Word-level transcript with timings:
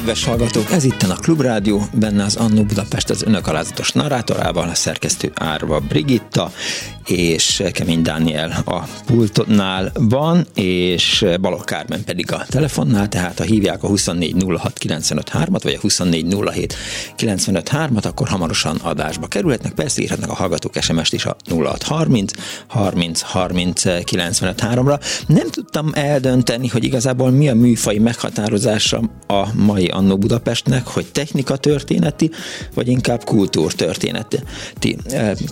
Kedves 0.00 0.24
hallgatók! 0.24 0.70
Ez 0.70 0.84
itt 0.84 1.02
a 1.02 1.14
Klubrádió, 1.14 1.82
benne 1.92 2.24
az 2.24 2.36
Annó 2.36 2.62
Budapest 2.62 3.10
az 3.10 3.22
önök 3.22 3.46
alázatos 3.46 3.92
narrátorával, 3.92 4.68
a 4.68 4.74
szerkesztő 4.74 5.30
Árva 5.34 5.80
Brigitta, 5.80 6.52
és 7.10 7.62
Kemény 7.72 8.02
Dániel 8.02 8.62
a 8.64 8.78
pultnál 9.06 9.92
van, 9.94 10.46
és 10.54 11.26
Balogh 11.40 11.64
Kármen 11.64 12.04
pedig 12.04 12.32
a 12.32 12.44
telefonnál, 12.48 13.08
tehát 13.08 13.38
ha 13.38 13.44
hívják 13.44 13.82
a 13.82 13.88
2406953-at, 13.88 15.60
vagy 15.62 15.78
a 15.82 15.86
2407953-at, 15.86 18.04
akkor 18.04 18.28
hamarosan 18.28 18.76
adásba 18.76 19.26
kerülhetnek. 19.26 19.72
Persze 19.72 20.02
írhatnak 20.02 20.30
a 20.30 20.34
hallgatók 20.34 20.74
SMS-t 20.80 21.12
is 21.12 21.24
a 21.24 21.36
0630 21.48 22.32
30 22.66 23.20
30 23.20 23.84
ra 24.60 24.98
Nem 25.26 25.50
tudtam 25.50 25.90
eldönteni, 25.94 26.68
hogy 26.68 26.84
igazából 26.84 27.30
mi 27.30 27.48
a 27.48 27.54
műfai 27.54 27.98
meghatározása 27.98 29.10
a 29.26 29.46
mai 29.54 29.86
Annó 29.86 30.18
Budapestnek, 30.18 30.86
hogy 30.86 31.06
technika 31.12 31.56
történeti, 31.56 32.30
vagy 32.74 32.88
inkább 32.88 33.24
kultúrtörténeti. 33.24 34.38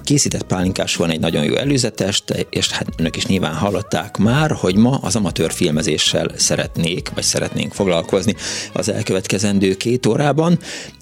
Készített 0.03 0.43
pálinkás 0.43 0.97
van 0.97 1.11
egy 1.11 1.21
nagyon 1.21 1.47
jó 1.49 1.55
előzetest, 1.55 2.47
és 2.51 2.71
hát 2.71 2.87
önök 2.97 3.17
is 3.17 3.27
nyilván 3.27 3.55
hallották 3.55 4.17
már, 4.17 4.51
hogy 4.51 4.77
ma 4.77 4.99
az 5.03 5.17
amatőr 5.17 5.53
filmezéssel 5.53 6.31
szeretnék, 6.37 7.11
vagy 7.15 7.23
szeretnénk 7.25 7.73
foglalkozni 7.73 8.35
az 8.73 8.89
elkövetkezendő 8.89 9.75
két 9.75 10.07
órában. 10.07 10.59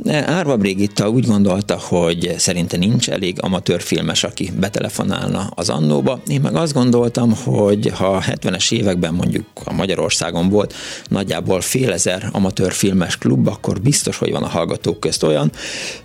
Árva 0.08 0.56
Brigitta 0.56 1.08
úgy 1.08 1.26
gondolta, 1.26 1.78
hogy 1.78 2.34
szerinte 2.38 2.76
nincs 2.76 3.10
elég 3.10 3.36
amatőr 3.40 3.82
filmes, 3.82 4.24
aki 4.24 4.52
betelefonálna 4.58 5.50
az 5.54 5.68
annóba. 5.68 6.20
Én 6.26 6.40
meg 6.40 6.54
azt 6.54 6.72
gondoltam, 6.72 7.34
hogy 7.44 7.90
ha 7.94 8.22
70-es 8.26 8.72
években 8.72 9.14
mondjuk 9.14 9.46
a 9.64 9.72
Magyarországon 9.72 10.48
volt 10.48 10.74
nagyjából 11.08 11.60
fél 11.60 11.92
ezer 11.92 12.28
amatőr 12.32 12.72
filmes 12.72 13.18
klub, 13.18 13.48
akkor 13.48 13.80
biztos, 13.80 14.18
hogy 14.18 14.30
van 14.30 14.42
a 14.42 14.48
hallgatók 14.48 15.00
közt 15.00 15.22
olyan, 15.22 15.52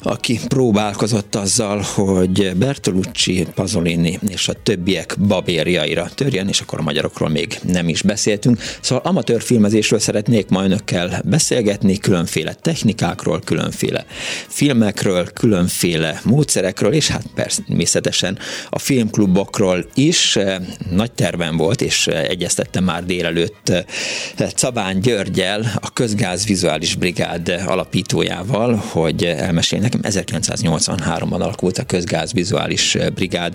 aki 0.02 0.39
próbálkozott 0.47 1.36
azzal, 1.36 1.84
hogy 1.96 2.56
Bertolucci, 2.56 3.47
Pasolini 3.56 4.19
és 4.34 4.47
a 4.47 4.53
többiek 4.64 5.16
babérjaira 5.28 6.09
törjön, 6.16 6.47
és 6.47 6.59
akkor 6.59 6.80
a 6.80 6.84
magyarokról 6.84 7.30
még 7.30 7.59
nem 7.64 7.90
is 7.90 8.02
beszéltünk. 8.02 8.62
Szóval 8.81 9.03
amatőr 9.06 9.42
filmezésről 9.42 10.00
szeretnék 10.00 10.50
ma 10.50 10.64
önökkel 10.64 11.22
beszélgetni, 11.25 11.97
különféle 11.97 12.53
technikákról, 12.53 13.40
különféle 13.46 14.06
filmekről, 14.47 15.25
különféle 15.34 16.22
módszerekről, 16.24 16.94
és 16.94 17.08
hát 17.08 17.25
természetesen 17.36 18.38
a 18.70 18.80
filmklubokról 18.80 19.86
is. 19.94 20.38
Nagy 20.90 21.12
tervem 21.12 21.58
volt, 21.58 21.81
és 21.81 22.08
egyeztettem 22.08 22.84
már 22.84 23.06
délelőtt 23.06 23.72
Cabán 24.56 25.00
Györgyel, 25.00 25.72
a 25.81 25.94
Közgáz 25.94 26.46
Vizuális 26.46 26.96
Brigád 26.96 27.50
alapítójával, 27.66 28.75
hogy 28.75 29.24
elmesél 29.24 29.80
nekem. 29.80 30.00
1983-ban 30.03 31.40
alakult 31.40 31.78
a 31.78 31.84
Közgáz 31.84 32.34
Vizuális 32.34 32.97
Brigád 33.14 33.53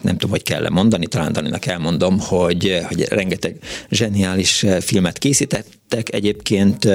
nem 0.00 0.12
tudom, 0.12 0.30
hogy 0.30 0.42
kell 0.42 0.64
-e 0.64 0.68
mondani, 0.68 1.06
talán 1.06 1.32
Daninak 1.32 1.66
elmondom, 1.66 2.18
hogy, 2.18 2.80
hogy 2.88 3.02
rengeteg 3.02 3.56
zseniális 3.90 4.64
filmet 4.80 5.18
készítettek. 5.18 6.12
Egyébként 6.12 6.88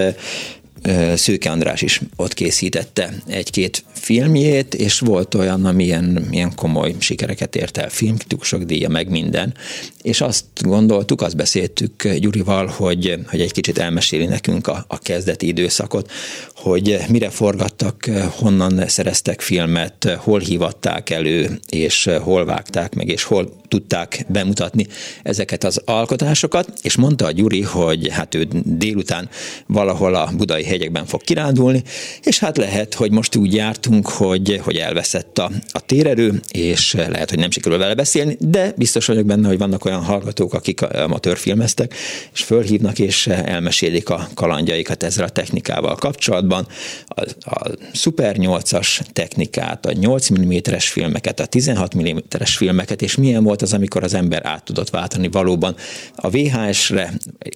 Szőke 1.15 1.51
András 1.51 1.81
is 1.81 2.01
ott 2.15 2.33
készítette 2.33 3.13
egy-két 3.27 3.83
filmjét, 4.03 4.73
és 4.73 4.99
volt 4.99 5.35
olyan, 5.35 5.65
ami 5.65 5.83
ilyen, 5.83 6.27
ilyen 6.31 6.55
komoly 6.55 6.95
sikereket 6.99 7.55
ért 7.55 7.77
el, 7.77 7.89
filmkritikusok 7.89 8.63
díja, 8.63 8.89
meg 8.89 9.09
minden. 9.09 9.53
És 10.01 10.21
azt 10.21 10.45
gondoltuk, 10.61 11.21
azt 11.21 11.35
beszéltük 11.35 12.07
Gyurival, 12.07 12.67
hogy, 12.67 13.19
hogy 13.27 13.41
egy 13.41 13.51
kicsit 13.51 13.77
elmeséli 13.77 14.25
nekünk 14.25 14.67
a, 14.67 14.85
a 14.87 14.97
kezdeti 14.97 15.47
időszakot, 15.47 16.11
hogy 16.55 16.99
mire 17.09 17.29
forgattak, 17.29 18.09
honnan 18.29 18.87
szereztek 18.87 19.41
filmet, 19.41 20.17
hol 20.17 20.39
hívatták 20.39 21.09
elő, 21.09 21.59
és 21.69 22.09
hol 22.21 22.45
vágták 22.45 22.93
meg, 22.93 23.07
és 23.07 23.23
hol 23.23 23.61
tudták 23.67 24.25
bemutatni 24.27 24.87
ezeket 25.23 25.63
az 25.63 25.81
alkotásokat, 25.85 26.73
és 26.81 26.95
mondta 26.95 27.25
a 27.25 27.31
Gyuri, 27.31 27.61
hogy 27.61 28.09
hát 28.11 28.35
ő 28.35 28.47
délután 28.63 29.29
valahol 29.67 30.15
a 30.15 30.31
budai 30.37 30.63
hegyekben 30.63 31.05
fog 31.05 31.21
kirándulni, 31.21 31.83
és 32.21 32.39
hát 32.39 32.57
lehet, 32.57 32.93
hogy 32.93 33.11
most 33.11 33.35
úgy 33.35 33.53
jártunk, 33.53 33.92
hogy, 34.01 34.59
hogy 34.63 34.75
elveszett 34.75 35.37
a, 35.37 35.51
a 35.71 35.79
térerő, 35.79 36.39
és 36.51 36.93
lehet, 36.93 37.29
hogy 37.29 37.39
nem 37.39 37.51
sikerül 37.51 37.77
vele 37.77 37.95
beszélni, 37.95 38.37
de 38.39 38.73
biztos 38.77 39.05
vagyok 39.05 39.25
benne, 39.25 39.47
hogy 39.47 39.57
vannak 39.57 39.85
olyan 39.85 40.03
hallgatók, 40.03 40.53
akik 40.53 40.81
amatőrfilmeztek, 40.81 41.93
és 42.33 42.43
fölhívnak, 42.43 42.99
és 42.99 43.27
elmesélik 43.27 44.09
a 44.09 44.27
kalandjaikat 44.33 45.03
ezzel 45.03 45.25
a 45.25 45.29
technikával 45.29 45.95
kapcsolatban. 45.95 46.67
A, 47.07 47.21
a 47.39 47.71
Super 47.93 48.35
8-as 48.39 48.99
technikát, 49.13 49.85
a 49.85 49.91
8 49.91 50.29
mm-es 50.31 50.89
filmeket, 50.89 51.39
a 51.39 51.45
16 51.45 51.95
mm-es 51.97 52.57
filmeket, 52.57 53.01
és 53.01 53.15
milyen 53.15 53.43
volt 53.43 53.61
az, 53.61 53.73
amikor 53.73 54.03
az 54.03 54.13
ember 54.13 54.45
át 54.45 54.63
tudott 54.63 54.89
váltani 54.89 55.27
valóban 55.27 55.75
a 56.15 56.29
VHS-re, 56.29 57.13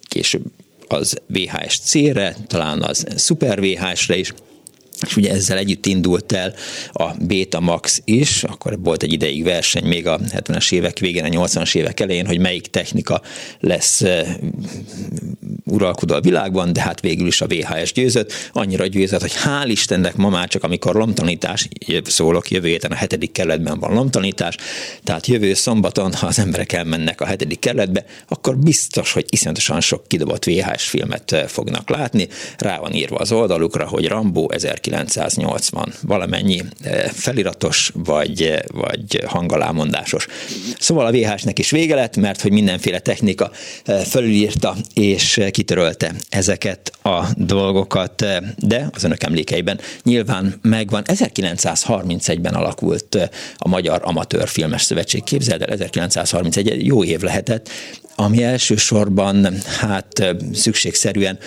később 0.08 0.44
az 0.88 1.22
VHS-C-re, 1.28 2.36
talán 2.48 2.82
az 2.82 3.06
Super 3.18 3.62
VHS-re 3.62 4.18
is, 4.18 4.34
és 5.06 5.16
ugye 5.16 5.32
ezzel 5.32 5.58
együtt 5.58 5.86
indult 5.86 6.32
el 6.32 6.54
a 6.92 7.12
Betamax 7.20 8.02
is, 8.06 8.44
akkor 8.44 8.80
volt 8.80 9.04
egy 9.04 9.14
ideig 9.14 9.44
verseny 9.44 9.86
még 9.86 10.08
a 10.08 10.20
70-es 10.20 10.72
évek 10.72 11.00
végén, 11.00 11.24
a 11.24 11.28
80-as 11.28 11.76
évek 11.76 12.00
elején, 12.00 12.26
hogy 12.26 12.40
melyik 12.40 12.68
technika 12.68 13.22
lesz 13.60 14.04
uralkodó 15.66 16.14
a 16.14 16.22
világban, 16.22 16.74
de 16.74 16.82
hát 16.82 17.02
végül 17.02 17.28
is 17.28 17.42
a 17.42 17.48
VHS 17.48 17.94
győzött. 17.94 18.34
Annyira 18.54 18.86
győzött, 18.86 19.22
hogy 19.22 19.34
hál' 19.46 19.66
Istennek 19.68 20.16
ma 20.16 20.30
már 20.30 20.48
csak 20.48 20.64
amikor 20.64 20.96
lomtanítás, 20.96 21.68
szólok, 22.04 22.50
jövő 22.50 22.68
héten 22.68 22.92
a 22.92 22.96
hetedik 22.96 23.32
kerületben 23.32 23.80
van 23.80 23.94
lomtanítás, 23.94 24.56
tehát 25.04 25.28
jövő 25.28 25.54
szombaton, 25.54 26.14
ha 26.14 26.28
az 26.28 26.40
emberek 26.40 26.72
elmennek 26.72 27.22
a 27.22 27.26
hetedik 27.26 27.60
kerületbe, 27.60 28.06
akkor 28.28 28.58
biztos, 28.58 29.14
hogy 29.14 29.26
iszonyatosan 29.30 29.82
sok 29.82 30.08
kidobott 30.08 30.46
VHS 30.46 30.84
filmet 30.88 31.46
fognak 31.48 31.90
látni. 31.90 32.28
Rá 32.58 32.80
van 32.80 32.94
írva 32.94 33.16
az 33.16 33.32
oldalukra, 33.32 33.88
hogy 33.88 34.08
Rambo 34.08 34.48
1980, 34.94 35.94
valamennyi 36.02 36.64
feliratos 37.14 37.92
vagy, 37.94 38.64
vagy 38.68 39.24
hangalámondásos. 39.26 40.28
Szóval 40.80 41.06
a 41.06 41.12
VHS-nek 41.12 41.60
is 41.60 41.70
vége 41.70 41.96
lett, 41.96 42.18
mert 42.18 42.42
hogy 42.42 42.52
mindenféle 42.52 43.00
technika 43.00 43.52
felülírta 44.04 44.76
és 44.94 45.42
kitörölte 45.52 46.12
ezeket 46.30 46.92
a 47.04 47.24
dolgokat, 47.36 48.26
de 48.58 48.90
az 48.92 49.04
önök 49.04 49.24
emlékeiben 49.24 49.80
nyilván 50.04 50.60
megvan. 50.62 51.04
1931-ben 51.08 52.54
alakult 52.54 53.30
a 53.58 53.68
Magyar 53.68 54.02
Amatőr 54.04 54.48
Filmes 54.48 54.82
Szövetség. 54.82 55.24
Képzeld 55.24 55.62
el, 55.62 55.70
1931 55.70 56.70
egy 56.70 56.86
jó 56.86 57.04
év 57.04 57.22
lehetett, 57.22 57.70
ami 58.16 58.44
elsősorban 58.44 59.48
hát 59.80 60.36
szükségszerűen 60.54 61.38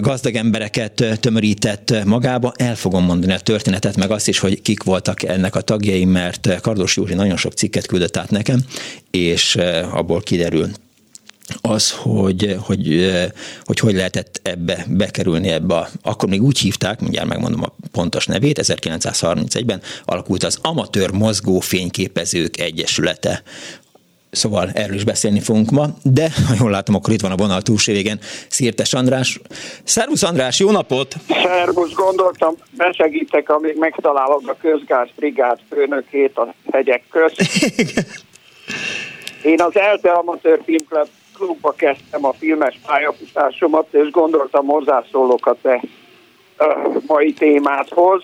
gazdag 0.00 0.34
embereket 0.34 1.04
tömörített 1.20 2.04
magába. 2.04 2.52
El 2.56 2.76
fogom 2.76 3.04
mondani 3.04 3.32
a 3.32 3.38
történetet, 3.38 3.96
meg 3.96 4.10
azt 4.10 4.28
is, 4.28 4.38
hogy 4.38 4.62
kik 4.62 4.82
voltak 4.82 5.22
ennek 5.22 5.54
a 5.56 5.60
tagjai, 5.60 6.04
mert 6.04 6.60
Kardos 6.60 6.96
Józsi 6.96 7.14
nagyon 7.14 7.36
sok 7.36 7.52
cikket 7.52 7.86
küldött 7.86 8.16
át 8.16 8.30
nekem, 8.30 8.60
és 9.10 9.56
abból 9.90 10.20
kiderül, 10.20 10.70
az, 11.60 11.90
hogy, 11.90 12.56
hogy, 12.60 13.10
hogy 13.64 13.78
hogy 13.78 13.94
lehetett 13.94 14.40
ebbe 14.42 14.86
bekerülni 14.88 15.48
ebbe. 15.48 15.90
Akkor 16.02 16.28
még 16.28 16.42
úgy 16.42 16.58
hívták, 16.58 17.00
mindjárt 17.00 17.28
megmondom 17.28 17.62
a 17.62 17.74
pontos 17.92 18.26
nevét, 18.26 18.60
1931-ben 18.62 19.80
alakult 20.04 20.44
az 20.44 20.58
Amatőr 20.62 21.10
Mozgó 21.10 21.60
Fényképezők 21.60 22.60
Egyesülete. 22.60 23.42
Szóval 24.30 24.70
erről 24.74 24.94
is 24.94 25.04
beszélni 25.04 25.40
fogunk 25.40 25.70
ma, 25.70 25.86
de 26.02 26.30
ha 26.48 26.54
jól 26.58 26.70
látom, 26.70 26.94
akkor 26.94 27.12
itt 27.12 27.20
van 27.20 27.30
a 27.30 27.36
vonal 27.36 27.62
túlsó 27.62 27.92
végén 27.92 28.18
Szirtes 28.48 28.92
András. 28.92 29.40
Szervusz 29.84 30.22
András, 30.22 30.58
jó 30.58 30.70
napot! 30.70 31.14
Szervusz, 31.28 31.92
gondoltam, 31.92 32.54
besegítek, 32.70 33.48
amíg 33.48 33.76
megtalálod 33.78 34.48
a 34.48 34.56
közgázbrigád 34.60 35.58
főnökét 35.70 36.36
a 36.36 36.54
hegyek 36.72 37.02
közt. 37.10 37.42
Én 39.42 39.60
az 39.60 39.76
ELTE 39.76 40.10
Amatőr 40.10 40.60
Filmklub 40.64 41.08
klubba 41.36 41.72
kezdtem 41.72 42.24
a 42.24 42.32
filmes 42.32 42.78
pályafutásomat, 42.86 43.86
és 43.90 44.10
gondoltam 44.10 44.66
hozzászólok 44.66 45.46
a 45.46 45.56
te 45.62 45.82
uh, 46.58 47.02
mai 47.06 47.32
témádhoz. 47.32 48.22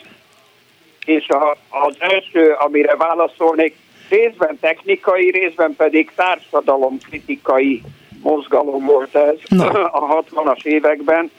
És 1.04 1.28
a, 1.28 1.56
az 1.68 1.94
első, 1.98 2.52
amire 2.52 2.96
válaszolnék, 2.96 3.76
részben 4.12 4.58
technikai, 4.60 5.30
részben 5.30 5.74
pedig 5.76 6.12
társadalomkritikai 6.14 7.82
mozgalom 8.22 8.84
volt 8.84 9.14
ez 9.14 9.36
Na. 9.48 9.68
a 9.84 10.22
60-as 10.22 10.64
években, 10.64 11.30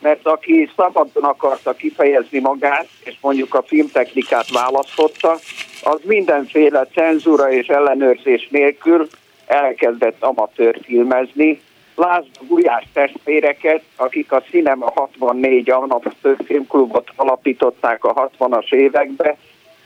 mert 0.00 0.26
aki 0.26 0.70
szabadon 0.76 1.22
akarta 1.22 1.72
kifejezni 1.72 2.38
magát, 2.38 2.88
és 3.04 3.16
mondjuk 3.20 3.54
a 3.54 3.62
filmtechnikát 3.62 4.50
választotta, 4.50 5.38
az 5.82 6.00
mindenféle 6.02 6.86
cenzúra 6.94 7.52
és 7.52 7.66
ellenőrzés 7.66 8.48
nélkül 8.50 9.08
elkezdett 9.46 10.22
amatőr 10.22 10.78
filmezni. 10.82 11.60
Lásd 11.94 12.26
a 12.40 12.44
Gulyás 12.48 12.84
testvéreket, 12.92 13.82
akik 13.96 14.32
a 14.32 14.42
Cinema 14.50 14.92
64 14.94 15.70
amatőr 15.70 16.36
filmklubot 16.44 17.08
alapították 17.16 18.04
a 18.04 18.30
60-as 18.38 18.72
években. 18.72 19.34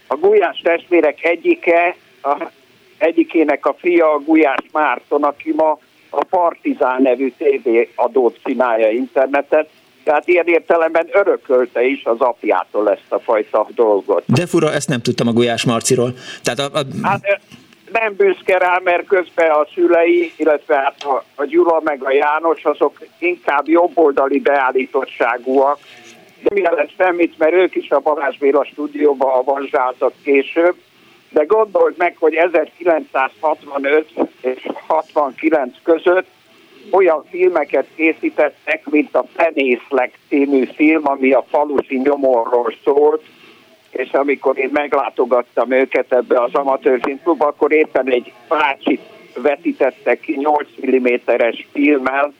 A 0.07 0.15
Gulyás 0.15 0.61
testvérek 0.63 1.23
egyike, 1.23 1.95
a, 2.25 2.51
egyikének 2.97 3.65
a 3.65 3.75
fia 3.79 4.21
Gulyás 4.25 4.65
Márton, 4.71 5.23
aki 5.23 5.53
ma 5.55 5.79
a 6.09 6.23
Partizán 6.23 7.01
nevű 7.01 7.33
TV 7.37 7.69
adót 7.95 8.39
csinálja 8.43 8.89
internetet, 8.89 9.69
tehát 10.03 10.27
ilyen 10.27 10.47
értelemben 10.47 11.07
örökölte 11.11 11.83
is 11.83 12.03
az 12.03 12.19
apjától 12.19 12.91
ezt 12.91 13.05
a 13.11 13.19
fajta 13.19 13.67
dolgot. 13.75 14.23
De 14.25 14.45
fura, 14.45 14.71
ezt 14.71 14.89
nem 14.89 15.01
tudtam 15.01 15.27
a 15.27 15.31
Gulyás 15.31 15.65
Marciról. 15.65 16.13
Tehát 16.43 16.59
a, 16.59 16.79
a... 16.79 16.83
Hát 17.01 17.39
nem 17.91 18.15
büszke 18.15 18.57
rá, 18.57 18.79
mert 18.83 19.05
közben 19.05 19.49
a 19.51 19.67
szülei, 19.73 20.31
illetve 20.37 20.75
hát 20.75 21.03
a, 21.03 21.23
a 21.35 21.45
Gyula 21.45 21.81
meg 21.83 22.03
a 22.03 22.11
János, 22.11 22.63
azok 22.63 23.05
inkább 23.19 23.67
jobboldali 23.67 24.39
beállítottságúak. 24.39 25.79
Nem 26.49 26.63
jelent 26.63 26.91
semmit, 26.97 27.37
mert 27.37 27.53
ők 27.53 27.75
is 27.75 27.89
a 27.89 27.99
Balázs 27.99 28.37
Béla 28.37 28.65
stúdióban 28.65 29.33
avanzsáltak 29.33 30.13
később, 30.23 30.75
de 31.35 31.43
gondold 31.43 31.97
meg, 31.97 32.15
hogy 32.19 32.33
1965 32.33 34.09
és 34.41 34.67
69 34.87 35.75
között 35.83 36.27
olyan 36.91 37.23
filmeket 37.29 37.87
készítettek, 37.95 38.85
mint 38.89 39.15
a 39.15 39.25
Penészlek 39.35 40.17
című 40.27 40.65
film, 40.65 41.07
ami 41.07 41.31
a 41.31 41.45
falusi 41.49 41.97
nyomorról 41.97 42.73
szólt, 42.83 43.23
és 43.91 44.11
amikor 44.11 44.57
én 44.57 44.69
meglátogattam 44.73 45.71
őket 45.71 46.13
ebbe 46.13 46.41
az 46.41 46.53
amatőr 46.53 46.99
filmklubba, 47.01 47.45
akkor 47.45 47.71
éppen 47.71 48.11
egy 48.11 48.33
bácsit 48.47 49.01
vetítettek 49.41 50.19
ki 50.19 50.35
8 50.37 50.67
mm-es 50.87 51.67
filmmel, 51.71 52.33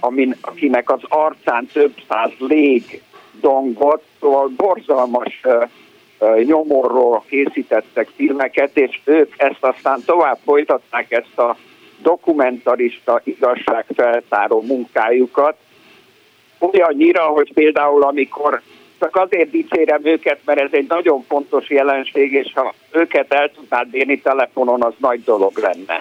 amin, 0.00 0.36
akinek 0.40 0.90
az 0.90 1.00
arcán 1.08 1.66
több 1.72 1.92
száz 2.08 2.30
lég 2.38 3.02
dongott, 3.40 4.04
szóval 4.20 4.48
borzalmas 4.56 5.40
uh, 5.44 5.68
nyomorról 6.44 7.24
készítettek 7.28 8.08
filmeket, 8.16 8.76
és 8.76 9.00
ők 9.04 9.34
ezt 9.36 9.64
aztán 9.64 10.02
tovább 10.06 10.38
folytatták, 10.44 11.12
ezt 11.12 11.38
a 11.38 11.56
dokumentarista 12.02 13.20
igazságfeltáró 13.24 14.62
munkájukat, 14.62 15.56
olyannyira, 16.58 17.22
hogy 17.22 17.52
például 17.52 18.02
amikor 18.02 18.60
csak 18.98 19.16
azért 19.16 19.50
dicsérem 19.50 20.00
őket, 20.04 20.38
mert 20.44 20.60
ez 20.60 20.68
egy 20.72 20.86
nagyon 20.88 21.24
fontos 21.28 21.70
jelenség, 21.70 22.32
és 22.32 22.52
ha 22.54 22.74
őket 22.90 23.32
el 23.32 23.50
tudnád 23.50 23.94
érni 23.94 24.20
telefonon, 24.20 24.82
az 24.82 24.94
nagy 24.98 25.24
dolog 25.24 25.58
lenne. 25.58 26.00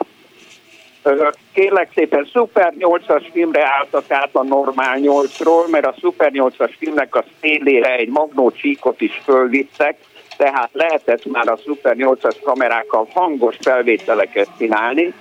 Kérlek 1.53 1.89
szépen, 1.95 2.29
Super 2.33 2.73
8-as 2.79 3.27
filmre 3.31 3.67
álltak 3.67 4.11
át 4.11 4.35
a 4.35 4.43
Normál 4.43 4.97
8-ról, 5.01 5.69
mert 5.69 5.85
a 5.85 5.95
Super 5.99 6.31
8-as 6.33 6.71
filmnek 6.77 7.15
a 7.15 7.23
szélére 7.41 7.95
egy 7.95 8.09
magnó 8.09 8.51
csíkot 8.51 9.01
is 9.01 9.21
fölvittek, 9.23 9.97
tehát 10.37 10.69
lehetett 10.71 11.25
már 11.25 11.47
a 11.47 11.57
Super 11.65 11.95
8-as 11.99 12.35
kamerákkal 12.43 13.07
hangos 13.13 13.55
felvételeket 13.61 14.47
csinálni, 14.57 15.13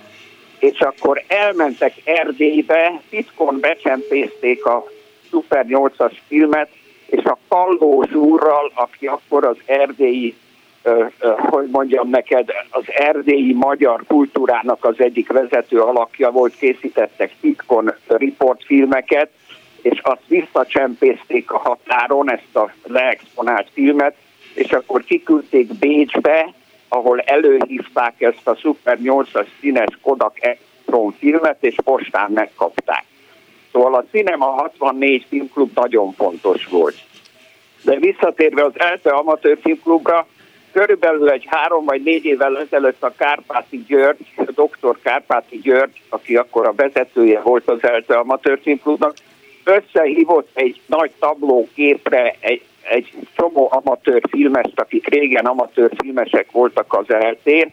és 0.58 0.80
akkor 0.80 1.22
elmentek 1.26 1.92
Erdélybe, 2.04 3.00
titkon 3.10 3.60
becsempészték 3.60 4.64
a 4.64 4.84
Super 5.30 5.66
8-as 5.68 6.12
filmet, 6.28 6.68
és 7.06 7.24
a 7.24 7.38
Kalló 7.48 8.04
úrral, 8.12 8.72
aki 8.74 9.06
akkor 9.06 9.44
az 9.44 9.56
erdélyi, 9.66 10.34
hogy 11.36 11.68
mondjam 11.70 12.08
neked, 12.08 12.48
az 12.70 12.84
erdélyi 12.86 13.52
magyar 13.52 14.04
kultúrának 14.06 14.84
az 14.84 14.94
egyik 14.98 15.32
vezető 15.32 15.80
alakja 15.80 16.30
volt, 16.30 16.56
készítettek 16.56 17.32
titkon 17.40 17.94
riportfilmeket, 18.06 19.30
és 19.82 20.00
azt 20.02 20.26
visszacsempészték 20.26 21.52
a 21.52 21.58
határon, 21.58 22.30
ezt 22.30 22.56
a 22.56 22.72
leexponált 22.86 23.68
filmet, 23.72 24.14
és 24.54 24.72
akkor 24.72 25.04
kiküldték 25.04 25.74
Bécsbe, 25.74 26.54
ahol 26.88 27.20
előhívták 27.20 28.20
ezt 28.20 28.48
a 28.48 28.54
Super 28.54 28.98
8-as 29.02 29.46
színes 29.60 29.98
Kodak 30.02 30.36
Extron 30.40 31.14
filmet, 31.18 31.56
és 31.60 31.74
postán 31.84 32.30
megkapták. 32.30 33.04
Szóval 33.72 33.94
a 33.94 34.04
Cinema 34.10 34.46
64 34.46 35.26
filmklub 35.28 35.70
nagyon 35.74 36.12
fontos 36.12 36.66
volt. 36.66 36.96
De 37.82 37.96
visszatérve 37.98 38.64
az 38.64 38.72
ELTE 38.78 39.10
amatőr 39.10 39.58
filmklubra, 39.62 40.26
körülbelül 40.72 41.30
egy 41.30 41.44
három 41.46 41.84
vagy 41.84 42.02
négy 42.02 42.24
évvel 42.24 42.58
ezelőtt 42.58 43.02
a 43.02 43.14
Kárpáti 43.16 43.84
György, 43.86 44.26
a 44.36 44.52
doktor 44.54 44.98
Kárpáti 45.02 45.58
György, 45.58 46.00
aki 46.08 46.36
akkor 46.36 46.66
a 46.66 46.72
vezetője 46.72 47.40
volt 47.40 47.68
az 47.68 47.84
ELTE 47.84 48.14
amatőr 48.14 48.58
filmklubnak, 48.62 49.14
összehívott 49.64 50.48
egy 50.52 50.80
nagy 50.86 51.10
tablóképre 51.18 52.36
egy, 52.40 52.62
egy 52.82 53.12
csomó 53.36 53.68
amatőr 53.72 54.22
filmest, 54.30 54.80
akik 54.80 55.08
régen 55.08 55.46
amatőr 55.46 55.90
filmesek 55.98 56.50
voltak 56.50 56.94
az 56.94 57.10
eltén, 57.10 57.72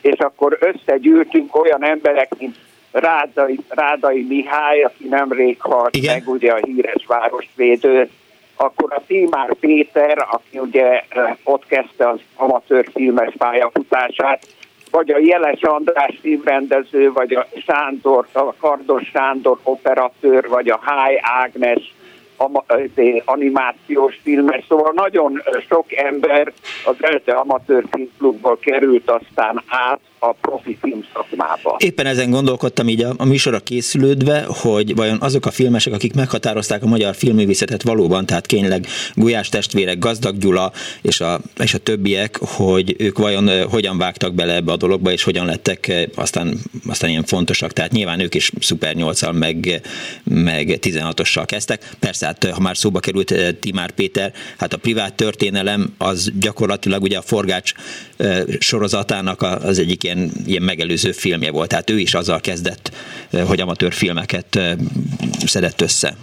és 0.00 0.18
akkor 0.18 0.58
összegyűltünk 0.60 1.56
olyan 1.56 1.84
emberek, 1.84 2.38
mint 2.38 2.56
Rádai, 2.90 3.58
Rádai 3.68 4.22
Mihály, 4.28 4.82
aki 4.82 5.08
nemrég 5.08 5.60
halt 5.60 5.96
Igen. 5.96 6.14
meg, 6.14 6.28
ugye 6.28 6.52
a 6.52 6.60
híres 6.64 7.06
városvédő, 7.06 8.10
akkor 8.56 8.92
a 8.92 9.02
Tímár 9.06 9.54
Péter, 9.54 10.26
aki 10.30 10.58
ugye 10.58 11.04
ott 11.44 11.66
kezdte 11.66 12.08
az 12.08 12.20
amatőr 12.36 12.88
filmes 12.94 13.34
pályafutását, 13.38 14.46
vagy 14.90 15.10
a 15.10 15.18
Jeles 15.18 15.60
András 15.60 16.18
filmrendező, 16.20 17.12
vagy 17.12 17.32
a 17.34 17.46
Sándor, 17.66 18.26
a 18.32 18.54
Kardos 18.54 19.08
Sándor 19.08 19.58
operatőr, 19.62 20.48
vagy 20.48 20.68
a 20.68 20.80
Háj 20.82 21.18
Ágnes 21.22 21.94
animációs 23.24 24.20
filmes, 24.22 24.64
szóval 24.68 24.92
nagyon 24.94 25.42
sok 25.68 25.96
ember 25.96 26.52
az 26.84 26.96
ELTE 27.00 27.32
amatőr 27.32 27.84
filmklubból 27.90 28.58
került 28.58 29.10
aztán 29.10 29.62
át 29.68 30.00
a 30.18 30.32
profi 30.32 30.78
filmszakmába. 30.80 31.76
Éppen 31.78 32.06
ezen 32.06 32.30
gondolkodtam 32.30 32.88
így 32.88 33.02
a, 33.02 33.14
a 33.16 33.24
műsorra 33.24 33.60
készülődve, 33.60 34.44
hogy 34.48 34.94
vajon 34.94 35.18
azok 35.20 35.46
a 35.46 35.50
filmesek, 35.50 35.92
akik 35.92 36.14
meghatározták 36.14 36.82
a 36.82 36.86
magyar 36.86 37.14
filmművészetet 37.14 37.82
valóban, 37.82 38.26
tehát 38.26 38.46
kényleg 38.46 38.86
Gulyás 39.14 39.48
testvérek, 39.48 39.98
Gazdag 39.98 40.38
Gyula 40.38 40.72
és 41.02 41.20
a, 41.20 41.40
és 41.58 41.74
a 41.74 41.78
többiek, 41.78 42.38
hogy 42.40 42.94
ők 42.98 43.18
vajon 43.18 43.68
hogyan 43.68 43.98
vágtak 43.98 44.34
bele 44.34 44.54
ebbe 44.54 44.72
a 44.72 44.76
dologba, 44.76 45.12
és 45.12 45.22
hogyan 45.22 45.46
lettek 45.46 46.08
aztán, 46.14 46.58
aztán 46.86 47.10
ilyen 47.10 47.24
fontosak. 47.24 47.72
Tehát 47.72 47.92
nyilván 47.92 48.20
ők 48.20 48.34
is 48.34 48.52
Szuper 48.60 48.94
8 48.94 49.32
meg, 49.32 49.80
meg 50.24 50.78
16-ossal 50.80 51.44
kezdtek. 51.46 51.90
Persze, 51.98 52.26
hát 52.26 52.44
ha 52.44 52.60
már 52.60 52.76
szóba 52.76 53.00
került 53.00 53.34
Timár 53.60 53.90
Péter, 53.90 54.32
hát 54.58 54.72
a 54.72 54.76
privát 54.76 55.14
történelem 55.14 55.94
az 55.98 56.32
gyakorlatilag 56.40 57.02
ugye 57.02 57.18
a 57.18 57.22
Forgács 57.22 57.72
sorozatának 58.58 59.42
az 59.42 59.78
egyik 59.78 60.04
ilyen, 60.08 60.30
ilyen 60.46 60.62
megelőző 60.62 61.12
filmje 61.12 61.50
volt. 61.50 61.68
Tehát 61.68 61.90
ő 61.90 61.98
is 61.98 62.14
azzal 62.14 62.40
kezdett, 62.40 62.90
eh, 63.30 63.46
hogy 63.48 63.60
amatőr 63.60 63.92
filmeket 63.92 64.56
eh, 64.56 64.72
szedett 65.46 65.80
össze. 65.80 66.16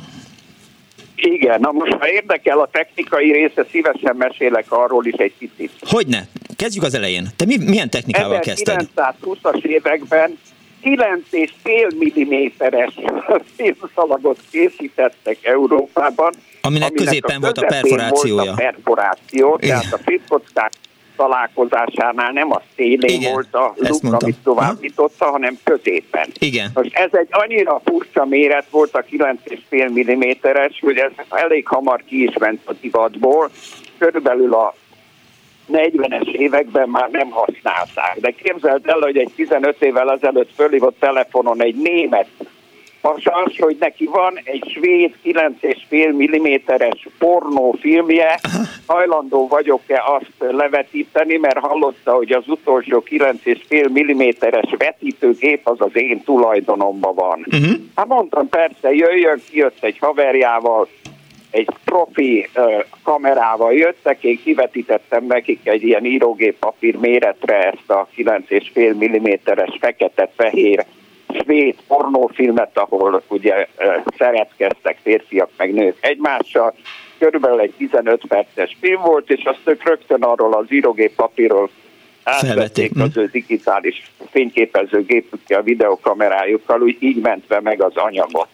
Igen, 1.16 1.60
na 1.60 1.72
most 1.72 1.92
ha 1.92 2.10
érdekel 2.10 2.60
a 2.60 2.70
technikai 2.72 3.32
része, 3.32 3.66
szívesen 3.72 4.16
mesélek 4.16 4.66
arról 4.72 5.06
is 5.06 5.14
egy 5.14 5.34
kicsit. 5.40 5.72
Hogyne? 5.82 6.28
Kezdjük 6.56 6.84
az 6.84 6.94
elején. 6.94 7.28
Te 7.36 7.46
mi, 7.46 7.58
milyen 7.58 7.90
technikával 7.90 8.40
kezdted? 8.40 8.88
1920-as 8.96 9.64
években 9.64 10.38
9,5 10.84 11.98
milliméteres 11.98 12.94
filmszalagot 13.58 14.40
készítettek 14.52 15.38
Európában. 15.42 16.34
Aminek, 16.62 16.90
aminek 16.90 16.94
középen 16.94 17.36
a 17.36 17.40
volt 17.40 17.58
a 17.58 17.66
perforációja. 17.66 18.36
Volt 18.36 18.50
a 18.50 18.62
perforáció, 18.62 19.58
tehát 19.58 19.94
a 19.94 19.98
filmkockák 19.98 20.72
találkozásánál 21.16 22.32
nem 22.32 22.52
a 22.52 22.62
szélén 22.76 23.20
Igen, 23.20 23.32
volt 23.32 23.54
a 23.54 23.74
luk, 23.78 24.14
amit 24.14 24.38
továbbította, 24.44 25.26
hanem 25.26 25.58
középen. 25.64 26.28
Igen. 26.40 26.72
Most 26.74 26.96
ez 26.96 27.10
egy 27.12 27.28
annyira 27.32 27.82
furcsa 27.86 28.26
méret 28.26 28.66
volt 28.70 28.96
a 28.96 29.04
9,5 29.12 30.16
mm-es, 30.16 30.80
hogy 30.80 30.98
ez 30.98 31.12
elég 31.30 31.68
hamar 31.68 32.04
ki 32.06 32.24
is 32.24 32.38
ment 32.38 32.62
a 32.66 32.74
divatból. 32.74 33.50
Körülbelül 33.98 34.54
a 34.54 34.76
40-es 35.74 36.32
években 36.32 36.90
már 36.90 37.10
nem 37.12 37.30
használták. 37.30 38.18
De 38.20 38.32
képzeld 38.32 38.88
el, 38.88 39.00
hogy 39.00 39.18
egy 39.18 39.32
15 39.36 39.82
évvel 39.82 40.12
ezelőtt 40.12 40.54
fölhívott 40.56 41.00
telefonon 41.00 41.62
egy 41.62 41.76
német 41.76 42.28
pasas, 43.06 43.60
hogy 43.60 43.78
neki 43.80 44.06
van 44.06 44.40
egy 44.44 44.72
svéd 44.78 45.14
9,5 45.24 46.42
mm-es 46.42 47.08
pornófilmje, 47.18 48.40
hajlandó 48.86 49.48
vagyok-e 49.48 50.04
azt 50.06 50.52
levetíteni, 50.52 51.38
mert 51.38 51.58
hallotta, 51.58 52.14
hogy 52.14 52.32
az 52.32 52.44
utolsó 52.48 53.04
9,5 53.10 53.90
mm-es 53.90 54.74
vetítőgép 54.78 55.68
az 55.68 55.82
az 55.82 55.92
én 55.94 56.24
tulajdonomban 56.24 57.16
van. 57.16 57.46
Uh-huh. 57.52 57.76
Hát 57.96 58.08
mondtam, 58.08 58.50
persze, 58.50 58.94
jöjjön, 58.94 59.42
kijött 59.50 59.84
egy 59.84 59.98
haverjával, 60.00 60.88
egy 61.52 61.70
profi 61.84 62.50
uh, 62.56 62.84
kamerával 63.04 63.74
jöttek, 63.74 64.24
én 64.24 64.40
kivetítettem 64.44 65.26
nekik 65.26 65.60
egy 65.64 65.84
ilyen 65.84 66.06
írógép 66.06 66.58
papír 66.60 66.96
méretre 66.96 67.64
ezt 67.64 67.90
a 67.90 68.08
9,5 68.16 68.96
mm-es 68.96 69.78
fekete-fehér 69.80 70.86
svéd 71.42 71.76
pornófilmet, 71.88 72.78
ahol 72.78 73.24
ugye 73.28 73.68
szeretkeztek 74.18 74.98
férfiak 75.02 75.50
meg 75.58 75.74
nők 75.74 75.98
egymással. 76.00 76.74
Körülbelül 77.18 77.60
egy 77.60 77.74
15 77.78 78.22
perces 78.28 78.78
film 78.80 79.02
volt, 79.02 79.30
és 79.30 79.44
azt 79.44 79.62
ők 79.64 79.84
rögtön 79.84 80.24
arról 80.24 80.54
az 80.54 80.66
írógép 80.70 81.16
papírról 81.16 81.70
átvették 82.24 82.92
az 82.96 83.14
hm. 83.14 83.20
ő 83.20 83.30
digitális 83.32 84.12
fényképezőgépükkel, 84.30 85.62
videokamerájukkal, 85.62 86.82
úgy 86.82 86.98
így 87.00 87.22
mentve 87.22 87.62
meg 87.62 87.82
az 87.82 87.96
anyagot. 87.96 88.48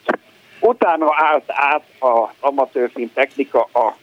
Utána 0.60 1.06
állt 1.16 1.44
át 1.46 1.82
a 2.00 2.34
amatőrfilm 2.40 3.10
technika 3.14 3.68
a 3.72 3.96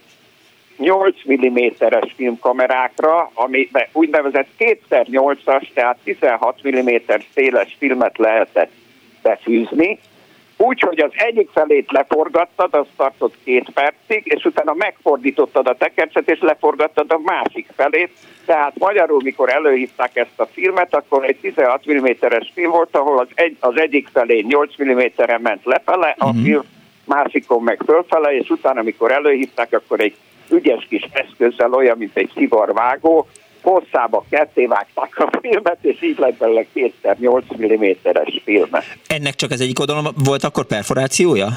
8 0.80 1.16
mm-es 1.32 2.12
filmkamerákra, 2.16 3.30
amiben 3.34 3.86
úgynevezett 3.92 4.48
2x8-as, 4.58 5.72
tehát 5.74 5.98
16 6.04 6.60
mm 6.68 6.88
széles 7.34 7.76
filmet 7.78 8.18
lehetett 8.18 8.70
befűzni, 9.22 9.98
Úgyhogy 10.62 11.00
az 11.00 11.10
egyik 11.14 11.48
felét 11.52 11.90
leforgattad, 11.90 12.74
az 12.74 12.86
tartott 12.96 13.34
két 13.44 13.70
percig, 13.70 14.22
és 14.24 14.44
utána 14.44 14.74
megfordítottad 14.74 15.66
a 15.66 15.74
tekercset, 15.74 16.30
és 16.30 16.40
leforgattad 16.40 17.10
a 17.12 17.20
másik 17.24 17.66
felét. 17.76 18.10
Tehát 18.46 18.78
magyarul, 18.78 19.20
mikor 19.22 19.50
előhívták 19.50 20.16
ezt 20.16 20.40
a 20.40 20.46
filmet, 20.46 20.94
akkor 20.94 21.24
egy 21.24 21.36
16 21.36 21.92
mm-es 21.92 22.50
film 22.54 22.70
volt, 22.70 22.96
ahol 22.96 23.18
az, 23.18 23.28
egy, 23.34 23.56
az 23.60 23.78
egyik 23.78 24.08
felé 24.12 24.40
8 24.48 24.82
mm-en 24.82 25.40
ment 25.40 25.64
lefele, 25.64 26.14
a 26.18 26.26
uh-huh. 26.26 26.42
film 26.42 26.62
másikon 27.04 27.62
meg 27.62 27.82
fölfele, 27.86 28.36
és 28.36 28.50
utána, 28.50 28.80
amikor 28.80 29.12
előhívták, 29.12 29.72
akkor 29.72 30.00
egy 30.00 30.14
ügyes 30.52 30.86
kis 30.88 31.08
eszközzel, 31.12 31.72
olyan, 31.72 31.98
mint 31.98 32.16
egy 32.16 32.30
szivarvágó, 32.34 33.26
hosszába 33.62 34.24
ketté 34.30 34.66
vágták 34.66 35.18
a 35.18 35.30
filmet, 35.40 35.78
és 35.80 36.02
így 36.02 36.18
lett 36.18 36.36
belőle 36.36 36.64
kétszer 36.72 37.16
8 37.18 37.44
mm-es 37.56 38.40
filme. 38.44 38.82
Ennek 39.06 39.34
csak 39.34 39.50
az 39.50 39.60
egyik 39.60 39.80
oldalon 39.80 40.14
volt 40.24 40.44
akkor 40.44 40.64
perforációja? 40.64 41.48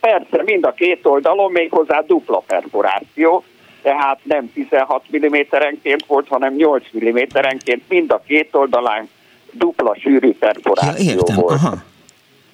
Persze, 0.00 0.42
mind 0.44 0.64
a 0.64 0.72
két 0.72 1.06
oldalon, 1.06 1.52
méghozzá 1.52 2.00
dupla 2.06 2.42
perforáció, 2.46 3.44
tehát 3.82 4.18
nem 4.22 4.52
16 4.52 5.02
mm-enként 5.16 6.06
volt, 6.06 6.28
hanem 6.28 6.54
8 6.54 6.84
mm-enként, 6.98 7.82
mind 7.88 8.12
a 8.12 8.22
két 8.26 8.48
oldalán 8.52 9.08
dupla 9.52 9.96
sűrű 10.00 10.32
perforáció 10.32 11.10
ja, 11.10 11.14
értem. 11.14 11.36
volt. 11.36 11.54
Aha. 11.54 11.82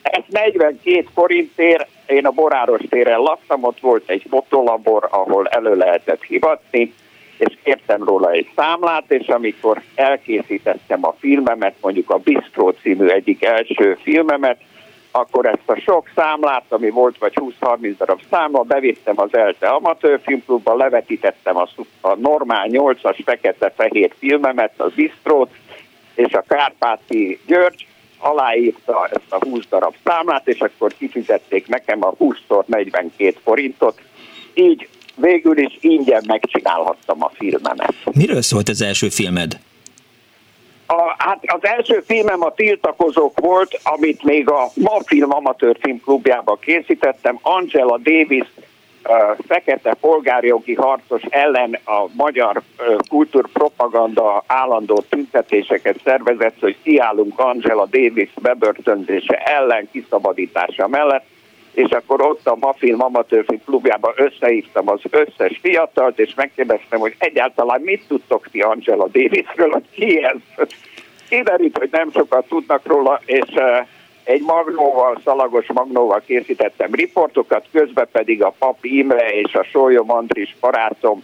Ez 0.02 0.23
42 0.28 1.07
forintért, 1.14 1.88
én 2.07 2.26
a 2.26 2.30
Boráros 2.30 2.80
téren 2.88 3.19
laktam, 3.19 3.64
ott 3.64 3.80
volt 3.80 4.11
egy 4.11 4.26
fotolabor, 4.28 5.09
ahol 5.11 5.49
elő 5.49 5.76
lehetett 5.76 6.23
hivatni, 6.23 6.95
és 7.38 7.54
kértem 7.62 8.04
róla 8.04 8.30
egy 8.30 8.50
számlát, 8.57 9.04
és 9.09 9.26
amikor 9.28 9.83
elkészítettem 9.95 11.04
a 11.04 11.14
filmemet, 11.19 11.75
mondjuk 11.80 12.11
a 12.11 12.19
Bistro 12.19 12.71
című 12.71 13.07
egyik 13.07 13.45
első 13.45 13.99
filmemet, 14.02 14.59
akkor 15.11 15.47
ezt 15.47 15.69
a 15.69 15.80
sok 15.80 16.11
számlát, 16.14 16.64
ami 16.69 16.90
volt 16.90 17.19
vagy 17.19 17.33
20-30 17.61 17.95
darab 17.99 18.21
számla, 18.30 18.62
bevittem 18.62 19.21
az 19.21 19.35
ELTE 19.35 19.69
amatőrfilmklubba, 19.69 20.76
levetítettem 20.76 21.57
a, 21.57 21.69
a 22.00 22.14
normál 22.14 22.66
8-as 22.71 23.19
fekete-fehér 23.25 24.12
filmemet, 24.19 24.73
az 24.76 24.92
Bistrót, 24.92 25.50
és 26.14 26.33
a 26.33 26.45
Kárpáti 26.49 27.40
György 27.47 27.87
aláírta 28.20 29.08
ezt 29.12 29.32
a 29.32 29.44
20 29.44 29.64
darab 29.68 29.94
számlát, 30.04 30.48
és 30.48 30.60
akkor 30.60 30.92
kifizették 30.98 31.66
nekem 31.66 32.04
a 32.04 32.12
20-szor 32.16 32.64
42 32.66 33.36
forintot. 33.44 34.00
Így 34.54 34.88
végül 35.14 35.58
is 35.58 35.78
ingyen 35.80 36.22
megcsinálhattam 36.26 37.22
a 37.22 37.30
filmemet. 37.34 37.94
Miről 38.12 38.42
szólt 38.42 38.68
az 38.68 38.82
első 38.82 39.08
filmed? 39.08 39.58
A, 40.86 41.14
hát 41.18 41.38
az 41.46 41.64
első 41.64 42.02
filmem 42.06 42.42
a 42.42 42.52
Tiltakozók 42.52 43.40
volt, 43.40 43.80
amit 43.82 44.22
még 44.22 44.48
a 44.48 44.70
Ma 44.74 45.00
Film 45.04 45.32
Amatőr 45.32 45.76
Filmklubjában 45.80 46.58
készítettem. 46.60 47.38
Angela 47.42 47.98
Davis 47.98 48.46
fekete 49.47 49.95
polgárjogi 50.00 50.75
harcos 50.75 51.23
ellen 51.28 51.78
a 51.85 52.07
magyar 52.12 52.62
kultúrpropaganda 53.09 54.45
állandó 54.47 55.04
tüntetéseket 55.09 56.00
szervezett, 56.04 56.61
hogy 56.61 56.76
kiállunk 56.83 57.38
Angela 57.38 57.87
Davis 57.87 58.30
bebörtönzése 58.42 59.37
ellen, 59.37 59.88
kiszabadítása 59.92 60.88
mellett 60.88 61.25
és 61.75 61.90
akkor 61.90 62.23
ott 62.23 62.47
a 62.47 62.57
Mafilm 62.61 63.02
Amatőrfilm 63.02 63.61
klubjában 63.64 64.12
összehívtam 64.16 64.88
az 64.88 65.00
összes 65.11 65.59
fiatalt, 65.62 66.19
és 66.19 66.35
megkérdeztem, 66.35 66.99
hogy 66.99 67.14
egyáltalán 67.19 67.80
mit 67.80 68.04
tudtok 68.09 68.49
ti 68.50 68.61
Angela 68.61 69.09
Davisről, 69.09 69.71
hogy 69.71 69.90
ki 69.90 70.25
ez? 70.25 70.66
Kiderült, 71.28 71.78
hogy 71.78 71.88
nem 71.92 72.11
sokat 72.12 72.47
tudnak 72.49 72.87
róla, 72.87 73.21
és 73.25 73.49
egy 74.30 74.42
magnóval, 74.42 75.20
szalagos 75.25 75.66
magnóval 75.66 76.22
készítettem 76.26 76.94
riportokat, 76.94 77.66
közben 77.72 78.08
pedig 78.12 78.42
a 78.42 78.54
Pap 78.58 78.84
Imre 78.84 79.28
és 79.28 79.54
a 79.54 79.62
Sólyom 79.62 80.10
Andris 80.10 80.56
barátom 80.60 81.22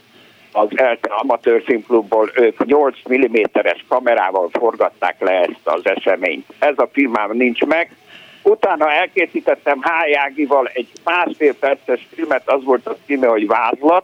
az 0.51 0.67
ELTE 0.75 1.09
amatőrfilmklubból 1.13 2.31
ők 2.35 2.65
8 2.65 2.95
mm-es 3.13 3.85
kamerával 3.87 4.49
forgatták 4.51 5.15
le 5.19 5.31
ezt 5.31 5.67
az 5.67 5.81
eseményt. 5.83 6.45
Ez 6.59 6.73
a 6.77 6.89
filmám 6.91 7.31
nincs 7.33 7.65
meg, 7.65 7.95
Utána 8.43 8.91
elkészítettem 8.91 9.79
Hájágival 9.81 10.69
egy 10.73 10.87
másfél 11.03 11.55
perces 11.55 12.07
filmet, 12.13 12.49
az 12.49 12.63
volt 12.63 12.87
a 12.87 12.95
címe, 13.05 13.27
hogy 13.27 13.47
Vázlat. 13.47 14.03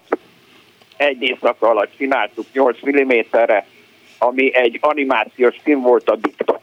Egy 0.98 1.22
éjszaka 1.22 1.70
alatt 1.70 1.92
csináltuk 1.98 2.46
8 2.54 2.78
mm-re, 2.90 3.66
ami 4.18 4.56
egy 4.56 4.78
animációs 4.82 5.56
film 5.64 5.82
volt 5.82 6.10
a 6.10 6.16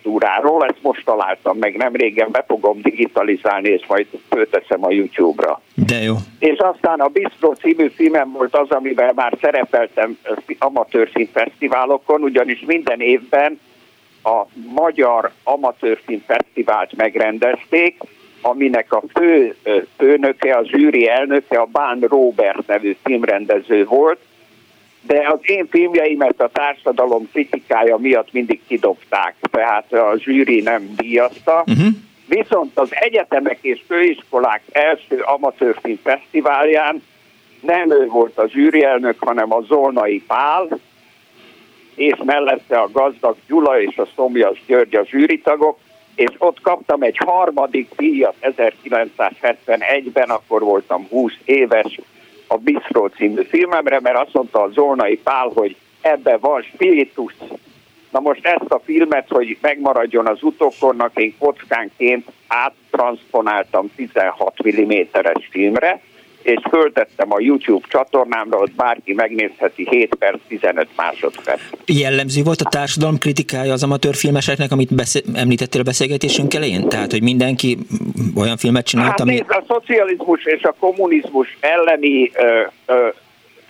diktatúráról, 0.03 0.65
ezt 0.65 0.83
most 0.83 1.05
találtam 1.05 1.59
meg, 1.59 1.77
nem 1.77 1.95
régen 1.95 2.29
be 2.31 2.45
fogom 2.47 2.81
digitalizálni, 2.83 3.69
és 3.69 3.87
majd 3.87 4.07
fölteszem 4.29 4.85
a 4.85 4.91
YouTube-ra. 4.91 5.61
De 5.75 6.03
jó. 6.03 6.15
És 6.39 6.59
aztán 6.59 7.01
a 7.01 7.09
Bistro 7.09 7.53
című 7.53 7.89
filmem 7.89 8.33
volt 8.33 8.57
az, 8.57 8.71
amivel 8.71 9.13
már 9.15 9.37
szerepeltem 9.41 10.19
amatőr 10.59 11.11
színfesztiválokon, 11.15 12.23
ugyanis 12.23 12.63
minden 12.67 13.01
évben 13.01 13.61
a 14.23 14.43
Magyar 14.75 15.31
Amatőrfilm 15.45 16.23
Fesztivált 16.27 16.97
megrendezték, 16.97 18.03
aminek 18.43 18.93
a 18.93 19.03
fő 19.15 19.57
főnöke, 19.97 20.55
a 20.55 20.65
zsűri 20.65 21.09
elnöke 21.09 21.59
a 21.59 21.69
Bán 21.73 22.01
Robert 22.01 22.67
nevű 22.67 22.97
filmrendező 23.03 23.85
volt, 23.85 24.19
de 25.03 25.29
az 25.33 25.39
én 25.43 25.67
filmjeimet 25.71 26.41
a 26.41 26.49
társadalom 26.53 27.29
kritikája 27.33 27.97
miatt 27.97 28.33
mindig 28.33 28.61
kidobták, 28.67 29.35
tehát 29.51 29.93
a 29.93 30.15
zsűri 30.19 30.61
nem 30.61 30.95
díjazta. 30.97 31.65
Uh-huh. 31.67 31.87
Viszont 32.27 32.79
az 32.79 32.89
egyetemek 32.91 33.59
és 33.61 33.83
főiskolák 33.87 34.63
első 34.73 35.21
amatőrfilm 35.21 35.99
fesztiválján 36.03 37.03
nem 37.61 37.91
ő 37.91 38.07
volt 38.07 38.39
a 38.39 38.49
zsűri 38.49 38.85
elnök, 38.85 39.17
hanem 39.19 39.53
a 39.53 39.61
Zolnai 39.61 40.23
Pál, 40.27 40.69
és 41.95 42.17
mellette 42.25 42.79
a 42.79 42.91
gazdag 42.93 43.37
Gyula 43.47 43.81
és 43.81 43.97
a 43.97 44.09
Szomjas 44.15 44.63
György 44.67 44.95
a 44.95 45.05
zsűritagok, 45.05 45.79
és 46.15 46.31
ott 46.39 46.61
kaptam 46.61 47.03
egy 47.03 47.17
harmadik 47.17 47.89
díjat 47.97 48.35
1971-ben, 48.41 50.31
akkor 50.31 50.61
voltam 50.61 51.07
20 51.09 51.33
éves 51.45 52.01
a 52.53 52.57
Bistro 52.57 53.09
című 53.09 53.43
filmemre, 53.43 54.01
mert 54.01 54.17
azt 54.17 54.33
mondta 54.33 54.63
a 54.63 54.71
Zolnai 54.71 55.17
Pál, 55.17 55.51
hogy 55.55 55.77
ebbe 56.01 56.37
van 56.37 56.63
spiritus, 56.63 57.35
Na 58.11 58.21
most 58.21 58.47
ezt 58.47 58.71
a 58.71 58.81
filmet, 58.85 59.29
hogy 59.29 59.59
megmaradjon 59.61 60.27
az 60.27 60.43
utókornak, 60.43 61.17
én 61.17 61.35
kockánként 61.39 62.27
áttranszponáltam 62.47 63.91
16 63.97 64.55
mm-es 64.69 65.49
filmre, 65.51 66.01
és 66.43 66.61
föltettem 66.71 67.33
a 67.33 67.41
YouTube 67.41 67.87
csatornámra, 67.89 68.59
ott 68.59 68.73
bárki 68.73 69.13
megnézheti 69.13 69.87
7 69.91 70.15
perc, 70.15 70.39
15 70.49 70.89
másodperc. 70.97 71.61
Jellemző 71.87 72.43
volt 72.43 72.61
a 72.61 72.69
társadalom 72.69 73.19
kritikája 73.19 73.73
az 73.73 73.83
amatőr 73.83 74.15
filmeseknek, 74.15 74.73
amit 74.73 74.95
beszél, 74.95 75.23
említettél 75.35 75.81
a 75.81 75.85
beszélgetésünk 75.85 76.55
elején? 76.55 76.89
Tehát, 76.89 77.11
hogy 77.11 77.23
mindenki 77.23 77.79
olyan 78.37 78.57
filmet 78.57 78.87
csinált, 78.87 79.09
hát, 79.09 79.21
ami... 79.21 79.31
Nézd, 79.31 79.45
a 79.49 79.65
szocializmus 79.69 80.45
és 80.45 80.63
a 80.63 80.75
kommunizmus 80.79 81.57
elleni 81.61 82.31
ö, 82.35 82.63
ö, 82.87 83.09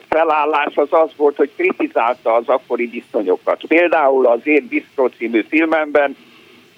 felállás 0.08 0.72
az 0.74 0.88
az 0.90 1.10
volt, 1.16 1.36
hogy 1.36 1.50
kritizálta 1.56 2.34
az 2.34 2.44
akkori 2.46 2.86
viszonyokat. 2.86 3.62
Például 3.68 4.26
az 4.26 4.40
Én 4.42 4.66
Bistro 4.68 5.08
című 5.08 5.44
filmemben 5.48 6.16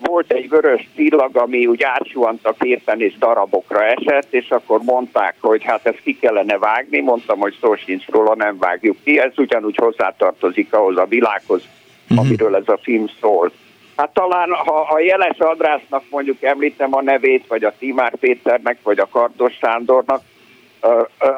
volt 0.02 0.32
egy 0.32 0.48
vörös 0.48 0.88
csillag, 0.96 1.36
ami 1.36 1.66
úgy 1.66 1.82
átsuhant 1.82 2.46
a 2.46 2.54
képen 2.58 3.00
és 3.00 3.18
darabokra 3.18 3.84
esett, 3.84 4.32
és 4.32 4.50
akkor 4.50 4.80
mondták, 4.82 5.34
hogy 5.40 5.64
hát 5.64 5.86
ezt 5.86 6.02
ki 6.02 6.18
kellene 6.18 6.58
vágni, 6.58 7.00
mondtam, 7.00 7.38
hogy 7.38 7.56
szó 7.60 7.74
sincs 7.74 8.06
róla, 8.06 8.34
nem 8.34 8.58
vágjuk 8.58 8.96
ki, 9.04 9.18
ez 9.18 9.32
ugyanúgy 9.36 9.76
hozzátartozik 9.76 10.74
ahhoz 10.74 10.96
a 10.96 11.04
világhoz, 11.04 11.62
uh-huh. 12.02 12.26
amiről 12.26 12.56
ez 12.56 12.68
a 12.68 12.78
film 12.82 13.06
szól. 13.20 13.52
Hát 13.96 14.10
talán, 14.10 14.52
ha 14.52 14.80
a 14.90 15.00
Jeles 15.00 15.38
Andrásnak 15.38 16.02
mondjuk 16.10 16.42
említem 16.42 16.94
a 16.94 17.02
nevét, 17.02 17.46
vagy 17.46 17.64
a 17.64 17.74
Timár 17.78 18.14
Péternek, 18.16 18.78
vagy 18.82 18.98
a 18.98 19.08
Kardos 19.10 19.52
Sándornak, 19.60 20.22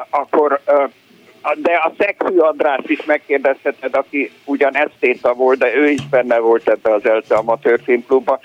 akkor 0.09 0.61
de 1.55 1.73
a 1.73 1.93
Szexű 1.97 2.37
András 2.37 2.83
is 2.85 3.05
megkérdezheted, 3.05 3.95
aki 3.95 4.31
ugyan 4.45 4.75
esztéta 4.75 5.33
volt, 5.33 5.59
de 5.59 5.75
ő 5.75 5.89
is 5.89 6.07
benne 6.09 6.39
volt 6.39 6.69
ebbe 6.69 6.93
az 6.93 7.05
ELTE 7.05 7.35
Amatőr 7.35 7.79
Filmklubban. 7.83 8.39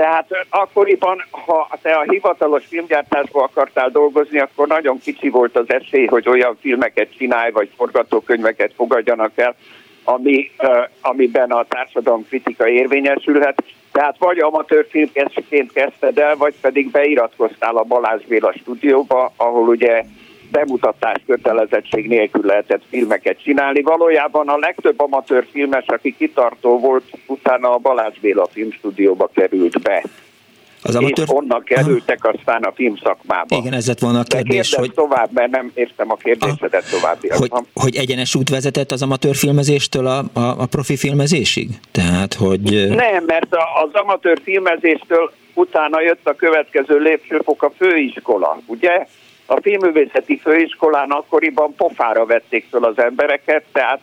Tehát 0.00 0.28
akkoriban, 0.48 1.24
ha 1.30 1.68
te 1.82 1.92
a 1.94 2.02
hivatalos 2.02 2.64
filmgyártásban 2.66 3.42
akartál 3.42 3.90
dolgozni, 3.90 4.38
akkor 4.38 4.66
nagyon 4.66 4.98
kicsi 4.98 5.28
volt 5.28 5.56
az 5.56 5.72
esély, 5.72 6.06
hogy 6.06 6.28
olyan 6.28 6.56
filmeket 6.60 7.16
csinálj, 7.16 7.50
vagy 7.50 7.70
forgatókönyveket 7.76 8.72
fogadjanak 8.74 9.32
el, 9.34 9.54
ami, 10.04 10.50
amiben 11.00 11.50
a 11.50 11.64
társadalom 11.68 12.26
kritika 12.28 12.68
érvényesülhet. 12.68 13.62
Tehát 13.92 14.16
vagy 14.18 14.38
amatőr 14.38 14.86
filmként 14.90 15.72
kezdted 15.72 16.18
el, 16.18 16.36
vagy 16.36 16.54
pedig 16.60 16.90
beiratkoztál 16.90 17.76
a 17.76 17.82
Balázs 17.82 18.24
Béla 18.24 18.52
stúdióba, 18.52 19.32
ahol 19.36 19.68
ugye 19.68 20.04
bemutatás 20.50 21.22
kötelezettség 21.26 22.08
nélkül 22.08 22.46
lehetett 22.46 22.82
filmeket 22.88 23.42
csinálni. 23.42 23.82
Valójában 23.82 24.48
a 24.48 24.56
legtöbb 24.56 25.00
amatőr 25.00 25.46
filmes, 25.50 25.84
aki 25.86 26.14
kitartó 26.16 26.78
volt, 26.78 27.04
utána 27.26 27.74
a 27.74 27.78
Balázs 27.78 28.18
Béla 28.20 28.46
filmstúdióba 28.52 29.30
került 29.34 29.82
be. 29.82 30.02
Az 30.82 30.96
amatőr... 30.96 31.24
És 31.26 31.32
onnan 31.34 31.62
kerültek 31.64 32.24
Aha. 32.24 32.34
aztán 32.38 32.62
a 32.62 32.72
filmszakmába. 32.72 33.56
Igen, 33.56 33.72
ez 33.72 33.86
lett 33.86 33.98
volna 33.98 34.18
a 34.18 34.22
kérdés, 34.22 34.74
hogy... 34.74 34.92
tovább, 34.92 35.32
mert 35.32 35.50
nem 35.50 35.70
értem 35.74 36.10
a 36.10 36.16
kérdésedet 36.16 36.84
ah, 36.84 36.90
tovább. 36.90 37.18
Hogy, 37.20 37.50
hogy 37.74 37.96
egyenes 37.96 38.34
út 38.34 38.48
vezetett 38.48 38.90
az 38.90 39.02
amatőr 39.02 39.34
filmezéstől 39.34 40.06
a, 40.06 40.18
a, 40.32 40.40
a 40.40 40.66
profi 40.66 40.96
filmezésig? 40.96 41.68
Tehát, 41.90 42.34
hogy... 42.34 42.88
Nem, 42.88 43.24
mert 43.24 43.54
az 43.84 43.90
amatőr 43.92 44.40
filmezéstől 44.44 45.32
utána 45.54 46.00
jött 46.00 46.26
a 46.26 46.34
következő 46.34 46.98
lépcsőfok 46.98 47.62
a 47.62 47.72
főiskola, 47.76 48.58
ugye? 48.66 49.06
A 49.50 49.60
filmművészeti 49.60 50.38
főiskolán 50.38 51.10
akkoriban 51.10 51.74
pofára 51.74 52.26
vették 52.26 52.66
föl 52.70 52.84
az 52.84 52.98
embereket, 52.98 53.64
tehát 53.72 54.00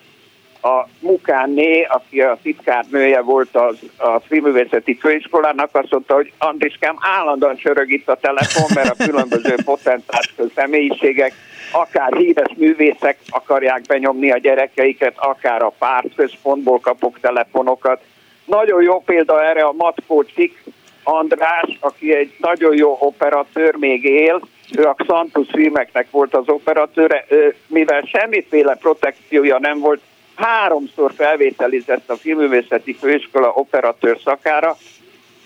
a 0.62 0.86
Mukánné, 1.00 1.82
aki 1.82 2.20
a 2.20 2.38
titkárnője 2.42 3.20
volt 3.20 3.56
az, 3.56 3.78
a 3.96 4.20
filmművészeti 4.20 4.94
főiskolának, 4.94 5.68
azt 5.72 5.90
mondta, 5.90 6.14
hogy 6.14 6.32
Andriskám 6.38 6.96
állandóan 7.00 7.56
csörög 7.56 7.90
itt 7.90 8.08
a 8.08 8.16
telefon, 8.20 8.66
mert 8.74 9.00
a 9.00 9.04
különböző 9.04 9.54
potentát 9.64 10.32
személyiségek, 10.54 11.32
akár 11.72 12.12
híres 12.12 12.52
művészek 12.56 13.18
akarják 13.28 13.82
benyomni 13.82 14.30
a 14.30 14.38
gyerekeiket, 14.38 15.14
akár 15.16 15.62
a 15.62 15.74
pártközpontból 15.78 16.80
kapok 16.80 17.20
telefonokat. 17.20 18.00
Nagyon 18.44 18.82
jó 18.82 19.00
példa 19.00 19.44
erre 19.44 19.62
a 19.62 19.72
Matkó 19.72 20.24
Csik 20.24 20.62
András, 21.02 21.76
aki 21.80 22.14
egy 22.14 22.34
nagyon 22.38 22.76
jó 22.76 22.96
operatőr, 23.00 23.74
még 23.74 24.04
él, 24.04 24.40
ő 24.76 24.84
a 24.84 24.94
Xantus 24.94 25.46
filmeknek 25.52 26.10
volt 26.10 26.34
az 26.34 26.48
operatőre, 26.48 27.26
mivel 27.66 28.00
semmiféle 28.00 28.74
protekciója 28.74 29.58
nem 29.58 29.78
volt, 29.78 30.00
háromszor 30.34 31.12
felvételizett 31.16 32.10
a 32.10 32.16
filmművészeti 32.16 32.92
főiskola 32.92 33.52
operatőr 33.54 34.18
szakára, 34.24 34.76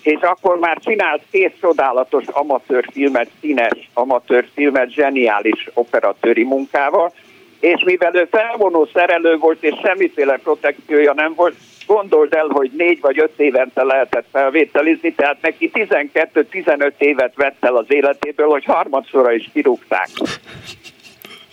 és 0.01 0.19
akkor 0.21 0.59
már 0.59 0.77
csinált 0.77 1.21
két 1.31 1.55
csodálatos 1.61 2.25
amatőrfilmet, 2.27 3.29
színes 3.41 3.89
amatőrfilmet, 3.93 4.91
zseniális 4.91 5.69
operatőri 5.73 6.43
munkával, 6.43 7.13
és 7.59 7.83
mivel 7.85 8.15
ő 8.15 8.27
felvonó 8.31 8.87
szerelő 8.93 9.37
volt, 9.37 9.63
és 9.63 9.73
semmiféle 9.83 10.37
protekciója 10.37 11.13
nem 11.13 11.33
volt, 11.35 11.55
gondold 11.87 12.33
el, 12.33 12.47
hogy 12.47 12.71
négy 12.77 12.99
vagy 13.01 13.19
öt 13.19 13.39
évente 13.39 13.83
lehetett 13.83 14.25
felvételizni, 14.31 15.13
tehát 15.13 15.37
neki 15.41 15.71
12-15 15.73 16.91
évet 16.97 17.35
vett 17.35 17.65
el 17.65 17.75
az 17.75 17.85
életéből, 17.87 18.47
hogy 18.47 18.63
harmadszorra 18.63 19.33
is 19.33 19.49
kirúgták. 19.53 20.09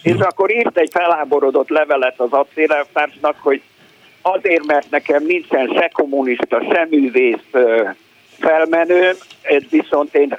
És 0.03 0.17
akkor 0.19 0.55
írt 0.55 0.79
egy 0.79 0.91
feláborodott 0.93 1.69
levelet 1.69 2.21
az 2.21 2.33
acélelvtársnak, 2.33 3.37
hogy 3.41 3.63
azért, 4.23 4.67
mert 4.67 4.91
nekem 4.91 5.25
nincsen 5.25 5.69
se 5.75 5.91
kommunista, 5.93 6.63
se 6.73 6.87
művész 6.91 7.51
felmenőm, 8.39 9.15
viszont 9.71 10.15
én 10.15 10.39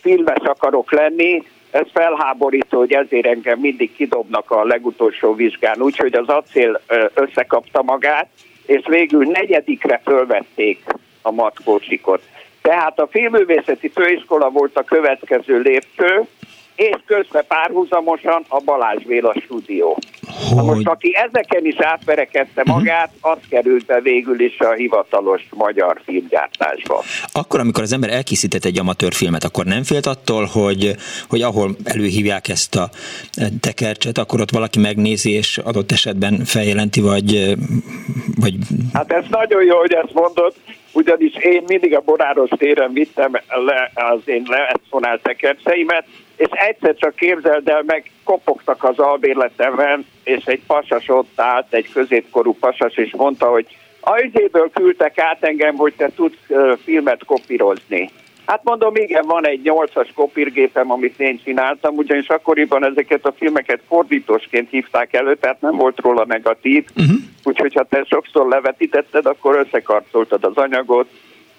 filmes 0.00 0.42
akarok 0.44 0.92
lenni, 0.92 1.42
ez 1.70 1.86
felháborító, 1.92 2.78
hogy 2.78 2.92
ezért 2.92 3.26
engem 3.26 3.58
mindig 3.58 3.94
kidobnak 3.94 4.50
a 4.50 4.64
legutolsó 4.64 5.34
vizsgán, 5.34 5.80
úgyhogy 5.80 6.14
az 6.14 6.28
acél 6.28 6.80
összekapta 7.14 7.82
magát, 7.82 8.28
és 8.66 8.82
végül 8.88 9.24
negyedikre 9.24 10.00
fölvették 10.04 10.84
a 11.22 11.30
matkócsikot. 11.30 12.22
Tehát 12.62 13.00
a 13.00 13.08
filmművészeti 13.10 13.88
főiskola 13.88 14.50
volt 14.50 14.76
a 14.76 14.82
következő 14.82 15.60
lépcső, 15.60 16.26
és 16.74 16.96
közben 17.06 17.44
párhuzamosan 17.48 18.44
a 18.48 18.60
Balázs 18.64 19.02
Béla 19.02 19.34
stúdió. 19.44 19.98
Hogy... 20.48 20.56
Na 20.56 20.62
most, 20.62 20.86
aki 20.86 21.16
ezeken 21.16 21.66
is 21.66 21.76
átverekedte 21.78 22.62
mhm. 22.64 22.70
magát, 22.70 23.10
az 23.20 23.38
került 23.48 23.86
be 23.86 24.00
végül 24.00 24.40
is 24.40 24.58
a 24.58 24.72
hivatalos 24.72 25.42
magyar 25.50 26.00
filmgyártásba. 26.04 27.02
Akkor, 27.32 27.60
amikor 27.60 27.82
az 27.82 27.92
ember 27.92 28.10
elkészített 28.10 28.64
egy 28.64 28.78
amatőr 28.78 29.12
filmet, 29.12 29.44
akkor 29.44 29.64
nem 29.64 29.82
félt 29.82 30.06
attól, 30.06 30.44
hogy, 30.44 30.94
hogy 31.28 31.42
ahol 31.42 31.76
előhívják 31.84 32.48
ezt 32.48 32.74
a 32.74 32.90
tekercset, 33.60 34.18
akkor 34.18 34.40
ott 34.40 34.50
valaki 34.50 34.78
megnézi, 34.78 35.30
és 35.30 35.58
adott 35.58 35.92
esetben 35.92 36.44
feljelenti, 36.44 37.00
vagy, 37.00 37.54
vagy... 38.40 38.54
Hát 38.92 39.12
ez 39.12 39.24
nagyon 39.30 39.64
jó, 39.64 39.78
hogy 39.78 39.92
ezt 39.92 40.12
mondod, 40.12 40.54
ugyanis 40.92 41.34
én 41.34 41.62
mindig 41.66 41.94
a 41.94 42.00
Boráros 42.00 42.50
téren 42.56 42.92
vittem 42.92 43.32
le 43.48 43.90
az 43.94 44.20
én 44.24 44.42
leexponált 44.46 45.22
tekercseimet, 45.22 46.04
és 46.36 46.48
egyszer 46.50 46.94
csak 46.94 47.14
képzeld 47.14 47.68
el, 47.68 47.82
meg 47.86 48.10
kopogtak 48.24 48.84
az 48.84 48.98
albérletemben, 48.98 50.06
és 50.24 50.44
egy 50.44 50.62
pasas 50.66 51.08
ott 51.08 51.40
állt, 51.40 51.74
egy 51.74 51.92
középkorú 51.92 52.54
pasas, 52.54 52.96
és 52.96 53.14
mondta, 53.16 53.46
hogy 53.46 53.66
a 54.00 54.20
ügyéből 54.20 54.70
küldtek 54.70 55.18
át 55.18 55.44
engem, 55.44 55.76
hogy 55.76 55.94
te 55.96 56.08
tudsz 56.14 56.46
filmet 56.84 57.24
kopírozni. 57.24 58.10
Hát 58.46 58.64
mondom, 58.64 58.96
igen, 58.96 59.26
van 59.26 59.46
egy 59.46 59.60
nyolcas 59.62 60.12
kopírgépem, 60.14 60.90
amit 60.90 61.20
én 61.20 61.40
csináltam, 61.44 61.96
ugyanis 61.96 62.28
akkoriban 62.28 62.84
ezeket 62.84 63.26
a 63.26 63.34
filmeket 63.38 63.80
fordítósként 63.88 64.70
hívták 64.70 65.12
elő, 65.12 65.34
tehát 65.36 65.60
nem 65.60 65.76
volt 65.76 66.00
róla 66.00 66.24
negatív, 66.24 66.84
uh-huh. 66.96 67.16
úgyhogy 67.44 67.74
ha 67.74 67.84
te 67.84 68.04
sokszor 68.08 68.48
levetítetted, 68.48 69.26
akkor 69.26 69.56
összekarcoltad 69.56 70.44
az 70.44 70.56
anyagot, 70.56 71.08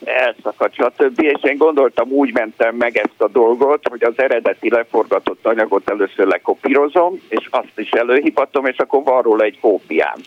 elszakadt, 0.06 0.74
stb. 0.74 1.22
És 1.22 1.44
én 1.44 1.58
gondoltam, 1.58 2.12
úgy 2.12 2.34
mentem 2.34 2.76
meg 2.76 2.98
ezt 2.98 3.22
a 3.22 3.28
dolgot, 3.28 3.88
hogy 3.88 4.04
az 4.04 4.14
eredeti 4.16 4.70
leforgatott 4.70 5.46
anyagot 5.46 5.90
először 5.90 6.28
lekopírozom, 6.28 7.22
és 7.30 7.48
azt 7.50 7.74
is 7.80 7.90
előhipatom, 7.90 8.66
és 8.66 8.78
akkor 8.78 9.04
van 9.04 9.22
róla 9.22 9.44
egy 9.44 9.60
kópiám. 9.60 10.18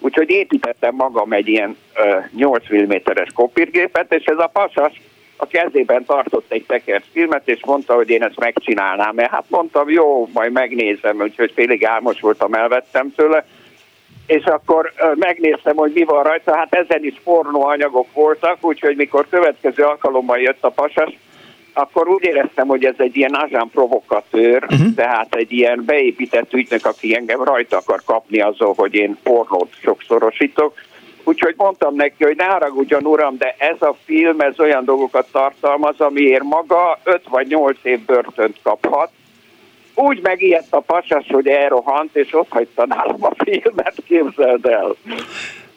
Úgyhogy 0.00 0.30
építettem 0.30 0.94
magam 0.94 1.32
egy 1.32 1.48
ilyen 1.48 1.76
uh, 1.96 2.24
8 2.36 2.64
mm-es 2.72 3.28
kopírgépet, 3.34 4.14
és 4.14 4.24
ez 4.24 4.38
a 4.38 4.50
pasas 4.52 5.00
a 5.36 5.46
kezében 5.46 6.04
tartott 6.04 6.52
egy 6.52 6.64
tekert 6.66 7.04
filmet, 7.12 7.48
és 7.48 7.60
mondta, 7.64 7.94
hogy 7.94 8.10
én 8.10 8.22
ezt 8.22 8.38
megcsinálnám. 8.38 9.14
Mert 9.14 9.30
hát 9.30 9.44
mondtam, 9.48 9.90
jó, 9.90 10.28
majd 10.32 10.52
megnézem, 10.52 11.20
úgyhogy 11.20 11.52
félig 11.54 11.84
álmos 11.84 12.20
voltam, 12.20 12.54
elvettem 12.54 13.12
tőle 13.16 13.44
és 14.26 14.44
akkor 14.44 14.92
megnéztem, 15.14 15.76
hogy 15.76 15.92
mi 15.94 16.04
van 16.04 16.22
rajta, 16.22 16.56
hát 16.56 16.74
ezen 16.74 17.04
is 17.04 17.20
pornóanyagok 17.24 18.12
voltak, 18.12 18.56
úgyhogy 18.60 18.96
mikor 18.96 19.26
következő 19.30 19.82
alkalommal 19.82 20.38
jött 20.38 20.64
a 20.64 20.70
pasas, 20.70 21.18
akkor 21.72 22.08
úgy 22.08 22.24
éreztem, 22.24 22.66
hogy 22.66 22.84
ez 22.84 22.94
egy 22.96 23.16
ilyen 23.16 23.34
azán 23.34 23.68
provokatőr, 23.72 24.62
uh-huh. 24.62 24.94
tehát 24.94 25.34
egy 25.34 25.52
ilyen 25.52 25.82
beépített 25.86 26.52
ügynök, 26.52 26.86
aki 26.86 27.16
engem 27.16 27.42
rajta 27.42 27.76
akar 27.76 28.02
kapni 28.04 28.40
azzal, 28.40 28.72
hogy 28.76 28.94
én 28.94 29.18
pornót 29.22 29.72
sokszorosítok, 29.82 30.74
Úgyhogy 31.28 31.54
mondtam 31.56 31.94
neki, 31.94 32.24
hogy 32.24 32.36
ne 32.36 32.44
haragudjon 32.44 33.06
uram, 33.06 33.36
de 33.36 33.54
ez 33.58 33.82
a 33.82 33.96
film, 34.04 34.40
ez 34.40 34.60
olyan 34.60 34.84
dolgokat 34.84 35.28
tartalmaz, 35.32 36.00
amiért 36.00 36.42
maga 36.42 36.98
5 37.04 37.22
vagy 37.28 37.46
8 37.46 37.78
év 37.82 38.00
börtönt 38.04 38.56
kaphat. 38.62 39.10
Úgy 39.94 40.20
megijedt 40.22 40.72
a 40.74 40.80
pasas, 40.80 41.26
hogy 41.28 41.46
elrohant, 41.46 42.16
és 42.16 42.34
ott 42.34 42.50
hagyta 42.50 42.86
nálam 42.86 43.24
a 43.24 43.30
filmet, 43.44 43.94
képzeld 44.06 44.66
el 44.66 44.94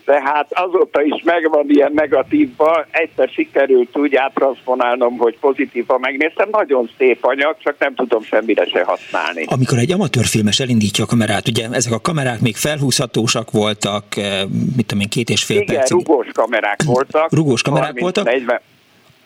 tehát 0.09 0.47
azóta 0.49 1.01
is 1.01 1.21
megvan 1.23 1.65
ilyen 1.67 1.91
negatívba, 1.93 2.85
egyszer 2.91 3.29
sikerült 3.29 3.97
úgy 3.97 4.15
átranszponálnom, 4.15 5.17
hogy 5.17 5.37
pozitíva 5.39 5.97
megnéztem, 5.97 6.49
nagyon 6.51 6.89
szép 6.97 7.25
anyag, 7.25 7.55
csak 7.63 7.75
nem 7.79 7.95
tudom 7.95 8.23
semmire 8.23 8.65
se 8.65 8.83
használni. 8.83 9.43
Amikor 9.47 9.77
egy 9.77 9.91
amatőrfilmes 9.91 10.59
elindítja 10.59 11.03
a 11.03 11.07
kamerát, 11.07 11.47
ugye 11.47 11.67
ezek 11.71 11.93
a 11.93 11.99
kamerák 11.99 12.39
még 12.39 12.55
felhúzhatósak 12.55 13.51
voltak, 13.51 14.03
eh, 14.17 14.41
mit 14.75 14.85
tudom 14.85 15.03
én, 15.03 15.09
két 15.09 15.29
és 15.29 15.43
fél 15.43 15.61
Igen, 15.61 15.75
percig. 15.75 15.97
rugós 15.97 16.27
kamerák 16.33 16.83
voltak. 16.83 17.33
Rugós 17.33 17.61
kamerák 17.61 17.85
30, 17.85 18.01
voltak? 18.01 18.25
40, 18.25 18.61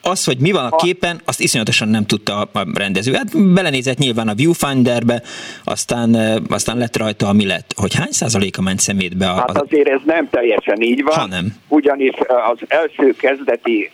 az, 0.06 0.24
hogy 0.24 0.38
mi 0.38 0.52
van 0.52 0.66
a 0.66 0.76
képen, 0.76 1.22
azt 1.26 1.40
iszonyatosan 1.40 1.88
nem 1.88 2.06
tudta 2.06 2.42
a 2.42 2.66
rendező. 2.74 3.14
Hát 3.14 3.54
belenézett 3.54 3.98
nyilván 3.98 4.28
a 4.28 4.34
viewfinderbe, 4.34 5.22
aztán, 5.64 6.16
aztán 6.50 6.78
lett 6.78 6.98
rajta, 6.98 7.28
ami 7.28 7.46
lett. 7.46 7.74
Hogy 7.76 7.96
hány 7.96 8.12
százaléka 8.12 8.62
ment 8.62 8.80
szemétbe? 8.80 9.30
A, 9.30 9.34
hát 9.34 9.62
azért 9.62 9.88
ez 9.88 10.00
nem 10.06 10.30
teljesen 10.30 10.82
így 10.82 11.04
van. 11.04 11.16
Ha 11.16 11.28
nem. 11.28 11.56
Ugyanis 11.68 12.14
az 12.52 12.60
első 12.68 13.16
kezdeti 13.18 13.92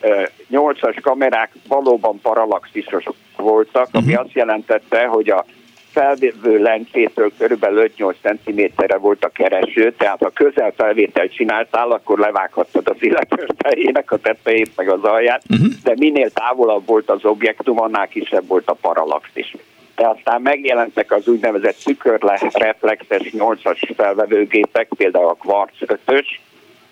nyolcas 0.47 0.95
kamerák 1.01 1.51
valóban 1.67 2.19
paralaxisosok 2.21 3.15
voltak, 3.37 3.87
ami 3.91 4.05
uh-huh. 4.05 4.25
azt 4.25 4.33
jelentette, 4.33 5.05
hogy 5.05 5.29
a 5.29 5.45
felvevő 5.91 6.57
lencsétől 6.57 7.31
körülbelül 7.37 7.91
5-8 7.97 8.13
cm-re 8.21 8.97
volt 8.97 9.23
a 9.23 9.29
kereső, 9.29 9.93
tehát 9.97 10.19
ha 10.19 10.29
közelfelvételt 10.29 11.33
csináltál, 11.33 11.91
akkor 11.91 12.19
levághattad 12.19 12.87
az 12.87 12.97
illető 12.99 13.47
fejének 13.57 14.11
a 14.11 14.17
tetejét, 14.17 14.71
meg 14.75 14.89
az 14.89 15.03
alját, 15.03 15.43
uh-huh. 15.49 15.67
de 15.83 15.93
minél 15.95 16.29
távolabb 16.29 16.85
volt 16.85 17.09
az 17.09 17.25
objektum, 17.25 17.79
annál 17.79 18.07
kisebb 18.07 18.47
volt 18.47 18.69
a 18.69 18.77
paralaxis. 18.81 19.55
De 19.95 20.07
aztán 20.07 20.41
megjelentek 20.41 21.11
az 21.11 21.27
úgynevezett 21.27 21.77
tükörreflexes 21.83 23.29
8-as 23.31 23.91
felvevőgépek, 23.95 24.87
például 24.97 25.27
a 25.27 25.33
Quartz 25.33 25.77
5-ös, 25.79 26.25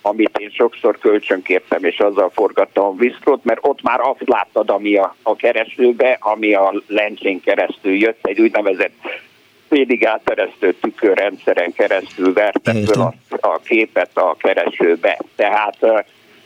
amit 0.08 0.38
én 0.38 0.50
sokszor 0.50 0.98
kölcsönkértem, 0.98 1.84
és 1.84 2.00
azzal 2.00 2.30
forgattam 2.30 2.86
a 2.86 2.96
viszkót, 2.96 3.44
mert 3.44 3.60
ott 3.62 3.82
már 3.82 4.00
azt 4.00 4.24
láttad, 4.26 4.70
ami 4.70 4.98
a, 4.98 5.16
a 5.22 5.36
keresőbe, 5.36 6.18
ami 6.20 6.54
a 6.54 6.74
lencsén 6.88 7.42
keresztül 7.42 7.94
jött, 7.94 8.20
egy 8.22 8.40
úgynevezett 8.40 8.96
félig 9.70 10.06
áteresztő 10.06 10.74
tükörrendszeren 10.74 11.74
keresztül 11.74 12.34
verte 12.34 12.74
föl 12.74 13.02
a, 13.02 13.14
a 13.40 13.60
képet 13.64 14.18
a 14.18 14.36
keresőbe. 14.40 15.20
Tehát 15.36 15.84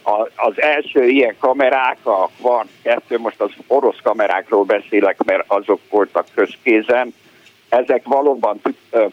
a, 0.03 0.29
az 0.35 0.61
első 0.61 1.07
ilyen 1.07 1.35
kamerák, 1.39 1.97
a 2.03 2.29
Quartz 2.41 2.69
2, 2.83 3.19
most 3.19 3.41
az 3.41 3.51
orosz 3.67 3.99
kamerákról 4.03 4.63
beszélek, 4.63 5.23
mert 5.23 5.43
azok 5.47 5.79
voltak 5.89 6.25
közkézen, 6.33 7.13
ezek 7.71 8.01
valóban 8.03 8.61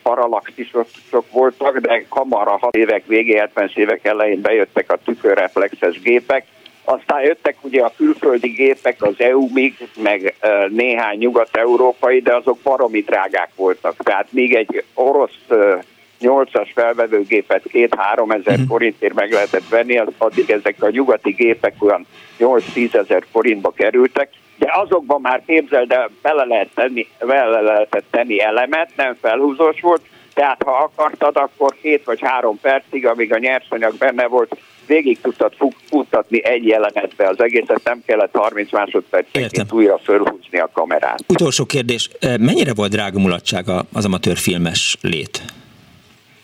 paralaxisok 0.02 0.86
voltak, 1.32 1.78
de 1.78 2.04
hamar 2.08 2.48
a 2.48 2.58
6 2.60 2.76
évek 2.76 3.06
végé, 3.06 3.36
70 3.36 3.70
évek 3.74 4.04
elején 4.04 4.40
bejöttek 4.40 4.92
a 4.92 4.98
tükörreflexes 5.04 6.00
gépek, 6.00 6.46
aztán 6.84 7.22
jöttek 7.22 7.56
ugye 7.60 7.82
a 7.82 7.92
külföldi 7.96 8.48
gépek, 8.48 9.02
az 9.02 9.14
EU-mig, 9.18 9.74
meg 10.02 10.34
néhány 10.68 11.18
nyugat-európai, 11.18 12.20
de 12.20 12.34
azok 12.34 12.58
baromi 12.62 13.00
drágák 13.00 13.50
voltak. 13.56 13.96
Tehát 13.96 14.26
még 14.30 14.54
egy 14.54 14.84
orosz 14.94 15.46
8-as 16.20 16.68
felvevőgépet 16.74 17.62
2-3 17.72 18.34
ezer 18.34 18.52
uh-huh. 18.52 18.66
forintért 18.68 19.14
meg 19.14 19.32
lehetett 19.32 19.68
venni, 19.68 20.00
addig 20.18 20.50
ezek 20.50 20.82
a 20.82 20.90
nyugati 20.90 21.30
gépek 21.30 21.74
olyan 21.78 22.06
8-10 22.38 22.94
ezer 22.94 23.24
forintba 23.30 23.70
kerültek, 23.70 24.30
de 24.58 24.70
azokban 24.72 25.20
már 25.20 25.42
képzeld 25.46 25.92
el, 25.92 26.10
bele, 26.22 26.44
lehet 26.44 26.68
tenni, 26.74 27.06
bele 27.18 27.60
lehetett 27.60 28.04
tenni 28.10 28.40
elemet, 28.40 28.90
nem 28.96 29.16
felhúzós 29.20 29.80
volt, 29.80 30.02
tehát 30.34 30.62
ha 30.62 30.70
akartad, 30.70 31.36
akkor 31.36 31.74
két 31.82 32.04
vagy 32.04 32.18
három 32.20 32.58
percig, 32.60 33.06
amíg 33.06 33.32
a 33.32 33.38
nyersanyag 33.38 33.96
benne 33.96 34.26
volt, 34.26 34.56
végig 34.86 35.20
tudtad 35.20 35.52
futtatni 35.88 36.44
egy 36.44 36.66
jelenetbe 36.66 37.28
az 37.28 37.42
egészet, 37.42 37.80
nem 37.84 38.02
kellett 38.06 38.36
30 38.36 38.72
másodpercenként 38.72 39.72
újra 39.72 39.98
fölhúzni 39.98 40.58
a 40.58 40.70
kamerát. 40.72 41.24
Utolsó 41.28 41.64
kérdés, 41.64 42.10
mennyire 42.40 42.74
volt 42.74 42.90
drága 42.90 43.18
mulatsága 43.18 43.84
az 43.92 44.04
amatőrfilmes 44.04 44.96
lét? 45.00 45.42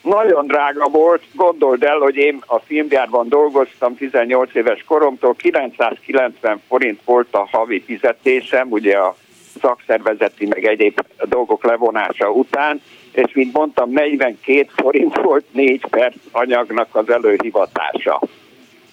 Nagyon 0.05 0.47
drága 0.47 0.89
volt, 0.89 1.23
gondold 1.35 1.83
el, 1.83 1.99
hogy 1.99 2.17
én 2.17 2.43
a 2.47 2.59
filmgyárban 2.59 3.29
dolgoztam 3.29 3.97
18 3.97 4.55
éves 4.55 4.85
koromtól, 4.85 5.35
990 5.35 6.61
forint 6.69 7.01
volt 7.05 7.35
a 7.35 7.49
havi 7.53 7.81
fizetésem, 7.81 8.71
ugye 8.71 8.97
a 8.97 9.17
szakszervezeti 9.61 10.47
meg 10.47 10.65
egyéb 10.65 11.01
dolgok 11.29 11.65
levonása 11.65 12.31
után, 12.31 12.81
és 13.13 13.33
mint 13.35 13.53
mondtam, 13.53 13.91
42 13.91 14.67
forint 14.77 15.17
volt 15.17 15.45
4 15.53 15.87
perc 15.91 16.17
anyagnak 16.33 16.89
az 16.97 17.11
előhivatása. 17.11 18.21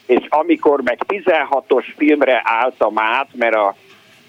És 0.06 0.26
amikor 0.30 0.82
meg 0.82 1.00
16-os 1.08 1.86
filmre 1.98 2.42
álltam 2.44 3.00
át, 3.00 3.28
mert 3.34 3.56
a 3.56 3.76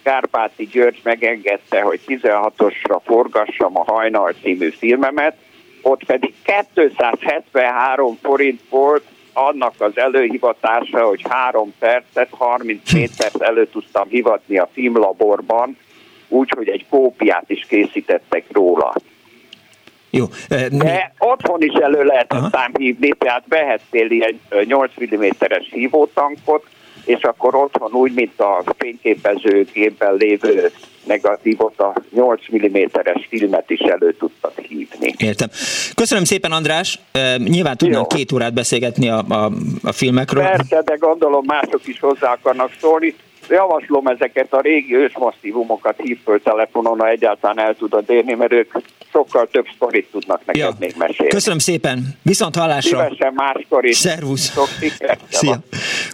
Kárpáti 0.02 0.66
György 0.66 1.00
megengedte, 1.02 1.80
hogy 1.80 2.00
16-osra 2.06 3.00
forgassam 3.04 3.78
a 3.78 3.84
Hajnal 3.92 4.32
című 4.42 4.70
filmemet, 4.70 5.36
ott 5.82 6.04
pedig 6.04 6.34
273 6.74 8.18
forint 8.22 8.60
volt 8.70 9.04
annak 9.32 9.74
az 9.78 9.98
előhivatása, 9.98 11.06
hogy 11.06 11.24
három 11.28 11.74
percet, 11.78 12.28
34 12.30 13.16
perc 13.16 13.40
elő 13.40 13.66
tudtam 13.66 14.08
hivatni 14.08 14.58
a 14.58 14.68
filmlaborban, 14.72 15.76
úgyhogy 16.28 16.68
egy 16.68 16.86
kópiát 16.88 17.50
is 17.50 17.66
készítettek 17.68 18.44
róla. 18.50 18.94
Jó. 20.10 20.24
De 20.70 21.14
otthon 21.18 21.62
is 21.62 21.72
elő 21.72 22.02
lehetett 22.02 22.50
szám 22.50 22.72
hívni, 22.78 23.08
tehát 23.18 23.44
vehettél 23.48 24.10
ilyen 24.10 24.40
8 24.64 24.92
mm-es 25.14 25.68
hívótankot, 25.70 26.66
és 27.04 27.22
akkor 27.22 27.54
otthon 27.54 27.92
úgy, 27.92 28.12
mint 28.14 28.40
a 28.40 28.62
fényképezőgépben 28.78 30.14
lévő 30.14 30.70
negatívot, 31.04 31.80
a 31.80 31.94
8 32.10 32.40
mm-es 32.56 33.26
filmet 33.28 33.70
is 33.70 33.80
elő 33.80 34.14
tudtad 34.18 34.52
hívni. 34.56 35.14
Értem. 35.16 35.48
Köszönöm 35.94 36.24
szépen, 36.24 36.52
András. 36.52 36.98
Nyilván 37.36 37.76
tudnánk 37.76 38.08
két 38.08 38.32
órát 38.32 38.54
beszélgetni 38.54 39.08
a, 39.08 39.24
a, 39.28 39.50
a 39.82 39.92
filmekről. 39.92 40.42
Persze, 40.42 40.82
de 40.82 40.94
gondolom 40.94 41.44
mások 41.46 41.86
is 41.86 42.00
hozzá 42.00 42.32
akarnak 42.32 42.70
szólni 42.80 43.14
javaslom 43.48 44.06
ezeket 44.06 44.52
a 44.52 44.60
régi 44.60 44.96
ősmasszívumokat 44.96 46.00
hív 46.02 46.18
föl 46.24 46.42
telefonon, 46.42 46.98
ha 46.98 47.08
egyáltalán 47.08 47.58
el 47.58 47.74
tudod 47.74 48.10
érni, 48.10 48.34
mert 48.34 48.52
ők 48.52 48.72
sokkal 49.12 49.48
több 49.52 49.66
sztorit 49.74 50.08
tudnak 50.10 50.44
neked 50.44 50.62
ja. 50.62 50.76
még 50.78 50.94
mesélni. 50.98 51.32
Köszönöm 51.32 51.58
szépen, 51.58 52.18
viszont 52.22 52.56
hallásra. 52.56 53.02
Szívesen 53.02 53.32
máskor 53.34 53.84
is. 53.84 53.96
Szervusz. 53.96 54.52
Szia. 55.28 55.58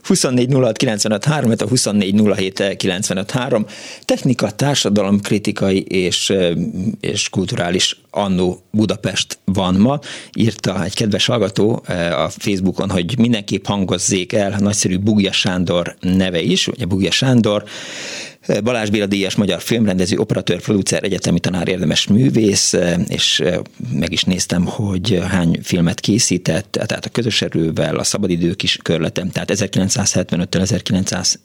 24 0.03 0.53
06 0.53 0.77
95 0.77 1.25
3, 1.25 1.51
a 1.59 1.69
24 1.69 2.15
07 2.35 2.77
95 2.77 3.31
3. 3.31 3.65
Technika, 4.05 4.51
társadalom, 4.51 5.21
kritikai 5.21 5.85
és, 5.89 6.33
és 7.01 7.29
kulturális 7.29 7.97
annó 8.11 8.63
Budapest 8.71 9.39
van 9.45 9.75
ma. 9.75 9.99
Írta 10.33 10.85
egy 10.85 10.95
kedves 10.95 11.27
hallgató 11.27 11.83
a 12.13 12.29
Facebookon, 12.29 12.91
hogy 12.91 13.19
mindenképp 13.19 13.67
hangozzék 13.67 14.33
el 14.33 14.57
nagyszerű 14.59 14.99
Bugja 14.99 15.33
Sándor 15.33 15.97
neve 16.01 16.41
is, 16.41 16.67
ugye 16.67 16.85
Bugja 16.85 17.11
Sándor, 17.11 17.65
Balázs 18.63 18.91
Béla 18.91 19.07
díjas 19.07 19.35
magyar 19.35 19.61
filmrendező, 19.61 20.17
operatőr, 20.17 20.61
producer, 20.61 21.05
egyetemi 21.05 21.41
tanár, 21.41 21.69
érdemes 21.69 22.07
művész, 22.07 22.75
és 23.09 23.43
meg 23.93 24.13
is 24.13 24.25
néztem, 24.25 24.65
hogy 24.65 25.21
hány 25.29 25.59
filmet 25.63 26.01
készített, 26.01 26.71
tehát 26.71 27.05
a 27.05 27.09
közös 27.09 27.43
erővel, 27.43 27.97
a 27.97 28.05
szabadidők 28.05 28.63
is 28.63 28.79
körletem, 28.83 29.31
tehát 29.31 29.53
1975-től 29.55 30.87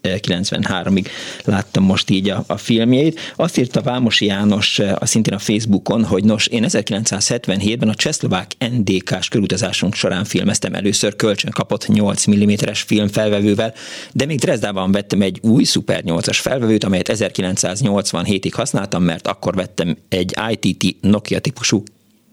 1993-ig 0.04 1.06
láttam 1.44 1.84
most 1.84 2.10
így 2.10 2.30
a, 2.30 2.44
a 2.48 2.58
filmjeit. 2.58 3.20
Azt 3.36 3.58
írta 3.58 3.82
Vámosi 3.82 4.26
János 4.26 4.80
a 4.80 5.06
szintén 5.06 5.34
a 5.34 5.40
Facebookon, 5.40 6.06
hogy 6.06 6.24
nos, 6.24 6.48
én 6.48 6.66
1977-ben 6.68 7.90
a 7.90 7.96
csehszlovák 7.96 8.52
NDK-s 8.72 9.28
körutazásunk 9.28 9.94
során 9.94 10.26
filmeztem 10.26 10.74
először 10.74 11.16
kölcsön 11.16 11.52
kapott 11.52 11.88
8 11.88 12.28
mm-es 12.30 12.82
filmfelvevővel, 12.82 13.74
de 14.12 14.26
még 14.26 14.40
Dresdában 14.40 14.92
vettem 14.92 15.22
egy 15.22 15.40
új 15.42 15.64
Super 15.64 16.02
8-as 16.06 16.38
felvevőt, 16.42 16.84
amelyet 16.94 17.12
1987-ig 17.14 18.52
használtam, 18.54 19.04
mert 19.04 19.28
akkor 19.28 19.56
vettem 19.56 19.98
egy 20.10 20.36
ITT 20.50 20.96
Nokia 21.02 21.40
típusú 21.40 21.84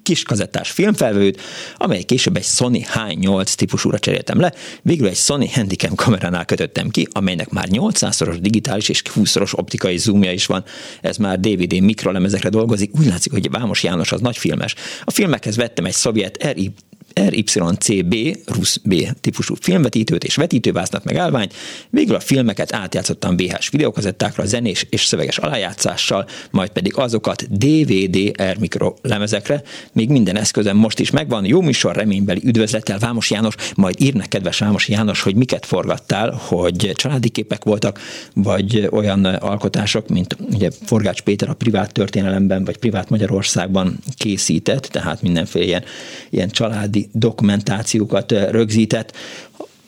kis 0.02 0.22
kazettás 0.22 0.70
filmfelvőt, 0.70 1.40
amely 1.76 2.02
később 2.02 2.36
egy 2.36 2.44
Sony 2.44 2.86
H8 2.94 3.54
típusúra 3.54 3.98
cseréltem 3.98 4.40
le, 4.40 4.52
végül 4.82 5.08
egy 5.08 5.16
Sony 5.16 5.50
Handycam 5.54 5.94
kameránál 5.94 6.44
kötöttem 6.44 6.88
ki, 6.88 7.08
amelynek 7.12 7.50
már 7.50 7.68
800-szoros 7.70 8.36
digitális 8.40 8.88
és 8.88 9.02
20-szoros 9.14 9.52
optikai 9.58 9.98
zoomja 9.98 10.32
is 10.32 10.46
van. 10.46 10.64
Ez 11.00 11.16
már 11.16 11.40
DVD 11.40 11.80
mikrolemezekre 11.80 12.48
dolgozik, 12.48 12.98
úgy 12.98 13.06
látszik, 13.06 13.32
hogy 13.32 13.50
Vámos 13.50 13.82
János 13.82 14.12
az 14.12 14.20
nagy 14.20 14.36
filmes. 14.36 14.74
A 15.04 15.10
filmekhez 15.10 15.56
vettem 15.56 15.84
egy 15.84 15.92
szovjet 15.92 16.52
RI 16.52 16.72
RYCB, 17.14 18.14
Rusz 18.46 18.76
B 18.76 18.94
típusú 19.20 19.54
filmvetítőt 19.60 20.24
és 20.24 20.36
vetítőváznak 20.36 21.04
meg 21.04 21.16
állványt, 21.16 21.54
végül 21.90 22.14
a 22.14 22.20
filmeket 22.20 22.74
átjátszottam 22.74 23.36
VHS 23.36 23.68
videókazettákra 23.68 24.44
zenés 24.44 24.86
és 24.90 25.04
szöveges 25.04 25.38
alájátszással, 25.38 26.26
majd 26.50 26.70
pedig 26.70 26.96
azokat 26.96 27.58
DVD-R 27.58 28.58
mikro 28.58 28.94
lemezekre, 29.02 29.62
még 29.92 30.08
minden 30.08 30.36
eszközem 30.36 30.76
most 30.76 30.98
is 30.98 31.10
megvan, 31.10 31.44
jó 31.44 31.60
műsor, 31.60 31.96
reménybeli 31.96 32.40
üdvözlettel 32.44 32.98
Vámos 32.98 33.30
János, 33.30 33.54
majd 33.74 34.00
írnek 34.00 34.28
kedves 34.28 34.58
Vámos 34.58 34.88
János, 34.88 35.22
hogy 35.22 35.34
miket 35.34 35.66
forgattál, 35.66 36.30
hogy 36.30 36.90
családi 36.94 37.28
képek 37.28 37.64
voltak, 37.64 38.00
vagy 38.34 38.88
olyan 38.90 39.24
alkotások, 39.24 40.08
mint 40.08 40.36
ugye 40.52 40.70
Forgács 40.84 41.22
Péter 41.22 41.48
a 41.48 41.54
privát 41.54 41.92
történelemben, 41.92 42.64
vagy 42.64 42.76
privát 42.76 43.10
Magyarországban 43.10 43.98
készített, 44.16 44.82
tehát 44.82 45.22
mindenféle 45.22 45.64
ilyen, 45.64 45.84
ilyen 46.30 46.50
családi 46.50 46.99
dokumentációkat 47.12 47.68
dokumentációkat 47.70 48.50
rögzített. 48.50 49.16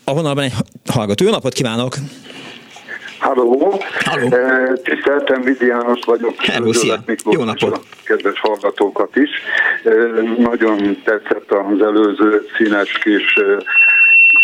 A 0.05 0.15
vonalban 0.15 0.45
egy 0.45 0.53
hallgató. 0.87 1.25
Jó 1.25 1.31
napot 1.31 1.53
kívánok! 1.53 1.95
Halló! 3.19 3.81
Halló. 4.05 4.29
Tiszteltem, 4.83 5.43
Vidi 5.43 5.67
János 5.67 6.01
vagyok. 6.05 6.35
Hello, 6.37 6.73
szia. 6.73 7.05
Jó 7.31 7.45
napot! 7.45 7.87
Kedves 8.05 8.41
hallgatókat 8.41 9.17
is. 9.17 9.31
Nagyon 10.39 11.03
tetszett 11.05 11.51
az 11.51 11.83
előző 11.83 12.47
színes 12.57 12.93
kis 12.93 13.39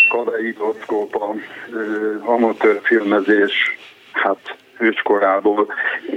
kaleidoszkóp, 0.09 1.15
a 1.15 1.35
amatőr 2.25 2.79
filmezés, 2.83 3.53
hát 4.11 4.55
őskorából. 4.79 5.67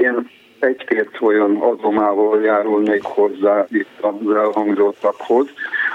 Én 0.00 0.30
egy-két 0.62 1.10
olyan 1.20 1.56
azomával 1.56 2.42
járulnék 2.42 3.02
hozzá 3.02 3.66
itt 3.70 4.00
az 4.00 4.34
elhangzottakhoz 4.34 5.48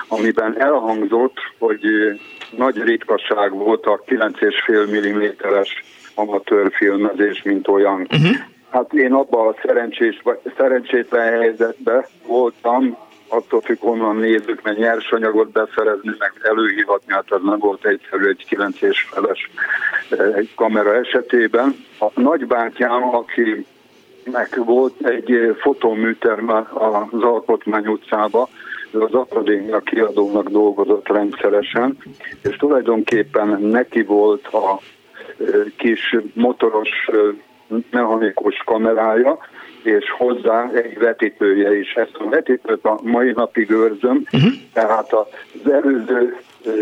amiben 0.08 0.62
elhangzott, 0.62 1.38
hogy 1.60 1.82
nagy 2.58 2.84
ritkaság 2.84 3.52
volt 3.52 3.86
a 3.86 4.04
9,5 4.08 5.16
mm-es 5.16 5.84
amatőr 6.16 6.72
filmezés, 6.74 7.42
mint 7.44 7.68
olyan. 7.68 8.02
Uh-huh. 8.02 8.36
Hát 8.70 8.94
én 8.94 9.14
abban 9.14 9.48
a 9.48 9.56
szerencsés, 9.66 10.22
szerencsétlen 10.58 11.32
helyzetben 11.32 12.06
voltam, 12.26 12.98
attól 13.28 13.62
függ, 13.62 13.80
honnan 13.80 14.16
nézzük, 14.16 14.62
mert 14.64 14.78
nyersanyagot 14.78 15.52
beszerezni, 15.52 16.16
meg 16.20 16.32
előhívatni, 16.44 17.14
hát 17.14 17.32
ez 17.32 17.42
nem 17.44 17.60
volt 17.60 17.86
egyszerű 17.86 18.28
egy 18.28 18.46
9 18.48 18.82
és 18.82 19.08
feles 19.12 19.52
kamera 20.56 20.96
esetében. 20.96 21.86
A 22.00 22.22
nagybátyám, 22.22 23.16
aki 23.16 23.66
meg 24.32 24.66
volt 24.66 25.06
egy 25.06 25.56
fotóműterme 25.60 26.68
az 26.74 27.22
Alkotmány 27.22 27.88
utcába, 27.88 28.50
az 28.92 29.14
akadémia 29.14 29.80
kiadónak 29.80 30.50
dolgozott 30.50 31.08
rendszeresen, 31.08 31.98
és 32.44 32.56
tulajdonképpen 32.56 33.48
neki 33.62 34.04
volt 34.04 34.48
a 34.48 34.80
kis 35.78 36.16
motoros 36.34 36.90
mechanikus 37.92 38.58
kamerája, 38.66 39.38
és 39.84 40.12
hozzá 40.18 40.70
egy 40.74 40.98
vetítője 40.98 41.78
is. 41.78 41.94
Ezt 41.94 42.16
a 42.18 42.30
vetítőt 42.30 42.86
a 42.86 43.00
mai 43.04 43.32
napig 43.32 43.70
őrzöm, 43.70 44.24
uh-huh. 44.32 44.52
tehát 44.74 45.14
az 45.14 45.72
előző 45.72 46.38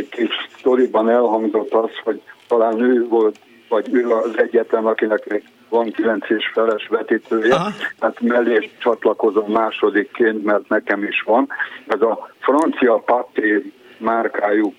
kis 0.09 0.49
sztoriban 0.57 1.09
elhangzott 1.09 1.73
az, 1.73 1.89
hogy 2.03 2.21
talán 2.47 2.79
ő 2.79 3.07
volt, 3.07 3.39
vagy 3.69 3.93
ő 3.93 4.09
az 4.09 4.31
egyetlen, 4.37 4.85
akinek 4.85 5.29
még 5.29 5.43
van 5.69 5.91
9 5.91 6.29
és 6.29 6.51
feles 6.53 6.87
vetítője, 6.87 7.53
Aha. 7.53 7.69
hát 7.99 8.21
mellé 8.21 8.69
csatlakozom 8.77 9.51
másodikként, 9.51 10.43
mert 10.43 10.69
nekem 10.69 11.03
is 11.03 11.21
van. 11.21 11.49
Ez 11.87 12.01
a 12.01 12.29
francia 12.39 12.95
Paté 12.95 13.71
márkájú 13.97 14.73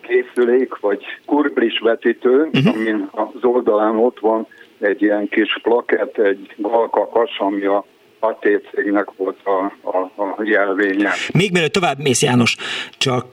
készülék, 0.00 0.78
vagy 0.78 1.04
kurblis 1.26 1.78
vetítő, 1.78 2.48
uh-huh. 2.52 2.74
amin 2.74 3.08
az 3.10 3.44
oldalán 3.44 3.96
ott 3.96 4.18
van 4.20 4.46
egy 4.78 5.02
ilyen 5.02 5.28
kis 5.28 5.58
plakett, 5.62 6.18
egy 6.18 6.54
galkakas, 6.56 7.38
ami 7.38 7.64
a 7.64 7.84
Paté 8.20 8.60
cégnek 8.74 9.08
volt 9.16 9.38
a, 9.44 9.88
a, 9.88 9.96
a 10.16 10.42
jelvénye. 10.44 11.10
Még 11.32 11.52
mielőtt 11.52 11.72
tovább 11.72 11.98
mész 11.98 12.22
János, 12.22 12.56
csak 12.98 13.24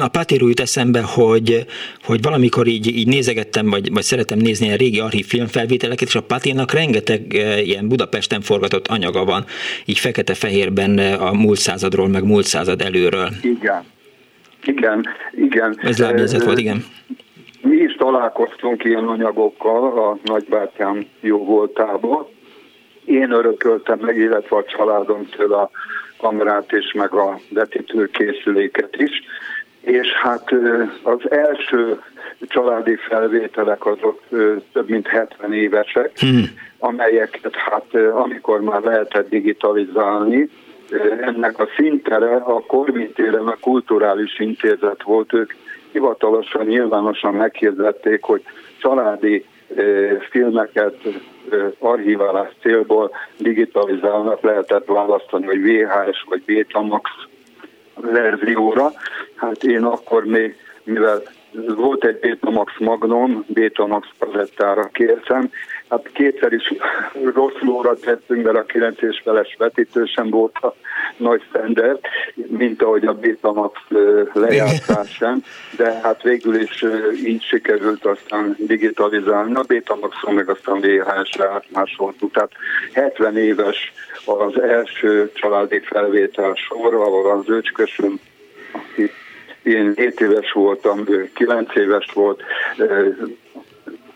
a 0.00 0.08
Patéról 0.08 0.48
jut 0.48 0.60
eszembe, 0.60 1.02
hogy, 1.02 1.66
hogy 2.04 2.22
valamikor 2.22 2.66
így, 2.66 2.86
így 2.86 3.08
nézegettem, 3.08 3.70
vagy, 3.70 3.92
vagy 3.92 4.02
szeretem 4.02 4.38
nézni 4.38 4.72
a 4.72 4.76
régi 4.76 5.00
archív 5.00 5.26
filmfelvételeket, 5.26 6.08
és 6.08 6.14
a 6.14 6.22
Paténak 6.22 6.72
rengeteg 6.72 7.32
ilyen 7.64 7.88
Budapesten 7.88 8.40
forgatott 8.40 8.86
anyaga 8.86 9.24
van, 9.24 9.44
így 9.84 9.98
fekete-fehérben 9.98 10.98
a 10.98 11.32
múlt 11.32 11.58
századról, 11.58 12.08
meg 12.08 12.24
múlt 12.24 12.44
század 12.44 12.80
előről. 12.80 13.28
Igen. 13.42 13.84
Igen, 14.64 15.06
igen. 15.32 15.78
Ez 15.82 15.98
lábjegyzet 15.98 16.44
volt, 16.44 16.58
igen. 16.58 16.84
Mi 17.60 17.76
is 17.76 17.94
találkoztunk 17.94 18.84
ilyen 18.84 19.04
anyagokkal 19.04 19.98
a 19.98 20.18
nagybátyám 20.24 21.06
jó 21.20 21.44
voltából, 21.44 22.31
én 23.04 23.30
örököltem 23.30 23.98
meg, 23.98 24.16
illetve 24.16 24.56
a 24.56 24.64
családomtól 24.64 25.52
a 25.52 25.70
kamerát 26.16 26.72
és 26.72 26.92
meg 26.92 27.12
a 27.12 27.38
vetítőkészüléket 27.48 28.96
is, 28.96 29.22
és 29.80 30.12
hát 30.12 30.50
az 31.02 31.30
első 31.30 32.00
családi 32.40 32.96
felvételek 32.96 33.86
azok 33.86 34.22
több 34.72 34.88
mint 34.88 35.06
70 35.06 35.52
évesek, 35.52 36.18
hmm. 36.18 36.44
amelyeket 36.78 37.54
hát 37.54 37.94
amikor 37.94 38.60
már 38.60 38.82
lehetett 38.82 39.28
digitalizálni, 39.28 40.48
ennek 41.20 41.58
a 41.58 41.68
szintere 41.76 42.34
a 42.34 42.62
Korvintéren 42.66 43.46
a 43.46 43.56
kulturális 43.60 44.38
intézet 44.38 45.02
volt, 45.02 45.32
ők 45.32 45.52
hivatalosan, 45.92 46.66
nyilvánosan 46.66 47.34
meghirdették, 47.34 48.22
hogy 48.22 48.42
családi 48.78 49.44
filmeket 50.30 50.96
archiválás 51.78 52.50
célból 52.60 53.10
digitalizálnak, 53.36 54.40
lehetett 54.40 54.86
választani, 54.86 55.46
hogy 55.46 55.62
VHS 55.62 56.24
vagy 56.28 56.42
Betamax 56.46 57.10
verzióra. 57.94 58.92
Hát 59.36 59.64
én 59.64 59.84
akkor 59.84 60.24
még, 60.24 60.56
mivel 60.82 61.22
volt 61.74 62.04
egy 62.04 62.18
Betamax 62.18 62.72
Magnum, 62.78 63.44
Betamax 63.46 64.08
kazettára 64.18 64.88
kértem, 64.92 65.50
hát 65.92 66.12
kétszer 66.12 66.52
is 66.52 66.72
rossz 67.34 67.60
lóra 67.60 67.94
tettünk, 67.94 68.44
mert 68.44 68.56
a 68.56 68.64
9 68.64 69.02
és 69.02 69.20
feles 69.24 69.54
vetítő 69.58 70.04
sem 70.04 70.30
volt 70.30 70.56
a 70.60 70.74
nagy 71.16 71.42
szender, 71.52 71.98
mint 72.34 72.82
ahogy 72.82 73.06
a 73.06 73.12
Betamax 73.12 73.80
lejátszás 74.32 75.10
sem, 75.10 75.42
de 75.76 76.00
hát 76.02 76.22
végül 76.22 76.60
is 76.60 76.84
így 77.24 77.42
sikerült 77.42 78.04
aztán 78.04 78.56
digitalizálni. 78.58 79.54
A 79.54 79.64
Betamaxon 79.66 80.34
meg 80.34 80.48
aztán 80.48 80.80
VHS-re 80.80 81.48
átmásoltuk. 81.48 82.32
Tehát 82.32 82.52
70 82.92 83.36
éves 83.36 83.92
az 84.24 84.60
első 84.60 85.30
családi 85.34 85.80
felvétel 85.80 86.54
sor, 86.54 86.94
ahol 86.94 87.30
az 87.30 87.48
öcskösöm, 87.48 88.20
aki 88.72 89.10
én 89.62 89.92
7 89.96 90.20
éves 90.20 90.52
voltam, 90.52 91.04
ő 91.08 91.30
9 91.34 91.76
éves 91.76 92.10
volt, 92.14 92.42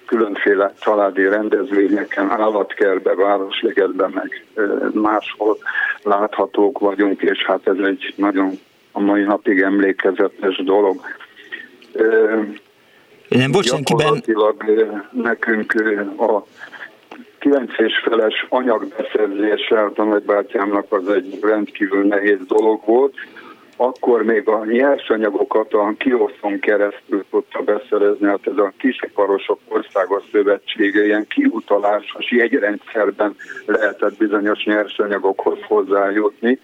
különféle 0.06 0.72
családi 0.80 1.28
rendezvényeken, 1.28 2.30
állatkertbe, 2.30 3.14
Városligetben, 3.14 4.10
meg 4.14 4.44
máshol 4.92 5.58
láthatók 6.02 6.78
vagyunk, 6.78 7.22
és 7.22 7.44
hát 7.44 7.60
ez 7.68 7.76
egy 7.84 8.14
nagyon 8.16 8.58
a 8.92 9.00
mai 9.00 9.22
napig 9.22 9.60
emlékezetes 9.60 10.62
dolog. 10.64 11.00
Nem 13.28 13.52
volt 13.52 13.64
senkiben... 13.64 14.22
nekünk 15.10 15.74
a 16.18 16.46
9 17.38 17.70
és 17.76 17.92
feles 18.04 18.46
anyagbeszerzése 18.48 19.90
a 19.94 20.02
nagybátyámnak 20.02 20.92
az 20.92 21.08
egy 21.08 21.38
rendkívül 21.42 22.04
nehéz 22.04 22.38
dolog 22.46 22.80
volt, 22.84 23.14
akkor 23.76 24.22
még 24.22 24.48
a 24.48 24.64
nyersanyagokat 24.64 25.72
a 25.72 25.94
kioszon 25.98 26.58
keresztül 26.60 27.24
tudta 27.30 27.62
beszerezni, 27.62 28.26
hát 28.26 28.46
ez 28.46 28.56
a 28.56 28.72
Kisiparosok 28.78 29.60
Országos 29.68 30.22
Szövetsége 30.32 31.04
ilyen 31.04 31.26
kiutalásos 31.26 32.30
jegyrendszerben 32.30 33.36
lehetett 33.66 34.16
bizonyos 34.16 34.64
nyersanyagokhoz 34.64 35.58
hozzájutni, 35.62 36.58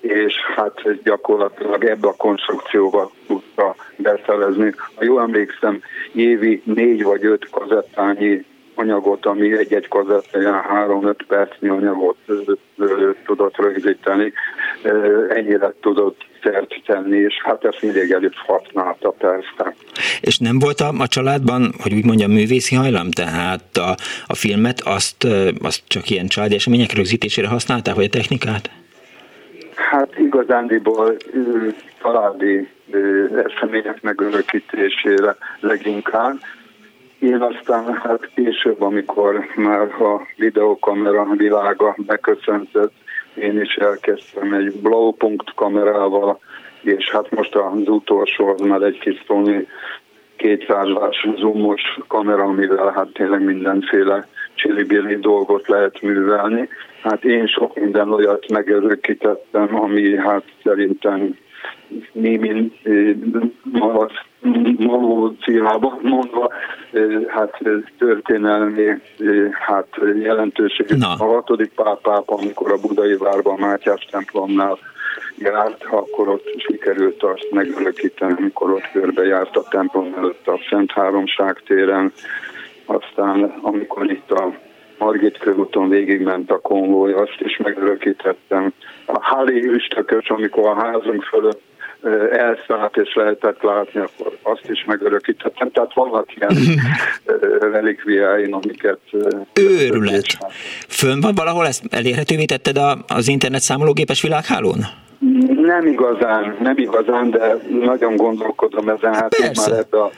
és 0.00 0.34
hát 0.56 1.02
gyakorlatilag 1.02 1.84
ebbe 1.84 2.08
a 2.08 2.16
konstrukcióba 2.16 3.10
tudta 3.26 3.74
beszerezni. 3.96 4.74
Ha 4.94 5.04
jól 5.04 5.20
emlékszem, 5.20 5.80
évi 6.12 6.62
négy 6.64 7.02
vagy 7.02 7.24
öt 7.24 7.50
kazettányi 7.50 8.44
anyagot, 8.74 9.26
ami 9.26 9.56
egy-egy 9.56 9.88
kazettán 9.88 10.64
3-5 10.88 11.14
percnyi 11.28 11.68
anyagot 11.68 12.16
tudott 13.26 13.56
rögzíteni, 13.56 14.32
ennyire 15.28 15.74
tudott 15.80 16.26
szert 16.42 16.74
tenni, 16.86 17.16
és 17.16 17.34
hát 17.42 17.64
ezt 17.64 17.82
mindig 17.82 18.10
előtt 18.10 18.36
használta 18.36 19.10
persze. 19.10 19.74
És 20.20 20.38
nem 20.38 20.58
volt 20.58 20.80
a, 20.80 20.92
a 20.98 21.06
családban, 21.06 21.74
hogy 21.82 21.92
úgy 21.92 22.04
mondjam, 22.04 22.30
művészi 22.30 22.74
hajlam? 22.74 23.10
Tehát 23.10 23.76
a, 23.76 23.94
a 24.26 24.34
filmet 24.34 24.80
azt, 24.80 25.26
azt 25.62 25.82
csak 25.86 26.10
ilyen 26.10 26.26
családi 26.26 26.54
események 26.54 26.92
rögzítésére 26.92 27.48
használták, 27.48 27.94
vagy 27.94 28.04
a 28.04 28.08
technikát? 28.08 28.70
Hát 29.74 30.18
igazándiból 30.18 31.16
családi 32.02 32.68
események 33.46 34.02
megörökítésére 34.02 35.36
leginkább. 35.60 36.36
Én 37.18 37.40
aztán 37.40 37.94
hát 37.94 38.30
később, 38.34 38.82
amikor 38.82 39.44
már 39.56 39.80
a 39.80 40.26
videokamera 40.36 41.26
világa 41.36 41.94
beköszöntött, 41.98 42.92
én 43.40 43.60
is 43.60 43.74
elkezdtem 43.74 44.52
egy 44.52 44.72
blowpunkt 44.72 45.54
kamerával, 45.54 46.40
és 46.80 47.10
hát 47.10 47.30
most 47.30 47.54
az 47.54 47.88
utolsó 47.88 48.46
az 48.46 48.60
már 48.60 48.82
egy 48.82 48.98
kis 48.98 49.22
Sony 49.26 49.66
200-as 50.38 51.38
zoomos 51.38 51.82
kamera, 52.06 52.42
amivel 52.42 52.92
hát 52.92 53.08
tényleg 53.12 53.44
mindenféle 53.44 54.26
csili 54.54 55.16
dolgot 55.16 55.68
lehet 55.68 56.02
művelni. 56.02 56.68
Hát 57.02 57.24
én 57.24 57.46
sok 57.46 57.80
minden 57.80 58.12
olyat 58.12 58.48
megörökítettem, 58.48 59.80
ami 59.80 60.16
hát 60.16 60.44
szerintem 60.62 61.36
némi 62.12 62.72
malóciában 64.78 65.98
mondva, 66.02 66.52
hát 67.26 67.58
történelmi 67.98 68.84
hát 69.52 69.86
jelentőség. 70.22 70.86
A 71.00 71.24
hatodik 71.24 71.72
pápápa, 71.74 72.34
amikor 72.34 72.72
a 72.72 72.80
budai 72.80 73.16
várban 73.16 73.58
Mátyás 73.58 74.06
templomnál 74.10 74.78
járt, 75.38 75.84
akkor 75.90 76.28
ott 76.28 76.54
sikerült 76.56 77.22
azt 77.22 77.46
megörökíteni, 77.50 78.34
amikor 78.38 78.70
ott 78.70 78.90
körbejárt 78.92 79.56
a 79.56 79.66
templom 79.70 80.14
előtt 80.16 80.46
a 80.46 80.58
Szent 80.70 80.92
Háromság 80.92 81.62
téren. 81.66 82.12
Aztán 82.84 83.58
amikor 83.62 84.10
itt 84.10 84.30
a 84.30 84.52
Margit 84.98 85.38
körúton 85.38 85.88
végigment 85.88 86.50
a 86.50 86.58
konvoj, 86.58 87.12
azt 87.12 87.38
is 87.38 87.56
megörökítettem. 87.56 88.72
A 89.06 89.18
Háli 89.20 89.66
üstökös, 89.66 90.28
amikor 90.28 90.68
a 90.68 90.74
házunk 90.74 91.22
fölött 91.22 91.62
elszállt 92.32 92.96
és 92.96 93.14
lehetett 93.14 93.62
látni, 93.62 94.00
akkor 94.00 94.38
azt 94.42 94.70
is 94.70 94.84
megörökítettem. 94.84 95.70
Tehát 95.70 95.94
vannak 95.94 96.36
ilyen 96.36 96.56
relikviáin, 97.72 98.52
amiket... 98.52 99.00
Őrület! 99.54 100.26
Fönn 100.88 101.20
van 101.20 101.34
valahol, 101.34 101.66
ezt 101.66 101.82
elérhetővé 101.90 102.44
tetted 102.44 102.78
az 103.06 103.28
internet 103.28 103.60
számológépes 103.60 104.22
világhálón? 104.22 104.78
Nem 105.54 105.86
igazán, 105.86 106.56
nem 106.60 106.78
igazán, 106.78 107.30
de 107.30 107.56
nagyon 107.68 108.16
gondolkodom 108.16 108.88
ezen, 108.88 109.14
hát 109.14 109.34
én 109.34 109.50
már 109.54 109.78
ebbe 109.78 110.02
a 110.02 110.10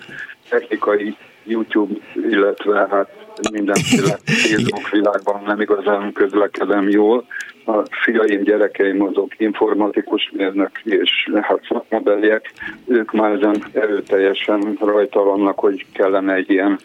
technikai 0.49 1.17
YouTube, 1.45 1.95
illetve 2.31 2.87
hát 2.91 3.20
mindenféle 3.53 4.19
Facebook 4.43 4.91
világban 4.91 5.43
nem 5.47 5.61
igazán 5.61 6.13
közlekedem 6.13 6.89
jól. 6.89 7.27
A 7.67 7.83
fiaim, 8.03 8.43
gyerekeim 8.43 9.03
azok 9.03 9.41
informatikus 9.41 10.31
mérnök 10.37 10.71
és 10.85 11.31
hát 11.41 11.61
szakmodellek, 11.69 12.53
ők 12.87 13.13
már 13.13 13.33
ezen 13.33 13.65
erőteljesen 13.73 14.79
rajta 14.81 15.23
vannak, 15.23 15.59
hogy 15.59 15.87
kellene 15.93 16.35
egy 16.35 16.51
ilyen 16.51 16.79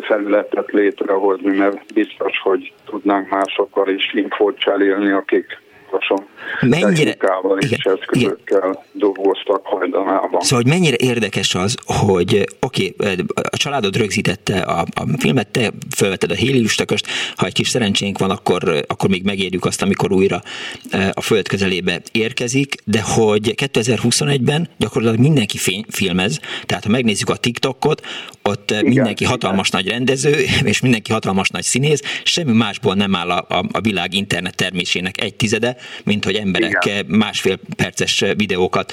felületet 0.00 0.70
létrehozni, 0.70 1.56
mert 1.56 1.92
biztos, 1.92 2.40
hogy 2.42 2.72
tudnánk 2.90 3.28
másokkal 3.28 3.88
is 3.88 4.14
infót 4.14 4.58
cserélni, 4.58 5.10
akik 5.10 5.58
hasonló 5.90 6.26
mennyire, 6.60 7.16
és 7.58 7.66
igen, 7.66 7.96
eszközökkel 8.00 8.58
igen. 8.58 8.78
dolgoztak 8.92 9.60
hajdanában. 9.64 10.40
Szóval, 10.40 10.62
hogy 10.62 10.72
mennyire 10.72 10.96
érdekes 10.98 11.54
az, 11.54 11.76
hogy 11.84 12.48
oké, 12.60 12.94
okay, 12.96 13.16
a 13.50 13.56
családod 13.56 13.96
rögzítette 13.96 14.60
a, 14.60 14.80
a 14.80 15.04
filmet, 15.18 15.48
te 15.48 15.70
felvetted 15.90 16.30
a 16.30 16.34
héliüstököst, 16.34 17.06
ha 17.36 17.46
egy 17.46 17.52
kis 17.52 17.68
szerencsénk 17.68 18.18
van, 18.18 18.30
akkor, 18.30 18.84
akkor 18.86 19.10
még 19.10 19.24
megérjük 19.24 19.64
azt, 19.64 19.82
amikor 19.82 20.12
újra 20.12 20.42
e, 20.90 21.12
a 21.14 21.20
föld 21.20 21.48
közelébe 21.48 22.00
érkezik, 22.12 22.74
de 22.84 23.02
hogy 23.02 23.54
2021-ben 23.56 24.68
gyakorlatilag 24.76 25.24
mindenki 25.24 25.58
filmez, 25.88 26.40
tehát 26.66 26.84
ha 26.84 26.90
megnézzük 26.90 27.28
a 27.28 27.36
TikTokot, 27.36 28.06
ott 28.42 28.70
igen, 28.70 28.84
mindenki 28.84 29.24
hatalmas 29.24 29.68
igen. 29.68 29.80
nagy 29.82 29.92
rendező, 29.92 30.44
és 30.64 30.80
mindenki 30.80 31.12
hatalmas 31.12 31.48
nagy 31.48 31.62
színész, 31.62 32.00
semmi 32.24 32.52
másból 32.52 32.94
nem 32.94 33.14
áll 33.14 33.30
a, 33.30 33.58
a, 33.58 33.64
a 33.72 33.80
világ 33.80 34.14
internet 34.14 34.54
termésének 34.54 35.20
egy 35.20 35.34
tizede, 35.34 35.76
mint 36.04 36.24
hogy 36.24 36.34
emberek 36.34 36.84
Igen. 36.84 37.06
másfél 37.08 37.58
perces 37.76 38.24
videókat 38.36 38.92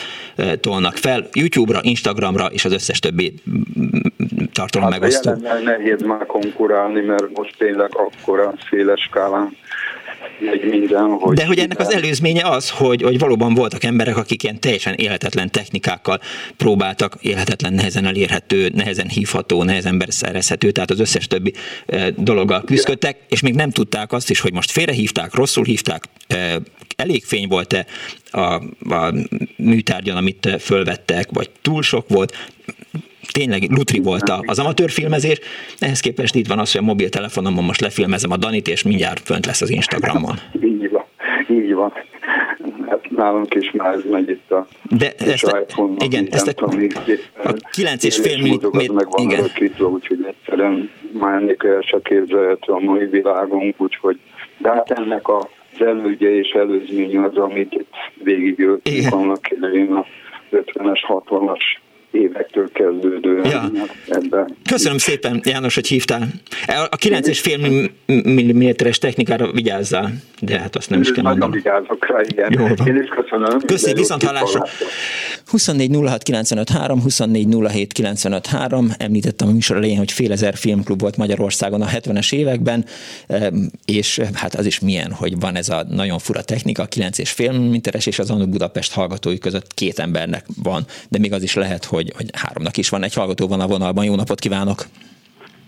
tolnak 0.60 0.95
fel 0.95 1.28
YouTube-ra, 1.34 1.80
Instagramra 1.82 2.45
és 2.45 2.65
az 2.65 2.71
összes 2.71 3.00
többi 3.00 3.34
tartalom 4.54 4.91
hát 4.91 5.00
megosztó. 5.00 5.32
Nehéz 5.63 6.02
már 6.02 6.26
konkurálni, 6.26 7.02
mert 7.02 7.38
most 7.38 7.56
tényleg 7.58 7.89
akkora 7.93 8.54
széles 8.69 9.02
skálán 9.02 9.58
megy 10.39 10.63
minden. 10.69 11.10
Hogy 11.10 11.36
De 11.36 11.45
hogy 11.45 11.60
ennek 11.60 11.80
az 11.80 11.93
előzménye 11.93 12.43
az, 12.49 12.69
hogy, 12.69 13.01
hogy 13.01 13.19
valóban 13.19 13.54
voltak 13.54 13.84
emberek, 13.84 14.17
akik 14.17 14.43
ilyen 14.43 14.60
teljesen 14.60 14.93
élhetetlen 14.93 15.51
technikákkal 15.51 16.19
próbáltak, 16.58 17.17
élhetetlen, 17.21 17.73
nehezen 17.73 18.06
elérhető, 18.06 18.71
nehezen 18.73 19.08
hívható, 19.08 19.63
nehezen 19.63 20.04
szerezhető, 20.08 20.71
tehát 20.71 20.91
az 20.91 20.99
összes 20.99 21.28
többi 21.28 21.54
e, 21.86 22.12
dologgal 22.12 22.63
küzdöttek, 22.63 23.17
és 23.30 23.41
még 23.41 23.56
nem 23.56 23.69
tudták 23.69 24.12
azt 24.12 24.30
is, 24.30 24.39
hogy 24.39 24.54
most 24.54 24.71
félrehívták, 24.71 25.34
rosszul 25.34 25.63
hívták, 25.63 26.04
e, 26.28 26.62
elég 26.95 27.23
fény 27.23 27.47
volt-e 27.47 27.86
a, 28.32 28.54
a 28.95 29.13
műtárgyan, 29.58 30.17
amit 30.17 30.56
fölvettek, 30.60 31.30
vagy 31.32 31.49
túl 31.62 31.82
sok 31.82 32.10
volt, 32.10 32.34
tényleg 33.38 33.62
lutri 33.69 34.00
volt 34.00 34.32
az 34.45 34.60
amatőr 34.60 34.89
filmezés, 34.89 35.39
ehhez 35.80 36.00
képest 36.00 36.36
itt 36.36 36.48
van 36.48 36.60
az, 36.60 36.71
hogy 36.71 36.82
a 36.82 36.86
mobiltelefonomon 36.86 37.63
most 37.63 37.82
lefilmezem 37.82 38.32
a 38.32 38.38
Danit, 38.38 38.67
és 38.67 38.84
mindjárt 38.84 39.19
fönt 39.19 39.45
lesz 39.45 39.62
az 39.62 39.69
Instagramon. 39.69 40.36
Így 40.71 40.89
van, 40.91 41.06
így 41.50 41.74
van. 41.74 41.93
Hát 42.89 43.10
nálunk 43.10 43.56
is 43.56 43.71
már 43.71 43.93
ez 43.93 44.02
megy 44.12 44.30
itt 44.30 44.52
a 44.52 44.67
De 44.89 45.12
ezt 45.17 45.43
a, 45.43 45.65
igen, 45.98 46.28
ezt 46.32 46.48
a, 46.48 46.54
tudom, 46.54 46.88
a 47.43 47.54
9 47.71 48.04
és 48.04 48.17
fél 48.17 48.41
milliméter, 48.41 48.89
meg 48.89 49.10
van 49.10 49.26
igen. 49.26 49.41
Rökítve, 49.41 49.86
úgyhogy 49.86 50.26
egyszerűen 50.28 50.89
már 51.12 51.34
ennél 51.41 51.56
el 51.58 51.82
se 51.82 52.00
képzelhető 52.04 52.74
a 52.74 52.80
mai 52.80 53.06
világunk, 53.06 53.76
úgyhogy 53.78 54.19
de 54.58 54.69
hát 54.69 54.91
ennek 54.91 55.28
a 55.28 55.50
az 55.80 55.86
elődje 55.86 56.36
és 56.36 56.50
előzmény 56.50 57.17
az, 57.17 57.38
amit 57.38 57.86
végigöltünk 58.24 59.13
annak 59.13 59.52
idején 59.52 59.93
a 59.93 60.06
50-es, 60.52 61.00
60-as 61.08 61.62
évektől 62.15 62.71
kezdődő 62.71 63.41
ja. 63.43 63.71
ebben. 64.08 64.56
Köszönöm 64.69 64.97
szépen, 64.97 65.41
János, 65.43 65.75
hogy 65.75 65.88
hívtál. 65.88 66.28
A 66.89 66.97
9,5 66.97 68.84
mm-es 68.84 68.97
technikára 68.97 69.51
vigyázzál, 69.51 70.13
de 70.41 70.60
hát 70.60 70.75
azt 70.75 70.89
nem 70.89 71.01
is 71.01 71.12
kell 71.12 71.23
mondanom. 71.23 71.51
vigyázok 71.51 72.08
rá, 72.08 72.21
igen. 72.21 72.51
Jó 72.60 72.67
van. 72.75 72.88
Én 72.88 72.95
is 72.95 73.10
köszönöm. 73.10 73.60
Köszi, 73.60 73.93
viszont 73.93 74.23
hallásra. 74.23 74.65
24 75.45 75.95
06 75.95 76.23
95 76.23 76.69
3, 76.69 77.01
24 77.01 77.56
07 77.69 77.93
95 77.93 78.45
3. 78.47 78.89
Említettem 78.97 79.47
a 79.47 79.51
műsor 79.51 79.78
elején, 79.78 79.97
hogy 79.97 80.12
fél 80.12 80.32
ezer 80.32 80.56
filmklub 80.56 81.01
volt 81.01 81.17
Magyarországon 81.17 81.82
a 81.82 81.86
70-es 81.86 82.34
években, 82.34 82.86
és 83.86 84.21
hát 84.34 84.56
az 84.56 84.65
is 84.65 84.80
milyen, 84.80 85.12
hogy 85.12 85.39
van 85.39 85.56
ez 85.56 85.69
a 85.69 85.86
nagyon 85.89 86.19
fura 86.19 86.41
technika, 86.41 86.88
9,5 86.95 87.54
mm-es, 87.54 88.06
és 88.06 88.19
az 88.19 88.30
Anu 88.30 88.47
Budapest 88.47 88.93
hallgatói 88.93 89.38
között 89.38 89.73
két 89.73 89.99
embernek 89.99 90.45
van, 90.63 90.86
de 91.10 91.19
még 91.19 91.34
az 91.34 91.43
is 91.43 91.56
lehet, 91.56 91.86
hogy, 91.86 92.05
hogy 92.15 92.26
háromnak 92.41 92.78
is 92.78 92.89
van 92.89 93.04
egy 93.04 93.13
hallgató 93.13 93.48
van 93.48 93.60
a 93.60 93.68
vonalban. 93.68 94.06
Jó 94.06 94.15
napot 94.15 94.39
kívánok! 94.39 94.86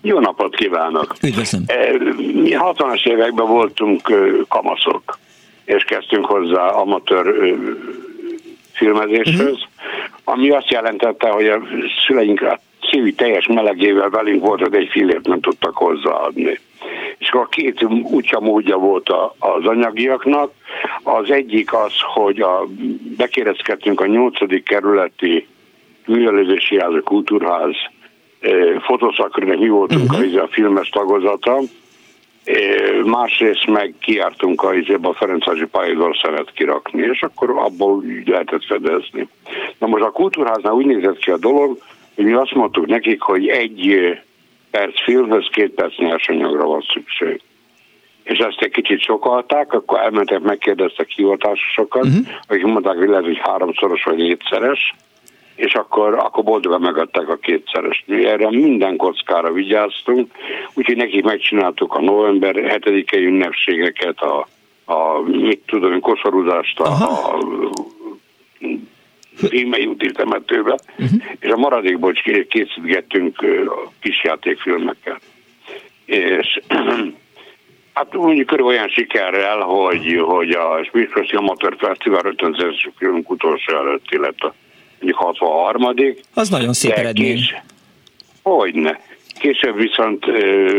Jó 0.02 0.20
napot 0.20 0.56
kívánok! 0.56 1.16
Üdvözlöm! 1.24 1.64
Mi 2.34 2.52
60-as 2.54 3.08
években 3.08 3.48
voltunk 3.48 4.12
kamaszok, 4.48 5.18
és 5.66 5.84
kezdtünk 5.84 6.26
hozzá 6.26 6.68
amatőr 6.68 7.56
filmezéshez, 8.74 9.40
uh-huh. 9.40 9.60
ami 10.24 10.50
azt 10.50 10.70
jelentette, 10.70 11.30
hogy 11.30 11.48
a 11.48 11.62
szüleink 12.06 12.42
a 12.42 12.60
szívi 12.92 13.14
teljes 13.14 13.48
melegével 13.48 14.10
velünk 14.10 14.46
volt, 14.46 14.62
hogy 14.62 14.76
egy 14.76 14.90
filért 14.92 15.28
nem 15.28 15.40
tudtak 15.40 15.76
hozzáadni. 15.76 16.60
És 17.18 17.30
akkor 17.30 17.50
két 17.50 17.84
útja 18.04 18.40
módja 18.40 18.78
volt 18.78 19.10
az 19.40 19.66
anyagiaknak. 19.66 20.52
Az 21.04 21.32
egyik 21.32 21.74
az, 21.74 21.94
hogy 22.14 22.40
a, 22.40 22.68
bekérezkedtünk 23.18 24.02
a 24.02 24.06
nyolcadik 24.06 24.64
kerületi 24.64 25.48
művelődési 26.08 26.80
ház, 26.80 26.94
a 26.94 27.02
kultúrház 27.02 27.76
fotószakörnek 28.80 29.58
mi 29.58 29.68
voltunk 29.68 30.12
uh-huh. 30.12 30.44
a, 30.44 30.48
filmes 30.48 30.90
tagozata, 30.90 31.60
másrészt 33.06 33.66
meg 33.68 33.94
kiártunk 34.00 34.62
a, 34.62 34.70
a 35.02 35.14
Ferencvárosi 35.14 35.66
pályador 35.66 36.18
szeret 36.22 36.52
kirakni, 36.52 37.02
és 37.02 37.22
akkor 37.22 37.50
abból 37.50 38.04
lehetett 38.26 38.66
fedezni. 38.66 39.28
Na 39.78 39.88
most 39.88 40.04
a 40.04 40.12
kultúrháznál 40.12 40.74
úgy 40.74 40.86
nézett 40.86 41.18
ki 41.18 41.32
a 41.32 41.38
dolog, 41.38 41.78
hogy 42.16 42.26
mi 42.26 42.34
azt 42.34 42.54
mondtuk 42.54 42.86
nekik, 42.86 43.22
hogy 43.22 43.48
egy 43.48 44.00
perc 44.72 45.04
filmhez 45.04 45.48
két 45.52 45.72
perc 45.72 45.98
nyersanyagra 45.98 46.66
van 46.66 46.84
szükség. 46.94 47.42
És 48.24 48.38
ezt 48.38 48.62
egy 48.62 48.72
kicsit 48.72 49.02
sokalták, 49.02 49.74
akkor 49.74 50.00
elmentek, 50.00 50.40
megkérdeztek 50.40 51.10
hivatásosokat, 51.10 52.06
uh-huh. 52.06 52.28
akik 52.48 52.66
mondták, 52.66 52.98
hogy 52.98 53.08
lehet, 53.08 53.26
hogy 53.26 53.40
háromszoros 53.42 54.04
vagy 54.04 54.18
négyszeres, 54.18 54.96
és 55.58 55.74
akkor, 55.74 56.14
akkor 56.14 56.44
boldogan 56.44 56.82
megadták 56.82 57.30
a 57.30 57.36
kétszeres. 57.36 58.04
Erre 58.08 58.50
minden 58.50 58.96
kockára 58.96 59.52
vigyáztunk, 59.52 60.32
úgyhogy 60.74 60.96
nekik 60.96 61.24
megcsináltuk 61.24 61.94
a 61.94 62.02
november 62.02 62.56
7-i 62.56 63.18
ünnepségeket, 63.18 64.22
a 64.22 64.48
a 64.90 65.20
mit 65.22 65.62
tudom, 65.66 66.00
koszorúzást 66.00 66.80
a, 66.80 66.86
a 66.86 67.40
Rímei 69.50 69.86
úti 69.86 70.12
temetőbe, 70.12 70.78
uh-huh. 70.98 71.22
és 71.40 71.50
a 71.50 71.58
maradékból 71.58 72.14
készítgettünk 72.48 73.46
kisjátékfilmeket. 74.00 75.22
És 76.06 76.60
hát 77.94 78.14
mondjuk 78.14 78.48
körül 78.48 78.66
olyan 78.66 78.88
sikerrel, 78.88 79.60
hogy, 79.60 80.22
hogy 80.26 80.50
a 80.50 80.84
Spiritosi 80.84 81.36
Amatőr 81.36 81.76
Fesztivál 81.78 82.26
50 82.26 82.76
filmünk 82.98 83.30
utolsó 83.30 83.76
előtt, 83.76 84.06
illetve 84.10 84.54
mondjuk 85.00 85.18
63 85.18 85.94
Az 86.34 86.50
nagyon 86.50 86.74
szép 86.74 86.92
eredmény. 86.92 87.36
Kés, 87.36 87.56
hogyne. 88.44 89.00
Később 89.40 89.78
viszont 89.78 90.28
ö, 90.28 90.72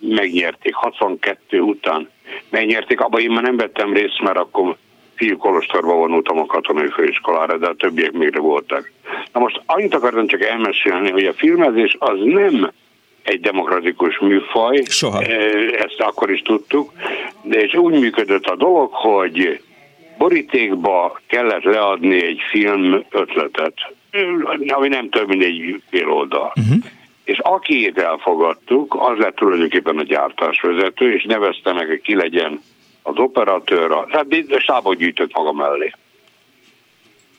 megnyerték, 0.00 0.74
62 0.74 1.60
után 1.60 2.10
megnyerték. 2.50 3.00
Abban 3.00 3.20
én 3.20 3.30
már 3.30 3.42
nem 3.42 3.56
vettem 3.56 3.92
részt, 3.92 4.20
mert 4.22 4.36
akkor 4.36 4.76
fiú 5.14 5.36
kolostorba 5.36 5.94
vonultam 5.94 6.38
a 6.38 6.46
katonai 6.46 6.88
főiskolára, 6.88 7.58
de 7.58 7.66
a 7.66 7.74
többiek 7.74 8.12
még 8.12 8.38
voltak. 8.40 8.92
Na 9.32 9.40
most 9.40 9.60
annyit 9.66 9.94
akartam 9.94 10.26
csak 10.26 10.42
elmesélni, 10.42 11.10
hogy 11.10 11.24
a 11.24 11.32
filmezés 11.32 11.96
az 11.98 12.18
nem 12.22 12.70
egy 13.22 13.40
demokratikus 13.40 14.18
műfaj, 14.18 14.82
Soha. 14.84 15.22
ezt 15.72 16.00
akkor 16.00 16.30
is 16.30 16.40
tudtuk, 16.40 16.92
de 17.42 17.60
és 17.60 17.74
úgy 17.74 18.00
működött 18.00 18.44
a 18.44 18.56
dolog, 18.56 18.92
hogy 18.92 19.60
borítékba 20.18 21.20
kellett 21.26 21.62
leadni 21.62 22.24
egy 22.24 22.40
film 22.50 23.04
ötletet, 23.10 23.74
ami 24.66 24.88
nem 24.88 25.08
több, 25.08 25.28
mint 25.28 25.42
egy 25.42 25.82
fél 25.90 26.10
oldal. 26.10 26.52
Uh-huh. 26.56 26.84
És 27.24 27.38
akiét 27.38 27.98
elfogadtuk, 27.98 28.96
az 28.98 29.18
lett 29.18 29.36
tulajdonképpen 29.36 29.98
a 29.98 30.02
gyártásvezető, 30.02 31.12
és 31.12 31.24
nevezte 31.24 31.72
meg, 31.72 31.86
hogy 31.86 32.00
ki 32.00 32.14
legyen 32.14 32.60
az 33.02 33.14
operatőr, 33.16 34.06
hát 34.08 34.26
stábot 34.58 34.96
gyűjtött 34.96 35.34
maga 35.34 35.52
mellé. 35.52 35.92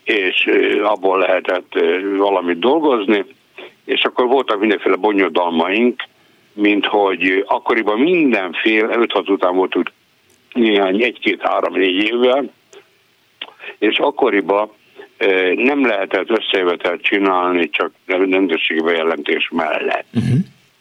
És 0.04 0.50
abból 0.82 1.18
lehetett 1.18 1.72
valamit 2.16 2.58
dolgozni, 2.58 3.24
és 3.84 4.02
akkor 4.02 4.26
voltak 4.26 4.60
mindenféle 4.60 4.96
bonyodalmaink, 4.96 6.02
mint 6.52 6.86
hogy 6.86 7.44
akkoriban 7.46 7.98
mindenféle, 7.98 8.96
5-6 8.96 9.30
után 9.30 9.56
voltunk 9.56 9.92
néhány, 10.52 11.02
egy-két-három-négy 11.02 12.02
évvel, 12.02 12.52
és 13.78 13.98
akkoriban 13.98 14.70
nem 15.54 15.86
lehetett 15.86 16.30
összejövetelt 16.30 17.02
csinálni 17.02 17.70
csak 17.70 17.92
rendőrségi 18.06 18.80
bejelentés 18.80 19.48
mellett. 19.52 20.06
Uh-huh. 20.14 20.38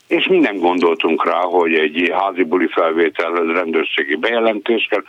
És 0.08 0.28
mi 0.28 0.38
nem 0.38 0.58
gondoltunk 0.58 1.26
rá, 1.26 1.40
hogy 1.40 1.74
egy 1.74 2.12
házi 2.14 2.44
buli 2.44 2.68
felvételhez 2.68 3.56
rendőrségi 3.56 4.16
bejelentés 4.16 4.88
kell. 4.90 5.04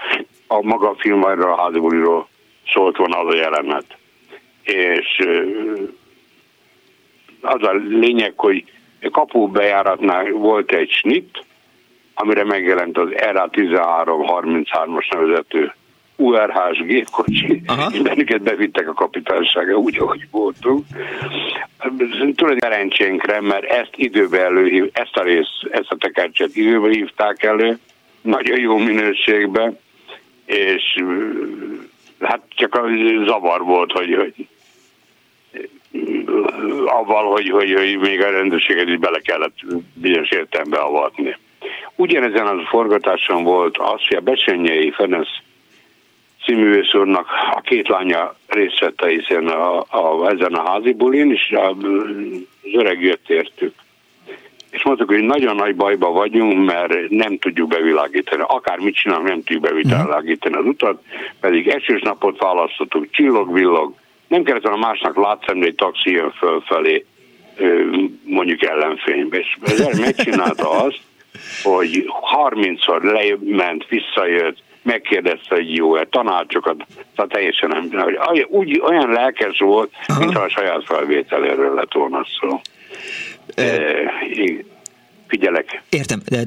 A 0.46 0.62
maga 0.62 0.88
a 0.88 0.96
film 0.98 1.24
a 1.24 1.60
házi 1.62 1.78
buliról 1.78 2.28
szólt 2.72 2.96
volna 2.96 3.18
az 3.18 3.34
a 3.34 3.36
jelenet. 3.36 3.96
És 4.62 5.26
az 7.40 7.62
a 7.62 7.72
lényeg, 7.88 8.32
hogy 8.36 8.64
kapu 9.10 9.48
bejáratnál 9.48 10.30
volt 10.30 10.72
egy 10.72 10.90
snit, 10.90 11.44
amire 12.14 12.44
megjelent 12.44 12.98
az 12.98 13.08
RA 13.10 13.48
1333-as 13.52 15.12
nevezető 15.12 15.74
URH-s 16.16 16.82
gépkocsi, 16.86 17.62
bennünket 18.02 18.42
bevittek 18.42 18.88
a 18.88 18.92
kapitánysága 18.92 19.74
úgy, 19.74 19.98
ahogy 19.98 20.26
voltunk. 20.30 20.84
Tudod, 22.34 22.58
szerencsénkre, 22.58 23.40
mert 23.40 23.64
ezt 23.64 23.92
időbe 23.94 24.44
előhív, 24.44 24.90
ezt 24.92 25.16
a 25.16 25.22
részt, 25.22 25.66
ezt 25.70 25.90
a 25.90 25.96
tekercset 25.96 26.56
időbe 26.56 26.88
hívták 26.88 27.42
elő, 27.42 27.78
nagyon 28.20 28.58
jó 28.58 28.76
minőségben, 28.76 29.78
és 30.44 31.02
hát 32.20 32.40
csak 32.48 32.74
a 32.74 32.82
zavar 33.24 33.62
volt, 33.62 33.92
hogy, 33.92 34.14
hogy 34.14 34.46
avval, 36.84 37.30
hogy, 37.30 37.50
hogy, 37.50 37.72
hogy 37.72 37.98
még 37.98 38.22
a 38.22 38.30
rendőrséget 38.30 38.88
is 38.88 38.96
bele 38.98 39.18
kellett 39.18 39.56
bizonyos 39.94 40.30
értelembe 40.30 40.76
avatni. 40.76 41.36
Ugyanezen 41.94 42.46
az 42.46 42.58
forgatáson 42.68 43.42
volt 43.42 43.76
az, 43.78 44.06
hogy 44.08 44.16
a 44.16 44.20
Besenyei 44.20 44.90
Ferenc 44.90 45.28
című 46.46 46.82
úrnak 46.92 47.26
a 47.52 47.60
két 47.60 47.88
lánya 47.88 48.34
részt 48.46 48.80
vette 48.80 49.08
hiszen 49.08 49.46
a, 49.46 49.78
a, 49.78 50.30
ezen 50.30 50.54
a 50.54 50.70
házi 50.70 50.92
bulin, 50.92 51.32
és 51.32 51.50
a, 51.50 51.68
az 51.70 52.72
öreg 52.72 53.02
jött 53.02 53.30
értük. 53.30 53.74
És 54.70 54.82
mondtuk, 54.82 55.08
hogy 55.08 55.22
nagyon 55.22 55.54
nagy 55.54 55.76
bajba 55.76 56.10
vagyunk, 56.10 56.66
mert 56.66 57.08
nem 57.08 57.38
tudjuk 57.38 57.68
bevilágítani. 57.68 58.42
Akár 58.46 58.78
mit 58.78 58.94
csinálunk, 58.94 59.28
nem 59.28 59.42
tudjuk 59.42 59.62
bevilágítani 59.62 60.54
az 60.54 60.64
utat, 60.64 61.02
pedig 61.40 61.68
esős 61.68 62.00
napot 62.02 62.38
választottuk, 62.38 63.10
csillog-villog, 63.10 63.94
nem 64.28 64.42
kellett 64.42 64.62
volna 64.62 64.86
másnak 64.86 65.16
látszani, 65.16 65.58
hogy 65.58 65.68
egy 65.68 65.74
taxi 65.74 66.10
jön 66.10 66.30
fölfelé, 66.30 67.04
mondjuk 68.24 68.62
ellenfénybe. 68.62 69.38
És 69.38 69.56
ezzel 69.62 69.92
megcsinálta 70.00 70.70
azt, 70.70 71.00
hogy 71.62 72.04
30-szor 72.36 73.02
lement, 73.02 73.86
visszajött, 73.88 74.58
megkérdezte, 74.86 75.54
hogy 75.54 75.74
jó-e, 75.74 76.06
tanácsokat, 76.10 76.86
tehát 77.14 77.30
teljesen 77.30 77.68
nem. 77.68 77.90
Úgy, 78.48 78.80
olyan 78.80 79.10
lelkes 79.10 79.58
volt, 79.58 79.92
Aha. 80.06 80.18
mintha 80.18 80.40
a 80.40 80.48
saját 80.48 80.84
felvételéről 80.84 81.74
lett 81.74 81.92
volna 81.92 82.26
szó. 82.40 82.60
E, 83.54 83.80
figyelek. 85.26 85.82
Értem, 85.88 86.20
de, 86.28 86.42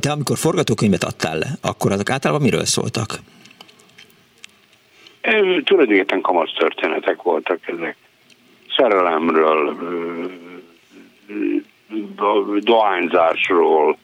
de 0.00 0.10
amikor 0.10 0.36
forgatókönyvet 0.36 1.04
adtál 1.04 1.38
le, 1.38 1.46
akkor 1.62 1.92
azok 1.92 2.10
általában 2.10 2.42
miről 2.42 2.64
szóltak? 2.64 3.18
E, 5.20 5.30
tulajdonképpen 5.64 6.20
kamasz 6.20 6.52
történetek 6.58 7.22
voltak 7.22 7.68
ezek. 7.68 7.96
Szerelemről, 8.76 9.76
dohányzásról, 12.60 13.98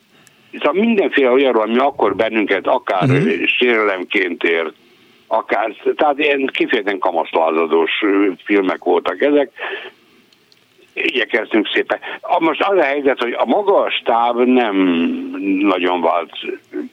Szóval 0.57 0.81
mindenféle 0.81 1.31
olyanról, 1.31 1.61
ami 1.61 1.77
akkor 1.77 2.15
bennünket 2.15 2.67
akár 2.67 3.03
uh-huh. 3.03 3.45
sérelemként 3.45 4.43
ért, 4.43 4.73
akár, 5.27 5.75
tehát 5.95 6.19
ilyen 6.19 6.49
kifejezetten 6.53 6.99
kamaszlázadós 6.99 7.91
filmek 8.43 8.83
voltak 8.83 9.21
ezek, 9.21 9.51
igyekeztünk 10.93 11.67
szépen. 11.73 11.99
Most 12.39 12.61
az 12.61 12.77
a 12.77 12.83
helyzet, 12.83 13.21
hogy 13.21 13.35
a 13.37 13.45
maga 13.45 13.75
a 13.75 13.89
stáb 13.89 14.37
nem 14.37 14.75
nagyon 15.61 16.01
vált, 16.01 16.31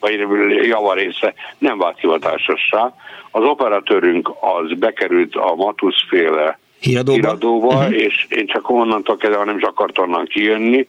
vagy 0.01 0.27
javarésze 0.67 1.35
nem 1.59 1.79
vált 1.79 1.99
hivatásossá. 1.99 2.95
Az 3.31 3.45
operatőrünk 3.45 4.31
az 4.41 4.79
bekerült 4.79 5.35
a 5.35 5.55
Matusz 5.55 6.05
féle 6.09 6.59
Híradóba? 6.81 7.17
híradóba, 7.17 7.75
uh-huh. 7.75 7.95
és 7.95 8.27
én 8.29 8.47
csak 8.47 8.71
onnantól 8.71 9.17
kezdve 9.17 9.45
nem 9.45 9.57
is 9.57 9.63
akartam 9.63 10.25
kijönni, 10.25 10.89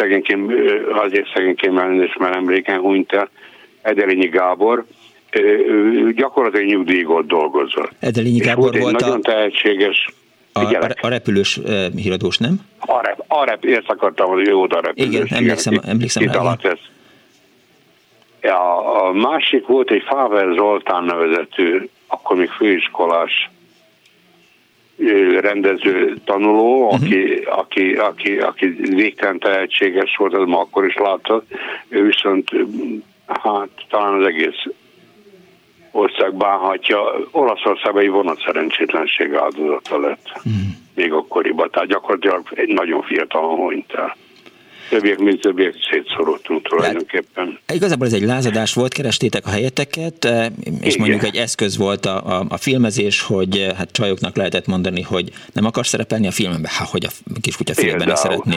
szegényként, 0.00 0.52
azért 0.92 1.32
szegényként 1.34 1.78
elnézést, 1.78 2.18
mert 2.18 2.34
emléken 2.34 2.78
hunyt 2.78 3.12
el, 3.12 3.28
Edelényi 3.82 4.26
Gábor, 4.26 4.84
gyakorlatilag 6.14 6.66
nyugdíjgot 6.66 7.26
dolgozott. 7.26 7.90
Edelényi 8.00 8.38
Gábor 8.38 8.70
volt, 8.70 8.82
volt 8.82 9.00
nagyon 9.00 9.18
a... 9.18 9.22
tehetséges 9.22 10.08
a, 10.52 10.60
a, 10.60 10.88
a 11.00 11.08
repülős 11.08 11.56
uh, 11.56 11.86
híradós, 11.94 12.38
nem? 12.38 12.60
A, 12.78 13.02
rep, 13.02 13.24
a 13.28 13.44
rep, 13.44 13.64
ezt 13.64 13.88
akartam, 13.88 14.30
hogy 14.30 14.46
jó 14.46 14.62
a 14.62 14.80
repülős. 14.80 15.14
Igen, 15.14 15.26
emlékszem, 15.30 15.72
igen, 15.72 15.88
emlékszem 15.88 16.22
itt, 16.22 16.34
alatt 16.34 16.64
ez. 16.64 16.78
A, 18.50 19.06
a 19.06 19.12
másik 19.12 19.66
volt 19.66 19.90
egy 19.90 20.02
Fável 20.06 20.54
Zoltán 20.54 21.04
nevezető, 21.04 21.88
akkor 22.06 22.36
még 22.36 22.48
főiskolás 22.48 23.50
rendező 25.40 26.16
tanuló, 26.24 26.84
uh-huh. 26.84 27.00
aki, 27.00 27.42
aki, 27.46 27.94
aki, 27.94 28.38
aki 28.38 28.66
végtelen 28.80 29.38
tehetséges 29.38 30.16
volt, 30.16 30.34
az 30.34 30.46
ma 30.46 30.60
akkor 30.60 30.86
is 30.86 30.94
látott, 30.94 31.46
ő 31.88 32.02
viszont 32.02 32.50
hát 33.26 33.68
talán 33.88 34.20
az 34.20 34.26
egész 34.26 34.62
ország 35.90 36.34
bánhatja. 36.34 37.00
Olaszországban 37.30 38.02
egy 38.02 38.10
vonat 38.10 38.42
szerencsétlenség 38.44 39.34
áldozata 39.34 40.00
lett. 40.00 40.26
Uh-huh. 40.36 40.52
Még 40.94 41.12
akkoriban, 41.12 41.70
tehát 41.70 41.88
gyakorlatilag 41.88 42.42
egy 42.54 42.68
nagyon 42.68 43.02
fiatal 43.02 43.56
hunyt 43.56 43.92
el 43.92 44.16
többiek, 44.90 45.18
mint 45.18 45.40
többiek 45.40 45.74
szétszorultunk 45.90 46.68
tulajdonképpen. 46.68 47.58
Hát, 47.66 47.76
igazából 47.76 48.06
ez 48.06 48.12
egy 48.12 48.22
lázadás 48.22 48.74
volt, 48.74 48.92
kerestétek 48.92 49.46
a 49.46 49.50
helyeteket, 49.50 50.24
eh, 50.24 50.46
és 50.80 50.94
Igen. 50.94 51.08
mondjuk 51.08 51.22
egy 51.22 51.36
eszköz 51.36 51.76
volt 51.76 52.06
a, 52.06 52.38
a, 52.38 52.44
a 52.48 52.56
filmezés, 52.56 53.22
hogy 53.22 53.56
eh, 53.56 53.76
hát 53.76 53.92
csajoknak 53.92 54.36
lehetett 54.36 54.66
mondani, 54.66 55.02
hogy 55.02 55.30
nem 55.52 55.64
akar 55.64 55.86
szerepelni 55.86 56.26
a 56.26 56.30
filmben, 56.30 56.70
hát 56.78 56.88
hogy 56.88 57.04
a 57.04 57.10
kiskutya 57.40 57.74
filmben 57.74 58.16
szeretné. 58.16 58.56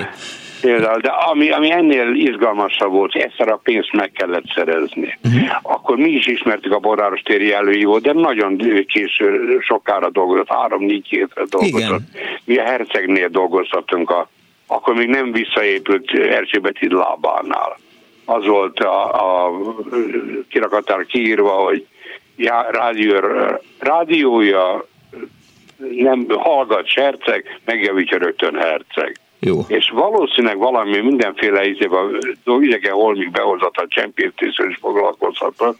Például, 0.62 1.00
de 1.00 1.10
ami, 1.10 1.50
ami 1.52 1.72
ennél 1.72 2.14
izgalmasabb 2.14 2.92
volt, 2.92 3.16
egyszer 3.16 3.48
a 3.48 3.60
pénzt 3.64 3.92
meg 3.92 4.12
kellett 4.12 4.46
szerezni. 4.56 5.18
Uh-huh. 5.24 5.42
Akkor 5.62 5.98
mi 5.98 6.10
is 6.10 6.28
ismertük 6.28 6.72
a 6.72 6.80
Boráros 6.80 7.22
téri 7.22 7.54
előhívót, 7.54 8.02
de 8.02 8.14
nagyon 8.14 8.58
késő, 8.88 9.58
sokára 9.60 10.10
dolgozott, 10.10 10.50
három-négy 10.50 11.08
hétre 11.08 11.44
dolgozott. 11.50 11.80
Igen. 11.80 12.10
Mi 12.46 12.58
a 12.58 12.64
hercegnél 12.64 13.28
dolgoztatunk 13.28 14.10
a 14.10 14.30
akkor 14.68 14.95
még 14.95 15.07
nem 15.07 15.32
visszaépült 15.32 16.11
Erzsébet 16.11 16.80
lábánál. 16.80 17.78
Az 18.26 18.45
volt 18.45 18.80
a, 18.80 19.45
a 19.45 19.51
kirakatár 20.49 21.05
kiírva, 21.05 21.51
hogy 21.51 21.88
já, 22.36 22.70
rádió, 22.72 23.20
rádiója 23.80 24.86
nem 25.78 26.26
hallgat 26.30 26.88
serceg, 26.88 27.59
megjavítja 27.66 28.18
rögtön 28.18 28.55
herceg. 28.55 29.18
Jó. 29.46 29.60
És 29.68 29.89
valószínűleg 29.89 30.58
valami 30.58 31.00
mindenféle 31.00 31.66
izében, 31.66 32.18
idegen 32.60 32.94
holmig 32.94 33.32
behozott 33.32 33.76
a 33.76 33.86
csempésztéssel 33.88 34.70
is 34.70 34.78
foglalkozhatott, 34.82 35.78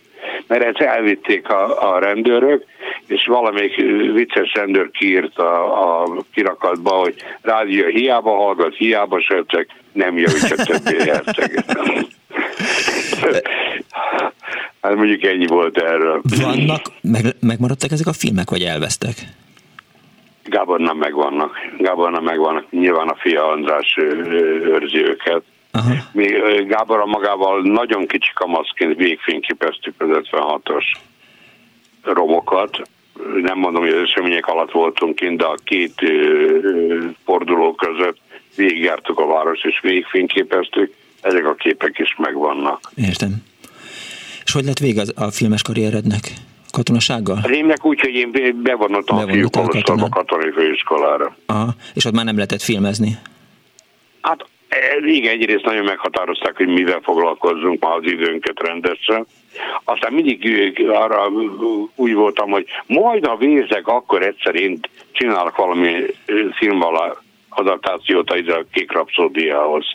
mert 0.48 0.64
ezt 0.64 0.80
elvitték 0.80 1.50
a, 1.50 1.94
a 1.94 2.00
rendőrök, 2.00 2.66
és 3.08 3.26
valamelyik 3.26 3.76
vicces 4.14 4.54
rendőr 4.54 4.92
kiírt 4.92 5.38
a, 5.38 6.02
a 6.02 6.24
kirakatba, 6.34 6.90
hogy 6.90 7.16
rádió 7.42 7.88
hiába 7.88 8.36
hallgat, 8.36 8.76
hiába 8.76 9.22
serceg, 9.22 9.68
nem 9.92 10.18
javítsa 10.18 10.56
többé 10.56 11.10
herceget. 11.10 11.78
hát 14.82 14.96
mondjuk 14.96 15.24
ennyi 15.24 15.48
volt 15.48 15.78
erről. 15.78 16.22
Vannak, 16.42 16.82
meg, 17.02 17.24
megmaradtak 17.40 17.92
ezek 17.92 18.08
a 18.08 18.14
filmek, 18.14 18.50
vagy 18.50 18.62
elvesztek? 18.62 19.16
Gábor 20.44 20.80
nem 20.80 20.98
megvannak. 20.98 21.56
Gábor 21.78 22.12
nem 22.12 22.24
megvannak. 22.24 22.72
Nyilván 22.72 23.08
a 23.08 23.16
fia 23.16 23.48
András 23.48 23.98
őrzi 23.98 24.98
őket. 24.98 25.44
Aha. 25.72 25.94
Mi 26.12 26.26
Gábor 26.68 27.00
a 27.00 27.06
magával 27.06 27.62
nagyon 27.62 28.08
kicsi 28.08 28.32
kamaszként 28.34 28.98
végfényképeztük 28.98 30.02
az 30.02 30.08
56-os 30.12 30.84
romokat. 32.02 32.82
Nem 33.42 33.58
mondom, 33.58 33.84
hogy 33.84 33.92
az 33.92 34.02
események 34.02 34.48
alatt 34.48 34.72
voltunk 34.72 35.16
kint, 35.16 35.38
de 35.38 35.46
a 35.46 35.58
két 35.64 35.94
forduló 37.26 37.76
között 37.76 38.18
végigjártuk 38.56 39.20
a 39.20 39.28
város 39.28 39.64
és 39.64 39.80
végfényképeztük. 39.82 40.94
Ezek 41.22 41.46
a 41.46 41.54
képek 41.54 42.00
is 42.00 42.16
megvannak. 42.18 42.92
Értem. 42.96 43.36
És 44.46 44.52
hogy 44.52 44.66
lett 44.66 44.80
vége 44.80 45.04
a 45.16 45.32
filmes 45.32 45.62
karrierednek? 45.62 46.34
Katonasággal? 46.74 47.40
Rémnek 47.44 47.86
úgy, 47.86 48.00
hogy 48.00 48.14
én 48.14 48.60
bevonultam 48.64 49.18
a 49.18 49.28
fiúkolostorba 49.28 50.10
katonai 50.10 50.52
főiskolára. 50.52 51.36
Aha, 51.46 51.74
és 51.94 52.06
ott 52.06 52.14
már 52.14 52.26
nem 52.26 52.36
lehetett 52.36 52.62
filmezni? 52.62 53.18
Hát 54.22 54.46
e, 54.70 54.78
igen, 55.06 55.34
egyrészt 55.34 55.66
nagyon 55.66 55.84
meghatározták, 55.84 56.58
hogy 56.58 56.68
mivel 56.68 57.00
foglalkozzunk 57.04 57.82
ma 57.82 57.94
az 57.94 58.04
időnket 58.04 58.60
rendesen. 58.60 59.26
Aztán 59.84 60.14
mindig 60.14 60.86
arra 60.90 61.28
úgy 61.96 62.14
voltam, 62.14 62.50
hogy 62.50 62.66
majd 62.86 63.26
a 63.26 63.36
vérzek, 63.36 63.88
akkor 63.88 64.22
egyszer 64.22 64.56
én 64.56 64.80
csinálok 65.12 65.56
valami 65.56 65.94
filmvala 66.52 67.24
adaptációt 67.50 68.30
a 68.30 68.66
kék 68.72 68.92
rapszódiához. 68.92 69.86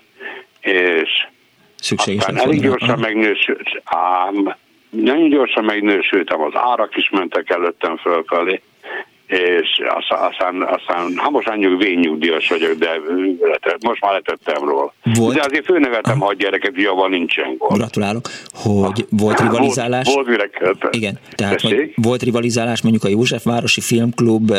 És 0.61 1.26
Szükséges 1.74 2.24
aztán 2.24 2.45
elég 2.47 2.61
gyorsan 2.61 2.99
megnősült, 2.99 3.83
ám 3.85 4.57
nagyon 4.91 5.28
gyorsan 5.28 5.64
megnősültem, 5.64 6.41
az 6.41 6.53
árak 6.55 6.97
is 6.97 7.11
mentek 7.11 7.51
előttem 7.51 7.97
fölfelé, 7.97 8.62
és 9.28 9.82
aztán, 10.09 10.62
aztán 10.62 11.16
ha 11.16 11.30
most 11.30 11.49
annyi 11.49 11.76
vényugdíjas 11.76 12.49
vagyok, 12.49 12.72
de 12.72 13.01
most 13.80 14.01
már 14.01 14.12
letettem 14.12 14.68
róla. 14.68 14.93
Volt? 15.14 15.34
De 15.34 15.43
azért 15.47 15.64
főnevetem 15.64 16.18
hat 16.18 16.36
gyereket, 16.36 16.72
java 16.74 17.09
nincsen 17.09 17.57
gond. 17.57 17.80
Gratulálok, 17.80 18.28
hogy 18.53 19.07
volt 19.11 19.41
rivalizálás. 19.41 20.07
Volt, 20.07 20.26
volt 20.26 20.28
mire 20.28 20.51
Igen, 20.91 21.18
tehát 21.30 21.61
hogy 21.61 21.93
volt 21.95 22.22
rivalizálás 22.22 22.82
mondjuk 22.82 23.05
a 23.05 23.09
Józsefvárosi 23.09 23.80
Filmklub, 23.80 24.51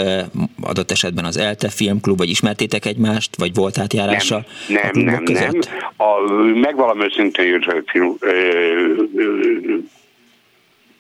adott 0.62 0.92
esetben 0.92 1.26
az 1.26 1.38
ELTE 1.38 1.70
Filmklub, 1.70 2.18
vagy 2.18 2.30
ismertétek 2.30 2.86
egymást, 2.86 3.36
vagy 3.38 3.56
volt 3.56 3.78
átjárása 3.78 4.44
nem, 4.68 4.90
nem, 4.94 5.04
nem, 5.04 5.24
között? 5.24 5.70
nem. 5.70 6.08
A, 6.08 6.32
megvalami 6.54 7.04
őszintén 7.04 7.46
József 7.46 7.84
film, 7.86 8.16
ö, 8.20 8.30
ö, 9.16 9.76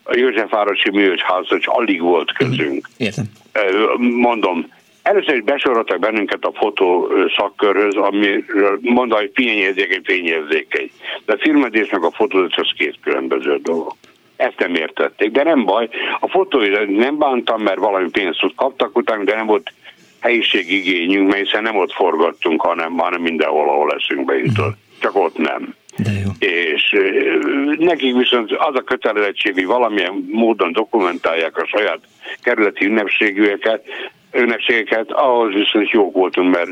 a 0.09 0.17
Józsefvárosi 0.17 0.89
műházhoz 0.89 1.61
alig 1.65 2.01
volt 2.01 2.33
közünk. 2.33 2.87
Értem. 2.97 3.25
Mondom, 3.97 4.71
először 5.01 5.35
is 5.35 5.41
besoroltak 5.41 5.99
bennünket 5.99 6.43
a 6.43 6.51
fotó 6.53 7.11
szakkörhöz, 7.37 7.95
amiről 7.95 8.79
mondta, 8.81 9.15
hogy 9.15 9.31
fényérzékeny, 9.33 10.01
fényérzékeny. 10.03 10.91
De 11.25 11.33
a 11.33 11.39
filmedés 11.39 11.89
meg 11.89 12.03
a 12.03 12.11
fotózás 12.11 12.55
az 12.55 12.71
két 12.77 12.97
különböző 13.01 13.57
dolog. 13.57 13.93
Ezt 14.35 14.59
nem 14.59 14.75
értették, 14.75 15.31
de 15.31 15.43
nem 15.43 15.65
baj. 15.65 15.89
A 16.19 16.29
fotó 16.29 16.59
nem 16.87 17.17
bántam, 17.17 17.61
mert 17.61 17.79
valami 17.79 18.09
pénzt 18.09 18.45
kaptak 18.55 18.97
utána, 18.97 19.23
de 19.23 19.35
nem 19.35 19.45
volt 19.45 19.73
helyiségigényünk, 20.19 21.27
mert 21.27 21.43
hiszen 21.43 21.63
nem 21.63 21.77
ott 21.77 21.93
forgattunk, 21.93 22.61
hanem, 22.61 22.97
hanem 22.97 23.21
mindenhol, 23.21 23.69
ahol 23.69 23.87
leszünk 23.87 24.25
bejutott. 24.25 24.77
Csak 24.99 25.15
ott 25.15 25.37
nem. 25.37 25.75
De 25.97 26.11
jó. 26.11 26.31
És 26.39 26.95
nekik 27.77 28.15
viszont 28.15 28.51
az 28.51 28.75
a 28.75 28.81
kötelezettség, 28.81 29.53
hogy 29.53 29.65
valamilyen 29.65 30.27
módon 30.31 30.71
dokumentálják 30.71 31.57
a 31.57 31.65
saját 31.65 31.99
kerületi 32.41 32.85
ünnepségüket, 32.85 33.83
ünnepségeket, 34.31 35.11
ahhoz 35.11 35.53
viszont 35.53 35.89
jók 35.89 36.13
voltunk, 36.13 36.55
mert 36.55 36.69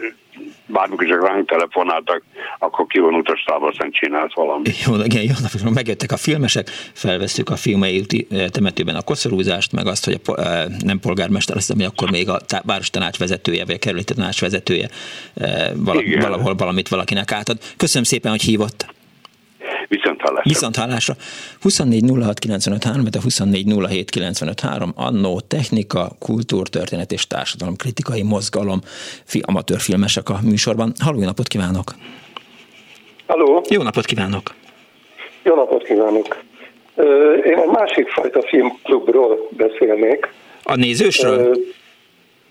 bármikor 0.66 1.08
csak 1.08 1.28
ránk 1.28 1.50
telefonáltak, 1.50 2.24
akkor 2.60 2.86
kivonult 2.88 3.30
a 3.30 3.38
stáb, 3.38 3.64
aztán 3.64 3.92
csinált 3.92 4.34
valamit. 4.34 4.84
Jó, 4.86 4.96
igen, 5.04 5.22
jó 5.22 5.34
napot, 5.42 5.74
megjöttek 5.74 6.12
a 6.12 6.18
filmesek, 6.18 6.68
felveszük 6.94 7.50
a 7.50 7.56
filmei 7.56 8.06
temetőben 8.52 8.96
a 8.96 9.02
koszorúzást, 9.02 9.72
meg 9.72 9.88
azt, 9.88 10.06
hogy 10.06 10.20
a, 10.26 10.32
nem 10.86 11.00
polgármester, 11.00 11.56
azt 11.56 11.74
hogy 11.74 11.84
akkor 11.84 12.12
még 12.12 12.30
a 12.30 12.40
város 12.66 12.90
tanács 12.90 13.18
vezetője, 13.18 13.66
vagy 13.66 13.76
a 13.76 13.80
kerületi 13.80 14.14
tanács 14.14 14.42
vezetője 14.42 14.90
vala, 15.76 16.02
valahol 16.20 16.56
valamit 16.56 16.88
valakinek 16.88 17.32
átad. 17.32 17.58
Köszönöm 17.78 18.04
szépen, 18.04 18.32
hogy 18.32 18.42
hívott. 18.42 18.96
Viszont 19.88 20.22
hallásra. 20.22 20.50
Viszont 20.50 20.76
hallásra. 20.76 21.14
24 21.62 22.04
06 22.24 23.16
a 23.16 23.22
24 23.22 23.74
annó 24.96 25.40
technika, 25.40 26.12
kultúrtörténet 26.20 27.12
és 27.12 27.28
társadalom 27.28 27.76
kritikai 27.76 28.24
mozgalom, 28.24 28.82
fi, 29.24 29.42
amatőrfilmesek 29.46 30.30
a 30.30 30.40
műsorban. 30.44 30.94
Halló, 31.00 31.20
jó 31.20 31.26
napot 31.26 31.48
kívánok! 31.48 31.96
Halló! 33.28 33.64
Jó 33.70 33.82
napot 33.82 34.06
kívánok! 34.06 34.54
Jó 35.44 35.56
napot 35.56 35.84
kívánok! 35.84 36.44
Én 37.46 37.58
egy 37.58 37.70
másik 37.72 38.08
fajta 38.08 38.42
filmklubról 38.48 39.48
beszélnék. 39.50 40.34
A 40.64 40.76
nézősről? 40.76 41.58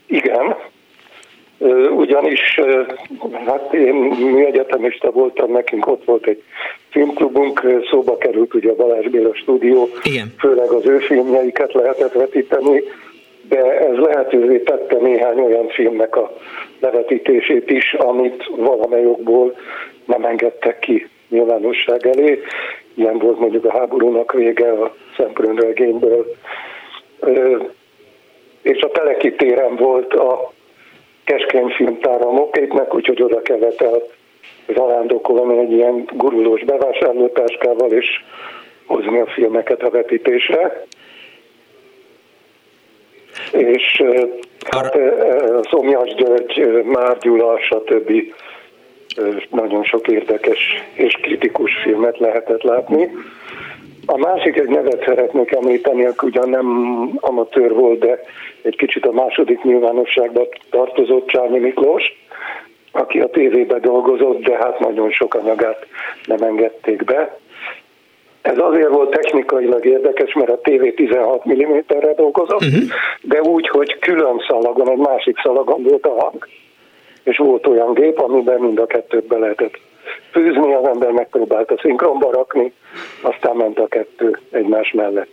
Igen, 0.07 0.55
ugyanis 1.95 2.59
hát 3.45 3.73
én 3.73 3.93
műegyetemista 4.31 5.11
voltam, 5.11 5.51
nekünk 5.51 5.87
ott 5.87 6.03
volt 6.05 6.27
egy 6.27 6.43
filmklubunk, 6.89 7.61
szóba 7.89 8.17
került 8.17 8.53
ugye 8.53 8.69
a 8.69 8.75
Balázs 8.75 9.07
Béla 9.07 9.35
stúdió, 9.35 9.87
Igen. 10.03 10.33
főleg 10.39 10.69
az 10.69 10.85
ő 10.85 10.97
filmjeiket 10.97 11.73
lehetett 11.73 12.13
vetíteni, 12.13 12.81
de 13.49 13.79
ez 13.79 13.97
lehetővé 13.97 14.59
tette 14.59 14.95
néhány 14.95 15.39
olyan 15.39 15.67
filmnek 15.67 16.15
a 16.15 16.37
levetítését 16.79 17.69
is, 17.69 17.93
amit 17.93 18.49
valamelyokból 18.55 19.55
nem 20.05 20.25
engedtek 20.25 20.79
ki 20.79 21.07
nyilvánosság 21.29 22.07
elé. 22.07 22.41
Ilyen 22.93 23.17
volt 23.17 23.39
mondjuk 23.39 23.65
a 23.65 23.77
háborúnak 23.77 24.33
vége, 24.33 24.71
a 24.71 24.95
Szemprőn 25.17 25.55
regényből. 25.55 26.35
És 28.61 28.81
a 28.81 28.91
Teleki 28.91 29.35
téren 29.35 29.75
volt 29.75 30.13
a 30.13 30.51
keskeny 31.27 31.69
filmtára 31.69 32.27
a 32.27 32.31
moképnek, 32.31 32.95
úgyhogy 32.95 33.21
oda 33.21 33.41
el 33.45 34.01
zarándokolni 34.73 35.57
egy 35.57 35.71
ilyen 35.71 36.09
gurulós 36.13 36.63
bevásárlótáskával, 36.63 37.91
és 37.91 38.05
hozni 38.85 39.19
a 39.19 39.25
filmeket 39.25 39.81
a 39.81 39.89
vetítésre. 39.89 40.85
És 43.51 44.03
hát, 44.69 44.97
Szomjas 45.69 46.13
György, 46.15 46.83
Már 46.83 47.17
Gyula, 47.17 47.59
stb. 47.59 48.11
nagyon 49.49 49.83
sok 49.83 50.07
érdekes 50.07 50.83
és 50.93 51.13
kritikus 51.13 51.71
filmet 51.83 52.17
lehetett 52.17 52.61
látni. 52.61 53.11
A 54.05 54.17
másik 54.17 54.57
egy 54.57 54.69
nevet 54.69 55.03
szeretnék 55.05 55.51
említeni, 55.51 56.05
aki 56.05 56.25
ugyan 56.25 56.49
nem 56.49 56.67
amatőr 57.19 57.73
volt, 57.73 57.99
de 57.99 58.19
egy 58.67 58.75
kicsit 58.75 59.05
a 59.05 59.11
második 59.11 59.63
nyilvánosságba 59.63 60.47
tartozott 60.69 61.27
Csányi 61.27 61.59
Miklós, 61.59 62.25
aki 62.91 63.19
a 63.19 63.29
tévébe 63.29 63.79
dolgozott, 63.79 64.43
de 64.43 64.57
hát 64.57 64.79
nagyon 64.79 65.11
sok 65.11 65.33
anyagát 65.33 65.85
nem 66.25 66.41
engedték 66.41 67.03
be. 67.03 67.37
Ez 68.41 68.57
azért 68.57 68.89
volt 68.89 69.09
technikailag 69.09 69.85
érdekes, 69.85 70.33
mert 70.33 70.49
a 70.49 70.59
TV 70.61 70.95
16 70.95 71.45
mm-re 71.45 72.13
dolgozott, 72.13 72.61
uh-huh. 72.61 72.89
de 73.21 73.41
úgy, 73.41 73.67
hogy 73.67 73.99
külön 73.99 74.43
szalagon, 74.47 74.89
egy 74.89 74.97
másik 74.97 75.39
szalagon 75.39 75.83
volt 75.83 76.05
a 76.05 76.21
hang. 76.21 76.47
És 77.23 77.37
volt 77.37 77.67
olyan 77.67 77.93
gép, 77.93 78.19
amiben 78.19 78.59
mind 78.59 78.79
a 78.79 78.85
kettőt 78.85 79.27
be 79.27 79.37
lehetett 79.37 79.79
fűzni, 80.31 80.73
az 80.73 80.87
ember 80.87 81.11
megpróbálta 81.11 81.75
szinkronba 81.81 82.31
rakni, 82.31 82.73
aztán 83.21 83.55
ment 83.55 83.79
a 83.79 83.87
kettő 83.87 84.39
egymás 84.51 84.91
mellett. 84.91 85.29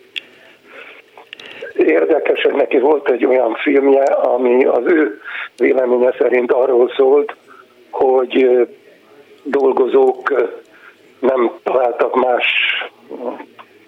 Érdekes, 1.76 2.42
hogy 2.42 2.54
neki 2.54 2.78
volt 2.78 3.10
egy 3.10 3.24
olyan 3.24 3.54
filmje, 3.54 4.02
ami 4.02 4.64
az 4.64 4.82
ő 4.84 5.20
véleménye 5.56 6.14
szerint 6.18 6.52
arról 6.52 6.92
szólt, 6.96 7.36
hogy 7.90 8.66
dolgozók 9.42 10.32
nem 11.18 11.50
találtak 11.62 12.14
más 12.14 12.46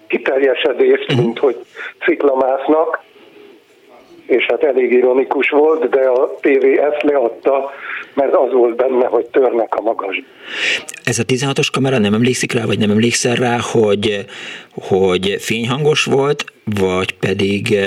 kiteljesedést, 0.07 1.15
mint 1.15 1.39
hogy 1.39 1.57
ciklamásznak, 2.05 3.03
és 4.27 4.45
hát 4.45 4.63
elég 4.63 4.91
ironikus 4.91 5.49
volt, 5.49 5.89
de 5.89 5.99
a 5.99 6.35
tévé 6.41 6.79
ezt 6.79 7.03
leadta, 7.03 7.71
mert 8.13 8.35
az 8.35 8.51
volt 8.51 8.75
benne, 8.75 9.05
hogy 9.05 9.25
törnek 9.25 9.75
a 9.75 9.81
magas. 9.81 10.23
Ez 11.03 11.19
a 11.19 11.23
16-os 11.23 11.67
kamera 11.71 11.97
nem 11.97 12.13
emlékszik 12.13 12.51
rá, 12.51 12.65
vagy 12.65 12.79
nem 12.79 12.89
emlékszel 12.89 13.35
rá, 13.35 13.57
hogy, 13.71 14.25
hogy 14.87 15.35
fényhangos 15.39 16.03
volt, 16.03 16.43
vagy 16.79 17.13
pedig, 17.13 17.77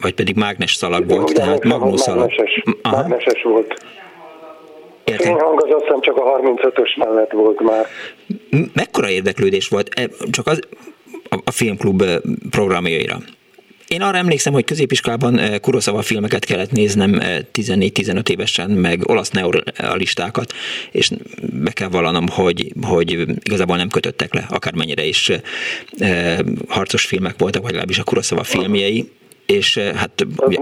vagy 0.00 0.14
pedig 0.14 0.36
mágnes 0.36 0.74
szalag 0.74 1.08
volt, 1.08 1.30
Ugyan, 1.30 1.44
tehát 1.44 1.64
magnószalag. 1.64 2.28
Mágneses, 2.28 2.62
mágneses 2.82 3.42
volt. 3.42 3.74
Értem. 5.04 5.26
Fényhang 5.26 5.62
az 5.62 5.70
azt 5.70 5.82
hiszem 5.82 6.00
csak 6.00 6.16
a 6.16 6.40
35-ös 6.40 6.96
mellett 6.96 7.30
volt 7.30 7.60
már. 7.60 7.86
Mekkora 8.74 9.10
érdeklődés 9.10 9.68
volt? 9.68 9.88
E, 9.94 10.08
csak 10.30 10.46
az, 10.46 10.60
a 11.44 11.50
filmklub 11.50 12.02
programjaira. 12.50 13.16
Én 13.88 14.02
arra 14.02 14.16
emlékszem, 14.16 14.52
hogy 14.52 14.64
középiskolában 14.64 15.38
eh, 15.38 15.58
Kuroszava 15.58 16.02
filmeket 16.02 16.44
kellett 16.44 16.70
néznem 16.70 17.12
14-15 17.54 18.08
eh, 18.08 18.22
évesen, 18.26 18.70
meg 18.70 19.08
olasz 19.08 19.30
neorealistákat, 19.30 20.52
és 20.90 21.10
be 21.52 21.70
kell 21.70 21.88
vallanom, 21.88 22.28
hogy, 22.28 22.72
hogy 22.82 23.10
igazából 23.42 23.76
nem 23.76 23.88
kötöttek 23.88 24.34
le, 24.34 24.46
akármennyire 24.50 25.04
is 25.04 25.30
e, 25.98 26.44
harcos 26.68 27.06
filmek 27.06 27.34
voltak, 27.38 27.62
vagy 27.62 27.70
legalábbis 27.70 27.98
a 27.98 28.04
Kuroszava 28.04 28.42
filmjei, 28.42 29.10
és 29.46 29.78
hát 29.78 30.26
ugye, 30.36 30.58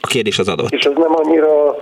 a 0.00 0.06
kérdés 0.06 0.38
az 0.38 0.48
adott. 0.48 0.70
És 0.70 0.84
ez 0.84 0.92
nem 0.94 1.14
annyira 1.16 1.76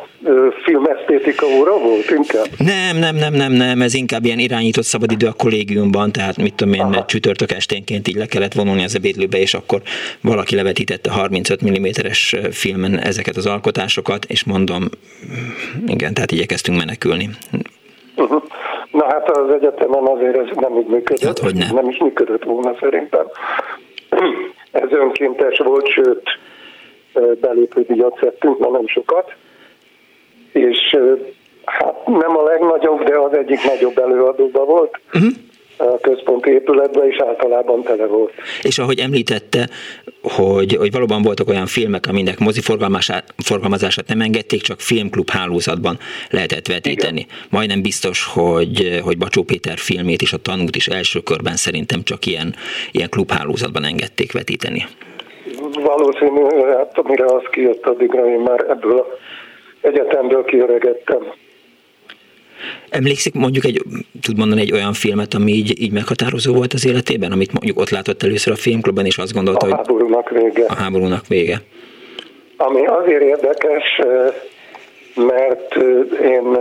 filmesztétika 0.65 1.47
óra 1.47 1.79
volt 1.79 2.11
inkább? 2.11 2.47
Nem, 2.59 2.97
nem, 2.97 3.17
nem, 3.17 3.33
nem, 3.33 3.53
nem, 3.53 3.81
ez 3.83 3.95
inkább 3.95 4.25
ilyen 4.25 4.39
irányított 4.39 4.85
szabadidő 4.85 5.27
a 5.27 5.33
kollégiumban, 5.33 6.13
tehát 6.13 6.37
mit 6.37 6.55
tudom 6.55 6.75
én, 6.75 6.81
Aha. 6.81 7.05
csütörtök 7.05 7.53
esténként 7.53 8.09
így 8.09 8.17
le 8.17 8.27
kellett 8.27 8.53
vonulni 8.53 8.85
az 8.85 8.97
ebédlőbe, 8.97 9.39
és 9.39 9.55
akkor 9.55 9.81
valaki 10.21 10.55
levetítette 10.55 11.11
35 11.11 11.65
mm-es 11.65 12.37
filmen 12.51 12.99
ezeket 12.99 13.37
az 13.37 13.47
alkotásokat, 13.47 14.25
és 14.25 14.45
mondom, 14.45 14.83
igen, 15.87 16.15
tehát 16.15 16.33
igyekeztünk 16.33 16.79
menekülni. 16.79 17.29
Uh-huh. 18.17 18.43
Na 18.91 19.05
hát 19.05 19.31
az 19.31 19.55
egyetemen 19.55 20.07
azért 20.07 20.37
ez 20.37 20.57
nem 20.57 20.73
úgy 20.73 20.87
működött. 20.87 21.27
Hát, 21.27 21.39
hogy 21.39 21.55
nem. 21.55 21.75
nem 21.75 21.89
is 21.89 21.99
működött 21.99 22.45
volna 22.45 22.75
szerintem. 22.81 23.27
Ez 24.71 24.91
önkéntes 24.91 25.59
volt, 25.59 25.89
sőt, 25.89 26.23
belépődíjat 27.41 28.19
szedtünk, 28.21 28.59
ma 28.59 28.71
nem 28.71 28.87
sokat, 28.87 29.35
és 30.55 30.97
hát 31.65 32.07
nem 32.07 32.37
a 32.37 32.43
legnagyobb, 32.43 33.03
de 33.03 33.19
az 33.19 33.37
egyik 33.37 33.65
nagyobb 33.65 33.99
előadóba 33.99 34.65
volt. 34.65 35.01
Uh-huh 35.15 35.33
a 35.77 35.99
központi 36.01 36.51
épületben 36.51 37.09
is 37.09 37.17
általában 37.17 37.83
tele 37.83 38.07
volt. 38.07 38.33
És 38.63 38.79
ahogy 38.79 38.99
említette, 38.99 39.69
hogy, 40.23 40.77
hogy 40.77 40.93
valóban 40.93 41.23
voltak 41.23 41.49
olyan 41.49 41.67
filmek, 41.67 42.07
aminek 42.09 42.39
mozi 42.39 42.61
forgalmazását 43.37 44.09
nem 44.09 44.21
engedték, 44.21 44.61
csak 44.61 44.81
filmklub 44.81 45.31
hálózatban 45.31 45.99
lehetett 46.31 46.67
vetíteni. 46.67 47.21
Igen. 47.21 47.49
Majdnem 47.51 47.83
biztos, 47.83 48.27
hogy, 48.35 49.01
hogy 49.05 49.19
Bacsó 49.19 49.43
Péter 49.43 49.79
filmét 49.79 50.23
is, 50.23 50.33
a 50.33 50.37
tanút 50.37 50.77
is 50.77 50.87
első 50.89 51.21
körben 51.21 51.57
szerintem 51.57 52.03
csak 52.03 52.27
ilyen, 52.27 52.55
ilyen 52.93 53.09
klubhálózatban 53.09 53.85
engedték 53.85 54.33
vetíteni 54.33 54.87
valószínű, 55.83 56.41
hát 56.77 56.99
amire 56.99 57.25
az 57.25 57.43
kijött, 57.51 57.87
addigra 57.87 58.29
én 58.31 58.39
már 58.39 58.65
ebből 58.69 58.99
a 58.99 59.07
egyetemből 59.85 60.45
kiöregettem. 60.45 61.33
Emlékszik 62.89 63.35
mondjuk 63.35 63.65
egy, 63.65 63.83
tud 64.23 64.39
mondani 64.39 64.61
egy 64.61 64.73
olyan 64.73 64.93
filmet, 64.93 65.35
ami 65.35 65.53
így, 65.53 65.83
így 65.83 65.93
meghatározó 65.93 66.55
volt 66.55 66.73
az 66.73 66.87
életében, 66.87 67.33
amit 67.33 67.53
mondjuk 67.53 67.79
ott 67.79 67.91
látott 67.91 68.23
először 68.23 68.53
a 68.53 68.57
filmklubban, 68.57 69.07
és 69.07 69.19
azt 69.19 69.33
gondolta, 69.33 69.67
a 69.67 69.69
hogy... 69.69 69.73
A 69.73 69.77
háborúnak 69.77 70.31
vége. 70.31 70.65
A 70.69 70.75
háborúnak 70.75 71.27
vége. 71.27 71.61
Ami 72.57 72.87
azért 72.87 73.23
érdekes, 73.23 74.01
mert 75.15 75.75
én 76.23 76.59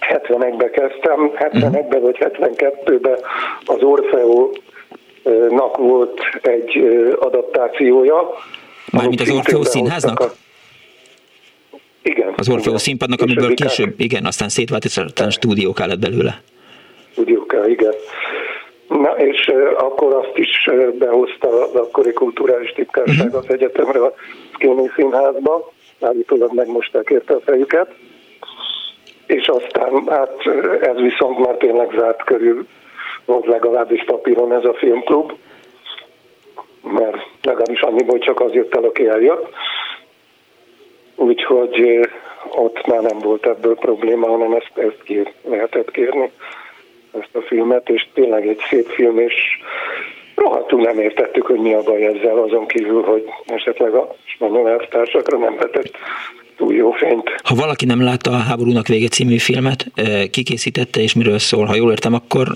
71-be 0.00 0.70
kezdtem, 0.70 1.30
71-ben 1.38 2.00
vagy 2.00 2.16
72-ben 2.20 3.18
az 3.64 3.82
Orfeo 3.82 4.50
nak 5.50 5.76
volt 5.76 6.20
egy 6.42 6.76
adaptációja. 7.18 8.30
Mármint 8.92 9.20
az 9.20 9.30
Orfeo 9.30 9.64
Színháznak? 9.64 10.20
A... 10.20 10.32
Igen. 12.02 12.32
Az 12.36 12.48
Orfeo 12.48 12.78
színpadnak, 12.78 13.20
amiből 13.20 13.54
később, 13.54 13.94
igen, 13.96 14.24
aztán 14.24 14.48
szétvált, 14.48 14.84
és 14.84 14.96
aztán 14.96 15.30
stúdióká 15.30 15.86
lett 15.86 15.98
belőle. 15.98 16.42
Stúdióká, 17.12 17.66
igen. 17.66 17.92
Na, 18.88 19.10
és 19.10 19.52
akkor 19.76 20.14
azt 20.14 20.36
is 20.36 20.68
behozta 20.98 21.48
az 21.62 21.74
akkori 21.74 22.12
kulturális 22.12 22.72
titkárság 22.72 23.26
uh-huh. 23.26 23.42
az 23.44 23.54
egyetemre 23.54 24.04
a 24.04 24.14
Szkéni 24.54 24.90
Színházba, 24.94 25.72
állítólag 26.00 26.54
megmosták 26.54 27.10
érte 27.10 27.34
a 27.34 27.40
fejüket, 27.40 27.94
és 29.26 29.48
aztán 29.48 30.04
hát 30.08 30.46
ez 30.80 30.96
viszont 30.96 31.38
már 31.38 31.54
tényleg 31.54 31.90
zárt 31.98 32.24
körül 32.24 32.66
volt 33.24 33.46
legalábbis 33.46 34.04
papíron 34.04 34.52
ez 34.52 34.64
a 34.64 34.74
filmklub, 34.74 35.32
mert 36.82 37.26
legalábbis 37.42 37.80
annyiból 37.80 38.18
csak 38.18 38.40
az 38.40 38.52
jött 38.52 38.74
el, 38.74 38.84
aki 38.84 39.06
eljött. 39.06 39.48
Úgyhogy 41.20 42.08
ott 42.50 42.86
már 42.86 43.00
nem 43.00 43.18
volt 43.18 43.46
ebből 43.46 43.74
probléma, 43.74 44.28
hanem 44.28 44.52
ezt, 44.52 44.72
ezt 44.74 45.02
kér, 45.04 45.32
lehetett 45.48 45.90
kérni, 45.90 46.30
ezt 47.20 47.34
a 47.34 47.40
filmet, 47.40 47.88
és 47.88 48.08
tényleg 48.14 48.48
egy 48.48 48.60
szép 48.68 48.86
film, 48.88 49.18
és 49.18 49.34
rohadtul 50.34 50.80
nem 50.80 50.98
értettük, 50.98 51.46
hogy 51.46 51.58
mi 51.58 51.74
a 51.74 51.82
baj 51.82 52.06
ezzel, 52.06 52.38
azon 52.38 52.66
kívül, 52.66 53.02
hogy 53.02 53.24
esetleg 53.46 53.94
a 53.94 54.14
spanyol 54.24 54.68
elvtársakra 54.68 55.38
nem 55.38 55.56
vetett 55.56 55.96
túl 56.56 56.74
jó 56.74 56.90
fényt. 56.90 57.34
Ha 57.42 57.54
valaki 57.54 57.84
nem 57.84 58.02
látta 58.02 58.30
a 58.30 58.44
Háborúnak 58.48 58.86
vége 58.86 59.08
című 59.08 59.38
filmet, 59.38 59.86
kikészítette 60.30 61.00
és 61.00 61.14
miről 61.14 61.38
szól, 61.38 61.64
ha 61.64 61.74
jól 61.74 61.90
értem, 61.90 62.14
akkor 62.14 62.46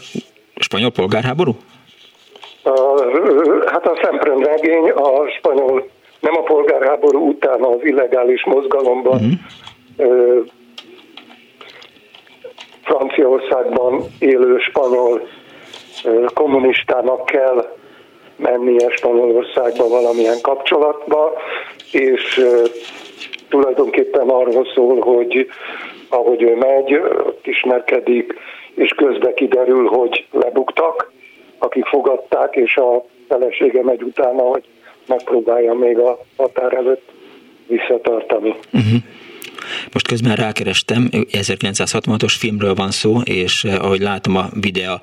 spanyol 0.56 0.90
polgárháború? 0.90 1.56
A, 2.62 3.02
hát 3.66 3.86
a 3.86 3.98
szemprendregény 4.02 4.90
a 4.90 5.28
spanyol, 5.38 5.88
nem 6.24 6.36
a 6.36 6.42
polgárháború 6.42 7.28
után 7.28 7.62
az 7.62 7.84
illegális 7.84 8.44
mozgalomban 8.44 9.14
uh-huh. 9.14 9.32
ö, 9.96 10.40
Franciaországban 12.82 14.04
élő 14.18 14.58
spanyol 14.58 15.28
ö, 16.04 16.24
kommunistának 16.34 17.26
kell 17.26 17.76
mennie 18.36 18.90
Spanyolországba 18.90 19.88
valamilyen 19.88 20.40
kapcsolatba, 20.42 21.32
és 21.92 22.38
ö, 22.38 22.64
tulajdonképpen 23.48 24.28
arról 24.28 24.66
szól, 24.74 25.00
hogy 25.00 25.46
ahogy 26.08 26.42
ő 26.42 26.54
megy, 26.56 26.94
ott 26.94 27.46
ismerkedik 27.46 28.34
és 28.74 28.90
közben 28.90 29.34
kiderül, 29.34 29.86
hogy 29.86 30.26
lebuktak, 30.30 31.12
akik 31.58 31.86
fogadták, 31.86 32.56
és 32.56 32.76
a 32.76 33.04
felesége 33.28 33.82
megy 33.82 34.02
utána, 34.02 34.42
hogy 34.42 34.64
megpróbálja 35.06 35.74
még 35.74 35.98
a 35.98 36.24
határ 36.36 36.74
előtt 36.74 37.10
visszatartani. 37.66 38.54
Uh-huh. 38.72 39.02
Most 39.92 40.08
közben 40.08 40.34
rákerestem, 40.34 41.08
1966-os 41.12 42.34
filmről 42.38 42.74
van 42.74 42.90
szó, 42.90 43.20
és 43.24 43.64
eh, 43.64 43.84
ahogy 43.84 44.00
látom 44.00 44.36
a 44.36 44.44
videó 44.60 44.94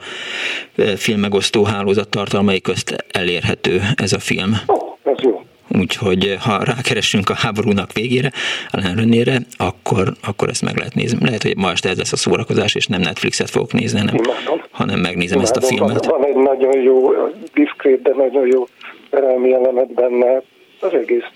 eh, 0.76 0.96
filmmegosztó 0.96 1.64
hálózat 1.64 2.10
tartalmai 2.10 2.62
közt 2.62 3.06
elérhető 3.12 3.82
ez 3.96 4.14
a 4.14 4.20
film. 4.20 4.52
Oh, 4.66 4.98
ez 5.04 5.24
jó. 5.24 5.42
Úgyhogy 5.80 6.26
eh, 6.26 6.40
ha 6.40 6.64
rákeresünk 6.64 7.30
a 7.30 7.34
háborúnak 7.34 7.94
végére, 7.94 8.32
Alain 8.70 8.96
Renére, 8.96 9.38
akkor, 9.58 10.08
akkor 10.28 10.50
ezt 10.50 10.62
meg 10.62 10.78
lehet 10.78 10.96
nézni. 10.96 11.26
Lehet, 11.26 11.44
hogy 11.44 11.58
ma 11.58 11.72
este 11.72 11.90
ez 11.90 11.98
lesz 11.98 12.14
a 12.14 12.18
szórakozás, 12.18 12.76
és 12.76 12.88
nem 12.88 13.02
Netflixet 13.02 13.50
fogok 13.50 13.74
nézni, 13.74 14.00
hanem, 14.00 14.16
hanem 14.72 15.00
megnézem 15.00 15.40
Imádom. 15.40 15.42
ezt 15.42 15.56
a 15.56 15.68
filmet. 15.68 16.06
Van, 16.06 16.20
van 16.20 16.30
egy 16.30 16.36
nagyon 16.36 16.82
jó, 16.82 17.12
diszkrét, 17.54 18.02
de 18.02 18.14
nagyon 18.16 18.48
jó 18.48 18.68
szerelmi 19.12 19.54
elemet 19.54 19.94
benne, 19.94 20.42
az 20.80 20.94
egész. 20.94 21.30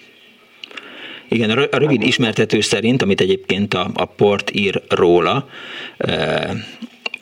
Igen, 1.27 1.49
a 1.49 1.77
rövid 1.77 2.01
ismertető 2.01 2.59
szerint, 2.59 3.01
amit 3.01 3.21
egyébként 3.21 3.73
a, 3.73 3.87
a 3.93 4.05
port 4.05 4.51
ír 4.53 4.81
róla, 4.89 5.47
eh, 5.97 6.49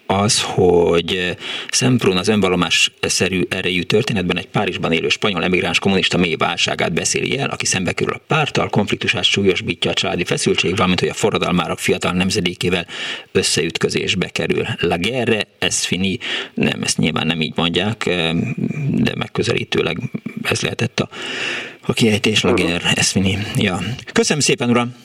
az, 0.05 0.41
hogy 0.41 1.35
Szemprún 1.69 2.17
az 2.17 2.27
önvallomás-szerű 2.27 3.41
erejű 3.49 3.81
történetben 3.81 4.37
egy 4.37 4.47
Párizsban 4.47 4.91
élő 4.91 5.09
spanyol 5.09 5.43
emigráns 5.43 5.79
kommunista 5.79 6.17
mély 6.17 6.35
válságát 6.35 6.93
beszéli 6.93 7.37
el, 7.37 7.49
aki 7.49 7.65
szembe 7.65 7.91
kerül 7.91 8.13
a 8.13 8.21
pártal, 8.27 8.69
konfliktusát 8.69 9.23
súlyosbítja 9.23 9.91
a 9.91 9.93
családi 9.93 10.23
feszültség, 10.23 10.71
valamint 10.75 10.99
hogy 10.99 11.09
a 11.09 11.13
forradalmárok 11.13 11.79
fiatal 11.79 12.11
nemzedékével 12.11 12.87
összeütközésbe 13.31 14.27
kerül. 14.27 14.65
La 14.79 14.97
guerre, 14.97 15.47
ez 15.59 15.83
fini, 15.83 16.17
nem, 16.53 16.81
ezt 16.83 16.97
nyilván 16.97 17.27
nem 17.27 17.41
így 17.41 17.53
mondják, 17.55 18.03
de 18.89 19.15
megközelítőleg 19.15 19.97
ez 20.43 20.61
lehetett 20.61 20.99
a, 20.99 21.09
a 21.81 21.93
kiejtés, 21.93 22.41
la 22.41 22.53
guerre, 22.53 22.91
ez 22.95 23.09
fini. 23.09 23.37
Ja. 23.55 23.79
Köszönöm 24.11 24.41
szépen, 24.41 24.69
uram! 24.69 24.95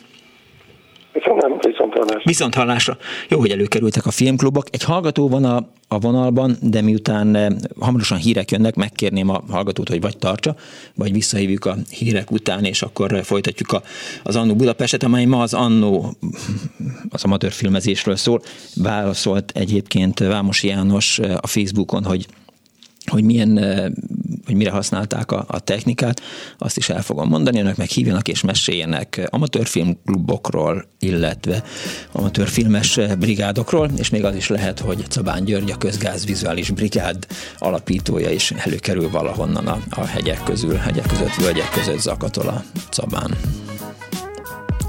Köszönöm, 1.18 1.58
viszont 1.60 1.94
hallásra. 1.94 2.20
Viszont 2.24 2.54
hallásra. 2.54 2.96
Jó, 3.28 3.38
hogy 3.38 3.50
előkerültek 3.50 4.06
a 4.06 4.10
filmklubok. 4.10 4.66
Egy 4.70 4.84
hallgató 4.84 5.28
van 5.28 5.44
a, 5.44 5.68
a 5.88 5.98
vonalban, 5.98 6.56
de 6.62 6.80
miután 6.80 7.34
eh, 7.34 7.46
hamarosan 7.80 8.18
hírek 8.18 8.50
jönnek, 8.50 8.74
megkérném 8.74 9.28
a 9.28 9.42
hallgatót, 9.50 9.88
hogy 9.88 10.00
vagy 10.00 10.18
tartsa, 10.18 10.54
vagy 10.94 11.12
visszahívjuk 11.12 11.64
a 11.64 11.74
hírek 11.90 12.30
után, 12.30 12.64
és 12.64 12.82
akkor 12.82 13.20
folytatjuk 13.24 13.72
a, 13.72 13.82
az 14.22 14.36
Annó 14.36 14.54
Budapestet, 14.54 15.02
amely 15.02 15.24
ma 15.24 15.42
az 15.42 15.54
Annó 15.54 16.12
az 17.10 17.24
amatőr 17.24 17.52
filmezésről 17.52 18.16
szól. 18.16 18.40
Válaszolt 18.76 19.52
egyébként 19.54 20.18
Vámos 20.18 20.62
János 20.62 21.18
eh, 21.18 21.34
a 21.40 21.46
Facebookon, 21.46 22.04
hogy 22.04 22.26
hogy 23.08 23.24
milyen, 23.24 23.58
hogy 24.44 24.54
mire 24.54 24.70
használták 24.70 25.32
a, 25.32 25.44
a 25.48 25.60
technikát, 25.60 26.20
azt 26.58 26.76
is 26.76 26.88
el 26.88 27.02
fogom 27.02 27.28
mondani, 27.28 27.60
önök 27.60 27.76
meg 27.76 27.88
hívjanak 27.88 28.28
és 28.28 28.42
meséljenek 28.42 29.28
amatőrfilmklubokról, 29.30 30.84
illetve 30.98 31.62
amatőrfilmes 32.12 33.00
brigádokról, 33.18 33.90
és 33.96 34.10
még 34.10 34.24
az 34.24 34.34
is 34.34 34.48
lehet, 34.48 34.78
hogy 34.78 35.04
Cabán 35.08 35.44
György, 35.44 35.70
a 35.70 35.76
Közgázvizuális 35.76 36.70
Brigád 36.70 37.26
alapítója 37.58 38.30
is 38.30 38.50
előkerül 38.50 39.10
valahonnan 39.10 39.66
a, 39.66 39.78
a 39.90 40.04
hegyek 40.04 40.42
közül, 40.42 40.74
hegyek 40.74 41.06
között, 41.06 41.34
völgyek 41.34 41.70
között 41.70 42.00
zakatol 42.00 42.46
a 42.46 42.64
Cabán. 42.90 43.36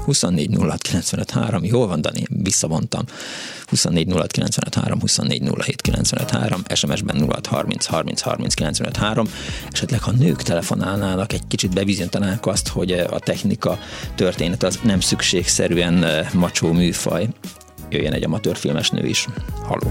24 0.04 0.56
06 0.58 0.82
95 0.82 1.30
3, 1.30 1.64
jól 1.64 1.86
van, 1.86 2.00
Dani, 2.00 2.22
visszavontam. 2.28 3.04
24 3.66 4.12
06 4.12 4.32
95 4.32 4.74
3, 4.74 5.00
24 5.00 5.42
07 5.58 5.80
95 5.80 6.30
3, 6.30 6.62
SMS-ben 6.74 7.28
06 7.28 7.46
30 7.46 7.86
30 7.86 8.20
30 8.20 8.54
95 8.54 8.96
3. 8.96 9.26
Esetleg, 9.70 10.02
ha 10.02 10.10
nők 10.10 10.42
telefonálnának, 10.42 11.32
egy 11.32 11.46
kicsit 11.48 11.74
beviziontanák 11.74 12.46
azt, 12.46 12.68
hogy 12.68 12.92
a 12.92 13.18
technika 13.18 13.78
történet 14.14 14.62
az 14.62 14.78
nem 14.82 15.00
szükségszerűen 15.00 16.26
macsó 16.34 16.72
műfaj. 16.72 17.28
Jöjjön 17.90 18.12
egy 18.12 18.24
amatőrfilmes 18.24 18.90
nő 18.90 19.06
is. 19.06 19.26
Haló! 19.62 19.90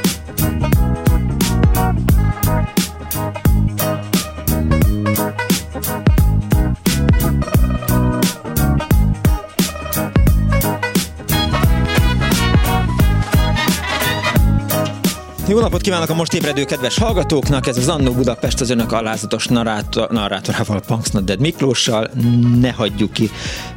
Jó 15.51 15.59
napot 15.59 15.81
kívánok 15.81 16.09
a 16.09 16.13
most 16.13 16.33
ébredő 16.33 16.63
kedves 16.63 16.97
hallgatóknak! 16.97 17.67
Ez 17.67 17.77
az 17.77 17.87
Annó 17.87 18.11
Budapest 18.11 18.61
az 18.61 18.69
önök 18.69 18.91
alázatos 18.91 19.47
narrátor, 19.47 20.09
narrátorával, 20.09 20.79
Punksnodded 20.79 21.39
Miklóssal. 21.39 22.09
Ne 22.59 22.71
hagyjuk 22.71 23.13
ki 23.13 23.29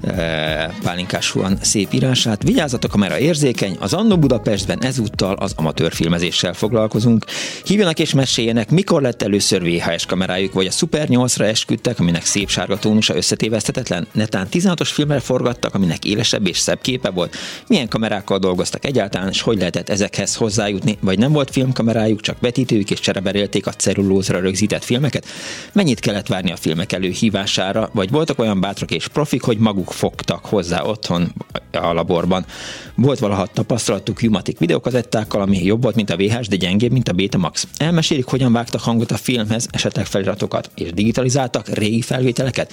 e, 0.03 0.75
Pálinkás 0.83 1.31
Huan 1.31 1.59
szép 1.61 1.93
írását. 1.93 2.43
Vigyázzatok, 2.43 2.97
mert 2.97 3.13
a 3.13 3.19
érzékeny. 3.19 3.77
Az 3.81 3.93
Annó 3.93 4.19
Budapestben 4.19 4.83
ezúttal 4.83 5.35
az 5.35 5.53
amatőrfilmezéssel 5.57 6.53
foglalkozunk. 6.53 7.25
Hívjanak 7.65 7.99
és 7.99 8.15
meséljenek, 8.15 8.71
mikor 8.71 9.03
lett 9.03 9.23
először 9.23 9.63
VHS 9.63 10.07
kamerájuk, 10.07 10.53
vagy 10.53 10.67
a 10.67 10.71
Super 10.71 11.09
8-ra 11.11 11.45
esküdtek, 11.45 12.01
aminek 12.01 12.25
szép 12.25 12.49
sárga 12.49 12.79
tónusa 12.79 13.17
összetévesztetetlen. 13.17 14.07
Netán 14.13 14.47
16-os 14.53 14.91
filmre 14.93 15.21
forgattak, 15.21 15.75
aminek 15.75 16.05
élesebb 16.05 16.47
és 16.47 16.59
szebb 16.59 16.81
képe 16.81 17.11
volt. 17.11 17.37
Milyen 17.67 17.89
kamerákkal 17.89 18.39
dolgoztak 18.39 18.85
egyáltalán, 18.85 19.29
és 19.29 19.41
hogy 19.41 19.59
lehetett 19.59 19.89
ezekhez 19.89 20.35
hozzájutni, 20.35 20.99
vagy 21.01 21.19
nem 21.19 21.33
volt 21.33 21.51
film 21.51 21.63
filmkamerájuk, 21.65 22.21
csak 22.21 22.41
vetítőjük 22.41 22.91
és 22.91 23.01
csereberélték 23.01 23.67
a 23.67 23.73
cellulózra 23.73 24.41
rögzített 24.41 24.85
filmeket? 24.85 25.27
Mennyit 25.73 26.01
kellett 26.01 26.27
várni 26.27 26.53
a 26.53 26.57
filmek 26.57 26.93
előhívására, 26.93 27.91
vagy 27.93 28.11
voltak 28.11 28.39
olyan 28.39 28.61
bátrak 28.61 28.91
és 28.91 29.09
profik, 29.09 29.43
hogy 29.43 29.59
maguk 29.59 29.93
fogtak 29.93 30.45
hozzá 30.45 30.83
otthon 30.83 31.33
a 31.73 31.93
laborban? 31.93 32.47
Volt 32.95 33.19
valaha 33.19 33.47
tapasztalatuk 33.47 34.21
Humatic 34.21 34.59
videokazettákkal, 34.59 35.41
ami 35.41 35.65
jobb 35.65 35.83
volt, 35.83 35.95
mint 35.95 36.11
a 36.11 36.17
VHS, 36.17 36.49
de 36.49 36.57
gyengébb, 36.57 36.93
mint 36.93 37.09
a 37.09 37.13
Betamax. 37.13 37.67
Elmesélik, 37.77 38.25
hogyan 38.25 38.53
vágtak 38.53 38.81
hangot 38.81 39.11
a 39.11 39.17
filmhez, 39.17 39.69
esetleg 39.71 40.07
feliratokat, 40.07 40.71
és 40.75 40.93
digitalizáltak 40.93 41.69
régi 41.69 42.01
felvételeket? 42.03 42.73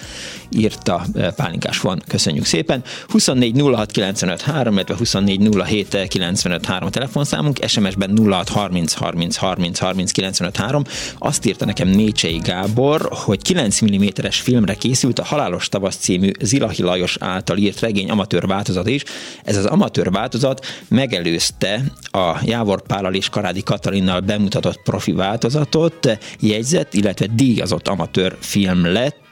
Írta 0.50 1.06
eh, 1.14 1.32
Pálinkás 1.32 1.80
van. 1.80 2.02
Köszönjük 2.08 2.46
szépen. 2.46 2.84
24 3.08 3.62
06 3.62 3.92
95 3.92 4.42
3, 4.42 4.74
illetve 4.74 4.96
24 4.98 5.50
07 5.66 6.08
95 6.08 6.66
3 6.66 6.90
telefonszámunk, 6.90 7.60
SMS-ben 7.68 8.18
06 8.18 8.50
30 8.50 8.81
30 8.90 9.36
30 9.36 9.78
30 9.78 10.12
95 10.12 10.58
3. 10.58 10.84
Azt 11.18 11.46
írta 11.46 11.66
nekem 11.66 11.88
Nécsei 11.88 12.38
Gábor, 12.38 13.08
hogy 13.12 13.42
9 13.42 13.82
mm-es 13.86 14.40
filmre 14.40 14.74
készült 14.74 15.20
a 15.20 15.24
Halálos 15.24 15.70
Tavasz 15.70 15.96
című 15.96 16.32
Zilahi 16.42 16.82
Lajos 16.82 17.18
által 17.20 17.58
írt 17.58 17.80
regény 17.80 18.10
amatőr 18.10 18.48
változat 18.48 18.88
is. 18.88 19.04
Ez 19.44 19.58
az 19.58 19.66
amatőr 19.66 20.12
változat 20.12 20.66
megelőzte 20.88 21.84
a 22.12 22.38
Jávor 22.44 22.82
Pállal 22.82 23.14
és 23.14 23.30
Karádi 23.30 23.64
Katalinnal 23.64 24.20
bemutatott 24.20 24.82
profi 24.84 25.12
változatot, 25.12 26.18
jegyzett, 26.40 26.94
illetve 26.94 27.26
díjazott 27.26 27.88
amatőr 27.88 28.38
film 28.40 28.92
lett. 28.92 29.31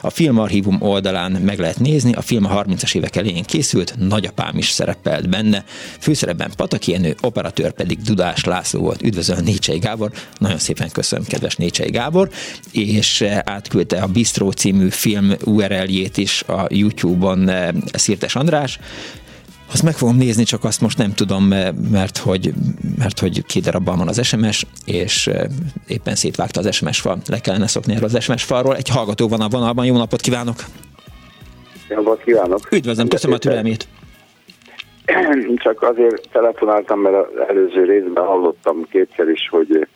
A 0.00 0.10
filmarchívum 0.10 0.76
oldalán 0.80 1.32
meg 1.32 1.58
lehet 1.58 1.78
nézni, 1.78 2.12
a 2.12 2.20
film 2.20 2.44
a 2.44 2.64
30-as 2.64 2.94
évek 2.94 3.16
elején 3.16 3.42
készült, 3.42 3.94
nagyapám 3.98 4.58
is 4.58 4.68
szerepelt 4.68 5.28
benne. 5.28 5.64
Főszerepben 5.98 6.52
Pataki 6.56 6.94
Enő, 6.94 7.14
operatőr 7.20 7.72
pedig 7.72 7.98
Dudás 8.02 8.44
László 8.44 8.80
volt. 8.80 9.02
Üdvözlöm 9.02 9.44
Nécsei 9.44 9.78
Gábor, 9.78 10.10
nagyon 10.38 10.58
szépen 10.58 10.90
köszönöm, 10.90 11.24
kedves 11.24 11.56
Nécsei 11.56 11.90
Gábor, 11.90 12.30
és 12.72 13.24
átküldte 13.44 14.02
a 14.02 14.06
Bistro 14.06 14.50
című 14.50 14.88
film 14.88 15.32
URL-jét 15.44 16.16
is 16.16 16.42
a 16.42 16.66
YouTube-on 16.68 17.48
eh, 17.48 17.68
Szirtes 17.92 18.34
András, 18.34 18.78
azt 19.72 19.82
meg 19.82 19.94
fogom 19.94 20.16
nézni, 20.16 20.42
csak 20.42 20.64
azt 20.64 20.80
most 20.80 20.98
nem 20.98 21.12
tudom, 21.14 21.44
mert 21.90 22.18
hogy, 22.18 22.52
mert 22.98 23.18
hogy 23.18 23.46
két 23.46 23.62
darabban 23.62 23.98
van 23.98 24.08
az 24.08 24.26
SMS, 24.26 24.66
és 24.84 25.30
éppen 25.86 26.14
szétvágta 26.14 26.60
az 26.60 26.74
SMS 26.74 27.00
fal. 27.00 27.18
Le 27.26 27.38
kellene 27.38 27.66
szokni 27.66 27.94
erről 27.94 28.08
az 28.14 28.22
SMS 28.22 28.42
falról. 28.42 28.76
Egy 28.76 28.88
hallgató 28.88 29.28
van 29.28 29.40
a 29.40 29.48
vonalban. 29.48 29.84
Jó 29.84 29.96
napot 29.96 30.20
kívánok! 30.20 30.56
Jó 31.88 31.96
napot 31.96 32.22
kívánok! 32.22 32.72
Üdvözlöm, 32.72 33.08
köszönöm 33.08 33.36
a 33.36 33.38
türelmét! 33.38 33.88
Csak 35.64 35.82
azért 35.82 36.28
telefonáltam, 36.32 37.00
mert 37.00 37.14
az 37.14 37.48
előző 37.48 37.84
részben 37.84 38.24
hallottam 38.24 38.86
kétszer 38.90 39.28
is, 39.28 39.48
hogy 39.48 39.86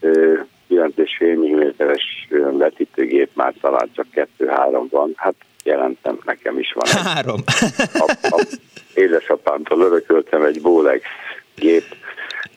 9,5 0.00 1.36
mm-es 1.36 2.28
vetítőgép 2.58 3.30
már 3.34 3.54
talán 3.60 3.90
csak 3.94 4.06
2-3 4.38 4.86
van. 4.90 5.12
Hát 5.16 5.34
jelentem, 5.64 6.18
nekem 6.24 6.58
is 6.58 6.72
van. 6.72 7.02
Három. 7.04 7.40
A, 7.92 8.12
a 8.22 8.46
édesapámtól 8.94 9.80
örököltem 9.80 10.42
egy 10.42 10.60
Bolex 10.60 11.02
gép, 11.54 11.84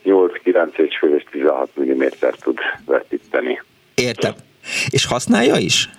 8, 0.03 0.41
9 0.43 0.78
és 0.78 0.97
fél 0.97 1.16
és 1.16 1.24
16 1.32 1.70
mm 1.80 2.03
tud 2.39 2.58
vetíteni. 2.86 3.62
Értem. 3.95 4.34
És 4.89 5.05
használja 5.05 5.55
is? 5.55 5.89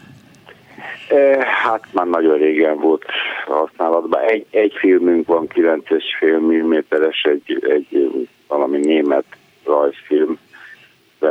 E, 1.09 1.47
hát 1.63 1.85
már 1.93 2.07
nagyon 2.07 2.39
régen 2.39 2.79
volt 2.79 3.05
használatban. 3.47 4.21
Egy, 4.21 4.47
egy 4.51 4.73
filmünk 4.79 5.27
van 5.27 5.49
9,5 5.55 6.41
mm-es, 6.41 7.23
egy, 7.23 7.67
egy 7.69 8.11
valami 8.47 8.79
német 8.79 9.25
rajzfilm, 9.65 10.39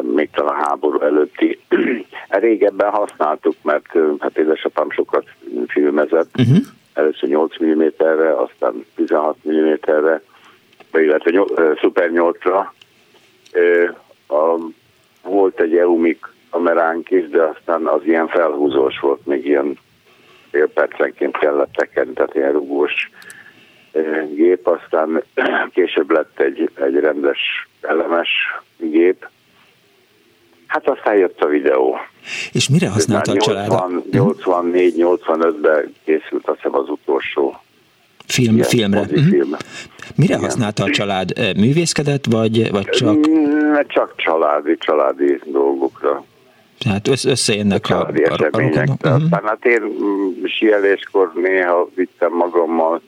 még 0.01 0.29
talán 0.29 0.63
háború 0.63 0.99
előtti. 0.99 1.59
Régebben 2.29 2.89
használtuk, 2.89 3.55
mert 3.61 3.87
hát 4.19 4.37
édesapám 4.37 4.89
sokat 4.89 5.25
filmezett, 5.67 6.29
uh-huh. 6.39 6.57
először 6.93 7.29
8 7.29 7.63
mm-re, 7.63 8.41
aztán 8.41 8.85
16 8.95 9.37
mm-re, 9.49 10.21
illetve 10.93 11.43
Super 11.79 12.09
8-ra. 12.13 12.65
Volt 15.23 15.59
egy 15.59 15.75
EUMIC 15.77 16.19
kameránk 16.49 17.11
is, 17.11 17.29
de 17.29 17.43
aztán 17.43 17.85
az 17.85 18.01
ilyen 18.03 18.27
felhúzós 18.27 18.99
volt, 18.99 19.25
még 19.25 19.45
ilyen 19.45 19.77
fél 20.51 20.67
percenként 20.67 21.37
kellett 21.37 21.71
tekerni, 21.73 22.13
tehát 22.13 22.35
ilyen 22.35 22.51
rugós 22.51 23.11
gép, 24.35 24.67
aztán 24.67 25.23
később 25.73 26.11
lett 26.11 26.39
egy, 26.39 26.69
egy 26.73 26.95
rendes 26.95 27.39
elemes 27.81 28.29
gép, 28.77 29.27
Hát 30.67 30.87
aztán 30.87 31.17
jött 31.17 31.41
a 31.41 31.47
videó. 31.47 31.97
És 32.51 32.69
mire 32.69 32.89
használta 32.89 33.31
a 33.31 33.37
család? 33.37 33.71
84-85-ben 34.11 35.93
készült 36.05 36.47
azt 36.47 36.55
hiszem 36.55 36.75
az 36.75 36.89
utolsó 36.89 37.61
Film, 38.27 38.55
ilyen, 38.55 38.67
filmre. 38.67 39.05
Film. 39.05 39.55
Mire 40.15 40.33
Igen. 40.33 40.39
használta 40.39 40.83
a 40.83 40.89
család? 40.89 41.57
Művészkedett, 41.57 42.25
vagy, 42.25 42.71
vagy 42.71 42.89
csak? 42.89 43.27
Mm, 43.27 43.75
csak 43.87 44.13
családi, 44.15 44.77
családi 44.77 45.39
dolgokra. 45.45 46.23
Tehát 46.79 47.07
össz, 47.07 47.25
összejönnek 47.25 47.89
a, 47.89 47.95
a, 47.95 48.07
a, 48.07 48.13
események. 48.15 48.87
A, 48.87 49.07
a, 49.07 49.11
uh-huh. 49.11 49.23
Aztán 49.23 49.43
hát 49.43 49.65
én 49.65 49.81
síeléskor 50.45 51.31
néha 51.35 51.89
vittem 51.95 52.33
magammal, 52.33 53.01